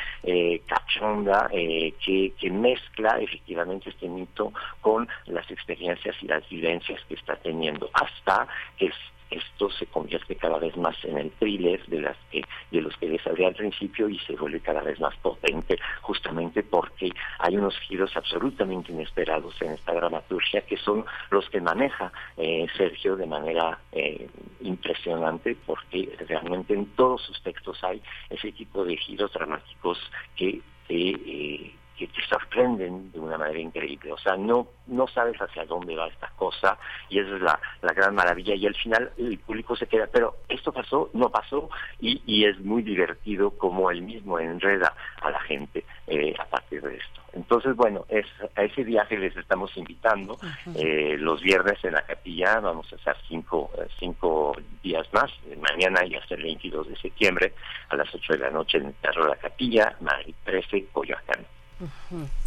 cachonda 0.66 1.48
que, 1.51 2.32
mezcla 2.51 3.19
efectivamente 3.20 3.90
este 3.90 4.09
mito 4.09 4.52
con 4.81 5.09
las 5.27 5.48
experiencias 5.51 6.16
las 6.28 6.48
vivencias 6.48 7.00
que 7.09 7.14
está 7.14 7.36
teniendo, 7.36 7.90
hasta 7.92 8.46
que 8.76 8.90
esto 9.30 9.70
se 9.70 9.86
convierte 9.86 10.36
cada 10.36 10.59
vez 10.59 10.76
más 10.76 10.96
en 11.05 11.18
el 11.18 11.30
thriller 11.32 11.84
de 11.86 12.09
que 12.30 12.80
los 12.80 12.96
que 12.96 13.09
les 13.09 13.26
hablé 13.26 13.46
al 13.46 13.55
principio 13.55 14.09
y 14.09 14.18
se 14.20 14.34
vuelve 14.34 14.60
cada 14.60 14.82
vez 14.82 14.98
más 15.00 15.14
potente 15.16 15.78
justamente 16.00 16.62
porque 16.62 17.10
hay 17.38 17.56
unos 17.56 17.78
giros 17.80 18.16
absolutamente 18.16 18.92
inesperados 18.92 19.60
en 19.60 19.72
esta 19.72 19.92
dramaturgia 19.92 20.62
que 20.62 20.76
son 20.78 21.05
los 21.30 21.48
que 21.50 21.60
maneja 21.60 22.12
eh, 22.36 22.66
Sergio 22.76 23.16
de 23.16 23.26
manera 23.26 23.78
eh, 23.92 24.28
impresionante 24.60 25.56
porque 25.66 26.16
realmente 26.26 26.74
en 26.74 26.86
todos 26.94 27.22
sus 27.22 27.42
textos 27.42 27.82
hay 27.84 28.02
ese 28.30 28.52
tipo 28.52 28.84
de 28.84 28.96
giros 28.96 29.32
dramáticos 29.32 29.98
que 30.36 30.60
eh, 30.88 31.74
que 31.98 32.06
te 32.06 32.22
sorprenden 32.28 33.10
de 33.10 33.18
una 33.18 33.36
manera 33.36 33.58
increíble. 33.58 34.12
O 34.12 34.18
sea, 34.18 34.36
no, 34.36 34.68
no 34.86 35.08
sabes 35.08 35.36
hacia 35.38 35.64
dónde 35.64 35.96
va 35.96 36.06
esta 36.06 36.28
cosa 36.36 36.78
y 37.08 37.18
esa 37.18 37.34
es 37.34 37.42
la, 37.42 37.60
la 37.82 37.92
gran 37.92 38.14
maravilla. 38.14 38.54
Y 38.54 38.66
al 38.66 38.74
final 38.74 39.10
el 39.18 39.38
público 39.38 39.74
se 39.74 39.86
queda, 39.86 40.06
pero 40.06 40.36
esto 40.48 40.72
pasó, 40.72 41.10
no 41.12 41.28
pasó 41.30 41.68
y, 42.00 42.22
y 42.24 42.44
es 42.44 42.58
muy 42.60 42.82
divertido 42.82 43.50
como 43.50 43.90
él 43.90 44.02
mismo 44.02 44.38
enreda 44.38 44.94
a 45.20 45.30
la 45.30 45.40
gente 45.40 45.84
eh, 46.06 46.34
a 46.38 46.44
partir 46.44 46.82
de 46.82 46.96
esto. 46.96 47.20
Entonces, 47.32 47.76
bueno, 47.76 48.04
es, 48.08 48.26
a 48.56 48.62
ese 48.62 48.82
viaje 48.84 49.18
les 49.18 49.36
estamos 49.36 49.76
invitando 49.76 50.38
eh, 50.74 51.16
los 51.18 51.42
viernes 51.42 51.78
en 51.84 51.92
la 51.94 52.02
capilla. 52.02 52.60
Vamos 52.60 52.90
a 52.92 52.96
hacer 52.96 53.16
cinco, 53.28 53.70
eh, 53.78 53.86
cinco 53.98 54.56
días 54.82 55.06
más. 55.12 55.30
Mañana 55.60 56.04
y 56.06 56.14
hasta 56.14 56.34
el 56.36 56.42
22 56.42 56.88
de 56.88 56.96
septiembre 56.96 57.54
a 57.90 57.96
las 57.96 58.12
8 58.14 58.32
de 58.34 58.38
la 58.38 58.50
noche 58.50 58.78
en 58.78 58.86
el 58.86 58.94
Teatro 58.94 59.24
de 59.24 59.30
la 59.30 59.36
Capilla, 59.36 59.96
Madrid 60.00 60.34
13, 60.44 60.86
Coyoacán. 60.92 61.57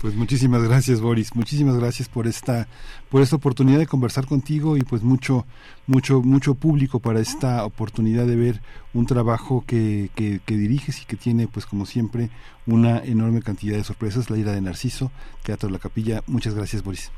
Pues 0.01 0.15
muchísimas 0.15 0.67
gracias 0.67 0.99
Boris, 0.99 1.35
muchísimas 1.35 1.77
gracias 1.77 2.09
por 2.09 2.27
esta 2.27 2.67
por 3.09 3.21
esta 3.21 3.37
oportunidad 3.37 3.79
de 3.79 3.87
conversar 3.87 4.25
contigo 4.25 4.75
y 4.75 4.81
pues 4.81 5.03
mucho 5.03 5.45
mucho 5.87 6.21
mucho 6.21 6.55
público 6.55 6.99
para 6.99 7.19
esta 7.19 7.63
oportunidad 7.63 8.25
de 8.25 8.35
ver 8.35 8.55
un 8.93 9.05
trabajo 9.05 9.63
que, 9.65 10.09
que, 10.15 10.41
diriges 10.53 11.01
y 11.01 11.05
que 11.05 11.15
tiene 11.15 11.47
pues 11.47 11.65
como 11.65 11.85
siempre 11.85 12.29
una 12.67 12.99
enorme 12.99 13.41
cantidad 13.41 13.77
de 13.77 13.83
sorpresas, 13.83 14.29
La 14.29 14.37
ira 14.37 14.51
de 14.51 14.61
Narciso, 14.61 15.11
Teatro 15.43 15.69
la 15.69 15.79
Capilla. 15.79 16.21
Muchas 16.27 16.53
gracias 16.53 16.83
Boris. 16.83 17.11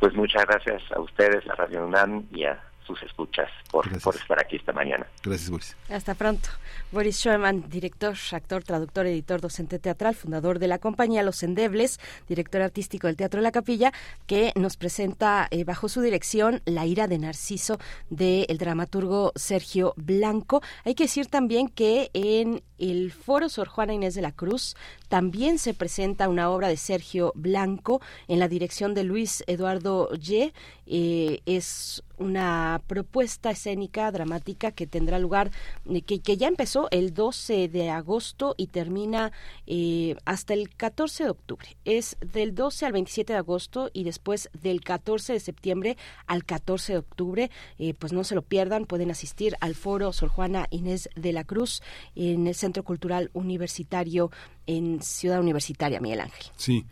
Pues 0.00 0.14
muchas 0.14 0.46
gracias 0.46 0.82
a 0.92 1.00
ustedes, 1.00 1.48
a 1.50 1.54
Radio 1.54 1.86
UNAM 1.86 2.24
y 2.32 2.44
a 2.44 2.58
sus 2.86 3.02
escuchas 3.02 3.48
por, 3.70 3.88
por 4.00 4.16
estar 4.16 4.40
aquí 4.40 4.56
esta 4.56 4.72
mañana. 4.72 5.06
Gracias, 5.22 5.50
Boris. 5.50 5.76
Hasta 5.88 6.14
pronto. 6.14 6.48
Boris 6.90 7.16
Schoeman, 7.20 7.68
director, 7.68 8.14
actor, 8.32 8.62
traductor, 8.62 9.06
editor, 9.06 9.40
docente 9.40 9.78
teatral, 9.78 10.14
fundador 10.14 10.58
de 10.58 10.68
la 10.68 10.78
compañía 10.78 11.22
Los 11.22 11.42
Endebles, 11.42 12.00
director 12.28 12.60
artístico 12.62 13.06
del 13.06 13.16
Teatro 13.16 13.38
de 13.40 13.44
la 13.44 13.52
Capilla, 13.52 13.92
que 14.26 14.52
nos 14.56 14.76
presenta 14.76 15.48
eh, 15.50 15.64
bajo 15.64 15.88
su 15.88 16.00
dirección 16.00 16.60
La 16.64 16.86
ira 16.86 17.06
de 17.06 17.18
Narciso 17.18 17.78
del 18.10 18.58
dramaturgo 18.58 19.32
Sergio 19.36 19.94
Blanco. 19.96 20.62
Hay 20.84 20.94
que 20.94 21.04
decir 21.04 21.26
también 21.26 21.68
que 21.68 22.10
en 22.12 22.62
el 22.78 23.12
Foro 23.12 23.48
Sor 23.48 23.68
Juana 23.68 23.94
Inés 23.94 24.14
de 24.14 24.22
la 24.22 24.32
Cruz 24.32 24.76
también 25.08 25.58
se 25.58 25.72
presenta 25.72 26.28
una 26.28 26.50
obra 26.50 26.68
de 26.68 26.76
Sergio 26.76 27.32
Blanco 27.34 28.00
en 28.28 28.38
la 28.38 28.48
dirección 28.48 28.94
de 28.94 29.04
Luis 29.04 29.44
Eduardo 29.46 30.10
Ye. 30.14 30.52
Eh, 30.94 31.40
es 31.46 32.02
una 32.18 32.80
propuesta 32.86 33.50
escénica 33.50 34.10
dramática 34.10 34.72
que 34.72 34.86
tendrá 34.86 35.18
lugar, 35.18 35.50
eh, 35.88 36.02
que, 36.02 36.20
que, 36.20 36.36
ya 36.36 36.48
empezó 36.48 36.88
el 36.90 37.14
12 37.14 37.68
de 37.68 37.90
agosto 37.90 38.54
y 38.56 38.68
termina 38.68 39.32
eh, 39.66 40.16
hasta 40.24 40.54
el 40.54 40.74
14 40.74 41.24
de 41.24 41.30
octubre. 41.30 41.76
Es 41.84 42.16
del 42.20 42.54
12 42.54 42.86
al 42.86 42.92
27 42.92 43.32
de 43.32 43.38
agosto 43.38 43.90
y 43.92 44.04
después 44.04 44.50
del 44.52 44.82
14 44.82 45.34
de 45.34 45.40
septiembre 45.40 45.96
al 46.26 46.44
14 46.44 46.92
de 46.92 46.98
octubre. 46.98 47.50
Eh, 47.78 47.94
pues 47.94 48.12
no 48.12 48.24
se 48.24 48.34
lo 48.34 48.42
pierdan, 48.42 48.86
pueden 48.86 49.10
asistir 49.10 49.56
al 49.60 49.74
foro 49.74 50.12
Sor 50.12 50.28
Juana 50.28 50.66
Inés 50.70 51.08
de 51.16 51.32
la 51.32 51.44
Cruz 51.44 51.82
en 52.14 52.46
el 52.46 52.54
Centro 52.54 52.84
Cultural 52.84 53.30
Universitario 53.32 54.30
en 54.66 55.02
Ciudad 55.02 55.40
Universitaria, 55.40 56.00
Miguel 56.00 56.20
Ángel. 56.20 56.46
Sí. 56.56 56.84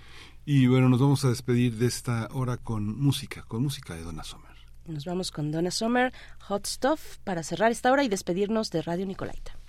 Y 0.53 0.67
bueno, 0.67 0.89
nos 0.89 0.99
vamos 0.99 1.25
a 1.25 1.29
despedir 1.29 1.77
de 1.77 1.87
esta 1.87 2.27
hora 2.33 2.57
con 2.57 3.01
música, 3.01 3.45
con 3.47 3.63
música 3.63 3.95
de 3.95 4.03
Donna 4.03 4.25
Sommer. 4.25 4.51
Nos 4.85 5.05
vamos 5.05 5.31
con 5.31 5.53
Donna 5.53 5.71
Summer, 5.71 6.13
Hot 6.49 6.67
Stuff, 6.67 7.19
para 7.23 7.45
cerrar 7.45 7.71
esta 7.71 7.93
hora 7.93 8.03
y 8.03 8.09
despedirnos 8.09 8.73
de 8.73 8.83
Radio 8.83 9.07
Nicolaita. 9.07 9.60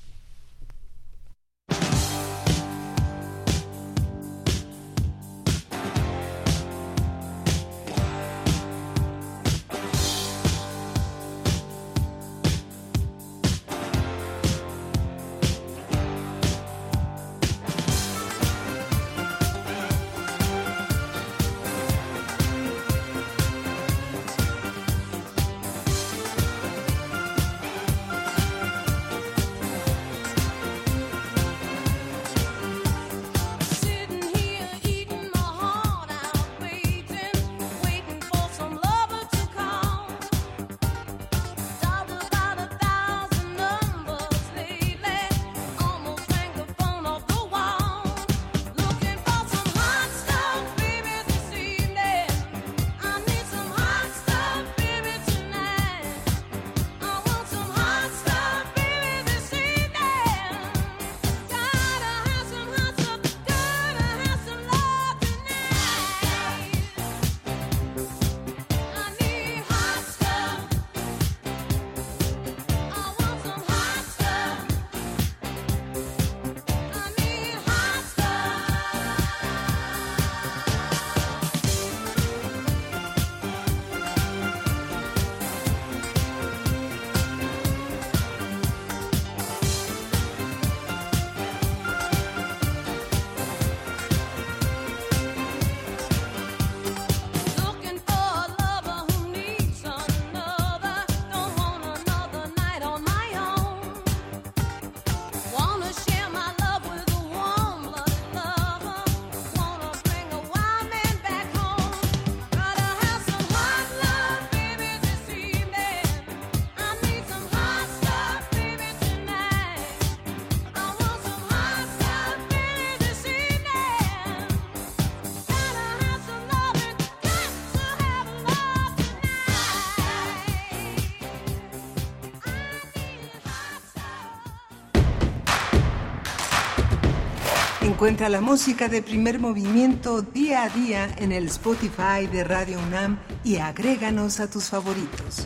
Encuentra 138.01 138.29
la 138.29 138.41
música 138.41 138.87
de 138.89 139.03
primer 139.03 139.37
movimiento 139.37 140.23
día 140.23 140.63
a 140.63 140.69
día 140.69 141.07
en 141.19 141.31
el 141.31 141.45
Spotify 141.45 142.25
de 142.31 142.43
Radio 142.43 142.79
UNAM 142.79 143.19
y 143.43 143.57
agréganos 143.57 144.39
a 144.39 144.49
tus 144.49 144.71
favoritos. 144.71 145.45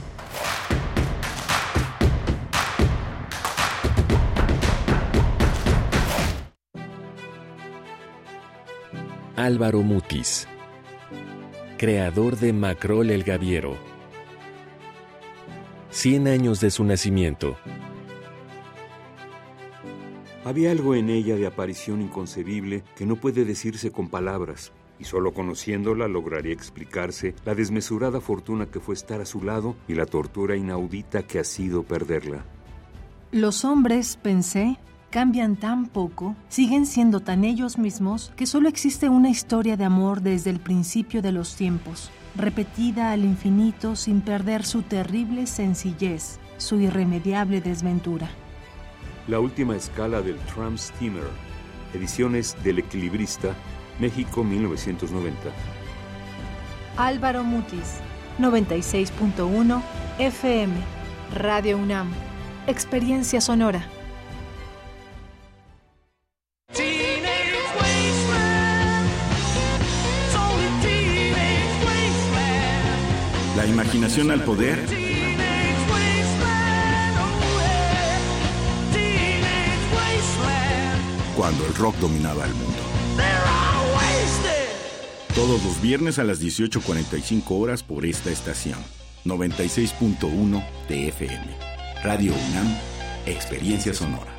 Álvaro 9.36 9.82
Mutis, 9.82 10.48
creador 11.77 12.38
de 12.38 12.53
Macrol 12.53 13.10
el 13.10 13.26
Gaviero. 13.26 13.76
100 15.90 16.30
años 16.30 16.61
de 16.61 16.72
su 16.72 16.86
nacimiento. 16.86 17.57
Había 20.45 20.69
algo 20.69 20.93
en 20.93 21.09
ella 21.09 21.35
de 21.35 21.47
aparición 21.47 22.03
inconcebible 22.03 22.84
que 22.95 23.07
no 23.07 23.15
puede 23.15 23.45
decirse 23.45 23.91
con 23.91 24.09
palabras, 24.09 24.72
y 24.99 25.05
solo 25.05 25.34
conociéndola 25.34 26.07
lograría 26.07 26.53
explicarse 26.53 27.34
la 27.45 27.55
desmesurada 27.55 28.22
fortuna 28.22 28.67
que 28.67 28.80
fue 28.80 28.93
estar 28.93 29.19
a 29.22 29.26
su 29.26 29.41
lado 29.41 29.76
y 29.88 29.95
la 29.95 30.05
tortura 30.05 30.55
inaudita 30.55 31.23
que 31.23 31.39
ha 31.39 31.43
sido 31.43 31.81
perderla. 31.81 32.45
Los 33.31 33.65
hombres, 33.65 34.19
pensé, 34.22 34.77
cambian 35.09 35.55
tan 35.55 35.88
poco, 35.88 36.35
siguen 36.47 36.85
siendo 36.85 37.22
tan 37.22 37.43
ellos 37.43 37.80
mismos, 37.80 38.31
que 38.35 38.45
solo 38.45 38.69
existe 38.69 39.09
una 39.09 39.31
historia 39.31 39.77
de 39.77 39.85
amor 39.85 40.22
desde 40.22 40.51
el 40.51 40.59
principio 40.59 41.23
de 41.23 41.31
los 41.31 41.55
tiempos, 41.55 42.11
repetida 42.35 43.11
al 43.11 43.26
infinito 43.26 43.95
sin 43.95 44.22
perder 44.22 44.63
su 44.63 44.84
terrible 44.84 45.47
sencillez, 45.47 46.38
su 46.57 46.80
irremediable 46.80 47.61
desventura. 47.61 48.30
La 49.27 49.39
última 49.39 49.76
escala 49.76 50.22
del 50.22 50.38
Tram 50.53 50.77
Steamer, 50.77 51.23
ediciones 51.95 52.56
del 52.64 52.77
Equilibrista, 52.77 53.56
México 53.99 54.43
1990. 54.43 55.35
Álvaro 56.95 57.43
Mutis, 57.43 58.02
96.1 58.39 59.81
FM, 60.19 60.73
Radio 61.34 61.77
UNAM, 61.80 62.11
Experiencia 62.68 63.41
Sonora. 63.41 63.88
La 73.57 73.65
imaginación 73.65 74.30
al 74.30 74.43
poder. 74.43 75.05
Cuando 81.36 81.66
el 81.66 81.76
rock 81.76 81.95
dominaba 81.98 82.45
el 82.45 82.53
mundo. 82.53 82.80
Todos 85.36 85.62
los 85.66 85.82
viernes 85.82 86.18
a 86.18 86.24
las 86.24 86.41
18.45 86.41 87.44
horas 87.49 87.84
por 87.84 88.06
esta 88.06 88.30
estación. 88.30 88.80
96.1 89.26 90.64
de 90.88 91.10
FM. 91.10 91.45
Radio 92.03 92.32
UNAM, 92.32 92.78
Experiencia 93.26 93.94
Sonora. 93.94 94.34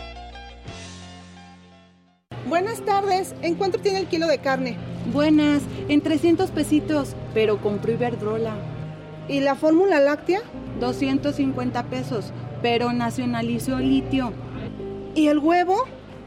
Buenas 2.49 2.81
tardes, 2.83 3.35
¿en 3.43 3.57
cuánto 3.57 3.79
tiene 3.79 3.99
el 3.99 4.07
kilo 4.07 4.27
de 4.27 4.39
carne? 4.39 4.79
Buenas, 5.13 5.63
en 5.89 6.01
300 6.01 6.51
pesitos, 6.51 7.15
pero 7.35 7.61
compró 7.61 7.93
Iberdrola. 7.93 8.55
¿Y 9.29 9.41
la 9.41 9.55
fórmula 9.55 10.01
láctea? 10.01 10.41
250 10.81 11.83
pesos, 11.91 12.33
pero 12.63 12.95
nacionalizó 12.95 13.81
litio. 13.81 14.33
¿Y 15.15 15.27
el 15.27 15.39
huevo? 15.39 15.85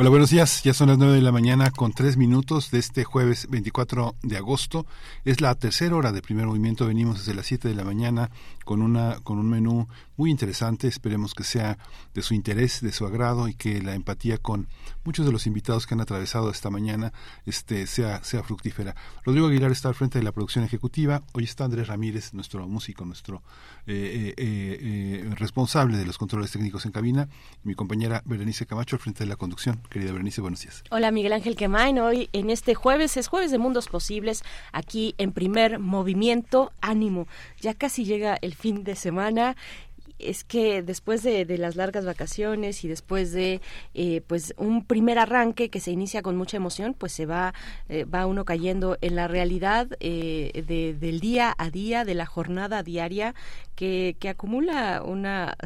Hola, 0.00 0.08
buenos 0.08 0.30
días. 0.30 0.62
Ya 0.62 0.72
son 0.72 0.88
las 0.88 0.96
9 0.96 1.16
de 1.16 1.20
la 1.20 1.30
mañana 1.30 1.70
con 1.70 1.92
tres 1.92 2.16
minutos 2.16 2.70
de 2.70 2.78
este 2.78 3.04
jueves 3.04 3.48
24 3.50 4.16
de 4.22 4.38
agosto. 4.38 4.86
Es 5.26 5.42
la 5.42 5.54
tercera 5.54 5.94
hora 5.94 6.10
de 6.10 6.22
primer 6.22 6.46
movimiento. 6.46 6.86
Venimos 6.86 7.18
desde 7.18 7.34
las 7.34 7.44
7 7.44 7.68
de 7.68 7.74
la 7.74 7.84
mañana 7.84 8.30
con, 8.64 8.80
una, 8.80 9.20
con 9.22 9.38
un 9.38 9.50
menú 9.50 9.88
muy 10.16 10.30
interesante. 10.30 10.88
Esperemos 10.88 11.34
que 11.34 11.44
sea 11.44 11.76
de 12.14 12.22
su 12.22 12.32
interés, 12.32 12.80
de 12.80 12.92
su 12.92 13.04
agrado 13.04 13.46
y 13.46 13.52
que 13.52 13.82
la 13.82 13.94
empatía 13.94 14.38
con 14.38 14.68
muchos 15.04 15.26
de 15.26 15.32
los 15.32 15.46
invitados 15.46 15.86
que 15.86 15.92
han 15.92 16.00
atravesado 16.00 16.50
esta 16.50 16.70
mañana 16.70 17.12
este, 17.44 17.86
sea, 17.86 18.24
sea 18.24 18.42
fructífera. 18.42 18.96
Rodrigo 19.26 19.48
Aguilar 19.48 19.70
está 19.70 19.88
al 19.88 19.94
frente 19.94 20.18
de 20.18 20.24
la 20.24 20.32
producción 20.32 20.64
ejecutiva. 20.64 21.24
Hoy 21.34 21.44
está 21.44 21.64
Andrés 21.64 21.88
Ramírez, 21.88 22.32
nuestro 22.32 22.66
músico, 22.66 23.04
nuestro 23.04 23.42
eh, 23.86 24.34
eh, 24.36 25.24
eh, 25.26 25.34
responsable 25.36 25.96
de 25.96 26.04
los 26.04 26.18
controles 26.18 26.52
técnicos 26.52 26.84
en 26.86 26.92
cabina. 26.92 27.28
Mi 27.62 27.74
compañera 27.74 28.22
Berenice 28.24 28.66
Camacho 28.66 28.96
al 28.96 29.00
frente 29.00 29.24
de 29.24 29.28
la 29.28 29.36
conducción. 29.36 29.80
Querida 29.88 30.12
Berenice, 30.12 30.40
buenos 30.40 30.60
días. 30.60 30.84
Hola 30.90 31.10
Miguel 31.10 31.32
Ángel 31.32 31.56
Quemain, 31.56 31.98
hoy 31.98 32.28
en 32.32 32.50
este 32.50 32.74
jueves 32.74 33.16
es 33.16 33.28
jueves 33.28 33.50
de 33.50 33.58
Mundos 33.58 33.88
Posibles, 33.88 34.42
aquí 34.72 35.14
en 35.18 35.32
primer 35.32 35.78
movimiento, 35.78 36.72
ánimo, 36.80 37.26
ya 37.60 37.74
casi 37.74 38.04
llega 38.04 38.38
el 38.42 38.54
fin 38.54 38.84
de 38.84 38.96
semana 38.96 39.56
es 40.22 40.44
que 40.44 40.82
después 40.82 41.22
de, 41.22 41.44
de, 41.44 41.58
las 41.58 41.76
largas 41.76 42.04
vacaciones 42.04 42.84
y 42.84 42.88
después 42.88 43.32
de 43.32 43.60
eh, 43.94 44.22
pues 44.26 44.54
un 44.56 44.84
primer 44.84 45.18
arranque 45.18 45.70
que 45.70 45.80
se 45.80 45.90
inicia 45.90 46.22
con 46.22 46.36
mucha 46.36 46.56
emoción 46.56 46.94
pues 46.94 47.12
se 47.12 47.26
va 47.26 47.54
eh, 47.88 48.04
va 48.04 48.26
uno 48.26 48.44
cayendo 48.44 48.98
en 49.00 49.16
la 49.16 49.28
realidad 49.28 49.88
eh, 50.00 50.64
de, 50.66 50.94
del 50.94 51.20
día 51.20 51.54
a 51.56 51.70
día 51.70 52.04
de 52.04 52.14
la 52.14 52.26
jornada 52.26 52.82
diaria 52.82 53.34
que, 53.74 54.16
que 54.18 54.28
acumula 54.28 55.02
una 55.04 55.56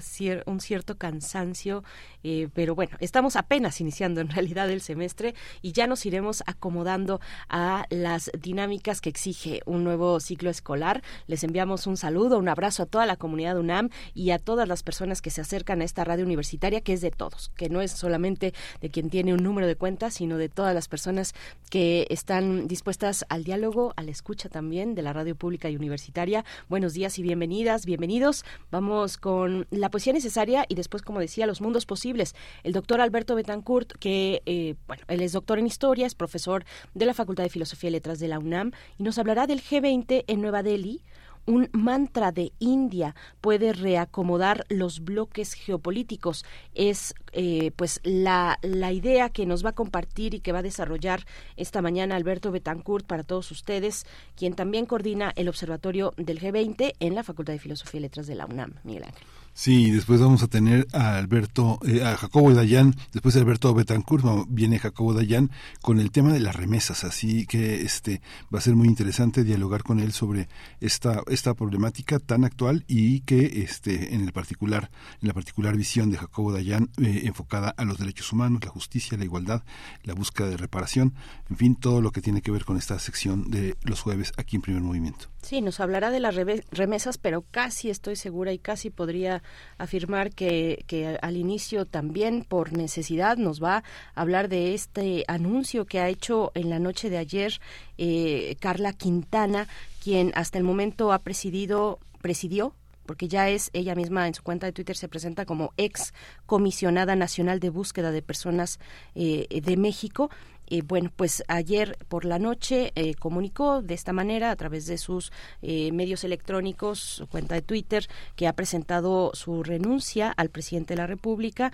un 0.47 0.61
cierto 0.61 0.97
cansancio 0.97 1.85
eh, 2.25 2.49
pero 2.53 2.75
bueno 2.75 2.97
estamos 3.01 3.37
apenas 3.37 3.81
iniciando 3.81 4.21
en 4.21 4.29
realidad 4.29 4.69
el 4.71 4.81
semestre 4.81 5.35
y 5.63 5.73
ya 5.73 5.87
nos 5.87 6.05
iremos 6.07 6.43
acomodando 6.47 7.21
a 7.49 7.87
las 7.91 8.31
dinámicas 8.39 9.01
que 9.01 9.11
exige 9.11 9.61
un 9.67 9.85
nuevo 9.85 10.19
ciclo 10.19 10.51
escolar 10.51 11.03
les 11.29 11.45
enviamos 11.45 11.87
un 11.87 11.97
saludo 11.97 12.39
un 12.39 12.49
abrazo 12.49 12.83
a 12.83 12.87
toda 12.87 13.07
la 13.07 13.17
comunidad 13.17 13.59
UNAM 13.59 13.91
y 14.15 14.31
a 14.31 14.39
todas 14.39 14.67
las 14.67 14.83
personas 14.83 15.21
que 15.21 15.31
se 15.31 15.41
acercan 15.41 15.81
a 15.81 15.85
esta 15.85 16.05
radio 16.05 16.25
universitaria, 16.25 16.81
que 16.81 16.93
es 16.93 17.01
de 17.01 17.11
todos, 17.11 17.51
que 17.57 17.69
no 17.69 17.81
es 17.81 17.93
solamente 17.93 18.55
de 18.81 18.91
quien 18.91 19.11
tiene 19.11 19.35
un 19.35 19.43
número 19.43 19.67
de 19.67 19.77
cuentas, 19.77 20.15
sino 20.15 20.39
de 20.39 20.49
todas 20.49 20.75
las 20.75 20.89
personas 20.89 21.35
que 21.71 22.07
están 22.11 22.69
dispuestas 22.69 23.25
al 23.29 23.45
diálogo, 23.45 23.93
a 23.97 24.03
la 24.03 24.11
escucha 24.11 24.49
también 24.49 24.95
de 24.95 25.03
la 25.03 25.13
radio 25.13 25.35
pública 25.35 25.71
y 25.71 25.77
universitaria. 25.77 26.45
Buenos 26.69 26.95
días 26.95 27.19
y 27.19 27.23
bienvenidas, 27.23 27.87
bienvenidos. 27.87 28.45
Vamos 28.71 29.19
con 29.19 29.67
la 29.71 29.91
poesía 29.91 30.13
necesaria 30.13 30.65
y 30.69 30.75
después, 30.75 31.03
como 31.03 31.21
decía, 31.21 31.47
los 31.47 31.61
mundos 31.61 31.87
posibles. 31.87 32.14
El 32.63 32.73
doctor 32.73 33.01
Alberto 33.01 33.35
Betancourt, 33.35 33.93
que, 33.99 34.43
eh, 34.47 34.75
bueno, 34.87 35.03
él 35.09 35.21
es 35.21 35.33
doctor 35.33 35.59
en 35.59 35.67
historia, 35.67 36.07
es 36.07 36.15
profesor 36.15 36.65
de 36.95 37.07
la 37.07 37.15
Facultad 37.15 37.45
de 37.45 37.51
Filosofía 37.51 37.89
y 37.89 37.93
Letras 37.93 38.19
de 38.19 38.29
la 38.29 38.39
UNAM 38.39 38.73
y 38.99 39.03
nos 39.03 39.19
hablará 39.19 39.47
del 39.47 39.63
G20 39.63 40.25
en 40.27 40.41
Nueva 40.41 40.63
Delhi 40.63 41.03
un 41.47 41.69
mantra 41.73 42.33
de 42.33 42.53
India 42.59 43.15
puede 43.41 43.73
reacomodar 43.73 44.65
los 44.69 45.01
bloques 45.05 45.55
geopolíticos. 45.55 46.45
Es 46.75 47.15
eh, 47.33 47.71
pues 47.77 48.01
la, 48.03 48.59
la 48.63 48.93
idea 48.93 49.29
que 49.29 49.47
nos 49.47 49.65
va 49.65 49.71
a 49.71 49.75
compartir 49.75 50.35
y 50.35 50.41
que 50.41 50.53
va 50.53 50.61
a 50.61 50.63
desarrollar 50.63 51.25
esta 51.57 51.83
mañana 51.83 52.17
Alberto 52.17 52.51
Betancourt 52.51 53.07
para 53.07 53.25
todos 53.25 53.51
ustedes, 53.51 54.07
quien 54.37 54.55
también 54.55 54.87
coordina 54.87 55.33
el 55.37 55.49
Observatorio 55.49 56.15
del 56.17 56.41
G20 56.41 56.95
en 56.99 57.15
la 57.15 57.23
Facultad 57.23 57.53
de 57.53 57.59
Filosofía 57.59 57.99
y 57.99 58.03
Letras 58.03 58.27
de 58.27 58.35
la 58.35 58.47
UNAM. 58.47 58.75
Miguel 58.85 59.05
Ángel. 59.05 59.44
Sí, 59.57 59.93
después 59.93 60.21
vamos 60.21 60.43
a 60.43 60.49
tener 60.49 60.89
a 60.93 61.17
Alberto, 61.17 61.79
eh, 61.87 62.03
a 62.03 62.17
Jacobo 62.17 62.53
Dayan, 62.53 62.93
después 63.13 63.35
de 63.35 63.41
Alberto 63.41 63.73
Betancourt 63.73 64.25
viene 64.49 64.81
Jacobo 64.81 65.15
Dayan 65.15 65.53
con 65.81 66.01
el 66.01 66.11
tema 66.11 66.33
de 66.33 66.41
las 66.41 66.57
remesas, 66.57 67.05
así 67.05 67.47
que 67.47 67.83
este 67.83 68.21
va 68.53 68.59
a 68.59 68.63
ser 68.63 68.75
muy 68.75 68.89
interesante 68.89 69.45
dialogar 69.45 69.85
con 69.85 70.01
él 70.01 70.13
sobre 70.13 70.49
esta 70.81 71.23
esta 71.29 71.55
problemática 71.55 72.19
tan 72.19 72.45
actual 72.45 72.85
y 72.89 73.21
que 73.21 73.63
este 73.63 74.17
en 74.17 74.23
el 74.23 74.33
particular 74.33 74.91
en 75.23 75.29
la 75.29 75.35
particular 75.35 75.77
visión 75.77 76.11
de 76.11 76.19
Jacobo 76.19 76.53
Dayan 76.53 76.91
eh, 77.01 77.23
enfocada 77.23 77.73
a 77.77 77.85
los 77.85 77.99
derechos 77.99 78.33
humanos, 78.33 78.65
la 78.65 78.71
justicia, 78.71 79.17
la 79.17 79.25
igualdad, 79.25 79.63
la 80.03 80.15
búsqueda 80.15 80.49
de 80.49 80.57
reparación, 80.57 81.15
en 81.49 81.57
fin, 81.57 81.77
todo 81.77 82.01
lo 82.01 82.11
que 82.11 82.21
tiene 82.21 82.43
que 82.43 82.51
ver 82.51 82.65
con 82.65 82.77
esta 82.77 82.99
sección 82.99 83.53
de 83.53 83.77
los 83.83 84.01
jueves 84.01 84.33
aquí 84.37 84.57
en 84.57 84.63
Primer 84.63 84.83
Movimiento. 84.83 85.29
Sí, 85.43 85.61
nos 85.61 85.79
hablará 85.79 86.11
de 86.11 86.21
las 86.21 86.35
remesas, 86.35 87.19
pero 87.19 87.45
casi 87.51 87.91
estoy 87.91 88.17
segura 88.17 88.53
y 88.53 88.59
casi 88.59 88.91
podría 88.91 89.44
afirmar 89.79 90.31
que, 90.31 90.85
que, 90.87 91.19
al 91.21 91.37
inicio 91.37 91.87
también 91.87 92.45
por 92.45 92.73
necesidad 92.73 93.37
nos 93.37 93.63
va 93.63 93.79
a 94.15 94.21
hablar 94.21 94.49
de 94.49 94.75
este 94.75 95.25
anuncio 95.29 95.87
que 95.87 96.01
ha 96.01 96.09
hecho 96.09 96.53
en 96.55 96.71
la 96.71 96.79
noche 96.79 97.11
de 97.11 97.19
ayer 97.19 97.61
eh, 97.99 98.57
Carla 98.61 98.93
Quintana, 98.93 99.69
quien 100.03 100.33
hasta 100.35 100.59
el 100.59 100.65
momento 100.65 101.13
ha 101.13 101.19
presidido, 101.21 101.99
presidió 102.21 102.75
porque 103.07 103.29
ya 103.29 103.49
es 103.51 103.71
ella 103.73 103.95
misma 103.95 104.27
en 104.27 104.35
su 104.35 104.43
cuenta 104.43 104.67
de 104.67 104.73
Twitter 104.73 104.97
se 104.97 105.09
presenta 105.09 105.45
como 105.45 105.73
ex 105.77 106.15
comisionada 106.47 107.17
nacional 107.17 107.61
de 107.61 107.71
búsqueda 107.71 108.11
de 108.11 108.23
personas 108.23 108.79
eh, 109.15 109.61
de 109.63 109.77
México 109.77 110.31
eh, 110.67 110.83
bueno, 110.83 111.11
pues 111.15 111.45
ayer 111.49 111.97
por 112.09 112.25
la 112.25 112.39
noche 112.39 112.93
eh, 112.95 113.15
comunicó 113.15 113.83
de 113.83 113.95
esta 113.95 114.13
manera 114.13 114.51
a 114.51 114.57
través 114.57 114.87
de 114.87 114.99
sus 114.99 115.33
eh, 115.63 115.93
medios 115.93 116.25
electrónicos, 116.25 116.99
su 116.99 117.27
cuenta 117.27 117.55
de 117.55 117.63
Twitter, 117.63 118.07
que 118.37 118.49
ha 118.49 118.53
presentado 118.55 119.31
su 119.35 119.63
renuncia 119.63 120.31
al 120.31 120.51
presidente 120.51 120.95
de 120.95 120.99
la 120.99 121.07
República 121.07 121.73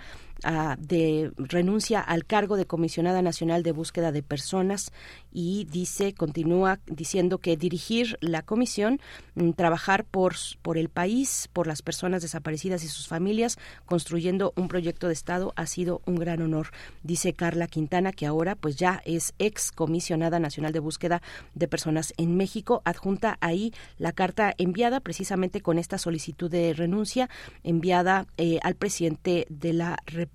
de 0.79 1.31
renuncia 1.37 1.99
al 1.99 2.25
cargo 2.25 2.57
de 2.57 2.65
comisionada 2.65 3.21
nacional 3.21 3.63
de 3.63 3.71
búsqueda 3.71 4.11
de 4.11 4.23
personas 4.23 4.91
y 5.31 5.67
dice, 5.71 6.13
continúa 6.13 6.79
diciendo 6.87 7.37
que 7.37 7.57
dirigir 7.57 8.17
la 8.21 8.41
comisión, 8.41 8.99
mm, 9.35 9.51
trabajar 9.51 10.03
por, 10.05 10.35
por 10.61 10.77
el 10.77 10.89
país, 10.89 11.49
por 11.53 11.67
las 11.67 11.81
personas 11.81 12.21
desaparecidas 12.21 12.83
y 12.83 12.87
sus 12.87 13.07
familias, 13.07 13.57
construyendo 13.85 14.53
un 14.55 14.67
proyecto 14.67 15.07
de 15.07 15.13
Estado 15.13 15.53
ha 15.55 15.65
sido 15.65 16.01
un 16.05 16.15
gran 16.15 16.41
honor. 16.41 16.67
Dice 17.03 17.33
Carla 17.33 17.67
Quintana, 17.67 18.11
que 18.11 18.25
ahora 18.25 18.55
pues 18.55 18.75
ya 18.75 19.01
es 19.05 19.33
ex 19.39 19.71
comisionada 19.71 20.39
nacional 20.39 20.73
de 20.73 20.79
búsqueda 20.79 21.21
de 21.53 21.67
personas 21.67 22.13
en 22.17 22.35
México, 22.35 22.81
adjunta 22.85 23.37
ahí 23.41 23.73
la 23.97 24.11
carta 24.11 24.53
enviada 24.57 24.99
precisamente 24.99 25.61
con 25.61 25.77
esta 25.77 25.97
solicitud 25.97 26.49
de 26.49 26.73
renuncia 26.73 27.29
enviada 27.63 28.27
eh, 28.37 28.59
al 28.63 28.75
presidente 28.75 29.45
de 29.49 29.73
la 29.73 29.97
República. 30.05 30.30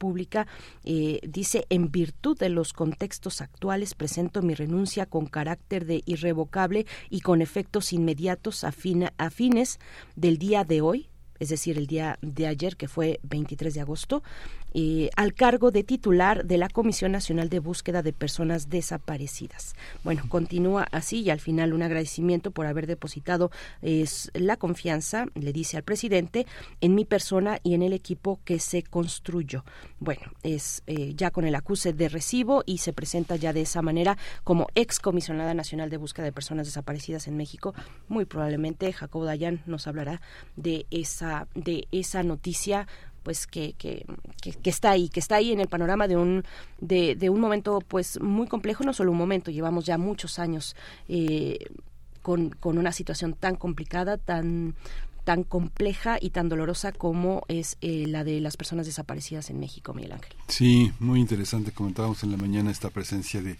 Eh, 0.84 1.20
dice, 1.26 1.66
en 1.70 1.90
virtud 1.90 2.38
de 2.38 2.48
los 2.48 2.72
contextos 2.72 3.40
actuales, 3.40 3.94
presento 3.94 4.42
mi 4.42 4.54
renuncia 4.54 5.06
con 5.06 5.26
carácter 5.26 5.86
de 5.86 6.02
irrevocable 6.06 6.86
y 7.10 7.20
con 7.20 7.42
efectos 7.42 7.92
inmediatos 7.92 8.64
a, 8.64 8.72
a 9.18 9.30
fines 9.30 9.78
del 10.14 10.38
día 10.38 10.64
de 10.64 10.80
hoy, 10.80 11.08
es 11.38 11.50
decir, 11.50 11.76
el 11.76 11.86
día 11.86 12.18
de 12.22 12.46
ayer, 12.46 12.76
que 12.76 12.88
fue 12.88 13.20
23 13.22 13.74
de 13.74 13.80
agosto, 13.80 14.22
eh, 14.78 15.08
al 15.16 15.32
cargo 15.32 15.70
de 15.70 15.84
titular 15.84 16.44
de 16.44 16.58
la 16.58 16.68
Comisión 16.68 17.12
Nacional 17.12 17.48
de 17.48 17.60
Búsqueda 17.60 18.02
de 18.02 18.12
Personas 18.12 18.68
Desaparecidas. 18.68 19.74
Bueno, 20.04 20.24
continúa 20.28 20.86
así 20.92 21.22
y 21.22 21.30
al 21.30 21.40
final 21.40 21.72
un 21.72 21.82
agradecimiento 21.82 22.50
por 22.50 22.66
haber 22.66 22.86
depositado 22.86 23.50
es, 23.80 24.30
la 24.34 24.58
confianza, 24.58 25.28
le 25.34 25.54
dice 25.54 25.78
al 25.78 25.82
presidente, 25.82 26.46
en 26.82 26.94
mi 26.94 27.06
persona 27.06 27.58
y 27.62 27.72
en 27.72 27.80
el 27.80 27.94
equipo 27.94 28.38
que 28.44 28.58
se 28.58 28.82
construyó. 28.82 29.64
Bueno, 29.98 30.30
es 30.42 30.82
eh, 30.86 31.14
ya 31.16 31.30
con 31.30 31.46
el 31.46 31.54
acuse 31.54 31.94
de 31.94 32.10
recibo 32.10 32.62
y 32.66 32.76
se 32.76 32.92
presenta 32.92 33.36
ya 33.36 33.54
de 33.54 33.62
esa 33.62 33.80
manera 33.80 34.18
como 34.44 34.66
ex 34.74 35.00
comisionada 35.00 35.54
nacional 35.54 35.88
de 35.88 35.96
búsqueda 35.96 36.26
de 36.26 36.32
personas 36.32 36.66
desaparecidas 36.66 37.28
en 37.28 37.38
México. 37.38 37.74
Muy 38.08 38.26
probablemente 38.26 38.92
Jacobo 38.92 39.24
Dayan 39.24 39.62
nos 39.64 39.86
hablará 39.86 40.20
de 40.56 40.84
esa, 40.90 41.48
de 41.54 41.88
esa 41.92 42.22
noticia 42.22 42.86
pues 43.26 43.48
que, 43.48 43.72
que, 43.72 44.06
que, 44.40 44.70
está 44.70 44.92
ahí, 44.92 45.08
que 45.08 45.18
está 45.18 45.34
ahí 45.34 45.50
en 45.50 45.58
el 45.58 45.66
panorama 45.66 46.06
de 46.06 46.16
un, 46.16 46.44
de, 46.78 47.28
un 47.28 47.40
momento 47.40 47.80
pues 47.80 48.20
muy 48.20 48.46
complejo, 48.46 48.84
no 48.84 48.92
solo 48.92 49.10
un 49.10 49.18
momento, 49.18 49.50
llevamos 49.50 49.84
ya 49.84 49.98
muchos 49.98 50.38
años 50.38 50.76
eh, 51.08 51.58
con, 52.22 52.50
con 52.50 52.78
una 52.78 52.92
situación 52.92 53.32
tan 53.32 53.56
complicada, 53.56 54.16
tan 54.16 54.76
tan 55.24 55.42
compleja 55.42 56.18
y 56.20 56.30
tan 56.30 56.48
dolorosa 56.48 56.92
como 56.92 57.42
es 57.48 57.78
eh, 57.80 58.04
la 58.06 58.22
de 58.22 58.40
las 58.40 58.56
personas 58.56 58.86
desaparecidas 58.86 59.50
en 59.50 59.58
México, 59.58 59.92
Miguel 59.92 60.12
Ángel. 60.12 60.36
Sí, 60.46 60.92
muy 61.00 61.18
interesante. 61.18 61.72
Comentábamos 61.72 62.22
en 62.22 62.30
la 62.30 62.36
mañana 62.36 62.70
esta 62.70 62.90
presencia 62.90 63.42
de 63.42 63.56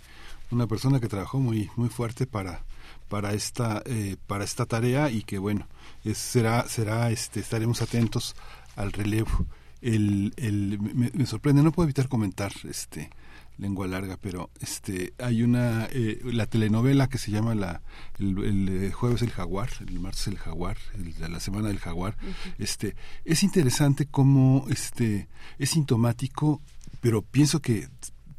una 0.52 0.68
persona 0.68 1.00
que 1.00 1.08
trabajó 1.08 1.40
muy 1.40 1.68
muy 1.74 1.88
fuerte 1.88 2.28
para 2.28 2.62
para 3.08 3.32
esta 3.32 3.82
eh, 3.84 4.14
para 4.28 4.44
esta 4.44 4.64
tarea 4.66 5.10
y 5.10 5.22
que 5.24 5.38
bueno 5.38 5.66
es, 6.04 6.18
será 6.18 6.68
será 6.68 7.10
este 7.10 7.40
estaremos 7.40 7.82
atentos 7.82 8.36
al 8.76 8.92
relevo. 8.92 9.46
El, 9.82 10.32
el, 10.36 10.78
me, 10.80 11.26
sorprende, 11.26 11.62
no 11.62 11.72
puedo 11.72 11.86
evitar 11.86 12.08
comentar, 12.08 12.52
este, 12.68 13.10
lengua 13.58 13.86
larga, 13.86 14.16
pero 14.16 14.50
este, 14.60 15.12
hay 15.18 15.42
una, 15.42 15.86
eh, 15.90 16.20
la 16.24 16.46
telenovela 16.46 17.08
que 17.08 17.18
se 17.18 17.30
llama 17.30 17.54
la, 17.54 17.82
el, 18.18 18.68
eh, 18.68 18.90
jueves 18.92 19.22
el 19.22 19.30
jaguar, 19.30 19.68
el 19.86 20.00
martes 20.00 20.28
el 20.28 20.38
jaguar, 20.38 20.78
el, 20.94 21.14
la 21.30 21.40
semana 21.40 21.68
del 21.68 21.78
jaguar, 21.78 22.16
este, 22.58 22.96
es 23.24 23.42
interesante 23.42 24.06
cómo, 24.06 24.66
este, 24.70 25.28
es 25.58 25.70
sintomático, 25.70 26.60
pero 27.00 27.22
pienso 27.22 27.60
que 27.60 27.88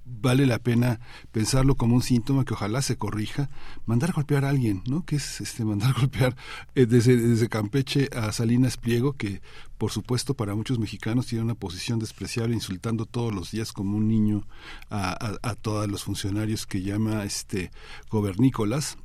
vale 0.07 0.45
la 0.45 0.59
pena 0.59 0.99
pensarlo 1.31 1.75
como 1.75 1.95
un 1.95 2.01
síntoma 2.01 2.45
que 2.45 2.53
ojalá 2.53 2.81
se 2.81 2.97
corrija, 2.97 3.49
mandar 3.85 4.13
golpear 4.13 4.45
a 4.45 4.49
alguien, 4.49 4.84
¿no? 4.88 5.05
Que 5.05 5.17
es 5.17 5.41
este 5.41 5.65
mandar 5.65 5.93
golpear 5.93 6.35
eh, 6.75 6.85
desde, 6.85 7.17
desde 7.17 7.49
Campeche 7.49 8.09
a 8.15 8.31
Salinas 8.31 8.77
Pliego, 8.77 9.13
que 9.13 9.41
por 9.77 9.91
supuesto 9.91 10.34
para 10.34 10.55
muchos 10.55 10.79
mexicanos 10.79 11.27
tiene 11.27 11.43
una 11.43 11.55
posición 11.55 11.99
despreciable, 11.99 12.55
insultando 12.55 13.05
todos 13.05 13.34
los 13.34 13.51
días 13.51 13.71
como 13.71 13.97
un 13.97 14.07
niño 14.07 14.47
a, 14.89 15.11
a, 15.11 15.49
a 15.49 15.55
todos 15.55 15.88
los 15.88 16.03
funcionarios 16.03 16.65
que 16.65 16.81
llama 16.81 17.23
este 17.23 17.71
gobernícolas 18.09 18.97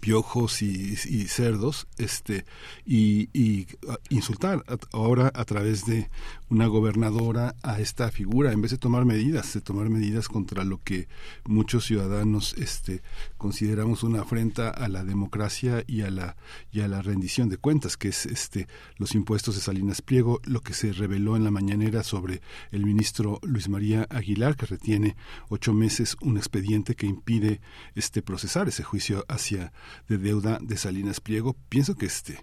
piojos 0.00 0.62
y, 0.62 0.96
cerdos 1.26 1.86
este 1.98 2.44
y, 2.86 3.28
y 3.32 3.66
insultar 4.10 4.64
ahora 4.92 5.30
a 5.34 5.44
través 5.44 5.84
de 5.86 6.10
una 6.48 6.66
gobernadora 6.66 7.54
a 7.62 7.80
esta 7.80 8.10
figura. 8.10 8.52
En 8.52 8.60
vez 8.60 8.70
de 8.72 8.78
tomar 8.78 9.04
medidas, 9.04 9.54
de 9.54 9.60
tomar 9.60 9.88
medidas 9.88 10.28
contra 10.28 10.64
lo 10.64 10.82
que 10.82 11.08
muchos 11.46 11.86
ciudadanos 11.86 12.54
este, 12.58 13.02
consideramos 13.38 14.02
una 14.02 14.22
afrenta 14.22 14.68
a 14.68 14.88
la 14.88 15.04
democracia 15.04 15.82
y 15.86 16.02
a 16.02 16.10
la, 16.10 16.36
y 16.70 16.80
a 16.80 16.88
la 16.88 17.02
rendición 17.02 17.48
de 17.48 17.56
cuentas, 17.56 17.96
que 17.96 18.08
es 18.08 18.26
este, 18.26 18.68
los 18.96 19.14
impuestos 19.14 19.54
de 19.54 19.60
Salinas 19.60 20.02
Pliego, 20.02 20.40
lo 20.44 20.60
que 20.60 20.74
se 20.74 20.92
reveló 20.92 21.36
en 21.36 21.44
la 21.44 21.50
mañanera 21.50 22.02
sobre 22.02 22.42
el 22.70 22.84
ministro 22.84 23.40
Luis 23.42 23.68
María 23.68 24.06
Aguilar, 24.10 24.56
que 24.56 24.66
retiene 24.66 25.16
ocho 25.48 25.72
meses 25.72 26.16
un 26.20 26.36
expediente 26.36 26.94
que 26.94 27.06
impide 27.06 27.60
este, 27.94 28.22
procesar 28.22 28.68
ese 28.68 28.82
juicio 28.82 29.24
hacia 29.28 29.72
de 30.08 30.18
deuda 30.18 30.58
de 30.60 30.76
Salinas 30.76 31.20
Pliego. 31.20 31.56
Pienso 31.68 31.94
que 31.94 32.06
este 32.06 32.38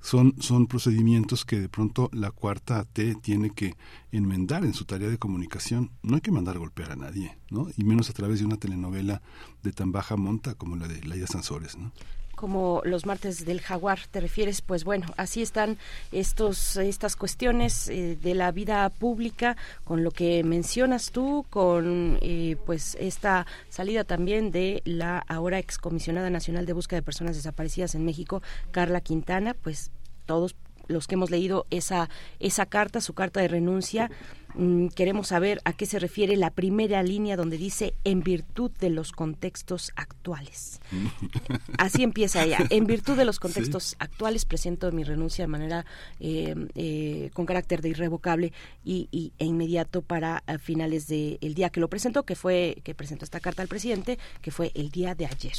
son, 0.00 0.34
son 0.40 0.66
procedimientos 0.66 1.44
que 1.44 1.60
de 1.60 1.68
pronto 1.68 2.08
la 2.12 2.30
cuarta 2.30 2.84
T 2.84 3.16
tiene 3.16 3.50
que 3.50 3.74
enmendar 4.12 4.64
en 4.64 4.74
su 4.74 4.84
tarea 4.84 5.08
de 5.08 5.18
comunicación. 5.18 5.90
No 6.02 6.16
hay 6.16 6.20
que 6.20 6.30
mandar 6.30 6.58
golpear 6.58 6.92
a 6.92 6.96
nadie, 6.96 7.38
¿no? 7.50 7.68
Y 7.76 7.84
menos 7.84 8.08
a 8.10 8.12
través 8.12 8.38
de 8.38 8.46
una 8.46 8.56
telenovela 8.56 9.22
de 9.62 9.72
tan 9.72 9.92
baja 9.92 10.16
monta 10.16 10.54
como 10.54 10.76
la 10.76 10.88
de 10.88 11.02
Laia 11.02 11.26
Sansores, 11.26 11.76
¿no? 11.76 11.92
Como 12.38 12.80
los 12.84 13.04
martes 13.04 13.44
del 13.44 13.60
jaguar 13.60 13.98
te 14.10 14.20
refieres 14.20 14.62
pues 14.62 14.84
bueno 14.84 15.08
así 15.16 15.42
están 15.42 15.76
estos 16.12 16.76
estas 16.76 17.16
cuestiones 17.16 17.88
eh, 17.88 18.16
de 18.22 18.34
la 18.34 18.52
vida 18.52 18.88
pública 18.90 19.56
con 19.82 20.04
lo 20.04 20.12
que 20.12 20.44
mencionas 20.44 21.10
tú 21.10 21.44
con 21.50 22.18
eh, 22.22 22.56
pues 22.64 22.96
esta 23.00 23.44
salida 23.70 24.04
también 24.04 24.52
de 24.52 24.82
la 24.84 25.18
ahora 25.26 25.58
excomisionada 25.58 26.30
nacional 26.30 26.64
de 26.64 26.74
búsqueda 26.74 27.00
de 27.00 27.04
personas 27.04 27.34
desaparecidas 27.34 27.96
en 27.96 28.04
México 28.04 28.40
Carla 28.70 29.00
Quintana 29.00 29.54
pues 29.54 29.90
todos 30.24 30.54
los 30.88 31.06
que 31.06 31.14
hemos 31.14 31.30
leído 31.30 31.66
esa 31.70 32.10
esa 32.40 32.66
carta 32.66 33.00
su 33.00 33.14
carta 33.14 33.40
de 33.40 33.48
renuncia 33.48 34.10
Mm, 34.54 34.88
queremos 34.88 35.28
saber 35.28 35.60
a 35.64 35.72
qué 35.72 35.86
se 35.86 35.98
refiere 35.98 36.36
la 36.36 36.50
primera 36.50 37.02
línea 37.02 37.36
donde 37.36 37.58
dice 37.58 37.94
en 38.04 38.22
virtud 38.22 38.70
de 38.80 38.90
los 38.90 39.12
contextos 39.12 39.92
actuales. 39.94 40.80
Así 41.78 42.02
empieza 42.02 42.44
ella. 42.44 42.58
En 42.70 42.86
virtud 42.86 43.16
de 43.16 43.24
los 43.24 43.38
contextos 43.38 43.94
actuales 43.98 44.46
presento 44.46 44.90
mi 44.90 45.04
renuncia 45.04 45.44
de 45.44 45.48
manera 45.48 45.86
eh, 46.18 46.54
eh, 46.74 47.30
con 47.34 47.46
carácter 47.46 47.82
de 47.82 47.90
irrevocable 47.90 48.52
y, 48.84 49.32
e 49.38 49.44
inmediato 49.44 50.02
para 50.02 50.42
finales 50.60 51.06
del 51.06 51.54
día 51.54 51.70
que 51.70 51.80
lo 51.80 51.88
presentó, 51.88 52.24
que 52.24 52.34
fue 52.34 52.78
que 52.82 52.94
presentó 52.94 53.24
esta 53.24 53.40
carta 53.40 53.62
al 53.62 53.68
presidente, 53.68 54.18
que 54.40 54.50
fue 54.50 54.72
el 54.74 54.90
día 54.90 55.14
de 55.14 55.26
ayer. 55.26 55.56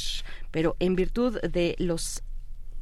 Pero 0.50 0.76
en 0.80 0.96
virtud 0.96 1.40
de 1.40 1.76
los 1.78 2.22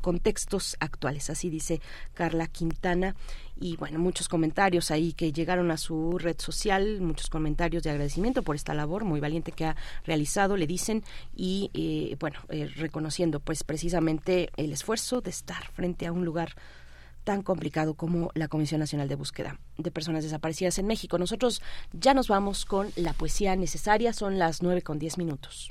contextos 0.00 0.76
actuales, 0.80 1.30
así 1.30 1.50
dice 1.50 1.80
Carla 2.14 2.46
Quintana. 2.46 3.14
Y 3.60 3.76
bueno, 3.76 3.98
muchos 3.98 4.28
comentarios 4.28 4.90
ahí 4.90 5.12
que 5.12 5.32
llegaron 5.32 5.70
a 5.70 5.76
su 5.76 6.16
red 6.18 6.36
social, 6.38 7.00
muchos 7.00 7.28
comentarios 7.28 7.82
de 7.82 7.90
agradecimiento 7.90 8.42
por 8.42 8.54
esta 8.54 8.72
labor 8.72 9.04
muy 9.04 9.20
valiente 9.20 9.52
que 9.52 9.64
ha 9.64 9.76
realizado, 10.04 10.56
le 10.56 10.66
dicen, 10.66 11.02
y 11.34 11.70
eh, 11.74 12.16
bueno, 12.20 12.38
eh, 12.50 12.66
reconociendo 12.76 13.40
pues 13.40 13.64
precisamente 13.64 14.50
el 14.56 14.72
esfuerzo 14.72 15.20
de 15.20 15.30
estar 15.30 15.66
frente 15.72 16.06
a 16.06 16.12
un 16.12 16.24
lugar 16.24 16.54
tan 17.24 17.42
complicado 17.42 17.94
como 17.94 18.30
la 18.34 18.48
Comisión 18.48 18.80
Nacional 18.80 19.06
de 19.08 19.14
Búsqueda 19.14 19.58
de 19.76 19.90
Personas 19.90 20.24
Desaparecidas 20.24 20.78
en 20.78 20.86
México. 20.86 21.18
Nosotros 21.18 21.60
ya 21.92 22.14
nos 22.14 22.28
vamos 22.28 22.64
con 22.64 22.90
la 22.96 23.12
poesía 23.12 23.54
necesaria, 23.54 24.12
son 24.12 24.38
las 24.38 24.62
nueve 24.62 24.82
con 24.82 24.98
diez 24.98 25.18
minutos. 25.18 25.70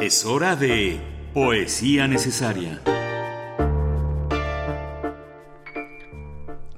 Es 0.00 0.24
hora 0.24 0.54
de 0.54 1.00
Poesía 1.34 2.08
necesaria. 2.08 2.80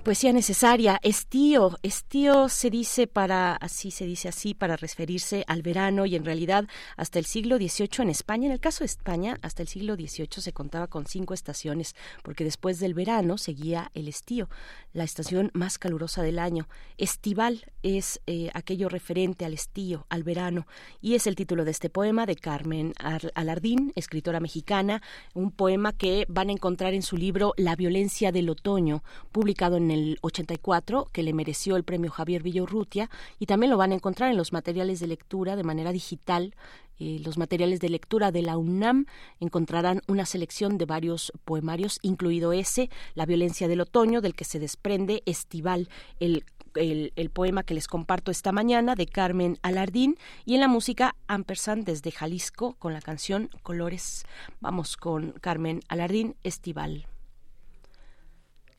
Poesía 0.02 0.32
necesaria, 0.32 0.98
estío, 1.02 1.76
estío 1.82 2.48
se 2.48 2.70
dice 2.70 3.06
para, 3.06 3.54
así 3.56 3.90
se 3.90 4.06
dice 4.06 4.28
así, 4.28 4.54
para 4.54 4.76
referirse 4.76 5.44
al 5.46 5.60
verano 5.60 6.06
y 6.06 6.16
en 6.16 6.24
realidad 6.24 6.66
hasta 6.96 7.18
el 7.18 7.26
siglo 7.26 7.58
XVIII 7.58 8.04
en 8.04 8.08
España, 8.08 8.46
en 8.46 8.52
el 8.52 8.60
caso 8.60 8.78
de 8.78 8.86
España, 8.86 9.36
hasta 9.42 9.60
el 9.60 9.68
siglo 9.68 9.96
XVIII 9.96 10.40
se 10.40 10.54
contaba 10.54 10.86
con 10.86 11.04
cinco 11.04 11.34
estaciones, 11.34 11.94
porque 12.22 12.44
después 12.44 12.80
del 12.80 12.94
verano 12.94 13.36
seguía 13.36 13.90
el 13.92 14.08
estío, 14.08 14.48
la 14.94 15.04
estación 15.04 15.50
más 15.52 15.78
calurosa 15.78 16.22
del 16.22 16.38
año. 16.38 16.66
Estival 16.96 17.66
es 17.82 18.22
eh, 18.26 18.50
aquello 18.54 18.88
referente 18.88 19.44
al 19.44 19.52
estío, 19.52 20.06
al 20.08 20.22
verano, 20.22 20.66
y 21.02 21.14
es 21.14 21.26
el 21.26 21.36
título 21.36 21.66
de 21.66 21.72
este 21.72 21.90
poema 21.90 22.24
de 22.24 22.36
Carmen 22.36 22.94
Alardín, 23.34 23.92
escritora 23.96 24.40
mexicana, 24.40 25.02
un 25.34 25.50
poema 25.50 25.92
que 25.92 26.24
van 26.30 26.48
a 26.48 26.52
encontrar 26.52 26.94
en 26.94 27.02
su 27.02 27.18
libro 27.18 27.52
La 27.58 27.76
violencia 27.76 28.32
del 28.32 28.48
otoño, 28.48 29.04
publicado 29.30 29.76
en 29.76 29.89
el 29.90 30.00
el 30.00 30.18
84, 30.22 31.08
que 31.12 31.22
le 31.22 31.32
mereció 31.32 31.76
el 31.76 31.84
premio 31.84 32.10
Javier 32.10 32.42
Villorrutia, 32.42 33.10
y 33.38 33.46
también 33.46 33.70
lo 33.70 33.76
van 33.76 33.92
a 33.92 33.94
encontrar 33.94 34.30
en 34.30 34.36
los 34.36 34.52
materiales 34.52 35.00
de 35.00 35.06
lectura 35.06 35.56
de 35.56 35.64
manera 35.64 35.92
digital. 35.92 36.54
Eh, 36.98 37.20
los 37.24 37.38
materiales 37.38 37.80
de 37.80 37.88
lectura 37.88 38.30
de 38.30 38.42
la 38.42 38.58
UNAM 38.58 39.06
encontrarán 39.38 40.02
una 40.06 40.26
selección 40.26 40.78
de 40.78 40.84
varios 40.84 41.32
poemarios, 41.44 41.98
incluido 42.02 42.52
ese, 42.52 42.90
La 43.14 43.26
violencia 43.26 43.68
del 43.68 43.80
otoño, 43.80 44.20
del 44.20 44.34
que 44.34 44.44
se 44.44 44.58
desprende 44.58 45.22
Estival, 45.26 45.88
el 46.18 46.44
el, 46.76 47.30
poema 47.30 47.64
que 47.64 47.74
les 47.74 47.88
comparto 47.88 48.30
esta 48.30 48.52
mañana 48.52 48.94
de 48.94 49.06
Carmen 49.06 49.58
Alardín 49.60 50.16
y 50.44 50.54
en 50.54 50.60
la 50.60 50.68
música 50.68 51.16
Ampersand 51.26 51.84
desde 51.84 52.12
Jalisco 52.12 52.74
con 52.74 52.92
la 52.92 53.00
canción 53.00 53.50
Colores. 53.64 54.24
Vamos 54.60 54.96
con 54.96 55.32
Carmen 55.32 55.80
Alardín 55.88 56.36
Estival. 56.44 57.08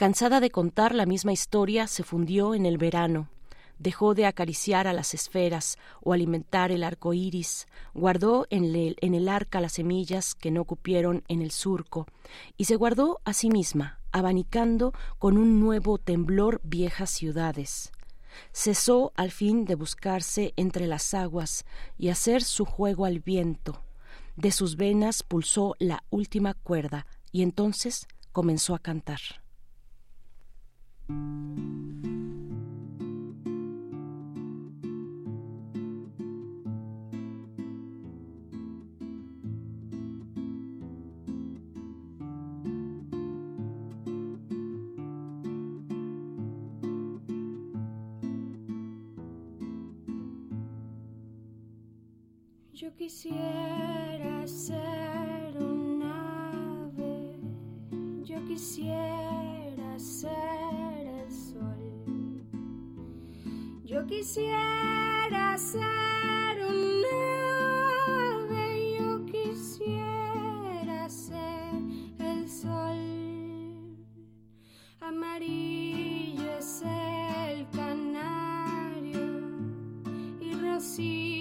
Cansada 0.01 0.39
de 0.39 0.49
contar 0.49 0.95
la 0.95 1.05
misma 1.05 1.31
historia, 1.31 1.85
se 1.85 2.01
fundió 2.01 2.55
en 2.55 2.65
el 2.65 2.79
verano. 2.79 3.29
Dejó 3.77 4.15
de 4.15 4.25
acariciar 4.25 4.87
a 4.87 4.93
las 4.93 5.13
esferas 5.13 5.77
o 6.01 6.11
alimentar 6.11 6.71
el 6.71 6.83
arco 6.83 7.13
iris, 7.13 7.67
guardó 7.93 8.47
en 8.49 8.63
el, 8.75 9.29
arca 9.29 9.61
las 9.61 9.73
semillas 9.73 10.33
que 10.33 10.49
no 10.49 10.65
cupieron 10.65 11.23
en 11.27 11.43
el 11.43 11.51
surco, 11.51 12.07
y 12.57 12.65
se 12.65 12.77
guardó 12.77 13.21
a 13.25 13.33
sí 13.33 13.51
misma, 13.51 13.99
abanicando 14.11 14.91
con 15.19 15.37
un 15.37 15.59
nuevo 15.59 15.99
temblor 15.99 16.61
viejas 16.63 17.11
ciudades. 17.11 17.91
Cesó 18.51 19.13
al 19.15 19.29
fin 19.29 19.65
de 19.65 19.75
buscarse 19.75 20.55
entre 20.55 20.87
las 20.87 21.13
aguas 21.13 21.63
y 21.99 22.09
hacer 22.09 22.41
su 22.41 22.65
juego 22.65 23.05
al 23.05 23.19
viento. 23.19 23.83
De 24.35 24.51
sus 24.51 24.77
venas 24.77 25.21
pulsó 25.21 25.75
la 25.77 26.03
última 26.09 26.55
cuerda 26.55 27.05
y 27.31 27.43
entonces 27.43 28.07
comenzó 28.31 28.73
a 28.73 28.79
cantar. 28.79 29.40
Yo 52.81 52.91
quisiera 52.95 54.47
ser 54.47 55.55
un 55.61 56.01
ave, 56.01 57.35
yo 58.23 58.43
quisiera 58.47 59.99
ser 59.99 60.80
yo 63.91 64.05
quisiera 64.07 65.57
ser 65.57 66.65
un 66.65 67.03
ave, 68.39 68.95
yo 68.97 69.25
quisiera 69.25 71.09
ser 71.09 71.73
el 72.19 72.49
sol, 72.49 73.97
amarillo 75.01 76.57
es 76.57 76.83
el 76.83 77.67
canario 77.71 79.27
y 80.39 80.53
rosita 80.53 81.40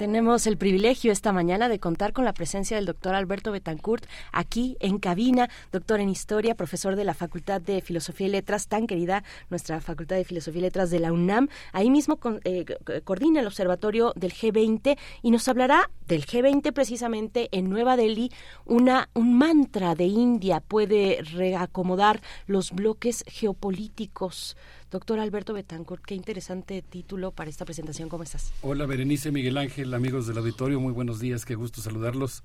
Tenemos 0.00 0.46
el 0.46 0.56
privilegio 0.56 1.12
esta 1.12 1.30
mañana 1.30 1.68
de 1.68 1.78
contar 1.78 2.14
con 2.14 2.24
la 2.24 2.32
presencia 2.32 2.74
del 2.78 2.86
doctor 2.86 3.14
Alberto 3.14 3.52
Betancourt 3.52 4.06
aquí 4.32 4.78
en 4.80 4.98
cabina, 4.98 5.50
doctor 5.72 6.00
en 6.00 6.08
historia, 6.08 6.54
profesor 6.54 6.96
de 6.96 7.04
la 7.04 7.12
Facultad 7.12 7.60
de 7.60 7.82
Filosofía 7.82 8.28
y 8.28 8.30
Letras, 8.30 8.66
tan 8.66 8.86
querida 8.86 9.24
nuestra 9.50 9.78
Facultad 9.82 10.16
de 10.16 10.24
Filosofía 10.24 10.60
y 10.60 10.62
Letras 10.62 10.88
de 10.88 11.00
la 11.00 11.12
UNAM. 11.12 11.48
Ahí 11.74 11.90
mismo 11.90 12.16
con- 12.16 12.40
eh, 12.44 12.64
coordina 13.04 13.40
el 13.40 13.46
observatorio 13.46 14.14
del 14.16 14.32
G20 14.32 14.96
y 15.20 15.30
nos 15.32 15.46
hablará 15.48 15.90
del 16.08 16.24
G20 16.24 16.72
precisamente 16.72 17.50
en 17.52 17.68
Nueva 17.68 17.98
Delhi. 17.98 18.32
Una, 18.64 19.10
un 19.12 19.36
mantra 19.36 19.94
de 19.94 20.06
India 20.06 20.60
puede 20.60 21.18
reacomodar 21.34 22.22
los 22.46 22.72
bloques 22.72 23.22
geopolíticos. 23.26 24.56
Doctor 24.90 25.20
Alberto 25.20 25.54
Betancourt, 25.54 26.04
qué 26.04 26.16
interesante 26.16 26.82
título 26.82 27.30
para 27.30 27.48
esta 27.48 27.64
presentación. 27.64 28.08
¿Cómo 28.08 28.24
estás? 28.24 28.52
Hola 28.60 28.86
Berenice, 28.86 29.30
Miguel 29.30 29.56
Ángel, 29.56 29.94
amigos 29.94 30.26
del 30.26 30.38
auditorio, 30.38 30.80
muy 30.80 30.92
buenos 30.92 31.20
días, 31.20 31.44
qué 31.44 31.54
gusto 31.54 31.80
saludarlos. 31.80 32.42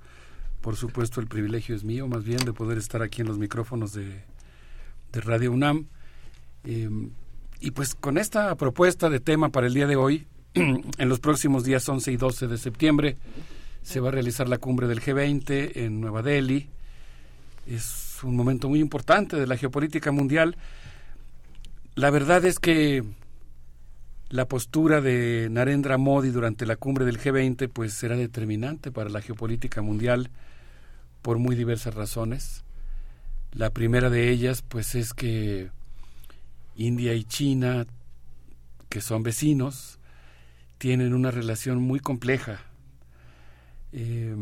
Por 0.61 0.75
supuesto, 0.75 1.22
el 1.22 1.27
privilegio 1.27 1.75
es 1.75 1.83
mío, 1.83 2.07
más 2.07 2.24
bien, 2.24 2.38
de 2.45 2.53
poder 2.53 2.77
estar 2.77 3.01
aquí 3.01 3.22
en 3.22 3.27
los 3.27 3.40
micrófonos 3.40 3.93
de, 3.93 4.22
Radio 5.11 5.51
UNAM. 5.53 5.88
Eh, 6.65 6.88
y 7.61 7.72
pues 7.72 7.95
con 7.95 8.19
esta 8.19 8.53
propuesta 8.56 9.09
de 9.09 9.19
tema 9.19 9.49
para 9.49 9.65
el 9.65 9.74
día 9.74 9.88
de 9.88 9.95
hoy, 9.95 10.27
en 10.53 11.09
los 11.09 11.19
próximos 11.19 11.64
días 11.64 11.90
11 11.90 12.11
y 12.11 12.17
12 12.17 12.48
de 12.48 12.57
septiembre, 12.59 13.17
se 13.82 13.99
va 13.99 14.09
a 14.09 14.11
realizar 14.11 14.48
la 14.48 14.59
cumbre 14.59 14.88
del 14.88 15.01
G20 15.01 15.77
en 15.77 15.99
Nueva 15.99 16.22
Delhi. 16.22 16.69
Es 17.65 18.19
un 18.22 18.35
momento 18.35 18.69
muy 18.69 18.82
importante 18.82 19.35
de 19.35 19.48
la 19.48 19.57
geopolítica 19.57 20.11
mundial. 20.11 20.56
La 21.95 22.09
verdad 22.09 22.43
es 22.43 22.59
que 22.59 23.06
la 24.27 24.49
postura 24.49 24.99
de 24.99 25.48
Narendra 25.49 25.98
Modi 25.98 26.30
durante 26.30 26.65
la 26.65 26.75
cumbre 26.75 27.06
del 27.06 27.17
G20 27.17 27.69
pues 27.69 27.93
será 27.93 28.17
determinante 28.17 28.91
para 28.91 29.09
la 29.09 29.22
geopolítica 29.22 29.82
mundial 29.82 30.30
por 31.22 31.38
muy 31.38 31.56
diversas 31.56 31.93
razones. 31.93 32.65
La 33.53 33.69
primera 33.69 34.09
de 34.09 34.30
ellas 34.30 34.61
pues 34.61 34.93
es 34.93 35.14
que 35.14 35.69
India 36.75 37.14
y 37.14 37.24
China, 37.24 37.85
que 38.90 38.99
son 38.99 39.24
vecinos, 39.24 39.98
tienen 40.77 41.14
una 41.14 41.32
relación 41.32 41.82
muy 41.82 42.01
compleja. 42.01 42.59
Eh, 43.93 44.35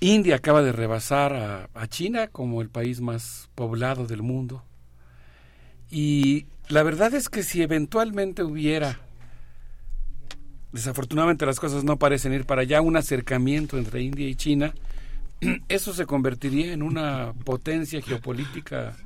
India 0.00 0.36
acaba 0.36 0.62
de 0.62 0.72
rebasar 0.72 1.68
a 1.74 1.86
China 1.88 2.28
como 2.28 2.62
el 2.62 2.70
país 2.70 3.02
más 3.02 3.50
poblado 3.54 4.06
del 4.06 4.22
mundo. 4.22 4.62
Y 5.90 6.46
la 6.68 6.82
verdad 6.82 7.14
es 7.14 7.28
que 7.28 7.42
si 7.42 7.62
eventualmente 7.62 8.42
hubiera, 8.42 9.00
desafortunadamente 10.72 11.46
las 11.46 11.58
cosas 11.58 11.82
no 11.82 11.98
parecen 11.98 12.32
ir 12.32 12.46
para 12.46 12.62
allá, 12.62 12.80
un 12.80 12.96
acercamiento 12.96 13.76
entre 13.76 14.02
India 14.02 14.28
y 14.28 14.36
China, 14.36 14.72
eso 15.68 15.92
se 15.92 16.06
convertiría 16.06 16.72
en 16.72 16.82
una 16.82 17.32
potencia 17.44 18.00
geopolítica 18.00 18.96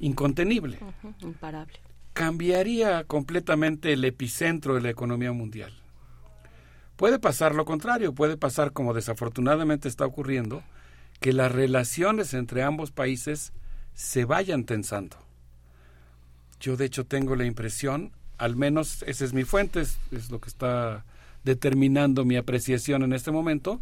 incontenible. 0.00 0.78
Imparable. 1.20 1.78
Cambiaría 2.12 3.04
completamente 3.04 3.92
el 3.92 4.04
epicentro 4.04 4.74
de 4.74 4.82
la 4.82 4.90
economía 4.90 5.32
mundial. 5.32 5.72
Puede 6.96 7.18
pasar 7.18 7.54
lo 7.54 7.64
contrario, 7.64 8.12
puede 8.14 8.36
pasar 8.36 8.72
como 8.72 8.94
desafortunadamente 8.94 9.88
está 9.88 10.04
ocurriendo, 10.04 10.62
que 11.20 11.32
las 11.32 11.52
relaciones 11.52 12.34
entre 12.34 12.62
ambos 12.62 12.90
países 12.90 13.52
se 13.94 14.24
vayan 14.24 14.64
tensando. 14.64 15.21
Yo 16.62 16.76
de 16.76 16.84
hecho 16.84 17.04
tengo 17.04 17.34
la 17.34 17.44
impresión, 17.44 18.12
al 18.38 18.54
menos 18.54 19.02
esa 19.08 19.24
es 19.24 19.32
mi 19.32 19.42
fuente, 19.42 19.80
es, 19.80 19.98
lo 20.30 20.40
que 20.40 20.48
está 20.48 21.04
determinando 21.42 22.24
mi 22.24 22.36
apreciación 22.36 23.02
en 23.02 23.12
este 23.12 23.32
momento, 23.32 23.80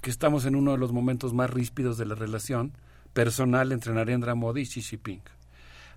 que 0.00 0.08
estamos 0.08 0.46
en 0.46 0.56
uno 0.56 0.72
de 0.72 0.78
los 0.78 0.92
momentos 0.92 1.34
más 1.34 1.50
ríspidos 1.50 1.98
de 1.98 2.06
la 2.06 2.14
relación 2.14 2.72
personal 3.12 3.70
entre 3.70 3.92
Narendra 3.92 4.34
Modi 4.34 4.62
y 4.62 4.66
Xi 4.66 4.80
Jinping. 4.80 5.20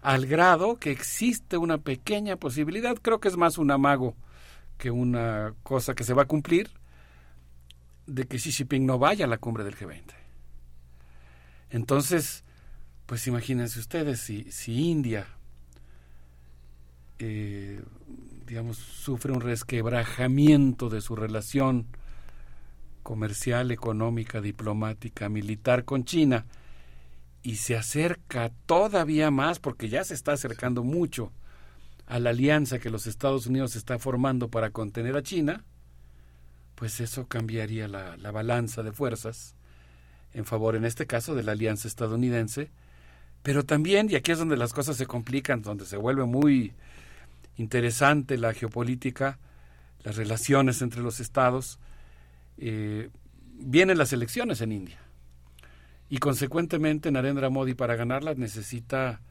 Al 0.01 0.25
grado 0.25 0.75
que 0.75 0.91
existe 0.91 1.55
una 1.55 1.77
pequeña 1.77 2.35
posibilidad, 2.35 2.97
creo 3.01 3.21
que 3.21 3.29
es 3.29 3.37
más 3.37 3.57
un 3.57 3.71
amago 3.71 4.13
que 4.77 4.91
una 4.91 5.53
cosa 5.63 5.95
que 5.95 6.03
se 6.03 6.13
va 6.13 6.23
a 6.23 6.27
cumplir, 6.27 6.69
de 8.07 8.25
que 8.25 8.39
Xi 8.39 8.51
Jinping 8.51 8.85
no 8.85 8.99
vaya 8.99 9.23
a 9.23 9.29
la 9.29 9.37
cumbre 9.37 9.63
del 9.63 9.77
G20. 9.77 10.03
Entonces, 11.69 12.43
pues 13.05 13.25
imagínense 13.25 13.79
ustedes, 13.79 14.19
si, 14.19 14.51
si 14.51 14.89
India, 14.89 15.27
eh, 17.25 17.81
digamos, 18.45 18.75
sufre 18.77 19.31
un 19.31 19.39
resquebrajamiento 19.39 20.89
de 20.89 20.99
su 20.99 21.15
relación 21.15 21.87
comercial, 23.01 23.71
económica, 23.71 24.41
diplomática, 24.41 25.29
militar 25.29 25.85
con 25.85 26.03
China, 26.03 26.45
y 27.41 27.55
se 27.55 27.77
acerca 27.77 28.51
todavía 28.65 29.31
más, 29.31 29.59
porque 29.59 29.87
ya 29.87 30.03
se 30.03 30.13
está 30.13 30.33
acercando 30.33 30.83
mucho 30.83 31.31
a 32.05 32.19
la 32.19 32.31
alianza 32.31 32.79
que 32.79 32.89
los 32.89 33.07
Estados 33.07 33.47
Unidos 33.47 33.77
está 33.77 33.99
formando 33.99 34.49
para 34.49 34.71
contener 34.71 35.15
a 35.15 35.23
China, 35.23 35.63
pues 36.75 36.99
eso 36.99 37.27
cambiaría 37.27 37.87
la, 37.87 38.17
la 38.17 38.31
balanza 38.31 38.83
de 38.83 38.91
fuerzas 38.91 39.55
en 40.33 40.43
favor, 40.43 40.75
en 40.75 40.83
este 40.83 41.07
caso, 41.07 41.35
de 41.35 41.43
la 41.43 41.53
alianza 41.53 41.87
estadounidense, 41.87 42.69
pero 43.43 43.63
también, 43.63 44.09
y 44.09 44.15
aquí 44.15 44.33
es 44.33 44.39
donde 44.39 44.57
las 44.57 44.73
cosas 44.73 44.97
se 44.97 45.05
complican, 45.05 45.61
donde 45.61 45.85
se 45.85 45.95
vuelve 45.95 46.25
muy 46.25 46.73
interesante 47.57 48.37
la 48.37 48.53
geopolítica, 48.53 49.39
las 50.03 50.15
relaciones 50.15 50.81
entre 50.81 51.01
los 51.01 51.19
estados, 51.19 51.79
eh, 52.57 53.09
vienen 53.53 53.97
las 53.97 54.13
elecciones 54.13 54.61
en 54.61 54.71
India. 54.71 54.99
Y 56.09 56.17
consecuentemente 56.17 57.11
Narendra 57.11 57.49
Modi 57.49 57.73
para 57.73 57.95
ganarlas 57.95 58.37
necesita 58.37 59.21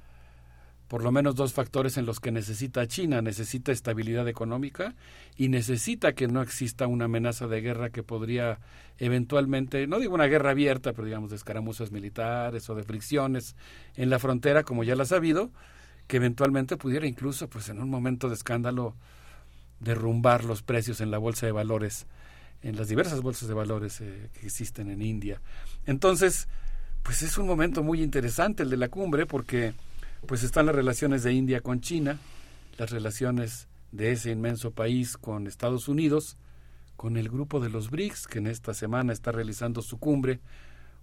por 0.92 1.02
lo 1.02 1.10
menos 1.10 1.36
dos 1.36 1.54
factores 1.54 1.96
en 1.96 2.04
los 2.04 2.20
que 2.20 2.30
necesita 2.30 2.86
China. 2.86 3.22
Necesita 3.22 3.72
estabilidad 3.72 4.28
económica 4.28 4.94
y 5.38 5.48
necesita 5.48 6.12
que 6.12 6.28
no 6.28 6.42
exista 6.42 6.86
una 6.86 7.06
amenaza 7.06 7.46
de 7.46 7.62
guerra 7.62 7.88
que 7.88 8.02
podría 8.02 8.58
eventualmente, 8.98 9.86
no 9.86 10.00
digo 10.00 10.14
una 10.14 10.26
guerra 10.26 10.50
abierta, 10.50 10.92
pero 10.92 11.06
digamos 11.06 11.30
de 11.30 11.36
escaramuzas 11.36 11.92
militares 11.92 12.68
o 12.68 12.74
de 12.74 12.82
fricciones 12.82 13.56
en 13.96 14.10
la 14.10 14.18
frontera, 14.18 14.64
como 14.64 14.84
ya 14.84 14.94
las 14.94 15.12
ha 15.12 15.16
habido, 15.16 15.50
que 16.06 16.16
eventualmente 16.16 16.76
pudiera 16.76 17.06
incluso, 17.06 17.48
pues 17.48 17.68
en 17.68 17.80
un 17.80 17.88
momento 17.88 18.28
de 18.28 18.34
escándalo, 18.34 18.94
derrumbar 19.80 20.44
los 20.44 20.62
precios 20.62 21.00
en 21.00 21.10
la 21.10 21.18
bolsa 21.18 21.46
de 21.46 21.52
valores, 21.52 22.06
en 22.62 22.76
las 22.76 22.88
diversas 22.88 23.20
bolsas 23.20 23.48
de 23.48 23.54
valores 23.54 24.00
eh, 24.00 24.30
que 24.32 24.46
existen 24.46 24.90
en 24.90 25.02
India. 25.02 25.40
Entonces, 25.86 26.48
pues 27.02 27.22
es 27.22 27.36
un 27.38 27.46
momento 27.46 27.82
muy 27.82 28.02
interesante 28.02 28.62
el 28.62 28.70
de 28.70 28.76
la 28.76 28.88
cumbre 28.88 29.26
porque 29.26 29.74
pues 30.26 30.44
están 30.44 30.66
las 30.66 30.74
relaciones 30.74 31.24
de 31.24 31.32
India 31.32 31.60
con 31.60 31.80
China, 31.80 32.18
las 32.78 32.90
relaciones 32.90 33.66
de 33.90 34.12
ese 34.12 34.30
inmenso 34.30 34.70
país 34.70 35.16
con 35.16 35.46
Estados 35.46 35.88
Unidos, 35.88 36.36
con 36.96 37.16
el 37.16 37.28
grupo 37.28 37.58
de 37.58 37.68
los 37.68 37.90
BRICS, 37.90 38.28
que 38.28 38.38
en 38.38 38.46
esta 38.46 38.74
semana 38.74 39.12
está 39.12 39.32
realizando 39.32 39.82
su 39.82 39.98
cumbre, 39.98 40.40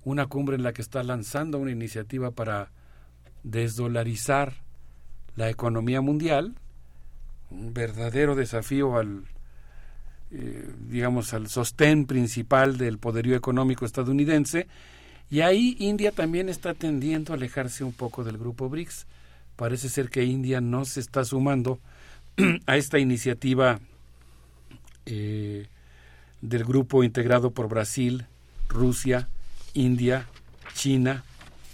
una 0.06 0.28
cumbre 0.28 0.56
en 0.56 0.64
la 0.64 0.72
que 0.72 0.82
está 0.82 1.04
lanzando 1.04 1.58
una 1.58 1.72
iniciativa 1.72 2.32
para 2.32 2.72
desdolarizar 3.44 4.64
la 5.36 5.50
economía 5.50 6.02
mundial, 6.02 6.56
un 7.50 7.74
verdadero 7.74 8.36
desafío 8.36 8.98
al, 8.98 9.24
eh, 10.32 10.70
digamos, 10.88 11.34
al 11.34 11.48
sostén 11.48 12.06
principal 12.06 12.78
del 12.78 12.98
poderío 12.98 13.36
económico 13.36 13.86
estadounidense, 13.86 14.68
y 15.32 15.42
ahí 15.42 15.76
India 15.80 16.12
también 16.12 16.50
está 16.50 16.74
tendiendo 16.74 17.34
a 17.34 17.36
alejarse 17.36 17.84
un 17.84 17.94
poco 17.94 18.24
del 18.24 18.38
grupo 18.38 18.68
BRICS. 18.68 19.06
Parece 19.56 19.90
ser 19.90 20.10
que 20.10 20.24
India 20.24 20.60
no 20.60 20.86
se 20.86 21.00
está 21.00 21.24
sumando 21.24 21.80
a 22.66 22.78
esta 22.78 22.98
iniciativa 22.98 23.80
eh, 25.06 25.68
del 26.42 26.64
grupo 26.64 27.04
integrado 27.04 27.52
por 27.52 27.68
Brasil, 27.68 28.26
Rusia, 28.70 29.28
India, 29.74 30.28
China 30.74 31.24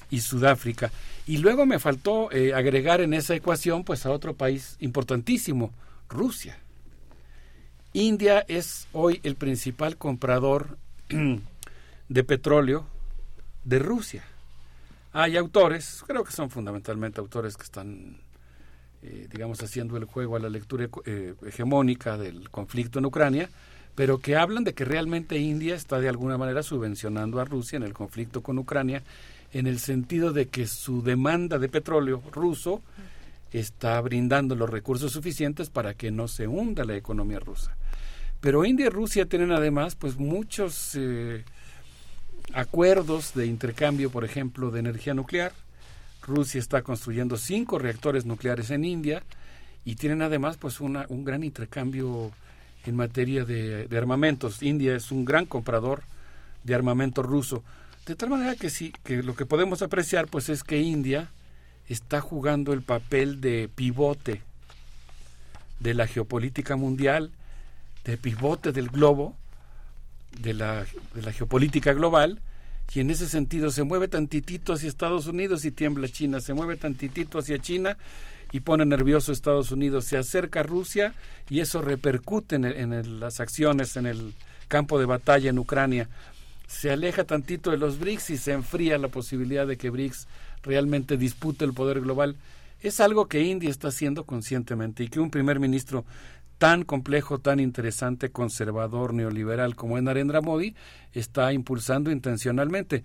y 0.09 0.21
Sudáfrica. 0.21 0.91
Y 1.27 1.37
luego 1.37 1.65
me 1.65 1.79
faltó 1.79 2.31
eh, 2.31 2.53
agregar 2.53 3.01
en 3.01 3.13
esa 3.13 3.35
ecuación 3.35 3.83
pues 3.83 4.05
a 4.05 4.11
otro 4.11 4.35
país 4.35 4.77
importantísimo, 4.79 5.71
Rusia. 6.07 6.57
India 7.93 8.45
es 8.47 8.87
hoy 8.91 9.21
el 9.23 9.35
principal 9.35 9.97
comprador 9.97 10.77
de 12.09 12.23
petróleo 12.23 12.85
de 13.63 13.79
Rusia. 13.79 14.23
Hay 15.13 15.37
autores, 15.37 16.03
creo 16.05 16.23
que 16.23 16.33
son 16.33 16.49
fundamentalmente 16.49 17.21
autores 17.21 17.55
que 17.55 17.63
están, 17.63 18.17
eh, 19.01 19.27
digamos, 19.31 19.63
haciendo 19.63 19.95
el 19.97 20.03
juego 20.03 20.35
a 20.35 20.39
la 20.39 20.49
lectura 20.49 20.89
eh, 21.05 21.33
hegemónica 21.47 22.17
del 22.17 22.49
conflicto 22.49 22.99
en 22.99 23.05
Ucrania, 23.05 23.49
pero 23.95 24.19
que 24.19 24.35
hablan 24.35 24.65
de 24.65 24.73
que 24.73 24.83
realmente 24.83 25.37
India 25.37 25.73
está 25.73 25.99
de 25.99 26.09
alguna 26.09 26.37
manera 26.37 26.63
subvencionando 26.63 27.39
a 27.39 27.45
Rusia 27.45 27.77
en 27.77 27.83
el 27.83 27.93
conflicto 27.93 28.43
con 28.43 28.59
Ucrania, 28.59 29.03
en 29.53 29.67
el 29.67 29.79
sentido 29.79 30.33
de 30.33 30.47
que 30.47 30.67
su 30.67 31.01
demanda 31.01 31.59
de 31.59 31.69
petróleo 31.69 32.21
ruso 32.31 32.81
está 33.51 33.99
brindando 34.01 34.55
los 34.55 34.69
recursos 34.69 35.11
suficientes 35.11 35.69
para 35.69 35.93
que 35.93 36.11
no 36.11 36.27
se 36.27 36.47
hunda 36.47 36.83
la 36.83 36.95
economía 36.95 37.39
rusa. 37.39 37.75
Pero 38.41 38.65
India 38.65 38.87
y 38.87 38.89
Rusia 38.89 39.25
tienen 39.25 39.51
además 39.51 39.95
pues 39.95 40.17
muchos 40.17 40.91
eh, 40.95 41.43
acuerdos 42.53 43.33
de 43.33 43.45
intercambio, 43.45 44.09
por 44.09 44.25
ejemplo, 44.25 44.71
de 44.71 44.79
energía 44.81 45.13
nuclear. 45.13 45.53
Rusia 46.21 46.59
está 46.59 46.81
construyendo 46.81 47.37
cinco 47.37 47.79
reactores 47.79 48.25
nucleares 48.25 48.71
en 48.71 48.83
India 48.83 49.23
y 49.83 49.95
tienen 49.95 50.21
además 50.21 50.57
pues 50.57 50.81
una, 50.81 51.05
un 51.09 51.23
gran 51.23 51.43
intercambio 51.43 52.31
en 52.85 52.95
materia 52.95 53.45
de, 53.45 53.87
de, 53.87 53.97
armamentos. 53.97 54.61
India 54.61 54.95
es 54.95 55.11
un 55.11 55.25
gran 55.25 55.45
comprador 55.45 56.03
de 56.63 56.75
armamento 56.75 57.23
ruso. 57.23 57.63
De 58.05 58.15
tal 58.15 58.29
manera 58.29 58.55
que 58.55 58.69
sí, 58.69 58.93
que 59.03 59.23
lo 59.23 59.35
que 59.35 59.45
podemos 59.45 59.81
apreciar 59.81 60.27
pues 60.27 60.49
es 60.49 60.63
que 60.63 60.79
India 60.81 61.31
está 61.89 62.21
jugando 62.21 62.73
el 62.73 62.83
papel 62.83 63.41
de 63.41 63.69
pivote 63.73 64.41
de 65.79 65.93
la 65.93 66.07
geopolítica 66.07 66.75
mundial, 66.75 67.31
de 68.03 68.17
pivote 68.17 68.71
del 68.71 68.89
globo, 68.89 69.35
de 70.39 70.53
la, 70.53 70.85
de 71.13 71.21
la 71.21 71.31
geopolítica 71.31 71.93
global, 71.93 72.41
y 72.93 72.99
en 72.99 73.09
ese 73.09 73.27
sentido 73.27 73.71
se 73.71 73.83
mueve 73.83 74.07
tantitito 74.07 74.73
hacia 74.73 74.87
Estados 74.87 75.25
Unidos 75.25 75.65
y 75.65 75.71
tiembla 75.71 76.07
China, 76.07 76.39
se 76.39 76.53
mueve 76.53 76.77
tantitito 76.77 77.39
hacia 77.39 77.57
China 77.57 77.97
y 78.51 78.59
pone 78.59 78.85
nervioso 78.85 79.31
Estados 79.31 79.71
Unidos, 79.71 80.05
se 80.05 80.17
acerca 80.17 80.59
a 80.59 80.63
Rusia 80.63 81.13
y 81.49 81.59
eso 81.59 81.81
repercute 81.81 82.55
en, 82.55 82.65
en 82.65 82.93
el, 82.93 83.19
las 83.19 83.39
acciones 83.39 83.97
en 83.97 84.05
el 84.05 84.33
campo 84.67 84.99
de 84.99 85.05
batalla 85.05 85.49
en 85.49 85.59
Ucrania. 85.59 86.07
Se 86.67 86.91
aleja 86.91 87.23
tantito 87.23 87.71
de 87.71 87.77
los 87.77 87.99
BRICS 87.99 88.29
y 88.31 88.37
se 88.37 88.53
enfría 88.53 88.97
la 88.97 89.07
posibilidad 89.07 89.67
de 89.67 89.77
que 89.77 89.89
BRICS 89.89 90.27
realmente 90.63 91.17
dispute 91.17 91.65
el 91.65 91.73
poder 91.73 92.01
global. 92.01 92.35
Es 92.81 92.99
algo 92.99 93.27
que 93.27 93.41
India 93.41 93.69
está 93.69 93.87
haciendo 93.89 94.25
conscientemente 94.25 95.03
y 95.03 95.07
que 95.07 95.19
un 95.19 95.31
primer 95.31 95.59
ministro 95.59 96.05
tan 96.57 96.83
complejo, 96.83 97.39
tan 97.39 97.59
interesante, 97.59 98.31
conservador, 98.31 99.13
neoliberal 99.13 99.75
como 99.75 99.97
es 99.97 100.03
Narendra 100.03 100.41
Modi, 100.41 100.75
está 101.13 101.51
impulsando 101.53 102.11
intencionalmente. 102.11 103.03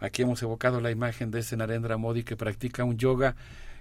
Aquí 0.00 0.22
hemos 0.22 0.42
evocado 0.42 0.80
la 0.80 0.90
imagen 0.90 1.30
de 1.30 1.40
ese 1.40 1.56
Narendra 1.56 1.96
Modi 1.96 2.22
que 2.22 2.36
practica 2.36 2.84
un 2.84 2.98
yoga, 2.98 3.36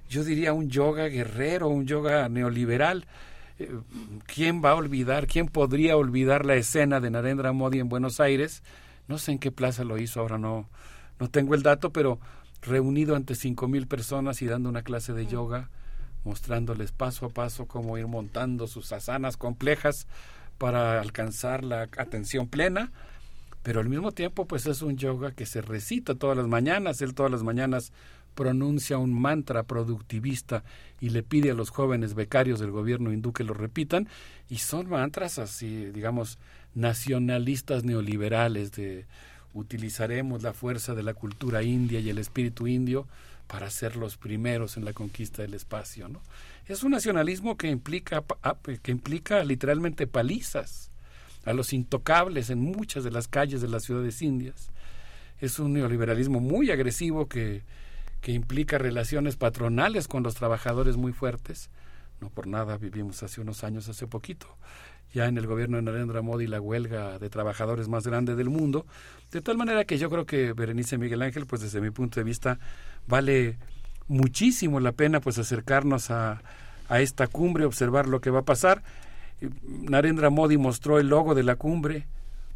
yo 0.10 0.24
diría 0.24 0.54
un 0.54 0.70
yoga 0.70 1.08
guerrero, 1.08 1.68
un 1.68 1.86
yoga 1.86 2.30
neoliberal. 2.30 3.06
Eh, 3.60 3.72
¿Quién 4.26 4.64
va 4.64 4.72
a 4.72 4.76
olvidar, 4.76 5.28
quién 5.28 5.48
podría 5.48 5.98
olvidar 5.98 6.46
la 6.46 6.56
escena 6.56 7.00
de 7.00 7.10
Narendra 7.10 7.52
Modi 7.52 7.80
en 7.80 7.90
Buenos 7.90 8.20
Aires? 8.20 8.64
No 9.08 9.18
sé 9.18 9.32
en 9.32 9.40
qué 9.40 9.52
plaza 9.52 9.84
lo 9.84 9.98
hizo, 9.98 10.20
ahora 10.20 10.38
no, 10.38 10.70
no 11.20 11.30
tengo 11.30 11.56
el 11.56 11.64
dato, 11.64 11.92
pero 11.92 12.20
reunido 12.62 13.16
ante 13.16 13.36
cinco 13.36 13.68
mil 13.68 13.88
personas 13.88 14.42
y 14.42 14.48
dando 14.48 14.70
una 14.70 14.84
clase 14.84 15.14
de 15.14 15.28
yoga 15.28 15.70
mostrándoles 16.24 16.92
paso 16.92 17.28
a 17.28 17.30
paso 17.30 17.68
cómo 17.68 17.98
ir 17.98 18.08
montando 18.08 18.68
sus 18.68 18.92
asanas 18.92 19.38
complejas 19.38 20.08
para 20.58 21.00
alcanzar 21.00 21.64
la 21.64 21.84
atención 21.98 22.48
plena, 22.48 22.92
pero 23.64 23.80
al 23.80 23.90
mismo 23.90 24.12
tiempo 24.12 24.46
pues 24.46 24.66
es 24.66 24.82
un 24.82 24.98
yoga 24.98 25.32
que 25.32 25.46
se 25.46 25.62
recita 25.62 26.16
todas 26.16 26.36
las 26.36 26.48
mañanas, 26.48 27.02
él 27.02 27.14
todas 27.14 27.32
las 27.32 27.44
mañanas 27.44 27.94
pronuncia 28.38 29.00
un 29.00 29.20
mantra 29.20 29.64
productivista 29.64 30.64
y 31.02 31.10
le 31.10 31.24
pide 31.24 31.50
a 31.50 31.56
los 31.56 31.72
jóvenes 31.72 32.14
becarios 32.14 32.60
del 32.60 32.70
gobierno 32.70 33.12
hindú 33.12 33.34
que 33.34 33.44
lo 33.44 33.56
repitan 33.56 34.08
y 34.48 34.60
son 34.60 34.88
mantras 34.88 35.40
así, 35.40 35.88
digamos, 35.88 36.38
nacionalistas 36.76 37.84
neoliberales 37.84 38.72
de 38.74 39.08
utilizaremos 39.56 40.44
la 40.44 40.54
fuerza 40.54 40.94
de 40.94 41.02
la 41.02 41.16
cultura 41.16 41.64
india 41.64 42.00
y 42.00 42.12
el 42.12 42.20
espíritu 42.20 42.68
indio 42.68 43.08
para 43.48 43.72
ser 43.72 43.96
los 43.96 44.18
primeros 44.18 44.78
en 44.78 44.86
la 44.86 44.94
conquista 44.94 45.42
del 45.42 45.56
espacio. 45.56 46.08
¿no? 46.08 46.22
Es 46.68 46.84
un 46.84 46.92
nacionalismo 46.92 47.58
que 47.58 47.70
implica, 47.70 48.24
que 48.84 48.92
implica 48.92 49.44
literalmente 49.44 50.06
palizas 50.06 50.92
a 51.44 51.54
los 51.54 51.74
intocables 51.74 52.52
en 52.52 52.60
muchas 52.60 53.04
de 53.04 53.10
las 53.10 53.28
calles 53.28 53.62
de 53.62 53.68
las 53.68 53.84
ciudades 53.84 54.22
indias. 54.22 54.70
Es 55.42 55.58
un 55.58 55.74
neoliberalismo 55.74 56.40
muy 56.40 56.70
agresivo 56.70 57.28
que, 57.28 57.64
que 58.22 58.32
implica 58.32 58.78
relaciones 58.78 59.36
patronales 59.36 60.08
con 60.08 60.24
los 60.24 60.36
trabajadores 60.36 60.98
muy 60.98 61.14
fuertes. 61.14 61.70
No 62.20 62.30
por 62.30 62.48
nada 62.48 62.78
vivimos 62.78 63.22
hace 63.24 63.42
unos 63.42 63.64
años, 63.64 63.90
hace 63.90 64.08
poquito, 64.08 64.48
ya 65.14 65.28
en 65.28 65.38
el 65.38 65.46
gobierno 65.46 65.78
de 65.78 65.84
Narendra 65.84 66.22
Modi 66.22 66.48
la 66.48 66.60
huelga 66.60 67.20
de 67.20 67.30
trabajadores 67.30 67.88
más 67.88 68.08
grande 68.08 68.36
del 68.36 68.50
mundo, 68.50 68.86
de 69.32 69.42
tal 69.42 69.58
manera 69.58 69.86
que 69.86 69.98
yo 69.98 70.10
creo 70.10 70.26
que 70.26 70.54
Berenice 70.54 70.98
Miguel 70.98 71.22
Ángel, 71.22 71.46
pues 71.46 71.62
desde 71.62 71.80
mi 71.80 71.92
punto 71.92 72.20
de 72.20 72.24
vista, 72.24 72.60
vale 73.08 73.58
muchísimo 74.08 74.80
la 74.80 74.94
pena 74.94 75.20
pues 75.20 75.38
acercarnos 75.38 76.10
a, 76.12 76.42
a 76.90 77.02
esta 77.02 77.28
cumbre, 77.28 77.66
observar 77.66 78.08
lo 78.08 78.22
que 78.22 78.30
va 78.30 78.40
a 78.40 78.46
pasar. 78.46 78.84
Narendra 79.62 80.30
Modi 80.30 80.58
mostró 80.58 81.00
el 81.00 81.08
logo 81.08 81.36
de 81.36 81.44
la 81.44 81.56
cumbre, 81.56 82.08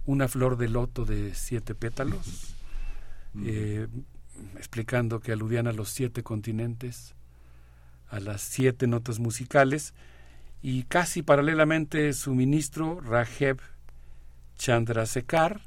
una 0.05 0.27
flor 0.27 0.57
de 0.57 0.69
loto 0.69 1.05
de 1.05 1.35
siete 1.35 1.75
pétalos, 1.75 2.55
eh, 3.45 3.87
explicando 4.57 5.19
que 5.19 5.31
aludían 5.31 5.67
a 5.67 5.73
los 5.73 5.89
siete 5.89 6.23
continentes, 6.23 7.15
a 8.09 8.19
las 8.19 8.41
siete 8.41 8.87
notas 8.87 9.19
musicales, 9.19 9.93
y 10.61 10.83
casi 10.83 11.23
paralelamente 11.23 12.13
su 12.13 12.35
ministro, 12.35 12.99
Rajev 13.01 13.59
Chandrasekhar, 14.57 15.61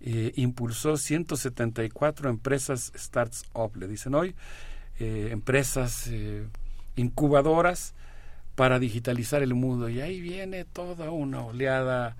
eh, 0.00 0.32
impulsó 0.36 0.96
174 0.96 2.28
empresas 2.28 2.92
startup, 2.94 3.74
le 3.76 3.88
dicen 3.88 4.14
hoy, 4.14 4.34
eh, 4.98 5.28
empresas 5.32 6.08
eh, 6.08 6.46
incubadoras 6.96 7.94
para 8.54 8.78
digitalizar 8.78 9.42
el 9.42 9.54
mundo. 9.54 9.88
Y 9.88 10.00
ahí 10.00 10.20
viene 10.20 10.64
toda 10.64 11.10
una 11.10 11.42
oleada 11.42 12.16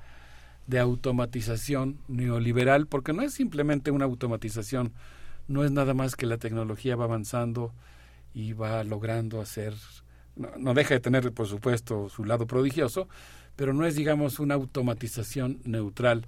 de 0.66 0.78
automatización 0.78 1.98
neoliberal, 2.08 2.86
porque 2.86 3.12
no 3.12 3.22
es 3.22 3.34
simplemente 3.34 3.90
una 3.90 4.06
automatización, 4.06 4.92
no 5.48 5.64
es 5.64 5.70
nada 5.70 5.94
más 5.94 6.16
que 6.16 6.26
la 6.26 6.38
tecnología 6.38 6.96
va 6.96 7.04
avanzando 7.04 7.72
y 8.32 8.52
va 8.52 8.82
logrando 8.84 9.40
hacer, 9.40 9.74
no, 10.36 10.50
no 10.58 10.74
deja 10.74 10.94
de 10.94 11.00
tener, 11.00 11.32
por 11.32 11.46
supuesto, 11.46 12.08
su 12.08 12.24
lado 12.24 12.46
prodigioso, 12.46 13.08
pero 13.56 13.72
no 13.72 13.86
es, 13.86 13.94
digamos, 13.94 14.38
una 14.38 14.54
automatización 14.54 15.60
neutral, 15.64 16.26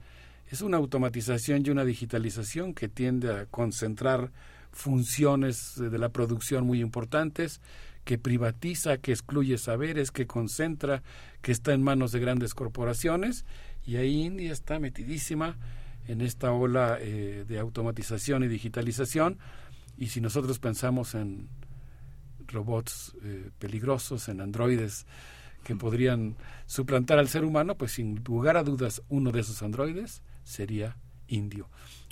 es 0.48 0.60
una 0.60 0.76
automatización 0.76 1.64
y 1.66 1.70
una 1.70 1.84
digitalización 1.84 2.72
que 2.72 2.88
tiende 2.88 3.32
a 3.32 3.46
concentrar 3.46 4.30
funciones 4.70 5.74
de 5.76 5.98
la 5.98 6.10
producción 6.10 6.66
muy 6.66 6.80
importantes, 6.80 7.60
que 8.04 8.18
privatiza, 8.18 8.98
que 8.98 9.10
excluye 9.10 9.58
saberes, 9.58 10.12
que 10.12 10.28
concentra, 10.28 11.02
que 11.42 11.50
está 11.50 11.72
en 11.72 11.82
manos 11.82 12.12
de 12.12 12.20
grandes 12.20 12.54
corporaciones 12.54 13.44
y 13.84 13.96
ahí 13.96 14.22
India 14.22 14.52
está 14.52 14.78
metidísima 14.78 15.56
en 16.08 16.20
esta 16.20 16.52
ola 16.52 16.98
eh, 17.00 17.44
de 17.46 17.58
automatización 17.58 18.44
y 18.44 18.48
digitalización 18.48 19.38
y 19.98 20.08
si 20.08 20.20
nosotros 20.20 20.58
pensamos 20.58 21.14
en 21.14 21.48
robots 22.48 23.14
eh, 23.22 23.50
peligrosos, 23.58 24.28
en 24.28 24.40
androides 24.40 25.06
que 25.64 25.74
podrían 25.74 26.36
suplantar 26.66 27.18
al 27.18 27.28
ser 27.28 27.44
humano, 27.44 27.76
pues 27.76 27.92
sin 27.92 28.22
lugar 28.24 28.56
a 28.56 28.62
dudas 28.62 29.02
uno 29.08 29.32
de 29.32 29.40
esos 29.40 29.62
androides 29.62 30.22
sería 30.44 30.96
indio. 31.26 31.68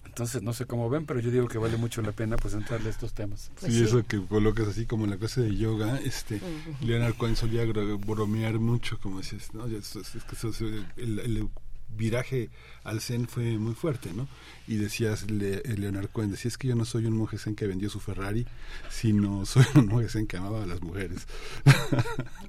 Entonces, 0.07 0.43
no 0.43 0.53
sé 0.53 0.67
cómo 0.67 0.91
ven, 0.91 1.07
pero 1.07 1.19
yo 1.21 1.31
digo 1.31 1.49
que 1.49 1.59
vale 1.59 1.77
mucho 1.77 2.03
la 2.03 2.13
pena 2.13 2.37
pues 2.37 2.55
entrarle 2.55 2.89
a 2.89 2.91
estos 2.91 3.15
temas. 3.15 3.51
sí, 3.57 3.83
eso 3.83 4.05
que 4.07 4.21
colocas 4.27 4.69
así 4.69 4.87
como 4.87 5.05
en 5.05 5.11
la 5.11 5.17
clase 5.17 5.41
de 5.41 5.57
yoga, 5.57 5.99
este, 6.05 6.37
Ujú. 6.37 6.87
Leonard 6.87 7.15
Cohen 7.15 7.37
solía 7.37 7.65
bromear 7.65 8.59
mucho, 8.59 8.99
como 9.01 9.19
dices, 9.21 9.53
¿no? 9.55 9.67
Es 9.67 9.93
que 9.95 10.35
eso- 10.35 10.49
eso- 10.51 10.67
el, 10.97 11.19
el 11.21 11.49
viraje 11.97 12.51
al 12.83 13.01
zen 13.01 13.27
fue 13.29 13.59
muy 13.59 13.75
fuerte, 13.75 14.13
¿no? 14.15 14.29
Y 14.67 14.77
decías, 14.77 15.31
Le- 15.31 15.63
Leonard 15.77 16.09
Cohen, 16.11 16.31
decía, 16.31 16.49
es 16.49 16.59
que 16.59 16.69
yo 16.69 16.75
no 16.77 16.85
soy 16.85 17.07
un 17.07 17.17
monje 17.17 17.39
zen 17.39 17.55
que 17.55 17.67
vendió 17.67 17.89
su 17.91 18.01
Ferrari, 18.01 18.47
sino 18.91 19.45
soy 19.47 19.65
un 19.75 19.87
monje 19.87 20.09
zen 20.09 20.27
que 20.27 20.37
amaba 20.37 20.63
a 20.63 20.67
las 20.67 20.81
mujeres. 20.83 21.27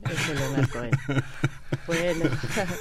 Ese 0.09 0.35
Leonard 0.35 0.69
Cohen. 0.69 0.91
Bueno, 1.87 2.29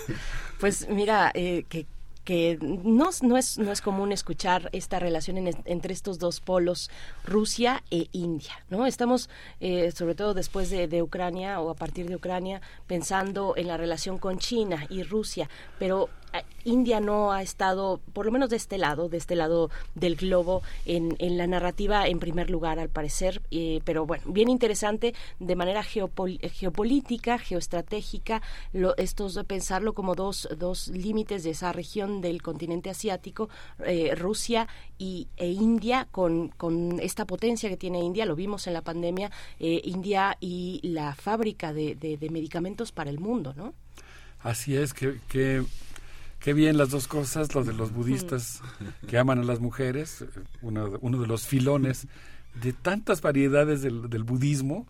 pues 0.61 0.89
mira, 0.89 1.31
eh, 1.35 1.65
que, 1.69 1.87
que 2.25 2.59
no, 2.61 3.11
no, 3.23 3.37
es, 3.37 3.59
no 3.59 3.71
es 3.73 3.81
común 3.83 4.13
escuchar 4.13 4.71
esta 4.73 4.99
relación 4.99 5.37
en- 5.37 5.57
entre 5.67 5.93
estos 5.93 6.19
dos 6.19 6.41
polos, 6.41 6.91
Rusia 7.25 7.83
e 7.91 8.09
India, 8.13 8.53
¿no? 8.71 8.87
Estamos, 8.87 9.29
eh, 9.61 9.93
sobre 9.95 10.15
todo 10.15 10.33
después 10.33 10.71
de, 10.71 10.87
de 10.89 11.03
Ucrania 11.03 11.61
o 11.61 11.71
a 11.71 11.75
partir 11.75 12.07
de 12.09 12.17
Ucrania, 12.17 12.63
pensando 12.87 13.55
en 13.57 13.67
la 13.69 13.77
relación 13.77 14.19
con 14.19 14.39
China 14.39 14.87
y 14.89 15.03
Rusia, 15.03 15.51
pero 15.79 16.09
eh, 16.09 16.11
India 16.65 17.01
no 17.01 17.33
ha 17.33 17.43
estado, 17.43 18.01
por 18.13 18.27
lo 18.27 18.33
menos 18.33 18.51
de 18.51 18.57
este 18.57 18.79
lado, 18.79 19.09
de 19.09 19.19
este 19.19 19.37
lado 19.37 19.71
del 19.95 20.17
globo, 20.17 20.63
en, 20.87 21.15
en 21.19 21.37
la 21.37 21.47
narrativa 21.47 22.07
en 22.09 22.19
primer 22.19 22.51
lugar, 22.51 22.79
al 22.79 22.89
parecer. 22.89 23.43
eh, 23.51 23.81
pero 23.85 24.07
bueno, 24.07 24.25
bien 24.27 24.49
interesante 24.49 25.15
de 25.39 25.57
manera 25.57 25.83
geopol- 25.83 26.41
geopolítica, 26.51 27.39
geoestratégica, 27.39 28.43
lo, 28.73 28.97
estos 28.97 29.39
pensarlo 29.47 29.93
como 29.93 30.15
dos, 30.15 30.49
dos 30.57 30.89
límites 30.89 31.45
de 31.45 31.51
esa 31.51 31.73
región 31.73 32.21
del 32.21 32.43
continente 32.43 32.91
asiático, 32.91 33.49
eh, 33.85 34.15
Rusia 34.15 34.69
y, 34.99 35.29
e 35.37 35.51
India, 35.51 36.09
con, 36.11 36.49
con 36.49 36.99
esta 37.01 37.27
potencia 37.27 37.69
que 37.69 37.77
tiene 37.77 38.01
India, 38.03 38.27
lo 38.27 38.37
vimos 38.37 38.67
en 38.67 38.73
la 38.73 38.83
pandemia, 38.83 39.31
eh, 39.61 39.81
India 39.85 40.37
y 40.41 40.81
la 40.83 41.15
fábrica 41.15 41.73
de, 41.73 41.95
medicamentos 42.31 42.91
para 42.91 43.11
el 43.11 43.21
mundo, 43.21 43.55
¿no? 43.57 43.75
Así 44.41 44.77
es, 44.77 44.93
que, 44.93 45.19
qué 46.45 46.53
bien 46.53 46.77
las 46.77 46.91
dos 46.91 47.09
cosas, 47.09 47.55
lo 47.55 47.65
de 47.65 47.73
los 47.73 47.91
budistas 47.93 48.61
que 49.09 49.17
aman 49.17 49.39
a 49.39 49.45
las 49.45 49.61
mujeres, 49.61 50.25
uno, 50.61 50.91
de- 50.91 50.99
uno 51.01 51.19
de 51.19 51.27
los 51.27 51.47
filones 51.47 52.07
de 52.63 52.75
tantas 52.75 53.23
variedades 53.23 53.81
del, 53.81 54.11
del 54.11 54.25
budismo 54.25 54.87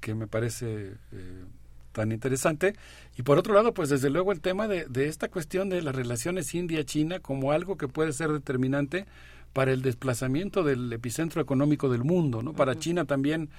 que 0.00 0.14
me 0.14 0.28
parece 0.28 0.92
eh, 1.10 1.44
tan 1.90 2.12
interesante. 2.12 2.74
Y 3.18 3.22
por 3.22 3.36
otro 3.36 3.52
lado, 3.52 3.74
pues 3.74 3.88
desde 3.88 4.10
luego 4.10 4.30
el 4.30 4.40
tema 4.40 4.68
de, 4.68 4.86
de 4.86 5.08
esta 5.08 5.26
cuestión 5.28 5.68
de 5.70 5.82
las 5.82 5.94
relaciones 5.94 6.54
India-China 6.54 7.18
como 7.18 7.50
algo 7.50 7.76
que 7.76 7.88
puede 7.88 8.12
ser 8.12 8.30
determinante 8.30 9.04
para 9.52 9.72
el 9.72 9.82
desplazamiento 9.82 10.62
del 10.62 10.92
epicentro 10.92 11.42
económico 11.42 11.88
del 11.90 12.04
mundo, 12.04 12.42
¿no? 12.44 12.52
Para 12.52 12.78
China 12.78 13.04
también 13.06 13.50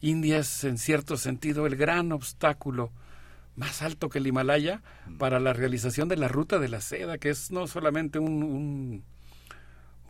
India 0.00 0.38
es 0.38 0.64
en 0.64 0.78
cierto 0.78 1.16
sentido 1.18 1.66
el 1.66 1.76
gran 1.76 2.10
obstáculo 2.12 2.90
más 3.56 3.82
alto 3.82 4.08
que 4.08 4.18
el 4.18 4.26
Himalaya 4.26 4.82
para 5.18 5.40
la 5.40 5.52
realización 5.52 6.08
de 6.08 6.16
la 6.16 6.28
ruta 6.28 6.58
de 6.58 6.68
la 6.68 6.80
seda, 6.80 7.18
que 7.18 7.30
es 7.30 7.50
no 7.50 7.66
solamente 7.66 8.18
un, 8.18 8.42
un, 8.42 9.04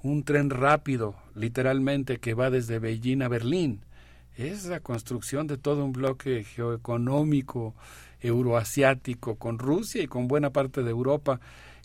un 0.03 0.25
tren 0.25 0.51
rápido, 0.51 1.17
literalmente, 1.35 2.19
que 2.19 2.35
va 2.35 2.51
desde 2.51 2.79
Beijing 2.79 3.23
a 3.23 3.29
Berlín, 3.29 3.85
es 4.37 4.67
la 4.67 4.81
construcción 4.81 5.47
de 5.47 5.59
todo 5.59 5.85
un 5.85 5.93
bloque 5.93 6.45
geoeconómico 6.45 7.75
euroasiático 8.21 9.37
con 9.37 9.59
Rusia 9.59 10.03
y 10.03 10.07
con 10.07 10.29
buena 10.29 10.51
parte 10.51 10.83
de 10.83 10.91
Europa. 10.91 11.41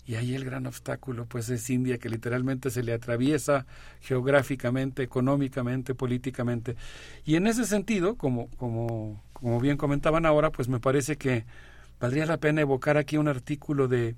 Y 0.06 0.14
ahí 0.14 0.34
el 0.34 0.46
gran 0.46 0.66
obstáculo 0.66 1.26
pues 1.26 1.50
es 1.50 1.68
India 1.68 1.98
que 1.98 2.08
literalmente 2.08 2.70
se 2.70 2.82
le 2.82 2.94
atraviesa 2.94 3.66
geográficamente, 4.00 5.02
económicamente, 5.02 5.94
políticamente. 5.94 6.76
Y 7.26 7.36
en 7.36 7.46
ese 7.46 7.66
sentido, 7.66 8.16
como, 8.16 8.48
como, 8.56 9.22
como 9.40 9.60
bien 9.60 9.76
comentaban 9.76 10.26
ahora, 10.26 10.50
pues 10.50 10.68
me 10.68 10.80
parece 10.80 11.16
que 11.16 11.44
valdría 12.00 12.26
la 12.26 12.38
pena 12.38 12.60
evocar 12.60 12.96
aquí 12.96 13.16
un 13.16 13.28
artículo 13.28 13.88
de 13.88 14.14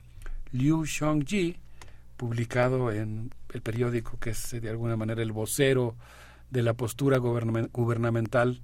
Liu 0.53 0.85
Xiongji, 0.87 1.57
publicado 2.17 2.93
en 2.93 3.33
el 3.55 3.63
periódico 3.63 4.19
que 4.19 4.31
es 4.31 4.51
de 4.51 4.69
alguna 4.69 4.97
manera 4.97 5.23
el 5.23 5.33
vocero 5.33 5.97
de 6.51 6.63
la 6.63 6.75
postura 6.75 7.19
gubername- 7.19 7.71
gubernamental 7.73 8.61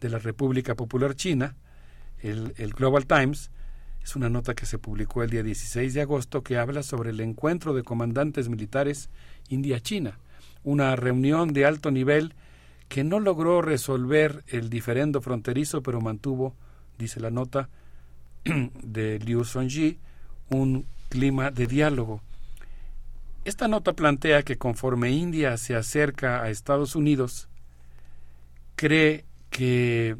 de 0.00 0.10
la 0.10 0.18
República 0.18 0.74
Popular 0.74 1.14
China, 1.14 1.54
el, 2.20 2.54
el 2.58 2.72
Global 2.72 3.06
Times, 3.06 3.50
es 4.02 4.16
una 4.16 4.28
nota 4.30 4.54
que 4.54 4.66
se 4.66 4.78
publicó 4.78 5.22
el 5.22 5.30
día 5.30 5.42
16 5.42 5.94
de 5.94 6.00
agosto 6.02 6.42
que 6.42 6.56
habla 6.58 6.82
sobre 6.82 7.10
el 7.10 7.20
encuentro 7.20 7.74
de 7.74 7.82
comandantes 7.82 8.48
militares 8.48 9.10
India-China, 9.48 10.18
una 10.64 10.96
reunión 10.96 11.52
de 11.52 11.66
alto 11.66 11.90
nivel 11.90 12.34
que 12.90 13.04
no 13.04 13.20
logró 13.20 13.62
resolver 13.62 14.42
el 14.48 14.68
diferendo 14.68 15.20
fronterizo, 15.20 15.80
pero 15.80 16.00
mantuvo, 16.00 16.56
dice 16.98 17.20
la 17.20 17.30
nota 17.30 17.68
de 18.44 19.20
Liu 19.20 19.44
Sonji, 19.44 20.00
un 20.48 20.86
clima 21.08 21.52
de 21.52 21.68
diálogo. 21.68 22.20
Esta 23.44 23.68
nota 23.68 23.92
plantea 23.92 24.42
que 24.42 24.58
conforme 24.58 25.12
India 25.12 25.56
se 25.56 25.76
acerca 25.76 26.42
a 26.42 26.50
Estados 26.50 26.96
Unidos, 26.96 27.48
cree 28.74 29.24
que 29.50 30.16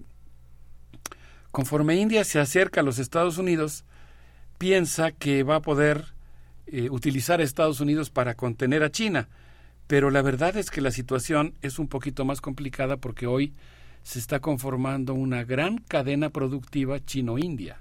conforme 1.51 1.97
India 1.97 2.23
se 2.23 2.39
acerca 2.39 2.83
a 2.83 2.85
los 2.85 3.01
Estados 3.01 3.37
Unidos, 3.37 3.85
piensa 4.59 5.11
que 5.11 5.43
va 5.43 5.57
a 5.57 5.63
poder 5.63 6.05
eh, 6.69 6.89
utilizar 6.89 7.41
a 7.41 7.43
Estados 7.43 7.81
Unidos 7.81 8.11
para 8.11 8.35
contener 8.35 8.85
a 8.85 8.93
China. 8.93 9.29
Pero 9.91 10.13
la 10.13 10.23
verdad 10.23 10.57
es 10.57 10.71
que 10.71 10.81
la 10.81 10.93
situación 10.93 11.55
es 11.63 11.81
un 11.81 11.89
poquito 11.89 12.25
más 12.25 12.41
complicada 12.41 12.99
porque 12.99 13.27
hoy 13.27 13.55
se 14.05 14.21
está 14.21 14.39
conformando 14.39 15.15
una 15.15 15.43
gran 15.43 15.79
cadena 15.79 16.31
productiva 16.31 17.05
chino-india. 17.05 17.81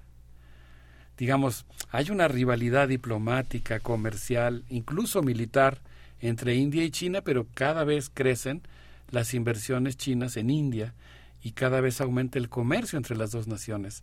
Digamos, 1.20 1.68
hay 1.92 2.10
una 2.10 2.28
rivalidad 2.28 2.88
diplomática, 2.88 3.80
comercial, 3.80 4.64
incluso 4.70 5.22
militar 5.22 5.82
entre 6.20 6.56
India 6.56 6.84
y 6.84 6.90
China, 6.90 7.22
pero 7.22 7.46
cada 7.54 7.84
vez 7.84 8.10
crecen 8.12 8.64
las 9.12 9.36
inversiones 9.36 9.96
chinas 9.96 10.36
en 10.36 10.50
India 10.50 10.96
y 11.44 11.52
cada 11.52 11.80
vez 11.80 12.02
aumenta 12.02 12.40
el 12.40 12.50
comercio 12.50 12.98
entre 12.98 13.18
las 13.18 13.30
dos 13.30 13.48
naciones. 13.48 14.02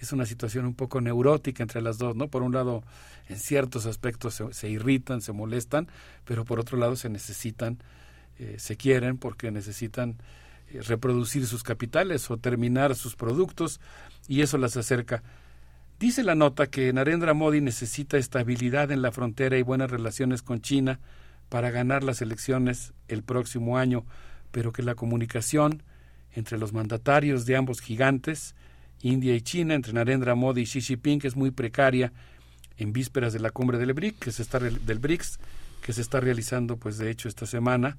Es 0.00 0.12
una 0.12 0.26
situación 0.26 0.66
un 0.66 0.74
poco 0.74 1.00
neurótica 1.00 1.62
entre 1.62 1.80
las 1.80 1.98
dos, 1.98 2.16
¿no? 2.16 2.28
Por 2.28 2.42
un 2.42 2.52
lado, 2.52 2.84
en 3.28 3.38
ciertos 3.38 3.86
aspectos 3.86 4.34
se, 4.34 4.52
se 4.52 4.68
irritan, 4.68 5.20
se 5.20 5.32
molestan, 5.32 5.88
pero 6.24 6.44
por 6.44 6.60
otro 6.60 6.76
lado 6.78 6.96
se 6.96 7.08
necesitan, 7.08 7.78
eh, 8.38 8.56
se 8.58 8.76
quieren 8.76 9.16
porque 9.16 9.50
necesitan 9.50 10.16
eh, 10.68 10.80
reproducir 10.82 11.46
sus 11.46 11.62
capitales 11.62 12.30
o 12.30 12.36
terminar 12.36 12.94
sus 12.96 13.14
productos 13.14 13.80
y 14.26 14.42
eso 14.42 14.58
las 14.58 14.76
acerca. 14.76 15.22
Dice 16.00 16.24
la 16.24 16.34
nota 16.34 16.66
que 16.66 16.92
Narendra 16.92 17.34
Modi 17.34 17.60
necesita 17.60 18.18
estabilidad 18.18 18.90
en 18.90 19.00
la 19.00 19.12
frontera 19.12 19.56
y 19.56 19.62
buenas 19.62 19.90
relaciones 19.90 20.42
con 20.42 20.60
China 20.60 20.98
para 21.48 21.70
ganar 21.70 22.02
las 22.02 22.20
elecciones 22.20 22.92
el 23.08 23.22
próximo 23.22 23.78
año, 23.78 24.04
pero 24.50 24.72
que 24.72 24.82
la 24.82 24.96
comunicación 24.96 25.82
entre 26.32 26.58
los 26.58 26.72
mandatarios 26.72 27.46
de 27.46 27.56
ambos 27.56 27.80
gigantes, 27.80 28.55
India 29.06 29.34
y 29.34 29.40
China, 29.40 29.74
entre 29.74 29.92
Narendra 29.92 30.34
Modi 30.34 30.62
y 30.62 30.64
Xi 30.64 30.80
Jinping, 30.80 31.20
es 31.24 31.36
muy 31.36 31.50
precaria 31.50 32.12
en 32.76 32.92
vísperas 32.92 33.32
de 33.32 33.40
la 33.40 33.50
cumbre 33.50 33.78
del 33.78 33.94
BRIC, 33.94 34.18
que 34.18 34.32
se 34.32 34.42
está 34.42 34.58
del 34.58 34.98
BRICS, 34.98 35.38
que 35.80 35.92
se 35.92 36.00
está 36.00 36.20
realizando, 36.20 36.76
pues 36.76 36.98
de 36.98 37.10
hecho, 37.10 37.28
esta 37.28 37.46
semana, 37.46 37.96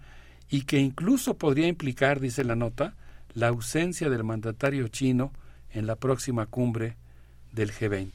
y 0.49 0.63
que 0.63 0.79
incluso 0.79 1.37
podría 1.37 1.67
implicar, 1.67 2.19
dice 2.19 2.43
la 2.43 2.55
nota, 2.55 2.95
la 3.33 3.47
ausencia 3.47 4.09
del 4.09 4.23
mandatario 4.23 4.87
chino 4.87 5.31
en 5.71 5.87
la 5.87 5.95
próxima 5.95 6.45
cumbre 6.45 6.97
del 7.51 7.71
G20. 7.71 8.11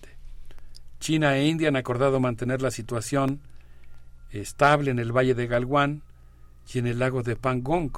China 1.00 1.36
e 1.36 1.46
India 1.46 1.68
han 1.68 1.76
acordado 1.76 2.20
mantener 2.20 2.62
la 2.62 2.70
situación 2.70 3.40
estable 4.30 4.90
en 4.90 4.98
el 4.98 5.12
valle 5.12 5.34
de 5.34 5.46
Galwan 5.46 6.02
y 6.72 6.78
en 6.78 6.86
el 6.86 6.98
lago 6.98 7.22
de 7.22 7.36
Pangong, 7.36 7.92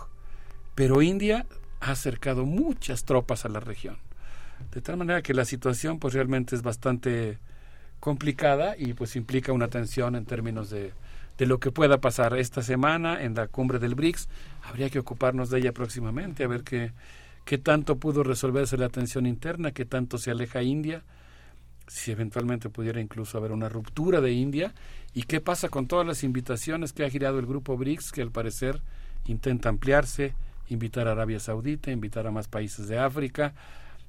pero 0.74 1.02
India 1.02 1.47
ha 1.81 1.90
acercado 1.90 2.47
muchas 2.47 3.05
tropas 3.05 3.44
a 3.44 3.48
la 3.48 3.60
región. 3.60 3.98
De 4.73 4.81
tal 4.81 4.97
manera 4.97 5.23
que 5.23 5.34
la 5.34 5.44
situación 5.44 5.99
pues 5.99 6.15
realmente 6.15 6.55
es 6.57 6.62
bastante 6.62 7.39
complicada 8.01 8.76
y 8.76 8.93
pues 8.94 9.17
implica 9.17 9.52
una 9.52 9.68
tensión 9.68 10.15
en 10.17 10.26
términos 10.26 10.70
de, 10.70 10.93
de 11.39 11.47
lo 11.47 11.59
que 11.59 11.70
pueda 11.70 11.99
pasar 12.01 12.36
esta 12.36 12.62
semana 12.62 13.23
en 13.23 13.34
la 13.34 13.49
cumbre 13.49 13.78
del 13.78 13.94
BRICS. 13.94 14.28
Habría 14.65 14.91
que 14.91 14.99
ocuparnos 14.99 15.51
de 15.51 15.59
ella 15.59 15.73
próximamente, 15.73 16.44
a 16.44 16.49
ver 16.49 16.62
qué, 16.62 16.93
qué 17.44 17.59
tanto 17.59 17.97
pudo 17.97 18.23
resolverse 18.23 18.76
la 18.76 18.89
tensión 18.89 19.26
interna, 19.26 19.73
qué 19.73 19.84
tanto 19.84 20.18
se 20.18 20.31
aleja 20.31 20.62
India, 20.62 21.02
si 21.86 22.10
eventualmente 22.10 22.70
pudiera 22.70 23.01
incluso 23.01 23.39
haber 23.39 23.52
una 23.52 23.68
ruptura 23.68 24.20
de 24.20 24.33
India, 24.33 24.75
y 25.12 25.25
qué 25.25 25.41
pasa 25.41 25.68
con 25.68 25.86
todas 25.86 26.07
las 26.07 26.25
invitaciones 26.25 26.93
que 26.93 27.05
ha 27.05 27.10
girado 27.10 27.39
el 27.39 27.47
grupo 27.47 27.76
BRICS, 27.76 28.12
que 28.12 28.23
al 28.23 28.31
parecer 28.31 28.81
intenta 29.26 29.68
ampliarse, 29.68 30.34
invitar 30.68 31.09
a 31.09 31.12
Arabia 31.12 31.41
Saudita, 31.41 31.91
invitar 31.91 32.26
a 32.26 32.31
más 32.31 32.49
países 32.49 32.89
de 32.89 32.99
África. 32.99 33.55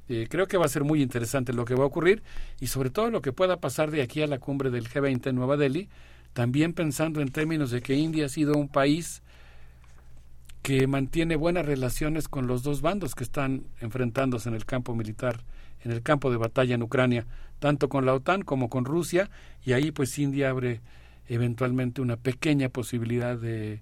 Eh, 0.07 0.27
creo 0.29 0.47
que 0.47 0.57
va 0.57 0.65
a 0.65 0.69
ser 0.69 0.83
muy 0.83 1.01
interesante 1.01 1.51
lo 1.51 1.65
que 1.65 1.75
va 1.75 1.83
a 1.83 1.87
ocurrir 1.87 2.21
y 2.59 2.67
sobre 2.67 2.91
todo 2.91 3.09
lo 3.09 3.21
que 3.21 3.33
pueda 3.33 3.57
pasar 3.57 3.89
de 3.89 4.01
aquí 4.01 4.21
a 4.21 4.27
la 4.27 4.39
cumbre 4.39 4.69
del 4.69 4.87
G20 4.87 5.27
en 5.27 5.35
Nueva 5.35 5.57
Delhi, 5.57 5.89
también 6.33 6.73
pensando 6.73 7.21
en 7.21 7.29
términos 7.29 7.71
de 7.71 7.81
que 7.81 7.95
India 7.95 8.25
ha 8.25 8.29
sido 8.29 8.53
un 8.53 8.67
país 8.67 9.23
que 10.61 10.87
mantiene 10.87 11.35
buenas 11.35 11.65
relaciones 11.65 12.27
con 12.27 12.47
los 12.47 12.63
dos 12.63 12.81
bandos 12.81 13.15
que 13.15 13.23
están 13.23 13.65
enfrentándose 13.81 14.49
en 14.49 14.55
el 14.55 14.65
campo 14.65 14.95
militar, 14.95 15.43
en 15.83 15.91
el 15.91 16.01
campo 16.01 16.31
de 16.31 16.37
batalla 16.37 16.75
en 16.75 16.83
Ucrania, 16.83 17.25
tanto 17.59 17.87
con 17.87 18.05
la 18.05 18.13
OTAN 18.13 18.41
como 18.41 18.69
con 18.69 18.85
Rusia, 18.85 19.29
y 19.63 19.73
ahí 19.73 19.91
pues 19.91 20.17
India 20.17 20.49
abre 20.49 20.81
eventualmente 21.27 22.01
una 22.01 22.17
pequeña 22.17 22.69
posibilidad 22.69 23.37
de 23.37 23.81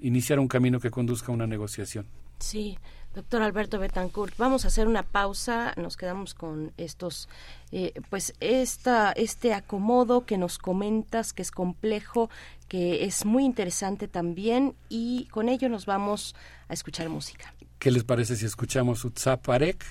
iniciar 0.00 0.38
un 0.38 0.48
camino 0.48 0.80
que 0.80 0.90
conduzca 0.90 1.32
a 1.32 1.34
una 1.34 1.46
negociación. 1.46 2.06
Sí, 2.40 2.78
doctor 3.14 3.42
Alberto 3.42 3.78
Betancourt, 3.78 4.36
vamos 4.38 4.64
a 4.64 4.68
hacer 4.68 4.88
una 4.88 5.02
pausa, 5.02 5.74
nos 5.76 5.96
quedamos 5.96 6.34
con 6.34 6.72
estos, 6.78 7.28
eh, 7.70 7.92
pues 8.08 8.34
esta, 8.40 9.12
este 9.12 9.52
acomodo 9.52 10.24
que 10.24 10.38
nos 10.38 10.58
comentas, 10.58 11.32
que 11.32 11.42
es 11.42 11.50
complejo, 11.50 12.30
que 12.68 13.04
es 13.04 13.24
muy 13.24 13.44
interesante 13.44 14.08
también, 14.08 14.74
y 14.88 15.26
con 15.26 15.48
ello 15.48 15.68
nos 15.68 15.86
vamos 15.86 16.34
a 16.68 16.72
escuchar 16.72 17.08
música. 17.08 17.54
¿Qué 17.78 17.90
les 17.90 18.04
parece 18.04 18.36
si 18.36 18.46
escuchamos 18.46 19.04
Utsaparek 19.04 19.84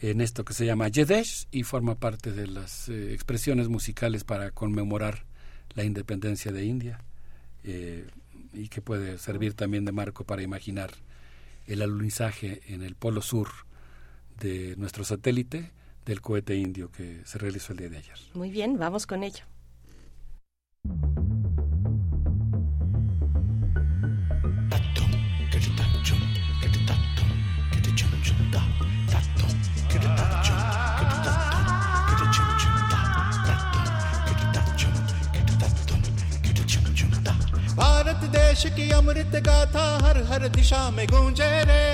en 0.00 0.20
esto 0.20 0.44
que 0.44 0.54
se 0.54 0.66
llama 0.66 0.88
Yedesh 0.88 1.46
y 1.50 1.62
forma 1.62 1.94
parte 1.94 2.32
de 2.32 2.46
las 2.46 2.88
eh, 2.88 3.12
expresiones 3.12 3.68
musicales 3.68 4.24
para 4.24 4.50
conmemorar 4.50 5.24
la 5.74 5.84
independencia 5.84 6.52
de 6.52 6.64
India 6.64 7.00
eh, 7.64 8.06
y 8.52 8.68
que 8.68 8.82
puede 8.82 9.18
servir 9.18 9.54
también 9.54 9.84
de 9.84 9.92
marco 9.92 10.24
para 10.24 10.42
imaginar 10.42 10.90
el 11.70 11.82
alunizaje 11.82 12.62
en 12.66 12.82
el 12.82 12.94
polo 12.96 13.22
sur 13.22 13.48
de 14.40 14.74
nuestro 14.76 15.04
satélite 15.04 15.70
del 16.04 16.20
cohete 16.20 16.56
indio 16.56 16.90
que 16.90 17.22
se 17.24 17.38
realizó 17.38 17.72
el 17.72 17.78
día 17.78 17.88
de 17.90 17.98
ayer. 17.98 18.18
Muy 18.34 18.50
bien, 18.50 18.78
vamos 18.78 19.06
con 19.06 19.22
ello. 19.22 19.44
देश 38.30 38.64
की 38.76 38.90
अमृत 38.92 39.36
गाथा 39.46 39.86
हर 40.04 40.22
हर 40.30 40.48
दिशा 40.50 40.82
में 40.90 41.06
गूंजे 41.06 41.50
रे। 41.64 41.84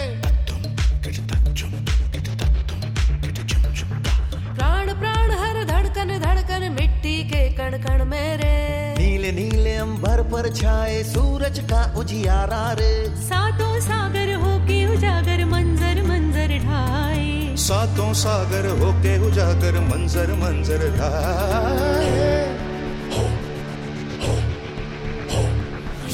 प्राण 4.56 4.92
प्राण 4.94 5.30
हर 5.32 5.64
धड़कन 5.64 6.18
धड़कन 6.20 6.72
मिट्टी 6.72 7.16
के 7.24 7.42
कण 7.56 7.78
कण 7.82 8.04
मेरे 8.04 8.54
नीले 8.98 9.32
नीले 9.32 9.74
अंबर 9.76 10.22
पर 10.32 10.48
छाए 10.54 11.02
सूरज 11.04 11.58
का 11.70 11.82
उजियारा 11.98 12.64
रे। 12.72 12.92
सातों 13.22 13.74
सागर 13.80 14.34
होके 14.36 14.78
उजागर 14.94 15.44
मंजर 15.44 16.02
मंजर 16.02 16.58
ढाए। 16.64 17.56
सातों 17.58 18.12
सागर 18.14 18.68
होके 18.80 19.18
उजागर 19.26 19.80
मंजर 19.88 20.32
मंजर 20.34 20.88
ढाए। 20.96 22.65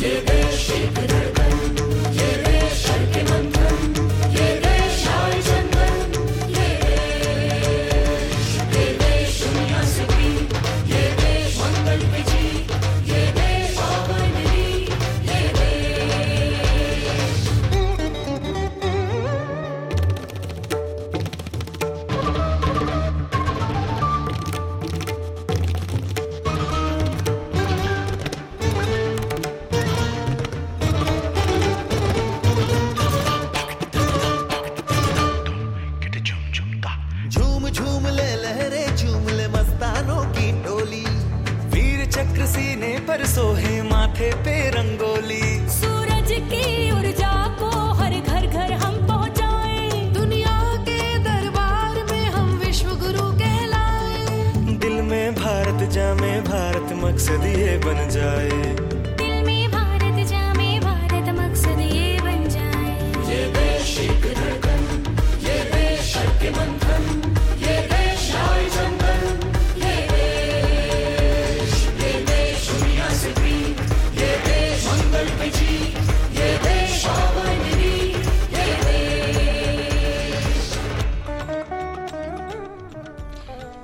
Deve 0.03 0.51
ser. 0.51 0.59
chip, 0.59 1.42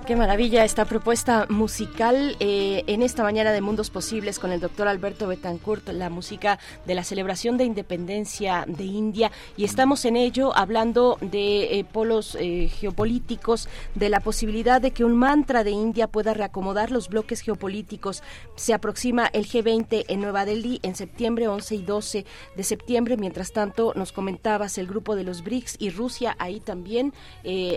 Qué 0.08 0.16
maravilla 0.16 0.64
esta 0.64 0.86
propuesta 0.86 1.44
musical 1.50 2.34
eh, 2.40 2.82
en 2.88 3.02
esta 3.02 3.22
mañana 3.22 3.52
de 3.52 3.60
Mundos 3.60 3.90
Posibles 3.90 4.38
con 4.38 4.50
el 4.50 4.60
doctor 4.60 4.88
Alberto 4.88 5.28
Betancourt, 5.28 5.86
la 5.90 6.08
música 6.08 6.58
de 6.86 6.94
la 6.94 7.04
celebración 7.04 7.58
de 7.58 7.64
independencia 7.64 8.64
de 8.66 8.84
India. 8.84 9.30
Y 9.58 9.64
estamos 9.64 10.06
en 10.06 10.16
ello 10.16 10.56
hablando 10.56 11.18
de 11.20 11.78
eh, 11.78 11.84
polos 11.84 12.34
eh, 12.40 12.68
geopolíticos, 12.68 13.68
de 13.94 14.08
la 14.08 14.20
posibilidad 14.20 14.80
de 14.80 14.92
que 14.92 15.04
un 15.04 15.16
mantra 15.16 15.64
de 15.64 15.70
India 15.70 16.06
pueda 16.06 16.32
reacomodar 16.32 16.90
los 16.90 17.10
bloques 17.10 17.42
geopolíticos. 17.42 18.22
Se 18.56 18.72
aproxima 18.72 19.26
el 19.34 19.46
G20 19.46 20.06
en 20.08 20.20
Nueva 20.22 20.46
Delhi 20.46 20.80
en 20.82 20.96
septiembre 20.96 21.46
11 21.46 21.74
y 21.74 21.82
12 21.82 22.24
de 22.56 22.62
septiembre. 22.62 23.18
Mientras 23.18 23.52
tanto, 23.52 23.92
nos 23.96 24.12
comentabas 24.12 24.78
el 24.78 24.86
grupo 24.86 25.14
de 25.14 25.24
los 25.24 25.44
BRICS 25.44 25.76
y 25.78 25.90
Rusia 25.90 26.36
ahí 26.38 26.58
también 26.60 27.12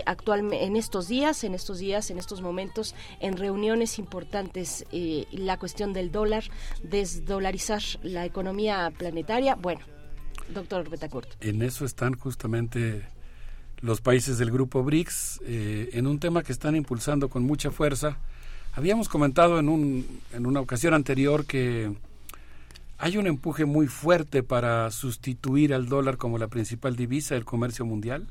actualmente 0.06 0.64
en 0.64 0.76
estos 0.76 1.08
días, 1.08 1.44
en 1.44 1.54
estos 1.54 1.78
días, 1.78 2.10
en 2.10 2.18
estos 2.18 2.40
momentos 2.40 2.94
en 3.20 3.36
reuniones 3.36 3.98
importantes 3.98 4.86
eh, 4.90 5.01
la 5.32 5.58
cuestión 5.58 5.92
del 5.92 6.10
dólar, 6.10 6.44
desdolarizar 6.82 7.82
la 8.02 8.24
economía 8.24 8.92
planetaria. 8.96 9.54
Bueno, 9.54 9.80
doctor 10.52 10.88
Betancourt. 10.88 11.28
En 11.40 11.62
eso 11.62 11.84
están 11.84 12.14
justamente 12.14 13.02
los 13.80 14.00
países 14.00 14.38
del 14.38 14.50
grupo 14.50 14.82
BRICS, 14.82 15.40
eh, 15.44 15.90
en 15.94 16.06
un 16.06 16.18
tema 16.20 16.42
que 16.42 16.52
están 16.52 16.76
impulsando 16.76 17.28
con 17.28 17.42
mucha 17.42 17.70
fuerza. 17.70 18.18
Habíamos 18.74 19.08
comentado 19.08 19.58
en, 19.58 19.68
un, 19.68 20.20
en 20.32 20.46
una 20.46 20.60
ocasión 20.60 20.94
anterior 20.94 21.44
que 21.44 21.92
hay 22.98 23.16
un 23.16 23.26
empuje 23.26 23.64
muy 23.64 23.88
fuerte 23.88 24.44
para 24.44 24.88
sustituir 24.92 25.74
al 25.74 25.88
dólar 25.88 26.16
como 26.16 26.38
la 26.38 26.46
principal 26.46 26.94
divisa 26.94 27.34
del 27.34 27.44
comercio 27.44 27.84
mundial. 27.84 28.28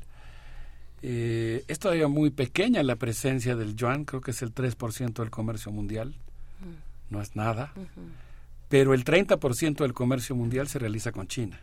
Eh, 1.02 1.64
es 1.68 1.78
todavía 1.78 2.08
muy 2.08 2.30
pequeña 2.30 2.82
la 2.82 2.96
presencia 2.96 3.54
del 3.54 3.76
yuan, 3.76 4.06
creo 4.06 4.22
que 4.22 4.30
es 4.30 4.40
el 4.40 4.54
3% 4.54 5.12
del 5.14 5.30
comercio 5.30 5.70
mundial, 5.70 6.14
no 7.12 7.20
es 7.20 7.36
nada, 7.36 7.72
pero 8.68 8.94
el 8.94 9.04
30% 9.04 9.76
del 9.76 9.92
comercio 9.92 10.34
mundial 10.34 10.66
se 10.66 10.78
realiza 10.78 11.12
con 11.12 11.28
China. 11.28 11.60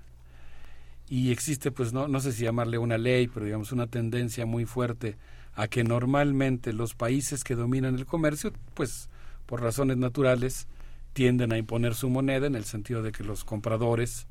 Y 1.10 1.32
existe, 1.32 1.72
pues 1.72 1.92
no, 1.92 2.08
no 2.08 2.20
sé 2.20 2.32
si 2.32 2.44
llamarle 2.44 2.78
una 2.78 2.98
ley, 2.98 3.28
pero 3.28 3.46
digamos 3.46 3.72
una 3.72 3.88
tendencia 3.88 4.46
muy 4.46 4.66
fuerte 4.66 5.18
a 5.56 5.68
que 5.68 5.84
normalmente 5.84 6.72
los 6.72 6.94
países 6.94 7.44
que 7.44 7.56
dominan 7.56 7.96
el 7.96 8.06
comercio, 8.06 8.54
pues 8.76 9.10
por 9.46 9.62
razones 9.62 9.98
naturales, 9.98 10.68
tienden 11.14 11.52
a 11.52 11.58
imponer 11.58 11.96
su 11.96 12.10
moneda 12.10 12.48
en 12.48 12.56
el 12.56 12.64
sentido 12.64 13.02
de 13.02 13.12
que 13.12 13.24
los 13.24 13.44
compradores 13.44 14.28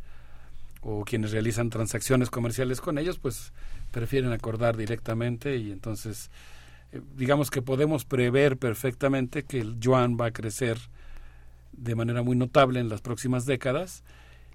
o 0.80 1.04
quienes 1.04 1.32
realizan 1.32 1.70
transacciones 1.70 2.30
comerciales 2.30 2.80
con 2.80 2.96
ellos, 2.98 3.18
pues 3.18 3.52
prefieren 3.90 4.32
acordar 4.32 4.76
directamente 4.76 5.56
y 5.56 5.72
entonces 5.72 6.30
eh, 6.92 7.00
digamos 7.16 7.50
que 7.50 7.62
podemos 7.62 8.04
prever 8.04 8.56
perfectamente 8.56 9.42
que 9.42 9.58
el 9.60 9.80
yuan 9.80 10.16
va 10.18 10.26
a 10.26 10.30
crecer 10.30 10.78
de 11.78 11.94
manera 11.94 12.22
muy 12.22 12.36
notable 12.36 12.80
en 12.80 12.88
las 12.88 13.00
próximas 13.00 13.46
décadas 13.46 14.02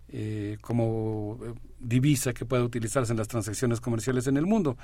eh, 0.10 0.58
como 0.62 1.40
eh, 1.44 1.54
divisa 1.80 2.34
que 2.34 2.46
pueda 2.46 2.64
utilizarse 2.64 3.14
en 3.14 3.18
las 3.18 3.28
transacciones 3.28 3.82
comerciales 3.82 4.28
en 4.28 4.38
el 4.38 4.46
mundo. 4.46 4.78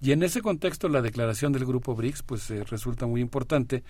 Y 0.00 0.12
en 0.12 0.22
ese 0.22 0.42
contexto 0.42 0.88
la 0.88 1.02
declaración 1.02 1.52
del 1.52 1.64
grupo 1.64 1.94
BRICS 1.94 2.22
pues 2.22 2.48
resulta 2.70 3.06
muy 3.06 3.20
importante, 3.20 3.82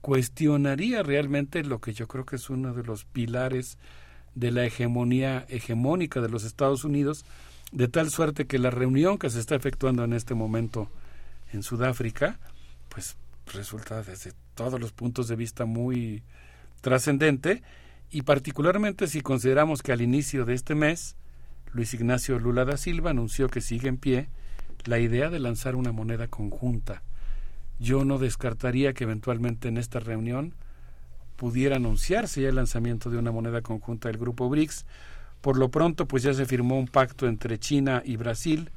cuestionaría 0.00 1.02
realmente 1.02 1.64
lo 1.64 1.80
que 1.80 1.94
yo 1.94 2.06
creo 2.06 2.24
que 2.24 2.36
es 2.36 2.50
uno 2.50 2.74
de 2.74 2.84
los 2.84 3.04
pilares 3.04 3.78
de 4.34 4.52
la 4.52 4.64
hegemonía 4.64 5.46
hegemónica 5.48 6.20
de 6.20 6.28
los 6.28 6.44
Estados 6.44 6.84
Unidos, 6.84 7.24
de 7.72 7.88
tal 7.88 8.10
suerte 8.10 8.46
que 8.46 8.58
la 8.58 8.70
reunión 8.70 9.18
que 9.18 9.30
se 9.30 9.40
está 9.40 9.54
efectuando 9.54 10.04
en 10.04 10.12
este 10.12 10.34
momento 10.34 10.88
en 11.52 11.62
Sudáfrica, 11.62 12.38
pues 12.90 13.16
resulta 13.52 14.02
desde 14.02 14.32
todos 14.54 14.78
los 14.78 14.92
puntos 14.92 15.28
de 15.28 15.36
vista 15.36 15.64
muy 15.64 16.22
trascendente 16.84 17.62
y 18.10 18.22
particularmente 18.22 19.08
si 19.08 19.22
consideramos 19.22 19.82
que 19.82 19.92
al 19.92 20.02
inicio 20.02 20.44
de 20.44 20.54
este 20.54 20.74
mes 20.74 21.16
Luis 21.72 21.94
Ignacio 21.94 22.38
Lula 22.38 22.64
da 22.64 22.76
Silva 22.76 23.10
anunció 23.10 23.48
que 23.48 23.60
sigue 23.60 23.88
en 23.88 23.96
pie 23.96 24.28
la 24.84 24.98
idea 24.98 25.30
de 25.30 25.40
lanzar 25.40 25.76
una 25.76 25.92
moneda 25.92 26.28
conjunta 26.28 27.02
yo 27.80 28.04
no 28.04 28.18
descartaría 28.18 28.92
que 28.92 29.04
eventualmente 29.04 29.68
en 29.68 29.78
esta 29.78 29.98
reunión 29.98 30.54
pudiera 31.36 31.76
anunciarse 31.76 32.42
ya 32.42 32.48
el 32.48 32.54
lanzamiento 32.54 33.10
de 33.10 33.18
una 33.18 33.32
moneda 33.32 33.62
conjunta 33.62 34.08
del 34.08 34.18
grupo 34.18 34.48
BRICS. 34.48 34.86
Por 35.40 35.58
lo 35.58 35.70
pronto, 35.70 36.06
pues 36.06 36.22
ya 36.22 36.32
se 36.32 36.46
firmó 36.46 36.78
un 36.78 36.86
pacto 36.86 37.26
entre 37.26 37.58
China 37.58 38.02
y 38.04 38.16
Brasil 38.16 38.70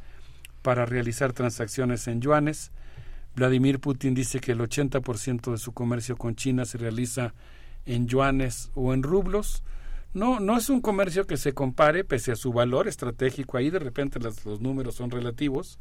para 0.63 0.85
realizar 0.85 1.33
transacciones 1.33 2.07
en 2.07 2.21
yuanes. 2.21 2.71
Vladimir 3.35 3.79
Putin 3.79 4.15
dice 4.15 4.39
que 4.39 4.53
el 4.53 4.59
80% 4.59 5.51
de 5.51 5.57
su 5.57 5.71
comercio 5.71 6.17
con 6.17 6.35
China 6.35 6.65
se 6.65 6.77
realiza 6.77 7.25
en 7.25 7.33
yuanes 8.07 8.71
o 8.75 8.93
en 8.93 9.03
rublos. 9.03 9.63
No, 10.13 10.39
no 10.39 10.57
es 10.57 10.69
un 10.69 10.81
comercio 10.81 11.25
que 11.27 11.37
se 11.37 11.53
compare, 11.53 12.03
pese 12.03 12.31
a 12.31 12.35
su 12.35 12.53
valor 12.53 12.87
estratégico. 12.87 13.57
Ahí 13.57 13.69
de 13.69 13.79
repente 13.79 14.19
los 14.19 14.61
números 14.61 14.95
son 14.95 15.11
relativos. 15.11 15.79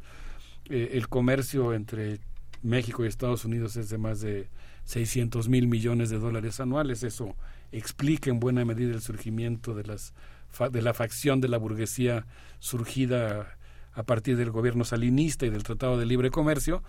Eh, 0.69 0.91
el 0.93 1.07
comercio 1.07 1.73
entre 1.73 2.19
México 2.61 3.03
y 3.03 3.07
Estados 3.07 3.45
Unidos 3.45 3.77
es 3.77 3.89
de 3.89 3.97
más 3.97 4.21
de 4.21 4.49
600 4.85 5.49
mil 5.49 5.67
millones 5.67 6.09
de 6.09 6.19
dólares 6.19 6.59
anuales. 6.59 7.03
Eso 7.03 7.35
explica 7.71 8.29
en 8.29 8.39
buena 8.39 8.65
medida 8.65 8.93
el 8.93 9.01
surgimiento 9.01 9.73
de, 9.73 9.83
las, 9.83 10.13
de 10.71 10.81
la 10.81 10.93
facción 10.93 11.41
de 11.41 11.49
la 11.49 11.57
burguesía 11.57 12.25
surgida 12.59 13.57
a 13.93 14.03
partir 14.03 14.37
del 14.37 14.51
gobierno 14.51 14.83
salinista 14.83 15.45
y 15.45 15.49
del 15.49 15.63
Tratado 15.63 15.97
de 15.97 16.05
Libre 16.05 16.29
Comercio, 16.29 16.83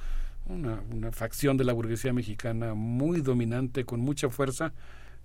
una, 0.46 0.82
una 0.90 1.10
facción 1.10 1.56
de 1.56 1.64
la 1.64 1.72
burguesía 1.72 2.12
mexicana 2.12 2.74
muy 2.74 3.20
dominante, 3.20 3.84
con 3.84 4.00
mucha 4.00 4.28
fuerza. 4.28 4.72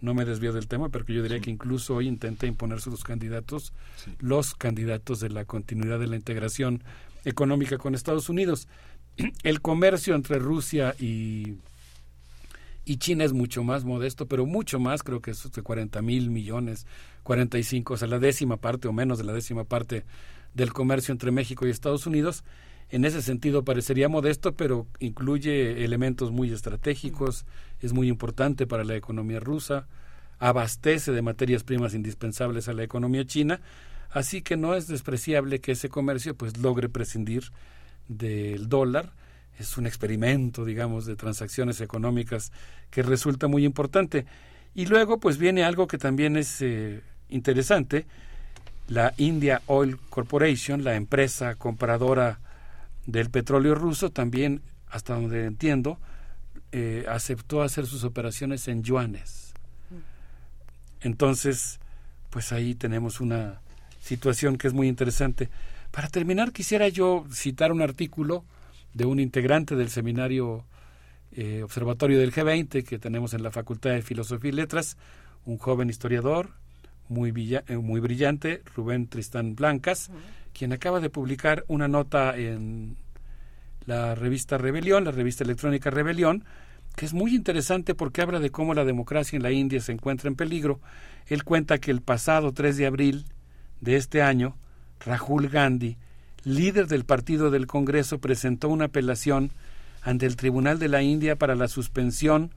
No 0.03 0.13
me 0.13 0.25
desvío 0.25 0.51
del 0.51 0.67
tema, 0.67 0.89
pero 0.89 1.05
yo 1.05 1.23
diría 1.23 1.39
que 1.39 1.49
incluso 1.49 1.95
hoy 1.95 2.09
intenta 2.09 2.45
imponer 2.45 2.81
sus 2.81 3.05
candidatos, 3.05 3.71
los 4.19 4.53
candidatos 4.53 5.21
de 5.21 5.29
la 5.29 5.45
continuidad 5.45 5.97
de 5.97 6.07
la 6.07 6.17
integración 6.17 6.83
económica 7.23 7.77
con 7.77 7.95
Estados 7.95 8.27
Unidos. 8.27 8.67
el 9.43 9.61
comercio 9.61 10.13
entre 10.13 10.39
Rusia 10.39 10.93
y, 10.99 11.53
y 12.83 12.97
China 12.97 13.23
es 13.23 13.31
mucho 13.31 13.63
más 13.63 13.85
modesto, 13.85 14.27
pero 14.27 14.45
mucho 14.45 14.77
más, 14.77 15.03
creo 15.03 15.21
que 15.21 15.31
es 15.31 15.49
de 15.49 15.61
40 15.61 16.01
mil 16.01 16.29
millones, 16.29 16.85
45, 17.23 17.93
o 17.93 17.97
sea, 17.97 18.09
la 18.09 18.19
décima 18.19 18.57
parte 18.57 18.89
o 18.89 18.91
menos 18.91 19.17
de 19.19 19.23
la 19.23 19.31
décima 19.31 19.63
parte 19.63 20.03
del 20.53 20.73
comercio 20.73 21.13
entre 21.13 21.31
México 21.31 21.65
y 21.65 21.69
Estados 21.69 22.05
Unidos. 22.07 22.43
En 22.89 23.05
ese 23.05 23.21
sentido 23.21 23.63
parecería 23.63 24.09
modesto, 24.09 24.53
pero 24.53 24.87
incluye 24.99 25.83
elementos 25.83 26.31
muy 26.31 26.51
estratégicos, 26.51 27.45
es 27.79 27.93
muy 27.93 28.07
importante 28.07 28.67
para 28.67 28.83
la 28.83 28.95
economía 28.95 29.39
rusa, 29.39 29.87
abastece 30.39 31.11
de 31.11 31.21
materias 31.21 31.63
primas 31.63 31.93
indispensables 31.93 32.67
a 32.67 32.73
la 32.73 32.83
economía 32.83 33.25
china, 33.25 33.61
así 34.11 34.41
que 34.41 34.57
no 34.57 34.75
es 34.75 34.87
despreciable 34.87 35.59
que 35.59 35.71
ese 35.71 35.89
comercio 35.89 36.35
pues 36.35 36.57
logre 36.57 36.89
prescindir 36.89 37.51
del 38.07 38.69
dólar. 38.69 39.11
Es 39.57 39.77
un 39.77 39.85
experimento, 39.85 40.65
digamos, 40.65 41.05
de 41.05 41.15
transacciones 41.15 41.79
económicas 41.81 42.51
que 42.89 43.03
resulta 43.03 43.47
muy 43.47 43.65
importante. 43.65 44.25
Y 44.75 44.87
luego, 44.87 45.19
pues 45.19 45.37
viene 45.37 45.63
algo 45.63 45.87
que 45.87 45.97
también 45.97 46.37
es 46.37 46.61
eh, 46.61 47.01
interesante. 47.29 48.05
La 48.87 49.13
India 49.17 49.61
Oil 49.67 49.97
Corporation, 50.09 50.83
la 50.83 50.95
empresa 50.95 51.55
compradora 51.55 52.39
del 53.05 53.29
petróleo 53.29 53.75
ruso, 53.75 54.11
también, 54.11 54.61
hasta 54.87 55.15
donde 55.15 55.45
entiendo, 55.45 55.99
eh, 56.71 57.05
aceptó 57.07 57.61
hacer 57.61 57.85
sus 57.85 58.03
operaciones 58.03 58.67
en 58.67 58.83
yuanes. 58.83 59.53
Entonces, 61.01 61.79
pues 62.29 62.51
ahí 62.51 62.75
tenemos 62.75 63.19
una 63.19 63.61
situación 63.99 64.57
que 64.57 64.67
es 64.67 64.73
muy 64.73 64.87
interesante. 64.87 65.49
Para 65.91 66.07
terminar, 66.07 66.51
quisiera 66.51 66.87
yo 66.87 67.25
citar 67.31 67.71
un 67.71 67.81
artículo 67.81 68.45
de 68.93 69.05
un 69.05 69.19
integrante 69.19 69.75
del 69.75 69.89
seminario 69.89 70.65
eh, 71.31 71.63
Observatorio 71.63 72.19
del 72.19 72.31
G20 72.31 72.83
que 72.83 72.99
tenemos 72.99 73.33
en 73.33 73.43
la 73.43 73.51
Facultad 73.51 73.91
de 73.91 74.01
Filosofía 74.01 74.49
y 74.49 74.53
Letras, 74.53 74.97
un 75.45 75.57
joven 75.57 75.89
historiador 75.89 76.51
muy, 77.09 77.33
eh, 77.67 77.77
muy 77.77 77.99
brillante, 77.99 78.61
Rubén 78.75 79.07
Tristán 79.07 79.55
Blancas, 79.55 80.09
quien 80.53 80.73
acaba 80.73 80.99
de 80.99 81.09
publicar 81.09 81.65
una 81.67 81.87
nota 81.87 82.37
en 82.37 82.97
la 83.85 84.15
revista 84.15 84.57
Rebelión, 84.57 85.03
la 85.03 85.11
revista 85.11 85.43
electrónica 85.43 85.89
Rebelión, 85.89 86.45
que 86.95 87.05
es 87.05 87.13
muy 87.13 87.35
interesante 87.35 87.95
porque 87.95 88.21
habla 88.21 88.39
de 88.39 88.51
cómo 88.51 88.73
la 88.73 88.85
democracia 88.85 89.35
en 89.35 89.43
la 89.43 89.51
India 89.51 89.81
se 89.81 89.91
encuentra 89.91 90.27
en 90.27 90.35
peligro. 90.35 90.79
Él 91.27 91.43
cuenta 91.43 91.79
que 91.79 91.91
el 91.91 92.01
pasado 92.01 92.53
3 92.53 92.77
de 92.77 92.85
abril 92.85 93.25
de 93.81 93.95
este 93.95 94.21
año, 94.21 94.55
Rahul 95.05 95.49
Gandhi, 95.49 95.97
líder 96.43 96.87
del 96.87 97.05
partido 97.05 97.49
del 97.49 97.67
Congreso, 97.67 98.19
presentó 98.19 98.69
una 98.69 98.85
apelación 98.85 99.51
ante 100.01 100.25
el 100.25 100.35
Tribunal 100.35 100.79
de 100.79 100.89
la 100.89 101.01
India 101.01 101.35
para 101.35 101.55
la 101.55 101.67
suspensión 101.67 102.51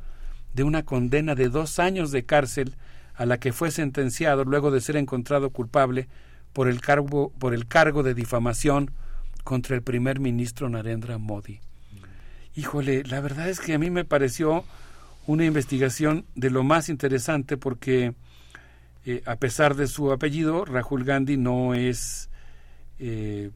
de 0.55 0.65
una 0.65 0.85
condena 0.85 1.35
de 1.35 1.49
dos 1.49 1.79
años 1.79 2.11
de 2.11 2.25
cárcel 2.25 2.75
a 3.15 3.25
la 3.25 3.39
que 3.39 3.53
fue 3.53 3.71
sentenciado 3.71 4.45
luego 4.45 4.71
de 4.71 4.81
ser 4.81 4.97
encontrado 4.97 5.51
culpable 5.51 6.09
por 6.57 6.69
el 6.69 6.81
cargo, 6.81 7.35
por 7.39 7.53
el 7.53 7.67
cargo 7.67 8.03
de 8.03 8.15
difamación 8.15 8.91
contra 9.45 9.77
el 9.77 9.83
primer 9.83 10.21
ministro 10.21 10.71
Narendra 10.71 11.19
Modi. 11.19 11.61
Híjole, 12.55 13.05
la 13.05 13.21
verdad 13.21 13.51
es 13.51 13.61
que 13.61 13.75
a 13.75 13.79
mí 13.79 13.91
me 13.91 14.07
pareció 14.07 14.65
una 15.27 15.45
investigación 15.45 16.25
de 16.35 16.49
lo 16.49 16.65
más 16.65 16.89
interesante 16.89 17.59
porque 17.59 18.15
eh, 19.05 19.23
a 19.27 19.37
pesar 19.37 19.75
de 19.77 19.87
su 19.87 20.11
apellido, 20.11 20.65
Rahul 20.65 21.05
Gandhi 21.05 21.37
no 21.37 21.75
es 21.75 22.31
eh, 23.01 23.51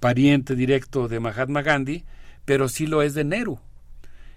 pariente 0.00 0.56
directo 0.56 1.06
de 1.06 1.20
Mahatma 1.20 1.62
Gandhi, 1.62 2.02
pero 2.44 2.68
sí 2.68 2.88
lo 2.88 3.02
es 3.02 3.14
de 3.14 3.22
Nehru. 3.22 3.60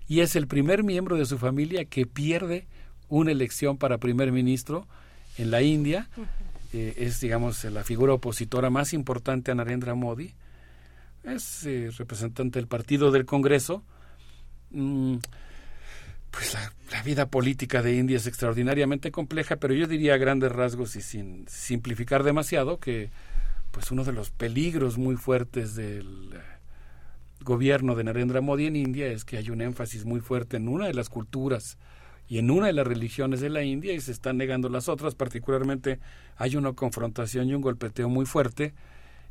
Y 0.08 0.20
es 0.20 0.36
el 0.36 0.46
primer 0.46 0.84
miembro 0.84 1.18
de 1.18 1.26
su 1.26 1.40
familia 1.40 1.86
que 1.86 2.06
pierde 2.06 2.68
una 3.10 3.32
elección 3.32 3.80
para 3.80 3.98
primer 3.98 4.32
ministro 4.32 4.88
en 5.40 5.50
la 5.50 5.64
India. 5.64 6.08
Eh, 6.74 6.94
es, 6.98 7.20
digamos, 7.22 7.64
la 7.66 7.84
figura 7.84 8.14
opositora 8.14 8.70
más 8.70 8.94
importante 8.94 9.52
a 9.52 9.56
Narendra 9.56 9.96
Modi. 9.96 10.34
Es 11.24 11.66
eh, 11.66 11.92
representante 11.98 12.60
del 12.60 12.68
partido 12.68 13.12
del 13.12 13.26
Congreso. 13.26 13.84
Mm, 14.72 15.18
pues 16.32 16.54
la, 16.54 16.74
la, 16.92 17.04
vida 17.04 17.28
política 17.28 17.82
de 17.82 17.96
India 17.96 18.18
es 18.18 18.28
extraordinariamente 18.28 19.12
compleja, 19.12 19.56
pero 19.56 19.74
yo 19.74 19.88
diría 19.88 20.16
a 20.16 20.18
grandes 20.18 20.52
rasgos 20.52 20.96
y 20.96 21.02
sin 21.02 21.48
simplificar 21.48 22.24
demasiado 22.24 22.80
que 22.80 23.10
pues 23.72 23.92
uno 23.92 24.04
de 24.04 24.14
los 24.14 24.32
peligros 24.32 24.98
muy 24.98 25.16
fuertes 25.16 25.76
del 25.76 26.34
gobierno 27.42 27.96
de 27.96 28.04
Narendra 28.04 28.42
Modi 28.42 28.66
en 28.66 28.76
India 28.76 29.08
es 29.08 29.24
que 29.24 29.38
hay 29.38 29.50
un 29.50 29.62
énfasis 29.62 30.06
muy 30.06 30.20
fuerte 30.20 30.58
en 30.58 30.68
una 30.68 30.88
de 30.88 30.94
las 30.94 31.10
culturas 31.10 31.78
y 32.30 32.40
en 32.40 32.52
una 32.52 32.68
de 32.68 32.74
las 32.74 32.86
religiones 32.86 33.40
de 33.40 33.50
la 33.50 33.64
India 33.64 33.94
y 33.94 34.02
se 34.02 34.12
están 34.12 34.38
negando 34.38 34.70
las 34.70 34.90
otras, 34.90 35.16
particularmente 35.16 36.00
hay 36.36 36.56
una 36.58 36.74
confrontación 36.74 37.48
y 37.48 37.54
un 37.54 37.62
golpeteo 37.62 38.10
muy 38.10 38.26
fuerte 38.26 38.74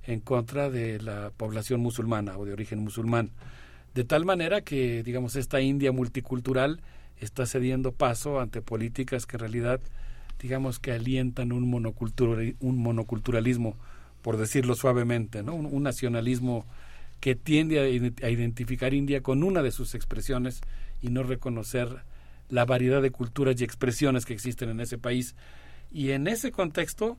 en 0.05 0.20
contra 0.20 0.70
de 0.70 1.00
la 1.00 1.31
población 1.36 1.81
musulmana 1.81 2.39
o 2.39 2.44
de 2.44 2.52
origen 2.52 2.78
musulmán. 2.78 3.31
De 3.94 4.05
tal 4.05 4.25
manera 4.25 4.60
que, 4.60 5.02
digamos, 5.02 5.36
esta 5.36 5.60
India 5.60 5.92
multicultural 5.92 6.81
está 7.20 7.47
cediendo 7.47 7.92
paso 7.92 8.41
ante 8.41 8.62
políticas 8.62 9.26
que 9.26 9.36
en 9.36 9.41
realidad, 9.41 9.81
digamos, 10.41 10.78
que 10.78 10.92
alientan 10.92 11.52
un, 11.52 11.70
monocultura- 11.70 12.55
un 12.60 12.78
monoculturalismo, 12.78 13.76
por 14.23 14.36
decirlo 14.36 14.75
suavemente, 14.75 15.42
¿no? 15.42 15.55
un, 15.55 15.83
nacionalismo 15.83 16.66
que 17.20 17.34
tiende 17.34 17.78
a, 17.81 18.26
a 18.26 18.31
identificar 18.31 18.92
India 18.94 19.23
con 19.23 19.42
una 19.42 19.62
de 19.62 19.70
sus 19.70 19.94
expresiones 19.94 20.60
y 21.00 21.08
no 21.08 21.23
reconocer 21.23 22.05
la 22.49 22.65
variedad 22.65 23.02
de 23.02 23.10
culturas 23.10 23.60
y 23.60 23.65
expresiones 23.65 24.25
que 24.25 24.34
existen 24.34 24.68
en 24.68 24.81
ese 24.81 24.99
país. 24.99 25.34
Y 25.91 26.10
en 26.10 26.26
ese 26.26 26.52
contexto, 26.52 27.16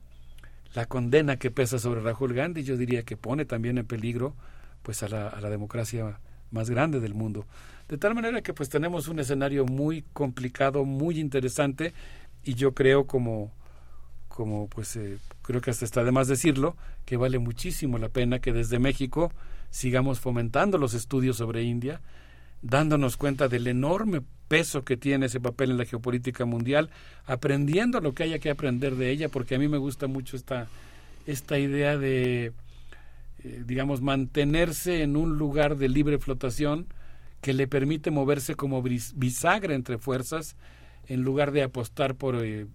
la 0.73 0.85
condena 0.85 1.37
que 1.37 1.51
pesa 1.51 1.79
sobre 1.79 2.01
Rahul 2.01 2.33
Gandhi, 2.33 2.63
yo 2.63 2.77
diría 2.77 3.03
que 3.03 3.17
pone 3.17 3.45
también 3.45 3.77
en 3.77 3.85
peligro 3.85 4.35
pues 4.83 5.03
a 5.03 5.09
la, 5.09 5.27
a 5.27 5.41
la 5.41 5.49
democracia 5.49 6.19
más 6.51 6.69
grande 6.69 6.99
del 6.99 7.13
mundo. 7.13 7.45
De 7.87 7.97
tal 7.97 8.15
manera 8.15 8.41
que 8.41 8.53
pues 8.53 8.69
tenemos 8.69 9.07
un 9.07 9.19
escenario 9.19 9.65
muy 9.65 10.03
complicado, 10.13 10.85
muy 10.85 11.19
interesante 11.19 11.93
y 12.43 12.53
yo 12.53 12.73
creo 12.73 13.07
como 13.07 13.51
como 14.37 14.67
pues 14.67 14.95
eh, 14.97 15.17
creo 15.41 15.61
que 15.61 15.71
hasta 15.71 15.83
está 15.83 16.03
de 16.03 16.11
más 16.11 16.27
decirlo, 16.27 16.75
que 17.05 17.17
vale 17.17 17.39
muchísimo 17.39 17.97
la 17.97 18.09
pena 18.09 18.37
que 18.37 18.53
desde 18.53 18.77
México 18.77 19.31
sigamos 19.71 20.19
fomentando 20.19 20.77
los 20.77 20.93
estudios 20.93 21.37
sobre 21.37 21.63
India, 21.63 22.01
dándonos 22.61 23.17
cuenta 23.17 23.47
del 23.47 23.67
enorme 23.67 24.21
peso 24.47 24.83
que 24.83 24.97
tiene 24.97 25.27
ese 25.27 25.39
papel 25.39 25.71
en 25.71 25.77
la 25.77 25.85
geopolítica 25.85 26.45
mundial, 26.45 26.89
aprendiendo 27.25 27.99
lo 27.99 28.13
que 28.13 28.23
haya 28.23 28.39
que 28.39 28.49
aprender 28.49 28.95
de 28.95 29.11
ella, 29.11 29.29
porque 29.29 29.55
a 29.55 29.59
mí 29.59 29.67
me 29.67 29.77
gusta 29.77 30.07
mucho 30.07 30.35
esta, 30.35 30.67
esta 31.25 31.59
idea 31.59 31.97
de, 31.97 32.53
eh, 33.43 33.63
digamos, 33.65 34.01
mantenerse 34.01 35.01
en 35.01 35.15
un 35.15 35.37
lugar 35.37 35.77
de 35.77 35.89
libre 35.89 36.17
flotación 36.17 36.87
que 37.41 37.53
le 37.53 37.67
permite 37.67 38.11
moverse 38.11 38.55
como 38.55 38.81
bisagra 38.81 39.75
entre 39.75 39.97
fuerzas 39.97 40.55
en 41.07 41.21
lugar 41.21 41.51
de 41.51 41.63
apostar 41.63 42.15
por 42.15 42.35
eh, 42.43 42.67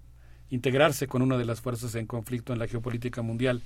integrarse 0.51 1.07
con 1.07 1.23
una 1.23 1.36
de 1.36 1.44
las 1.44 1.61
fuerzas 1.61 1.94
en 1.94 2.07
conflicto 2.07 2.52
en 2.52 2.59
la 2.59 2.69
geopolítica 2.69 3.23
mundial. 3.23 3.62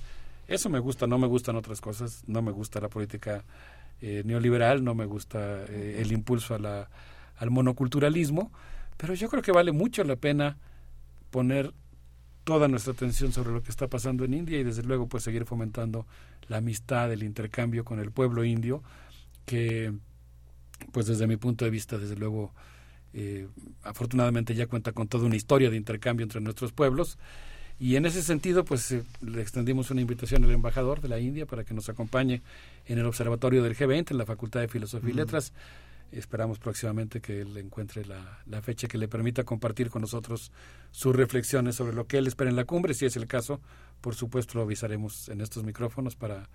Eso 0.47 0.69
me 0.69 0.79
gusta, 0.79 1.07
no 1.07 1.17
me 1.17 1.27
gustan 1.27 1.57
otras 1.57 1.81
cosas, 1.81 2.23
no 2.27 2.41
me 2.41 2.51
gusta 2.51 2.79
la 2.79 2.87
política 2.87 3.43
eh, 4.01 4.23
neoliberal, 4.25 4.83
no 4.83 4.95
me 4.95 5.05
gusta 5.05 5.63
eh, 5.65 5.99
el 5.99 6.11
impulso 6.11 6.55
a 6.55 6.59
la, 6.59 6.89
al 7.37 7.49
monoculturalismo, 7.49 8.51
pero 8.97 9.13
yo 9.13 9.29
creo 9.29 9.41
que 9.41 9.51
vale 9.51 9.71
mucho 9.71 10.03
la 10.03 10.15
pena 10.15 10.57
poner 11.31 11.73
toda 12.43 12.67
nuestra 12.67 12.93
atención 12.93 13.33
sobre 13.33 13.51
lo 13.51 13.61
que 13.61 13.71
está 13.71 13.87
pasando 13.87 14.23
en 14.23 14.33
India 14.33 14.59
y 14.59 14.63
desde 14.63 14.83
luego 14.83 15.07
pues 15.07 15.23
seguir 15.23 15.45
fomentando 15.45 16.07
la 16.47 16.57
amistad, 16.57 17.11
el 17.11 17.23
intercambio 17.23 17.83
con 17.83 17.99
el 17.99 18.11
pueblo 18.11 18.45
indio, 18.45 18.83
que 19.45 19.93
pues 20.91 21.07
desde 21.07 21.27
mi 21.27 21.37
punto 21.37 21.65
de 21.65 21.71
vista 21.71 21.97
desde 21.97 22.15
luego 22.15 22.53
eh, 23.13 23.47
afortunadamente 23.83 24.55
ya 24.55 24.67
cuenta 24.67 24.91
con 24.91 25.07
toda 25.07 25.25
una 25.25 25.35
historia 25.35 25.69
de 25.69 25.77
intercambio 25.77 26.23
entre 26.23 26.39
nuestros 26.39 26.71
pueblos 26.71 27.17
y 27.79 27.95
en 27.95 28.05
ese 28.05 28.21
sentido 28.21 28.65
pues 28.65 28.91
eh, 28.91 29.03
le 29.21 29.41
extendimos 29.41 29.91
una 29.91 30.01
invitación 30.01 30.43
al 30.43 30.51
embajador 30.51 31.01
de 31.01 31.09
la 31.09 31.19
India 31.19 31.45
para 31.45 31.63
que 31.63 31.73
nos 31.73 31.89
acompañe 31.89 32.41
en 32.85 32.97
el 32.99 33.05
observatorio 33.05 33.63
del 33.63 33.75
G20 33.75 34.11
en 34.11 34.17
la 34.17 34.25
Facultad 34.25 34.61
de 34.61 34.67
Filosofía 34.67 35.11
y. 35.11 35.17
Letras 35.17 35.53
esperamos 36.11 36.57
próximamente 36.57 37.19
que 37.19 37.41
él 37.41 37.57
encuentre 37.57 38.05
la, 38.05 38.39
la 38.45 38.61
fecha 38.61 38.87
que 38.87 38.97
le 38.97 39.07
permita 39.07 39.43
compartir 39.43 39.89
con 39.89 40.01
nosotros 40.01 40.51
sus 40.91 41.15
reflexiones 41.15 41.75
sobre 41.75 41.93
lo 41.93 42.07
que 42.07 42.17
él 42.17 42.27
espera 42.27 42.49
en 42.49 42.55
la 42.55 42.65
cumbre. 42.65 42.93
Si 42.93 43.05
es 43.05 43.17
el 43.17 43.27
caso, 43.27 43.59
por 44.01 44.15
supuesto 44.15 44.57
lo 44.57 44.63
avisaremos 44.63 45.29
en 45.29 45.41
estos 45.41 45.63
micrófonos 45.63 46.15
para 46.15 46.49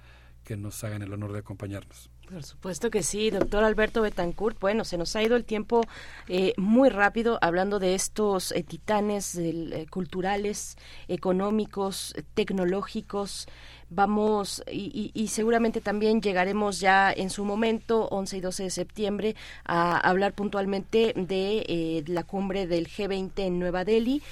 que 0.44 0.56
nos 0.56 0.82
hagan 0.84 1.02
el 1.02 1.12
honor 1.12 1.32
de 1.32 1.40
acompañarnos. 1.40 2.10
Por 2.30 2.42
supuesto 2.44 2.90
que 2.90 3.02
sí, 3.02 3.30
doctor 3.30 3.62
Alberto 3.62 4.00
Betancourt. 4.00 4.58
Bueno, 4.58 4.84
se 4.84 4.96
nos 4.96 5.14
ha 5.16 5.22
ido 5.22 5.36
el 5.36 5.44
tiempo 5.44 5.82
eh, 6.28 6.54
muy 6.56 6.88
rápido 6.88 7.38
hablando 7.42 7.78
de 7.78 7.94
estos 7.94 8.52
eh, 8.52 8.62
titanes 8.62 9.34
eh, 9.36 9.86
culturales, 9.90 10.78
económicos, 11.08 12.14
tecnológicos. 12.34 13.48
Vamos, 13.94 14.62
y, 14.72 15.10
y- 15.12 15.28
seguramente 15.28 15.82
también 15.82 16.22
llegaremos 16.22 16.80
ya 16.80 17.12
en 17.12 17.28
su 17.28 17.44
momento, 17.44 18.08
11 18.08 18.38
y 18.38 18.40
12 18.40 18.62
de 18.62 18.70
septiembre, 18.70 19.36
a 19.66 19.98
hablar 19.98 20.32
puntualmente 20.32 21.12
de 21.14 21.58
eh, 21.68 22.02
la 22.06 22.22
cumbre 22.24 22.66
del 22.66 22.88
G20 22.88 23.32
en 23.36 23.58
Nueva 23.58 23.84
Delhi. 23.84 24.22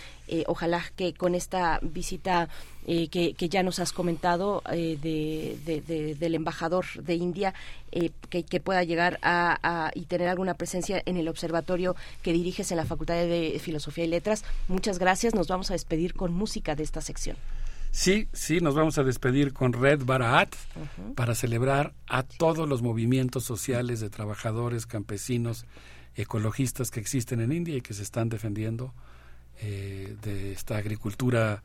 Ojalá 0.46 0.84
que 0.94 1.12
con 1.12 1.34
esta 1.34 1.80
visita 1.82 2.48
que, 2.86 3.34
que 3.36 3.48
ya 3.48 3.64
nos 3.64 3.80
has 3.80 3.92
comentado 3.92 4.62
de- 4.70 5.58
de- 5.64 6.14
del 6.14 6.34
embajador 6.36 6.84
de 7.02 7.16
India, 7.16 7.52
eh, 7.92 8.10
que, 8.28 8.42
que 8.44 8.60
pueda 8.60 8.84
llegar 8.84 9.18
a, 9.22 9.58
a- 9.62 9.90
y 9.94 10.06
tener 10.06 10.28
alguna 10.28 10.54
presencia 10.54 11.02
en 11.06 11.16
el 11.16 11.28
observatorio 11.28 11.96
que 12.22 12.32
diriges 12.32 12.70
en 12.70 12.76
la 12.76 12.84
Facultad 12.84 13.14
de 13.14 13.60
Filosofía 13.62 14.04
y 14.04 14.08
Letras. 14.08 14.44
Muchas 14.68 14.98
gracias. 14.98 15.34
Nos 15.34 15.48
vamos 15.48 15.70
a 15.70 15.74
despedir 15.74 16.14
con 16.14 16.32
música 16.32 16.74
de 16.74 16.82
esta 16.82 17.00
sección. 17.00 17.36
Sí, 17.92 18.28
sí, 18.32 18.60
nos 18.60 18.76
vamos 18.76 18.98
a 18.98 19.02
despedir 19.02 19.52
con 19.52 19.72
Red 19.72 20.04
Baraat 20.04 20.54
para 21.16 21.34
celebrar 21.34 21.92
a 22.06 22.22
todos 22.22 22.68
los 22.68 22.82
movimientos 22.82 23.42
sociales 23.44 23.98
de 23.98 24.10
trabajadores, 24.10 24.86
campesinos, 24.86 25.66
ecologistas 26.14 26.90
que 26.92 27.00
existen 27.00 27.40
en 27.40 27.50
India 27.50 27.76
y 27.76 27.80
que 27.80 27.94
se 27.94 28.02
están 28.04 28.28
defendiendo 28.28 28.94
eh, 29.60 30.14
de 30.22 30.52
esta 30.52 30.76
agricultura 30.76 31.62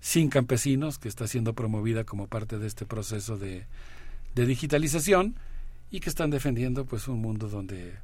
sin 0.00 0.28
campesinos 0.28 0.98
que 0.98 1.08
está 1.08 1.26
siendo 1.26 1.52
promovida 1.54 2.04
como 2.04 2.28
parte 2.28 2.58
de 2.58 2.66
este 2.68 2.84
proceso 2.86 3.36
de, 3.36 3.66
de 4.36 4.46
digitalización 4.46 5.34
y 5.90 6.00
que 6.00 6.08
están 6.08 6.30
defendiendo 6.30 6.84
pues 6.84 7.08
un 7.08 7.20
mundo 7.20 7.48
donde 7.48 7.94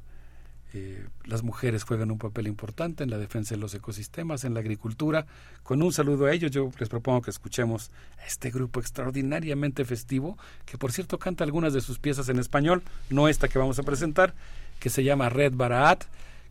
eh, 0.75 1.05
las 1.25 1.43
mujeres 1.43 1.83
juegan 1.83 2.09
un 2.09 2.17
papel 2.17 2.47
importante 2.47 3.03
en 3.03 3.11
la 3.11 3.19
defensa 3.19 3.53
de 3.53 3.61
los 3.61 3.75
ecosistemas, 3.75 4.43
en 4.43 4.55
la 4.55 4.61
agricultura. 4.61 5.27
Con 5.61 5.83
un 5.83 5.93
saludo 5.93 6.25
a 6.25 6.33
ellos, 6.33 6.49
yo 6.49 6.71
les 6.79 6.89
propongo 6.89 7.21
que 7.21 7.29
escuchemos 7.29 7.91
a 8.19 8.25
este 8.25 8.49
grupo 8.49 8.79
extraordinariamente 8.79 9.85
festivo, 9.85 10.37
que 10.65 10.79
por 10.79 10.91
cierto 10.91 11.19
canta 11.19 11.43
algunas 11.43 11.73
de 11.73 11.81
sus 11.81 11.99
piezas 11.99 12.27
en 12.29 12.39
español, 12.39 12.81
no 13.11 13.27
esta 13.27 13.47
que 13.47 13.59
vamos 13.59 13.77
a 13.77 13.83
presentar, 13.83 14.33
que 14.79 14.89
se 14.89 15.03
llama 15.03 15.29
Red 15.29 15.53
Baraat, 15.53 16.05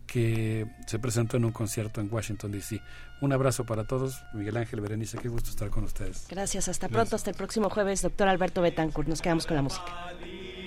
que 0.06 0.66
se 0.86 0.98
presentó 1.00 1.36
en 1.36 1.44
un 1.44 1.52
concierto 1.52 2.00
en 2.00 2.08
Washington, 2.12 2.52
D.C. 2.52 2.80
Un 3.22 3.32
abrazo 3.32 3.64
para 3.64 3.84
todos. 3.84 4.22
Miguel 4.34 4.56
Ángel, 4.56 4.80
Berenice, 4.80 5.18
qué 5.18 5.28
gusto 5.28 5.50
estar 5.50 5.70
con 5.70 5.84
ustedes. 5.84 6.26
Gracias. 6.28 6.68
Hasta 6.68 6.88
pronto. 6.88 7.16
Hasta 7.16 7.30
el 7.30 7.36
próximo 7.36 7.70
jueves, 7.70 8.02
doctor 8.02 8.28
Alberto 8.28 8.62
Betancourt. 8.62 9.08
Nos 9.08 9.22
quedamos 9.22 9.46
con 9.46 9.56
la 9.56 9.62
música. 9.62 9.84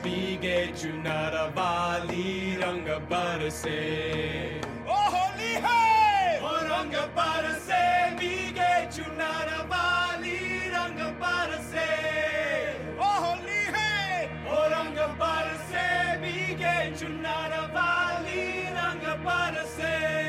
भीगे 0.04 0.68
चुनर 0.68 1.36
वाली 1.58 2.56
रंग 2.56 2.88
बरसे। 2.88 3.80
ओ 4.90 4.94
होली 4.94 5.54
है! 5.54 6.42
ओ 6.44 6.56
रंग 6.56 6.94
बरसे 6.94 8.12
भीगे 8.16 8.86
चुनर 8.92 9.54
वाली 9.66 10.38
रंग 10.70 11.00
बरसे। 11.22 11.88
ओ 12.98 13.12
होली 13.20 13.64
है! 13.78 14.26
ओ 14.48 14.66
रंग 14.68 14.98
बरसे 15.22 16.18
भीगे 16.18 16.96
चुनर 16.96 17.60
वाली 17.70 18.62
रंग 18.70 19.08
बरसे। 19.26 20.21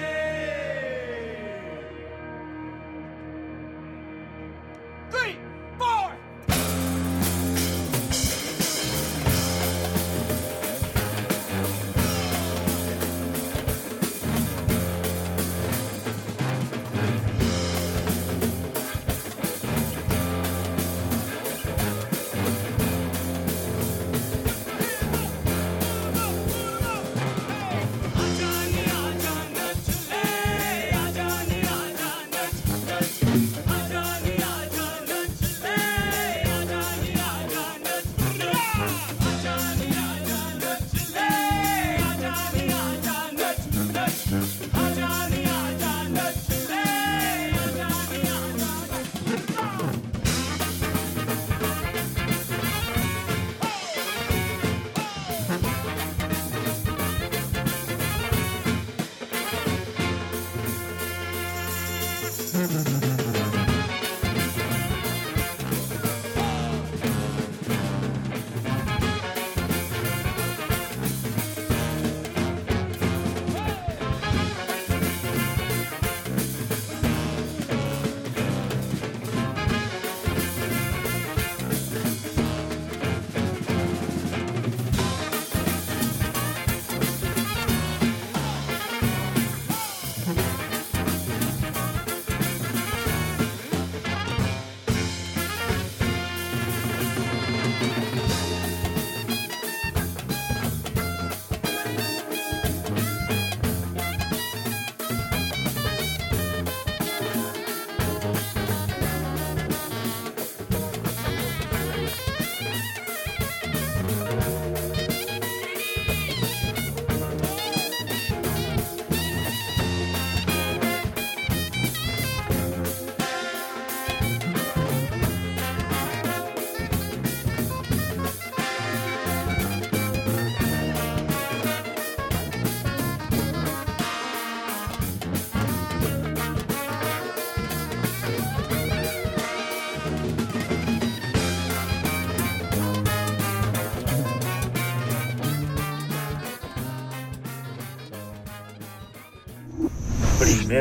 Three, 5.13 5.37
four. 5.79 6.22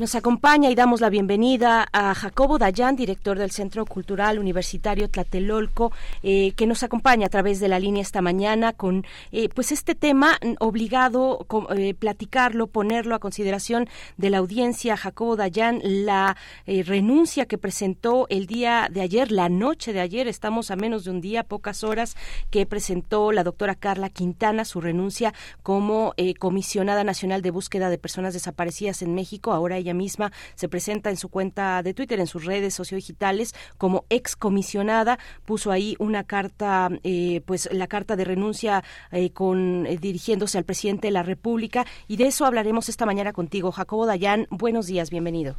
Nos 0.00 0.14
acompaña 0.14 0.70
y 0.70 0.74
damos 0.74 1.02
la 1.02 1.10
bienvenida 1.10 1.86
a 1.92 2.14
Jacobo 2.14 2.56
Dayan, 2.56 2.96
director 2.96 3.38
del 3.38 3.50
Centro 3.50 3.84
Cultural 3.84 4.38
Universitario 4.38 5.10
Tlatelolco, 5.10 5.92
eh, 6.22 6.52
que 6.52 6.66
nos 6.66 6.82
acompaña 6.82 7.26
a 7.26 7.28
través 7.28 7.60
de 7.60 7.68
la 7.68 7.78
línea 7.78 8.00
esta 8.00 8.22
mañana 8.22 8.72
con 8.72 9.04
eh, 9.30 9.50
pues 9.50 9.72
este 9.72 9.94
tema 9.94 10.38
obligado 10.58 11.46
eh, 11.76 11.92
platicarlo, 11.92 12.66
ponerlo 12.66 13.14
a 13.14 13.18
consideración 13.18 13.90
de 14.16 14.30
la 14.30 14.38
audiencia. 14.38 14.96
Jacobo 14.96 15.36
Dayan, 15.36 15.82
la 15.84 16.34
eh, 16.64 16.82
renuncia 16.82 17.44
que 17.44 17.58
presentó 17.58 18.26
el 18.30 18.46
día 18.46 18.88
de 18.90 19.02
ayer, 19.02 19.30
la 19.30 19.50
noche 19.50 19.92
de 19.92 20.00
ayer, 20.00 20.28
estamos 20.28 20.70
a 20.70 20.76
menos 20.76 21.04
de 21.04 21.10
un 21.10 21.20
día, 21.20 21.42
pocas 21.42 21.84
horas, 21.84 22.16
que 22.48 22.64
presentó 22.64 23.32
la 23.32 23.44
doctora 23.44 23.74
Carla 23.74 24.08
Quintana 24.08 24.64
su 24.64 24.80
renuncia 24.80 25.34
como 25.62 26.14
comisionada 26.38 27.04
nacional 27.04 27.42
de 27.42 27.50
búsqueda 27.50 27.90
de 27.90 27.98
personas 27.98 28.32
desaparecidas 28.32 29.02
en 29.02 29.14
México. 29.14 29.52
Ahora 29.52 29.76
ella 29.76 29.89
misma 29.94 30.32
se 30.54 30.68
presenta 30.68 31.10
en 31.10 31.16
su 31.16 31.28
cuenta 31.28 31.82
de 31.82 31.94
Twitter, 31.94 32.20
en 32.20 32.26
sus 32.26 32.44
redes 32.44 32.74
sociodigitales, 32.74 33.54
como 33.78 34.04
excomisionada. 34.10 35.18
Puso 35.44 35.70
ahí 35.70 35.96
una 35.98 36.24
carta, 36.24 36.88
eh, 37.04 37.42
pues 37.44 37.68
la 37.72 37.86
carta 37.86 38.16
de 38.16 38.24
renuncia 38.24 38.82
eh, 39.12 39.30
con 39.30 39.86
eh, 39.86 39.96
dirigiéndose 39.98 40.58
al 40.58 40.64
presidente 40.64 41.08
de 41.08 41.12
la 41.12 41.22
República. 41.22 41.84
Y 42.08 42.16
de 42.16 42.26
eso 42.26 42.44
hablaremos 42.46 42.88
esta 42.88 43.06
mañana 43.06 43.32
contigo. 43.32 43.70
Jacobo 43.72 44.06
Dayan, 44.06 44.46
buenos 44.50 44.86
días, 44.86 45.10
bienvenido. 45.10 45.56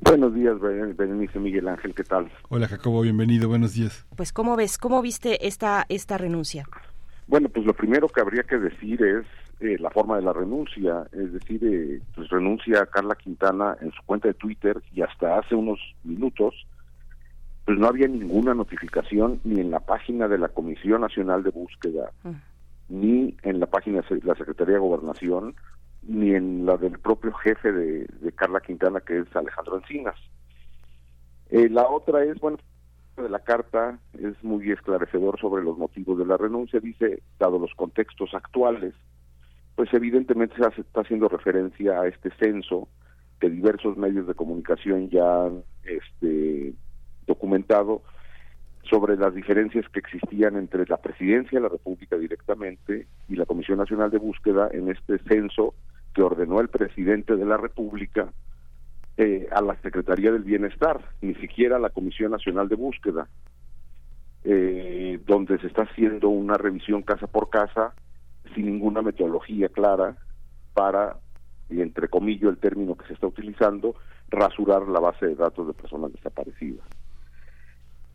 Buenos 0.00 0.34
días, 0.34 0.54
Beren- 0.56 0.96
Berenice 0.96 1.38
Miguel 1.38 1.68
Ángel, 1.68 1.94
¿qué 1.94 2.02
tal? 2.02 2.30
Hola 2.48 2.66
Jacobo, 2.66 3.02
bienvenido, 3.02 3.48
buenos 3.48 3.74
días. 3.74 4.04
Pues, 4.16 4.32
¿cómo 4.32 4.56
ves? 4.56 4.78
¿Cómo 4.78 5.00
viste 5.02 5.46
esta, 5.46 5.84
esta 5.88 6.18
renuncia? 6.18 6.66
Bueno, 7.28 7.48
pues 7.48 7.64
lo 7.64 7.72
primero 7.74 8.08
que 8.08 8.20
habría 8.20 8.42
que 8.42 8.58
decir 8.58 9.02
es 9.02 9.24
eh, 9.62 9.78
la 9.78 9.90
forma 9.90 10.16
de 10.16 10.22
la 10.22 10.32
renuncia, 10.32 11.06
es 11.12 11.32
decir, 11.32 11.60
eh, 11.64 12.00
pues 12.14 12.28
renuncia 12.28 12.86
Carla 12.86 13.14
Quintana 13.14 13.76
en 13.80 13.92
su 13.92 14.02
cuenta 14.04 14.28
de 14.28 14.34
Twitter 14.34 14.82
y 14.92 15.02
hasta 15.02 15.38
hace 15.38 15.54
unos 15.54 15.78
minutos, 16.04 16.66
pues 17.64 17.78
no 17.78 17.86
había 17.86 18.08
ninguna 18.08 18.54
notificación 18.54 19.40
ni 19.44 19.60
en 19.60 19.70
la 19.70 19.80
página 19.80 20.28
de 20.28 20.38
la 20.38 20.48
Comisión 20.48 21.00
Nacional 21.00 21.42
de 21.42 21.50
Búsqueda, 21.50 22.10
ni 22.88 23.36
en 23.42 23.60
la 23.60 23.66
página 23.66 24.02
de 24.02 24.20
la 24.24 24.34
Secretaría 24.34 24.74
de 24.74 24.80
Gobernación, 24.80 25.54
ni 26.02 26.34
en 26.34 26.66
la 26.66 26.76
del 26.76 26.98
propio 26.98 27.32
jefe 27.32 27.72
de, 27.72 28.06
de 28.06 28.32
Carla 28.32 28.60
Quintana, 28.60 29.00
que 29.00 29.18
es 29.18 29.36
Alejandro 29.36 29.78
Encinas. 29.78 30.16
Eh, 31.50 31.68
la 31.68 31.86
otra 31.86 32.24
es, 32.24 32.40
bueno, 32.40 32.58
de 33.16 33.28
la 33.28 33.40
carta 33.40 33.98
es 34.14 34.42
muy 34.42 34.70
esclarecedor 34.70 35.38
sobre 35.38 35.62
los 35.62 35.76
motivos 35.78 36.18
de 36.18 36.26
la 36.26 36.36
renuncia. 36.36 36.80
Dice, 36.80 37.22
dado 37.38 37.58
los 37.58 37.74
contextos 37.74 38.34
actuales, 38.34 38.94
pues 39.74 39.92
evidentemente 39.94 40.56
se 40.56 40.80
está 40.80 41.00
haciendo 41.00 41.28
referencia 41.28 42.00
a 42.00 42.06
este 42.06 42.30
censo 42.38 42.88
que 43.40 43.50
diversos 43.50 43.96
medios 43.96 44.26
de 44.26 44.34
comunicación 44.34 45.08
ya 45.10 45.46
han 45.46 45.64
este, 45.84 46.74
documentado 47.26 48.02
sobre 48.88 49.16
las 49.16 49.34
diferencias 49.34 49.88
que 49.88 50.00
existían 50.00 50.56
entre 50.56 50.86
la 50.86 50.96
presidencia 50.98 51.58
de 51.58 51.62
la 51.62 51.68
República 51.68 52.16
directamente 52.16 53.06
y 53.28 53.36
la 53.36 53.46
Comisión 53.46 53.78
Nacional 53.78 54.10
de 54.10 54.18
Búsqueda 54.18 54.68
en 54.72 54.90
este 54.90 55.18
censo 55.20 55.74
que 56.14 56.22
ordenó 56.22 56.60
el 56.60 56.68
presidente 56.68 57.36
de 57.36 57.46
la 57.46 57.56
República 57.56 58.32
eh, 59.16 59.48
a 59.50 59.60
la 59.60 59.76
Secretaría 59.82 60.32
del 60.32 60.42
Bienestar, 60.42 61.00
ni 61.20 61.34
siquiera 61.34 61.76
a 61.76 61.80
la 61.80 61.90
Comisión 61.90 62.32
Nacional 62.32 62.68
de 62.68 62.76
Búsqueda, 62.76 63.28
eh, 64.44 65.20
donde 65.26 65.58
se 65.58 65.68
está 65.68 65.82
haciendo 65.82 66.28
una 66.28 66.54
revisión 66.54 67.02
casa 67.02 67.26
por 67.26 67.48
casa 67.48 67.94
sin 68.54 68.66
ninguna 68.66 69.02
metodología 69.02 69.68
clara 69.68 70.16
para, 70.74 71.16
y 71.70 71.80
entre 71.80 72.08
comillas 72.08 72.50
el 72.50 72.58
término 72.58 72.96
que 72.96 73.06
se 73.06 73.14
está 73.14 73.26
utilizando, 73.26 73.94
rasurar 74.28 74.88
la 74.88 75.00
base 75.00 75.26
de 75.26 75.34
datos 75.34 75.66
de 75.66 75.74
personas 75.74 76.12
desaparecidas. 76.12 76.84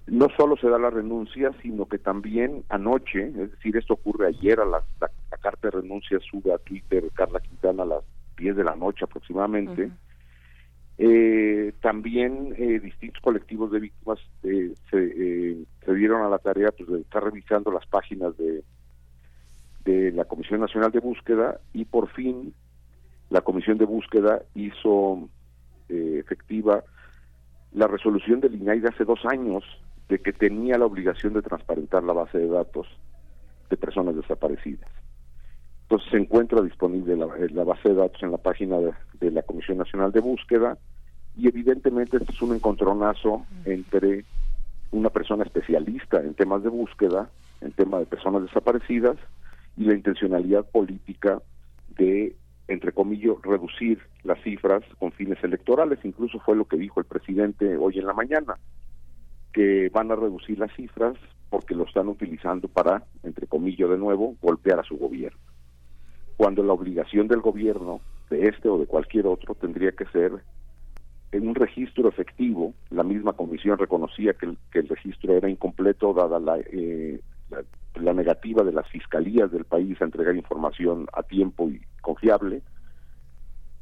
No 0.07 0.27
solo 0.37 0.55
se 0.55 0.69
da 0.69 0.79
la 0.79 0.89
renuncia, 0.89 1.51
sino 1.61 1.85
que 1.85 1.99
también 1.99 2.63
anoche, 2.69 3.27
es 3.27 3.51
decir, 3.51 3.75
esto 3.75 3.95
ocurre 3.95 4.27
ayer 4.27 4.59
a 4.59 4.65
la 4.65 4.81
carta 5.41 5.67
de 5.67 5.81
renuncia 5.81 6.19
sube 6.19 6.53
a 6.53 6.57
Twitter 6.57 7.03
Carla 7.13 7.39
Quintana 7.41 7.83
a 7.83 7.87
las 7.87 8.03
10 8.37 8.55
de 8.55 8.63
la 8.63 8.75
noche 8.75 9.03
aproximadamente. 9.03 9.91
Eh, 10.99 11.73
también 11.81 12.55
eh, 12.57 12.79
distintos 12.79 13.21
colectivos 13.21 13.71
de 13.71 13.79
víctimas 13.81 14.17
eh, 14.43 14.73
se, 14.89 14.97
eh, 14.97 15.57
se 15.85 15.93
dieron 15.93 16.23
a 16.23 16.29
la 16.29 16.39
tarea 16.39 16.71
pues, 16.71 16.89
de 16.89 17.01
estar 17.01 17.23
revisando 17.23 17.71
las 17.71 17.85
páginas 17.85 18.35
de, 18.37 18.63
de 19.87 20.11
la 20.11 20.25
Comisión 20.25 20.59
Nacional 20.59 20.91
de 20.91 20.99
Búsqueda 20.99 21.61
y 21.73 21.85
por 21.85 22.09
fin 22.09 22.53
la 23.29 23.41
Comisión 23.41 23.77
de 23.77 23.85
Búsqueda 23.85 24.41
hizo 24.53 25.29
eh, 25.87 26.17
efectiva 26.19 26.83
la 27.71 27.87
resolución 27.87 28.41
del 28.41 28.55
INAI 28.55 28.81
de 28.81 28.89
hace 28.89 29.05
dos 29.05 29.25
años 29.25 29.63
de 30.09 30.19
que 30.19 30.33
tenía 30.33 30.77
la 30.77 30.85
obligación 30.85 31.33
de 31.33 31.41
transparentar 31.41 32.03
la 32.03 32.13
base 32.13 32.37
de 32.37 32.47
datos 32.47 32.87
de 33.69 33.77
personas 33.77 34.15
desaparecidas. 34.15 34.89
Entonces 35.83 36.09
se 36.11 36.17
encuentra 36.17 36.61
disponible 36.61 37.15
la, 37.15 37.27
eh, 37.37 37.63
base 37.63 37.89
de 37.89 37.95
datos 37.95 38.21
en 38.21 38.31
la 38.31 38.37
página 38.37 38.77
de, 38.79 38.91
de 39.21 39.31
la 39.31 39.43
Comisión 39.43 39.77
Nacional 39.77 40.11
de 40.11 40.19
Búsqueda 40.19 40.77
y 41.37 41.47
evidentemente 41.47 42.17
este 42.17 42.33
es 42.33 42.41
un 42.41 42.55
encontronazo 42.55 43.45
entre 43.63 44.25
una 44.91 45.09
persona 45.09 45.45
especialista 45.45 46.19
en 46.19 46.33
temas 46.33 46.63
de 46.63 46.69
búsqueda, 46.69 47.29
en 47.61 47.71
temas 47.71 48.01
de 48.01 48.05
personas 48.05 48.41
desaparecidas 48.43 49.17
y 49.77 49.85
la 49.85 49.93
intencionalidad 49.93 50.65
política 50.69 51.41
de 51.97 52.35
entre 52.67 52.91
comillas, 52.91 53.35
reducir 53.43 53.99
las 54.23 54.41
cifras 54.43 54.83
con 54.99 55.11
fines 55.11 55.41
electorales. 55.43 55.99
Incluso 56.03 56.39
fue 56.39 56.55
lo 56.55 56.65
que 56.65 56.77
dijo 56.77 56.99
el 56.99 57.05
presidente 57.05 57.77
hoy 57.77 57.97
en 57.97 58.05
la 58.05 58.13
mañana, 58.13 58.57
que 59.53 59.89
van 59.89 60.11
a 60.11 60.15
reducir 60.15 60.59
las 60.59 60.73
cifras 60.75 61.15
porque 61.49 61.75
lo 61.75 61.85
están 61.85 62.09
utilizando 62.09 62.67
para, 62.67 63.05
entre 63.23 63.47
comillas, 63.47 63.89
de 63.89 63.97
nuevo, 63.97 64.35
golpear 64.41 64.79
a 64.79 64.83
su 64.83 64.97
gobierno. 64.97 65.39
Cuando 66.35 66.61
la 66.61 66.73
obligación 66.73 67.27
del 67.27 67.39
gobierno, 67.39 68.01
de 68.29 68.49
este 68.49 68.67
o 68.67 68.77
de 68.77 68.85
cualquier 68.85 69.27
otro, 69.27 69.55
tendría 69.55 69.93
que 69.93 70.05
ser 70.07 70.33
en 71.31 71.47
un 71.47 71.55
registro 71.55 72.09
efectivo. 72.09 72.73
La 72.89 73.03
misma 73.03 73.33
comisión 73.33 73.77
reconocía 73.77 74.33
que 74.33 74.47
el, 74.47 74.57
que 74.71 74.79
el 74.79 74.89
registro 74.89 75.33
era 75.33 75.49
incompleto 75.49 76.13
dada 76.13 76.37
la, 76.37 76.59
eh, 76.59 77.21
la, 77.49 77.63
la 77.95 78.13
negativa 78.13 78.63
de 78.63 78.73
las 78.73 78.87
fiscalías 78.89 79.51
del 79.51 79.65
país 79.65 80.01
a 80.01 80.05
entregar 80.05 80.35
información 80.35 81.07
a 81.13 81.23
tiempo 81.23 81.69
y 81.69 81.81
confiable 82.01 82.61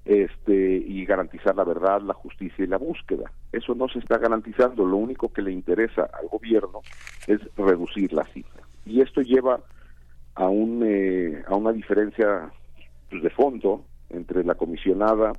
este 0.05 0.53
y 0.53 1.03
garantizar 1.03 1.55
la 1.55 1.63
verdad, 1.63 2.01
la 2.01 2.13
justicia 2.13 2.63
y 2.63 2.67
la 2.67 2.77
búsqueda. 2.77 3.31
Eso 3.51 3.73
no 3.73 3.87
se 3.87 3.99
está 3.99 4.19
garantizando, 4.19 4.85
lo 4.85 4.97
único 4.97 5.33
que 5.33 5.41
le 5.41 5.51
interesa 5.51 6.09
al 6.13 6.27
gobierno 6.27 6.81
es 7.27 7.39
reducir 7.57 8.13
la 8.13 8.23
cifra. 8.25 8.61
Y 8.85 9.01
esto 9.01 9.21
lleva 9.21 9.59
a 10.35 10.47
un 10.47 10.83
eh, 10.85 11.43
a 11.47 11.55
una 11.55 11.71
diferencia 11.71 12.51
pues, 13.09 13.23
de 13.23 13.29
fondo 13.31 13.83
entre 14.09 14.43
la 14.43 14.53
comisionada, 14.53 15.33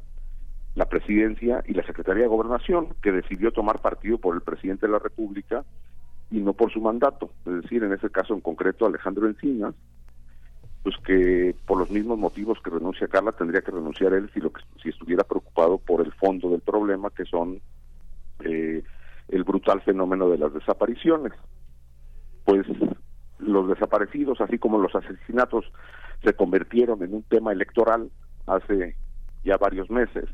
la 0.74 0.86
presidencia 0.86 1.62
y 1.66 1.74
la 1.74 1.86
Secretaría 1.86 2.24
de 2.24 2.28
Gobernación, 2.28 2.88
que 3.00 3.12
decidió 3.12 3.52
tomar 3.52 3.80
partido 3.80 4.18
por 4.18 4.34
el 4.34 4.42
presidente 4.42 4.86
de 4.86 4.92
la 4.92 4.98
República 4.98 5.64
y 6.30 6.40
no 6.40 6.52
por 6.52 6.72
su 6.72 6.80
mandato, 6.80 7.30
es 7.46 7.62
decir, 7.62 7.84
en 7.84 7.92
ese 7.92 8.10
caso 8.10 8.34
en 8.34 8.40
concreto 8.40 8.86
Alejandro 8.86 9.28
Encinas, 9.28 9.74
pues 10.82 10.96
que 11.04 11.54
por 11.66 11.78
los 11.78 11.90
mismos 11.90 12.18
motivos 12.18 12.58
que 12.62 12.70
renuncia 12.70 13.08
Carla 13.08 13.32
tendría 13.32 13.60
que 13.60 13.72
renunciar 13.72 14.12
él 14.12 14.30
si 14.32 14.40
lo 14.40 14.52
que, 14.52 14.62
si 14.82 14.88
estuviera 14.90 15.24
preocupado 15.24 15.78
por 15.78 16.00
el 16.00 16.12
fondo 16.12 16.50
del 16.50 16.60
problema 16.60 17.10
que 17.10 17.24
son 17.24 17.60
eh, 18.44 18.82
el 19.28 19.44
brutal 19.44 19.80
fenómeno 19.82 20.28
de 20.28 20.38
las 20.38 20.52
desapariciones. 20.52 21.32
Pues 22.44 22.66
los 23.38 23.68
desaparecidos 23.68 24.40
así 24.40 24.58
como 24.58 24.78
los 24.78 24.94
asesinatos 24.94 25.64
se 26.22 26.34
convirtieron 26.34 27.02
en 27.02 27.14
un 27.14 27.22
tema 27.24 27.52
electoral 27.52 28.10
hace 28.46 28.96
ya 29.44 29.56
varios 29.56 29.90
meses 29.90 30.28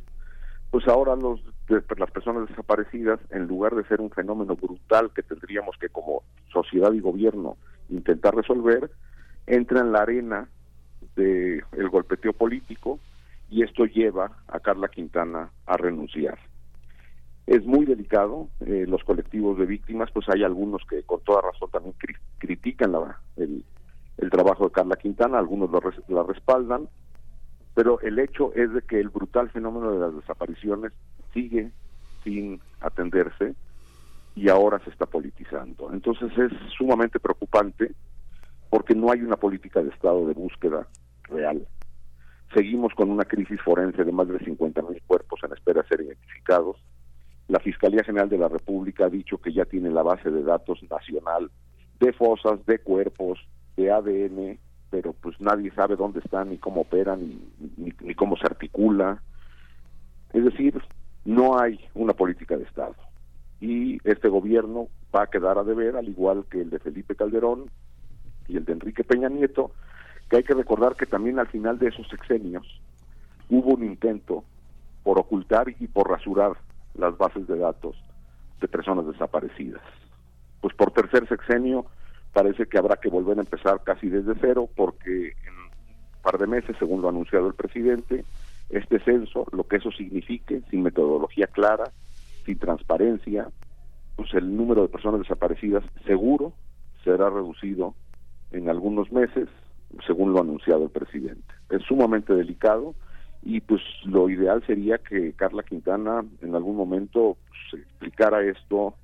pues 0.73 0.89
ahora 0.89 1.15
los 1.15 1.39
de- 1.69 1.85
las 1.99 2.11
personas 2.11 2.49
desaparecidas 2.49 3.21
en 3.31 3.47
lugar 3.47 3.75
de 3.75 3.85
ser 3.85 4.01
un 4.01 4.11
fenómeno 4.11 4.57
brutal 4.57 5.13
que 5.15 5.23
tendríamos 5.23 5.77
que 5.79 5.91
como 5.91 6.23
sociedad 6.51 6.93
y 6.95 7.01
gobierno 7.01 7.59
intentar 7.91 8.35
resolver 8.35 8.91
entra 9.47 9.81
en 9.81 9.93
la 9.93 10.01
arena 10.01 10.49
de 11.15 11.63
el 11.73 11.89
golpeteo 11.91 12.33
político 12.33 12.99
y 13.51 13.63
esto 13.63 13.85
lleva 13.85 14.39
a 14.49 14.61
Carla 14.61 14.89
Quintana 14.89 15.51
a 15.67 15.77
renunciar. 15.77 16.39
Es 17.47 17.67
muy 17.67 17.85
delicado, 17.85 18.49
eh, 18.61 18.87
los 18.89 19.05
colectivos 19.05 19.59
de 19.59 19.67
víctimas, 19.67 20.11
pues 20.11 20.27
hay 20.31 20.43
algunos 20.43 20.81
que 20.89 21.03
con 21.03 21.21
toda 21.21 21.43
razón 21.43 21.69
también 21.71 21.95
cri- 21.99 22.17
critican 22.39 22.93
la- 22.93 23.21
el, 23.37 23.63
el 24.17 24.31
trabajo 24.31 24.65
de 24.65 24.71
Carla 24.73 24.97
Quintana, 24.97 25.39
algunos 25.39 25.71
lo 25.71 25.81
res- 25.81 26.01
la 26.09 26.23
respaldan, 26.23 26.89
pero 27.75 28.01
el 28.01 28.19
hecho 28.19 28.53
es 28.55 28.73
de 28.73 28.83
que 28.83 29.01
el 29.01 29.09
brutal 29.09 29.51
fenómeno 29.51 29.93
de 29.93 30.01
las 30.01 30.15
desapariciones 30.15 30.93
sigue 31.33 31.71
sin 32.25 32.61
atenderse 32.81 33.55
y 34.35 34.49
ahora 34.49 34.79
se 34.81 34.91
está 34.91 35.07
politizando. 35.07 35.93
Entonces 35.93 36.31
es 36.37 36.53
sumamente 36.77 37.19
preocupante 37.19 37.93
porque 38.71 38.95
no 38.95 39.11
hay 39.11 39.21
una 39.21 39.37
política 39.37 39.83
de 39.83 39.91
Estado 39.91 40.27
de 40.27 40.35
búsqueda 40.35 40.87
real. 41.25 41.67
Seguimos 42.55 42.93
con 42.95 43.11
una 43.11 43.25
crisis 43.25 43.61
forense 43.63 44.05
de 44.05 44.13
más 44.13 44.29
de 44.29 44.39
50 44.39 44.83
mil 44.83 45.03
cuerpos 45.07 45.41
en 45.43 45.53
espera 45.53 45.83
de 45.83 45.89
ser 45.89 46.01
identificados. 46.03 46.77
La 47.49 47.61
Fiscalía 47.61 48.05
General 48.05 48.29
de 48.29 48.39
la 48.39 48.49
República 48.49 49.07
ha 49.07 49.11
dicho 49.11 49.39
que 49.39 49.53
ya 49.53 49.65
tiene 49.65 49.91
la 49.91 50.03
base 50.03 50.31
de 50.31 50.43
datos 50.43 50.83
nacional 50.91 51.51
de 52.01 52.13
fosas, 52.13 52.65
de 52.67 52.79
cuerpos, 52.79 53.39
de 53.77 53.91
ADN, 53.91 54.59
pero 54.93 55.15
pues 55.15 55.41
nadie 55.41 55.73
sabe 55.73 55.97
dónde 55.97 56.21
están, 56.21 56.51
ni 56.51 56.59
cómo 56.59 56.83
operan, 56.83 57.41
ni, 57.79 58.15
cómo 58.15 58.37
se 58.37 58.45
articula. 58.45 59.23
Es 60.35 60.45
decir, 60.45 60.79
no 61.25 61.59
hay 61.59 61.81
una 61.95 62.13
política 62.13 62.59
de 62.59 62.65
Estado. 62.65 62.95
Y 63.59 64.07
este 64.07 64.29
gobierno 64.29 64.89
va 65.15 65.23
a 65.23 65.29
quedar 65.29 65.57
a 65.57 65.65
deber, 65.65 65.97
al 65.97 66.07
igual 66.11 66.45
que 66.51 66.61
el 66.61 66.69
de 66.69 66.79
Felipe 66.79 67.17
Calderón 67.17 67.71
y 68.49 68.59
el 68.59 68.67
de 68.67 68.75
Enrique 68.75 69.03
Peña 69.03 69.31
Nieto, 69.31 69.73
que 70.29 70.37
hay 70.37 70.43
que 70.43 70.53
recordar 70.53 70.95
que 70.95 71.07
también 71.07 71.39
al 71.39 71.49
final 71.49 71.79
de 71.79 71.89
esos 71.89 72.07
sexenios 72.09 72.67
hubo 73.49 73.73
un 73.73 73.85
intento 73.85 74.45
por 75.05 75.19
ocultar 75.19 75.71
y 75.81 75.87
por 75.87 76.11
rasurar 76.11 76.53
las 76.95 77.17
bases 77.17 77.47
de 77.49 77.57
datos 77.57 77.97
de 78.61 78.69
personas 78.69 79.07
desaparecidas. 79.07 79.81
Pues 80.61 80.75
por 80.75 80.91
tercer 80.91 81.27
sexenio 81.29 81.87
parece 82.33 82.67
que 82.67 82.79
habrá 82.79 82.97
que 82.97 83.09
volver 83.09 83.39
a 83.39 83.43
empezar 83.43 83.83
casi 83.85 84.09
desde 84.09 84.35
cero 84.41 84.69
porque 84.75 85.35
en 85.47 85.55
un 85.55 86.23
par 86.23 86.39
de 86.39 86.47
meses, 86.47 86.77
según 86.79 87.03
lo 87.03 87.09
ha 87.09 87.11
anunciado 87.11 87.47
el 87.47 87.55
presidente, 87.55 88.25
este 88.71 88.99
censo, 89.01 89.47
lo 89.53 89.65
que 89.65 89.77
eso 89.77 89.91
signifique, 89.93 90.63
sin 90.71 90.83
metodología 90.83 91.47
clara, 91.47 91.93
sin 92.47 92.59
transparencia, 92.59 93.49
pues 94.17 94.33
el 94.35 94.57
número 94.57 94.83
de 94.83 94.89
personas 94.89 95.21
desaparecidas 95.21 95.85
seguro 96.07 96.53
será 97.05 97.29
reducido 97.29 97.95
en 98.51 98.69
algunos 98.69 99.11
meses, 99.13 99.49
según 100.07 100.33
lo 100.33 100.39
ha 100.39 100.43
anunciado 100.43 100.85
el 100.85 100.91
presidente. 100.91 101.55
Es 101.71 101.83
sumamente 101.83 102.35
delicado 102.35 102.95
y 103.43 103.61
pues 103.61 103.83
lo 104.05 104.29
ideal 104.31 104.65
sería 104.67 104.99
que 104.99 105.33
Carla 105.33 105.63
Quintana 105.63 106.25
en 106.41 106.55
algún 106.55 106.77
momento 106.77 107.37
pues, 107.49 107.83
explicara 107.83 108.43
esto 108.45 108.95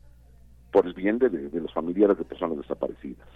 por 0.71 0.87
el 0.87 0.95
bien 0.95 1.19
de, 1.19 1.29
de 1.29 1.61
los 1.61 1.73
familiares 1.73 2.19
de 2.19 2.25
personas 2.25 2.59
desaparecidas. 2.59 3.27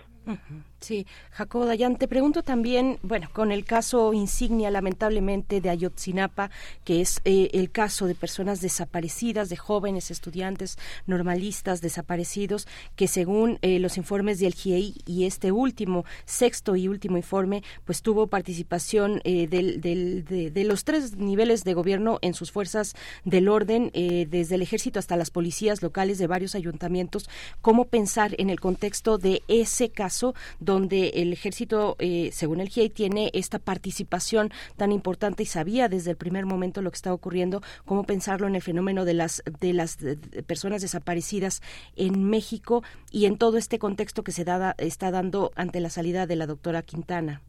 Sí, 0.83 1.07
Jacobo 1.31 1.65
Dayan, 1.65 1.94
te 1.97 2.09
pregunto 2.09 2.43
también, 2.43 2.99
bueno, 3.02 3.28
con 3.33 3.52
el 3.52 3.65
caso 3.65 4.12
insignia 4.12 4.69
lamentablemente 4.69 5.61
de 5.61 5.70
Ayotzinapa, 5.70 6.51
que 6.85 7.01
es 7.01 7.20
eh, 7.25 7.51
el 7.52 7.70
caso 7.70 8.09
de 8.09 8.17
personas 8.17 8.61
desaparecidas, 8.61 9.49
de 9.49 9.57
jóvenes 9.57 10.11
estudiantes 10.11 10.78
normalistas 11.07 11.83
desaparecidos, 11.83 12.67
que 12.97 13.07
según 13.07 13.61
eh, 13.62 13.78
los 13.78 13.97
informes 13.97 14.41
del 14.41 14.55
GIEI 14.55 14.97
y 15.07 15.25
este 15.27 15.52
último, 15.52 16.05
sexto 16.25 16.75
y 16.75 16.89
último 16.89 17.17
informe, 17.17 17.62
pues 17.85 18.02
tuvo 18.02 18.27
participación 18.27 19.20
eh, 19.23 19.47
del, 19.47 19.81
del- 19.81 20.25
de, 20.25 20.65
los 20.65 20.83
tres 20.83 21.17
niveles 21.17 21.62
de 21.62 21.75
gobierno 21.75 22.19
en 22.23 22.35
sus 22.35 22.51
fuerzas 22.51 22.94
del 23.25 23.49
orden, 23.49 23.93
desde 23.93 24.57
el 24.57 24.62
ejército 24.62 24.99
hasta 24.99 25.17
las 25.17 25.31
policías 25.31 25.81
locales 25.81 26.19
de 26.19 26.27
varios 26.27 26.57
ayuntamientos, 26.57 27.31
cómo 27.61 27.85
pensar 27.85 28.35
en 28.39 28.51
el 28.51 28.59
contexto 28.59 29.19
de 29.19 29.43
ese 29.47 29.91
caso 29.91 30.35
el 30.78 31.33
ejército, 31.33 31.97
eh, 31.99 32.31
según 32.33 32.60
el 32.60 32.68
GIEI, 32.68 32.91
tiene 32.91 33.31
esta 33.34 33.59
participación 33.59 34.51
tan 34.76 34.92
importante 34.92 35.42
y 35.42 35.47
sabía 35.47 35.89
desde 35.89 36.10
el 36.10 36.17
primer 36.17 36.47
momento 36.47 36.83
lo 36.83 36.91
que 36.91 36.97
está 36.97 37.12
ocurriendo, 37.12 37.62
cómo 37.84 38.05
pensarlo 38.05 38.47
en 38.47 38.55
el 38.55 38.62
fenómeno 38.62 39.05
de 39.05 39.15
las 39.15 39.42
de 39.60 39.73
las 39.73 39.99
personas 40.47 40.83
desaparecidas 40.83 41.62
en 41.97 42.25
México 42.25 42.83
y 43.10 43.26
en 43.26 43.39
todo 43.39 43.57
este 43.59 43.78
contexto 43.78 44.23
que 44.25 44.33
se 44.33 44.44
da, 44.44 44.75
está 44.78 45.10
dando 45.10 45.52
ante 45.55 45.81
la 45.81 45.91
salida 45.91 46.26
de 46.26 46.36
la 46.36 46.47
doctora 46.47 46.83
Quintana. 46.83 47.42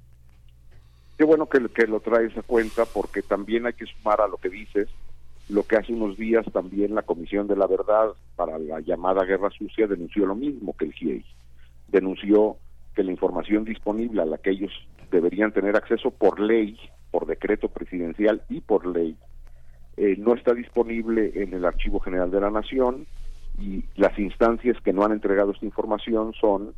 Qué 1.18 1.24
bueno 1.26 1.48
que, 1.48 1.60
que 1.70 1.88
lo 1.88 2.00
traes 2.00 2.36
a 2.38 2.42
cuenta 2.42 2.86
porque 2.86 3.22
también 3.22 3.66
hay 3.66 3.74
que 3.74 3.86
sumar 3.86 4.22
a 4.22 4.28
lo 4.28 4.38
que 4.38 4.50
dices 4.50 4.90
lo 5.50 5.64
que 5.64 5.76
hace 5.76 5.94
unos 5.94 6.18
días 6.18 6.46
también 6.54 6.96
la 6.96 7.02
Comisión 7.02 7.48
de 7.48 7.56
la 7.56 7.68
Verdad 7.68 8.14
para 8.36 8.58
la 8.60 8.80
llamada 8.80 9.26
Guerra 9.26 9.50
Sucia 9.50 9.88
denunció 9.88 10.26
lo 10.26 10.36
mismo 10.36 10.76
que 10.78 10.86
el 10.86 10.94
GIEI. 10.94 11.26
Denunció 11.90 12.58
que 12.96 13.04
la 13.04 13.12
información 13.12 13.64
disponible 13.64 14.22
a 14.22 14.26
la 14.26 14.38
que 14.38 14.52
ellos 14.52 14.72
deberían 15.12 15.52
tener 15.52 15.76
acceso 15.76 16.12
por 16.12 16.40
ley, 16.40 16.78
por 17.12 17.26
decreto 17.26 17.70
presidencial 17.70 18.42
y 18.50 18.62
por 18.62 18.86
ley, 18.86 19.16
eh, 19.98 20.16
no 20.18 20.34
está 20.34 20.54
disponible 20.54 21.32
en 21.36 21.54
el 21.54 21.66
Archivo 21.66 22.00
General 22.00 22.32
de 22.32 22.42
la 22.42 22.50
Nación 22.50 23.06
y 23.60 23.86
las 23.96 24.18
instancias 24.18 24.78
que 24.82 24.94
no 24.94 25.04
han 25.04 25.12
entregado 25.12 25.52
esta 25.52 25.66
información 25.66 26.34
son 26.34 26.74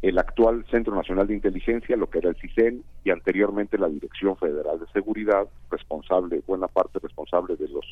el 0.00 0.18
actual 0.18 0.64
Centro 0.70 0.94
Nacional 0.94 1.26
de 1.26 1.34
Inteligencia, 1.34 1.96
lo 1.96 2.08
que 2.08 2.18
era 2.18 2.30
el 2.30 2.36
CISEN, 2.36 2.84
y 3.04 3.10
anteriormente 3.10 3.78
la 3.78 3.88
Dirección 3.88 4.36
Federal 4.36 4.78
de 4.78 4.86
Seguridad, 4.92 5.48
responsable, 5.70 6.40
buena 6.46 6.68
parte 6.68 7.00
responsable 7.00 7.56
de 7.56 7.68
los 7.68 7.84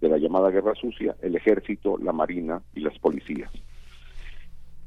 de 0.00 0.08
la 0.08 0.18
llamada 0.18 0.50
Guerra 0.50 0.74
Sucia, 0.74 1.14
el 1.22 1.36
Ejército, 1.36 1.96
la 1.96 2.12
Marina 2.12 2.60
y 2.74 2.80
las 2.80 2.98
policías. 2.98 3.52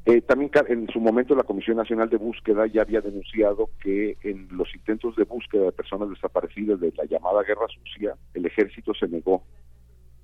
Eh, 0.06 0.22
también 0.22 0.52
en 0.68 0.88
su 0.90 1.00
momento 1.00 1.36
la 1.36 1.44
Comisión 1.44 1.78
Nacional 1.78 2.10
de 2.10 2.18
Búsqueda 2.18 2.68
ya 2.68 2.84
había 2.84 3.02
denunciado 3.02 3.72
que 3.82 4.18
en 4.22 4.48
los 4.52 4.74
intentos 4.76 5.16
de 5.16 5.24
búsqueda 5.24 5.66
de 5.66 5.72
personas 5.72 6.10
desaparecidas 6.12 6.80
de 6.80 6.94
la 6.96 7.06
llamada 7.06 7.42
Guerra 7.42 7.66
Sucia, 7.68 8.16
el 8.36 8.46
Ejército 8.46 8.94
se 8.94 9.08
negó 9.08 9.42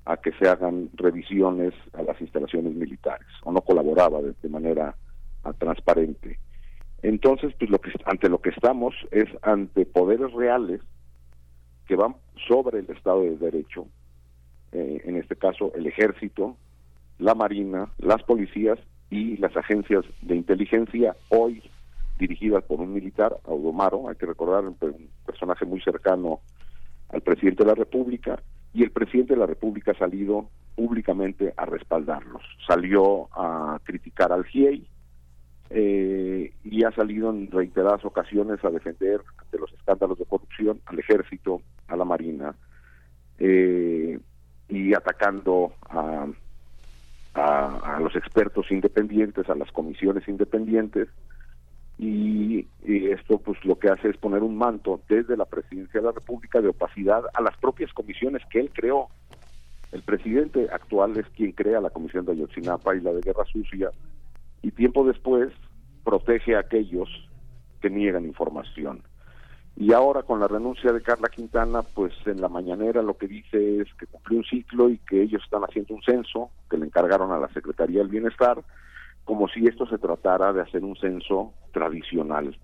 a 0.06 0.18
que 0.18 0.32
se 0.34 0.48
hagan 0.48 0.90
revisiones 0.94 1.74
a 1.94 2.04
las 2.04 2.20
instalaciones 2.22 2.74
militares 2.76 3.28
o 3.44 3.52
no 3.52 3.62
colaboraba 3.62 4.22
de, 4.22 4.36
de 4.40 4.50
manera 4.50 4.96
ah, 5.44 5.54
transparente. 5.54 6.38
Entonces, 7.02 7.54
pues 7.58 7.72
lo 7.72 7.80
que 7.80 7.92
ante 8.06 8.30
lo 8.30 8.40
que 8.40 8.52
estamos 8.52 8.94
es 9.10 9.28
ante 9.42 9.88
poderes 9.88 10.32
reales 10.34 10.82
que 11.88 11.96
van 11.96 12.16
sobre 12.48 12.80
el 12.80 12.90
Estado 12.92 13.22
de 13.22 13.38
Derecho, 13.38 13.88
eh, 14.72 15.02
en 15.06 15.16
este 15.18 15.36
caso 15.36 15.72
el 15.76 15.88
Ejército, 15.88 16.56
la 17.18 17.34
Marina, 17.34 17.92
las 17.98 18.22
policías 18.24 18.80
y 19.12 19.38
las 19.38 19.56
agencias 19.56 20.06
de 20.22 20.36
inteligencia, 20.36 21.16
hoy 21.30 21.62
dirigidas 22.18 22.64
por 22.64 22.80
un 22.80 22.94
militar, 22.94 23.38
Audomaro, 23.46 24.08
hay 24.08 24.16
que 24.16 24.26
recordar, 24.26 24.66
un 24.66 24.78
personaje 25.26 25.66
muy 25.66 25.82
cercano 25.82 26.40
al 27.10 27.22
presidente 27.22 27.64
de 27.64 27.70
la 27.70 27.76
República, 27.76 28.42
y 28.74 28.84
el 28.84 28.92
presidente 28.92 29.34
de 29.34 29.40
la 29.40 29.46
República 29.46 29.92
ha 29.92 29.98
salido 29.98 30.50
públicamente 30.76 31.54
a 31.58 31.66
respaldarlos. 31.66 32.42
Salió 32.66 33.28
a 33.34 33.80
criticar 33.84 34.32
al 34.32 34.46
GIEI 34.46 34.88
eh, 35.72 36.54
y 36.64 36.84
ha 36.86 36.92
salido 36.92 37.32
en 37.32 37.52
reiteradas 37.52 38.06
ocasiones 38.06 38.64
a 38.64 38.70
defender 38.70 39.20
ante 39.38 39.60
los 39.60 39.74
escándalos 39.74 40.18
de 40.18 40.26
corrupción 40.26 40.80
al 40.86 41.00
ejército, 41.00 41.62
a 41.90 41.98
la 41.98 42.06
marina, 42.06 42.56
eh, 43.40 44.18
y 44.70 44.94
atacando 44.94 45.74
a, 45.90 46.28
a, 47.34 47.96
a 47.96 48.00
los 48.00 48.16
expertos 48.16 48.72
independientes, 48.72 49.50
a 49.50 49.56
las 49.56 49.72
comisiones 49.72 50.28
independientes, 50.28 51.10
y, 52.02 52.68
esto 52.84 53.38
pues 53.38 53.64
lo 53.64 53.78
que 53.78 53.90
hace 53.90 54.10
es 54.10 54.18
poner 54.18 54.42
un 54.42 54.58
manto 54.58 55.02
desde 55.08 55.38
la 55.38 55.46
presidencia 55.46 56.00
de 56.00 56.08
la 56.08 56.12
República 56.12 56.60
de 56.60 56.70
opacidad 56.70 57.24
a 57.34 57.42
las 57.42 57.56
propias 57.58 57.94
comisiones 57.94 58.42
que 58.50 58.60
él 58.60 58.72
creó. 58.74 59.10
El 59.92 60.02
presidente 60.02 60.68
actual 60.72 61.16
es 61.18 61.28
quien 61.36 61.52
crea 61.52 61.80
la 61.80 61.92
comisión 61.92 62.26
de 62.26 62.32
Ayotzinapa 62.32 62.96
y 62.96 63.02
la 63.02 63.14
de 63.14 63.22
Guerra 63.22 63.46
Sucia, 63.46 63.92
y 64.64 64.72
tiempo 64.72 65.06
después 65.06 65.52
protege 66.04 66.56
a 66.56 66.62
aquellos 66.62 67.08
que 67.82 67.90
niegan 67.90 68.26
información. 68.26 69.04
Y 69.82 69.94
ahora 69.94 70.22
con 70.22 70.40
la 70.40 70.48
renuncia 70.48 70.94
de 70.94 71.02
Carla 71.02 71.28
Quintana, 71.28 71.82
pues 71.82 72.14
en 72.28 72.40
la 72.40 72.48
mañanera 72.48 73.02
lo 73.02 73.18
que 73.18 73.28
dice 73.28 73.82
es 73.82 73.92
que 73.96 74.06
cumplió 74.06 74.38
un 74.38 74.46
ciclo 74.46 74.92
y 74.92 75.00
que 75.00 75.24
ellos 75.24 75.42
están 75.44 75.64
haciendo 75.64 75.96
un 75.96 76.04
censo 76.04 76.52
que 76.70 76.78
le 76.78 76.86
encargaron 76.86 77.32
a 77.32 77.40
la 77.40 77.48
Secretaría 77.48 77.98
del 77.98 78.10
Bienestar, 78.10 78.64
como 79.26 79.48
si 79.48 79.66
esto 79.66 79.88
se 79.88 79.98
tratara 79.98 80.54
de 80.54 80.62
hacer 80.62 80.84
un 80.84 80.96
censo 80.98 81.54
tradicional. 81.74 82.56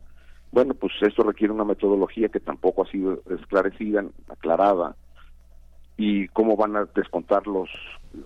Bueno, 0.51 0.75
pues 0.75 0.93
esto 1.01 1.23
requiere 1.23 1.51
una 1.51 1.63
metodología 1.63 2.29
que 2.29 2.39
tampoco 2.39 2.83
ha 2.83 2.91
sido 2.91 3.23
esclarecida, 3.31 4.05
aclarada, 4.29 4.95
y 5.97 6.27
cómo 6.27 6.55
van 6.55 6.75
a 6.75 6.85
descontar 6.85 7.47
los 7.47 7.67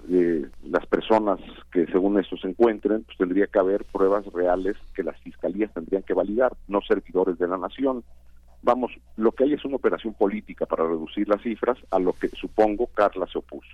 eh, 0.10 0.50
las 0.64 0.86
personas 0.88 1.40
que 1.72 1.86
según 1.88 2.20
esto 2.20 2.36
se 2.36 2.50
encuentren, 2.50 3.04
pues 3.04 3.18
tendría 3.18 3.48
que 3.48 3.60
haber 3.60 3.86
pruebas 3.86 4.26
reales 4.34 4.76
que 4.94 5.04
las 5.04 5.18
fiscalías 5.22 5.74
tendrían 5.74 6.04
que 6.04 6.14
validar, 6.14 6.52
no 6.68 6.82
servidores 6.82 7.40
de 7.40 7.48
la 7.48 7.58
nación. 7.58 8.04
Vamos, 8.64 8.92
lo 9.18 9.32
que 9.32 9.46
hay 9.46 9.54
es 9.54 9.66
una 9.66 9.78
operación 9.78 10.14
política 10.14 10.66
para 10.66 10.86
reducir 10.86 11.28
las 11.28 11.42
cifras, 11.42 11.78
a 11.90 12.00
lo 12.00 12.14
que 12.14 12.30
supongo 12.30 12.88
Carla 12.88 13.28
se 13.32 13.40
opuso. 13.40 13.70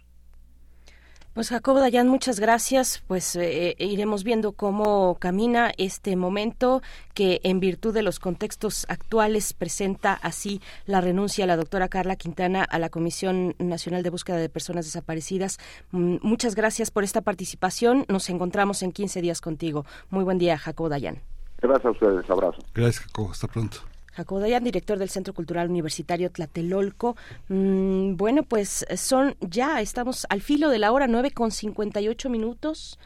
Pues 1.38 1.50
Jacobo 1.50 1.80
Dayan, 1.80 2.08
muchas 2.08 2.40
gracias. 2.40 3.04
Pues 3.06 3.36
eh, 3.36 3.76
iremos 3.78 4.24
viendo 4.24 4.54
cómo 4.54 5.18
camina 5.20 5.72
este 5.78 6.16
momento 6.16 6.82
que 7.14 7.42
en 7.44 7.60
virtud 7.60 7.94
de 7.94 8.02
los 8.02 8.20
contextos 8.20 8.88
actuales 8.90 9.54
presenta 9.54 10.14
así 10.14 10.62
la 10.88 11.00
renuncia 11.00 11.44
a 11.44 11.48
la 11.48 11.56
doctora 11.56 11.90
Carla 11.90 12.16
Quintana 12.16 12.64
a 12.64 12.80
la 12.80 12.90
Comisión 12.90 13.54
Nacional 13.60 14.02
de 14.02 14.10
Búsqueda 14.10 14.38
de 14.38 14.50
Personas 14.50 14.86
Desaparecidas. 14.86 15.60
Mm, 15.92 16.16
Muchas 16.24 16.56
gracias 16.56 16.90
por 16.90 17.04
esta 17.04 17.22
participación. 17.22 18.06
Nos 18.08 18.32
encontramos 18.32 18.82
en 18.82 18.92
15 18.92 19.22
días 19.22 19.40
contigo. 19.40 19.86
Muy 20.10 20.24
buen 20.24 20.40
día, 20.40 20.58
Jacobo 20.58 20.90
Dayan. 20.90 21.22
Gracias 21.62 21.86
a 21.86 21.92
ustedes, 21.92 22.28
abrazo. 22.32 22.64
Gracias, 22.74 23.06
Jacobo. 23.06 23.30
Hasta 23.30 23.48
pronto. 23.48 23.78
Jacobo 24.18 24.40
Dayan, 24.40 24.64
director 24.64 24.98
del 24.98 25.10
Centro 25.10 25.36
Cultural 25.36 25.70
Universitario 25.70 26.32
Tlatelolco. 26.32 27.16
Mm, 27.50 28.16
bueno, 28.16 28.42
pues 28.42 28.84
son 28.96 29.36
ya, 29.42 29.80
estamos 29.80 30.26
al 30.30 30.42
filo 30.42 30.70
de 30.72 30.80
la 30.80 30.92
hora 30.92 31.06
9 31.06 31.30
con 31.32 31.52
58 31.52 32.28
minutos 32.28 32.98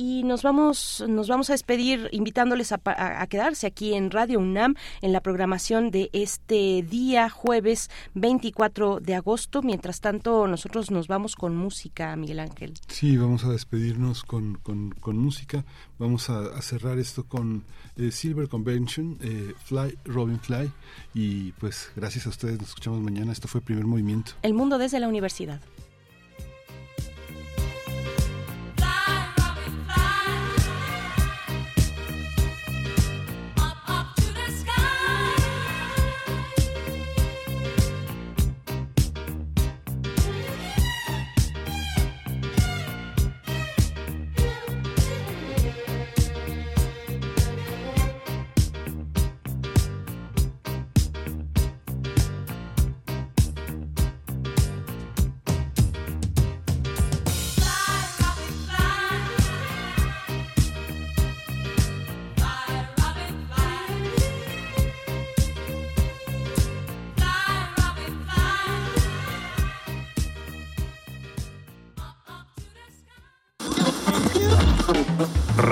y 0.00 0.22
nos 0.22 0.44
vamos, 0.44 1.04
nos 1.08 1.26
vamos 1.26 1.50
a 1.50 1.54
despedir 1.54 2.08
invitándoles 2.12 2.70
a, 2.70 2.80
a- 2.84 3.20
a 3.20 3.26
quedarse 3.26 3.66
aquí 3.66 3.94
en 3.94 4.12
Radio 4.12 4.38
UNAM 4.38 4.76
en 5.02 5.12
la 5.12 5.20
programación 5.20 5.90
de 5.90 6.08
este 6.12 6.84
día 6.88 7.28
jueves 7.28 7.90
24 8.14 9.00
de 9.00 9.16
agosto. 9.16 9.60
Mientras 9.60 10.00
tanto, 10.00 10.46
nosotros 10.46 10.92
nos 10.92 11.08
vamos 11.08 11.34
con 11.34 11.56
música, 11.56 12.14
Miguel 12.14 12.38
Ángel. 12.38 12.74
Sí, 12.86 13.16
vamos 13.16 13.42
a 13.44 13.48
despedirnos 13.50 14.22
con, 14.22 14.54
con, 14.62 14.90
con 15.00 15.18
música. 15.18 15.64
Vamos 15.98 16.30
a, 16.30 16.42
a 16.56 16.62
cerrar 16.62 16.98
esto 17.00 17.24
con 17.24 17.64
eh, 17.96 18.12
Silver 18.12 18.48
Convention, 18.48 19.18
eh, 19.20 19.52
Fly, 19.64 19.98
Robin 20.04 20.38
Fly. 20.38 20.70
Y 21.12 21.50
pues 21.52 21.90
gracias 21.96 22.26
a 22.26 22.28
ustedes, 22.28 22.60
nos 22.60 22.68
escuchamos 22.68 23.00
mañana. 23.00 23.32
Esto 23.32 23.48
fue 23.48 23.60
Primer 23.60 23.84
Movimiento. 23.86 24.32
El 24.42 24.54
mundo 24.54 24.78
desde 24.78 25.00
la 25.00 25.08
universidad. 25.08 25.60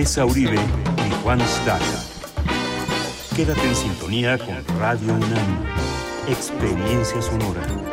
Tessa 0.00 0.24
Uribe 0.24 0.54
y 0.56 1.22
Juan 1.22 1.38
Staca. 1.42 1.84
Quédate 3.36 3.68
en 3.68 3.76
sintonía 3.76 4.38
con 4.38 4.78
Radio 4.78 5.12
UNAM. 5.12 5.66
Experiencia 6.26 7.20
sonora. 7.20 7.89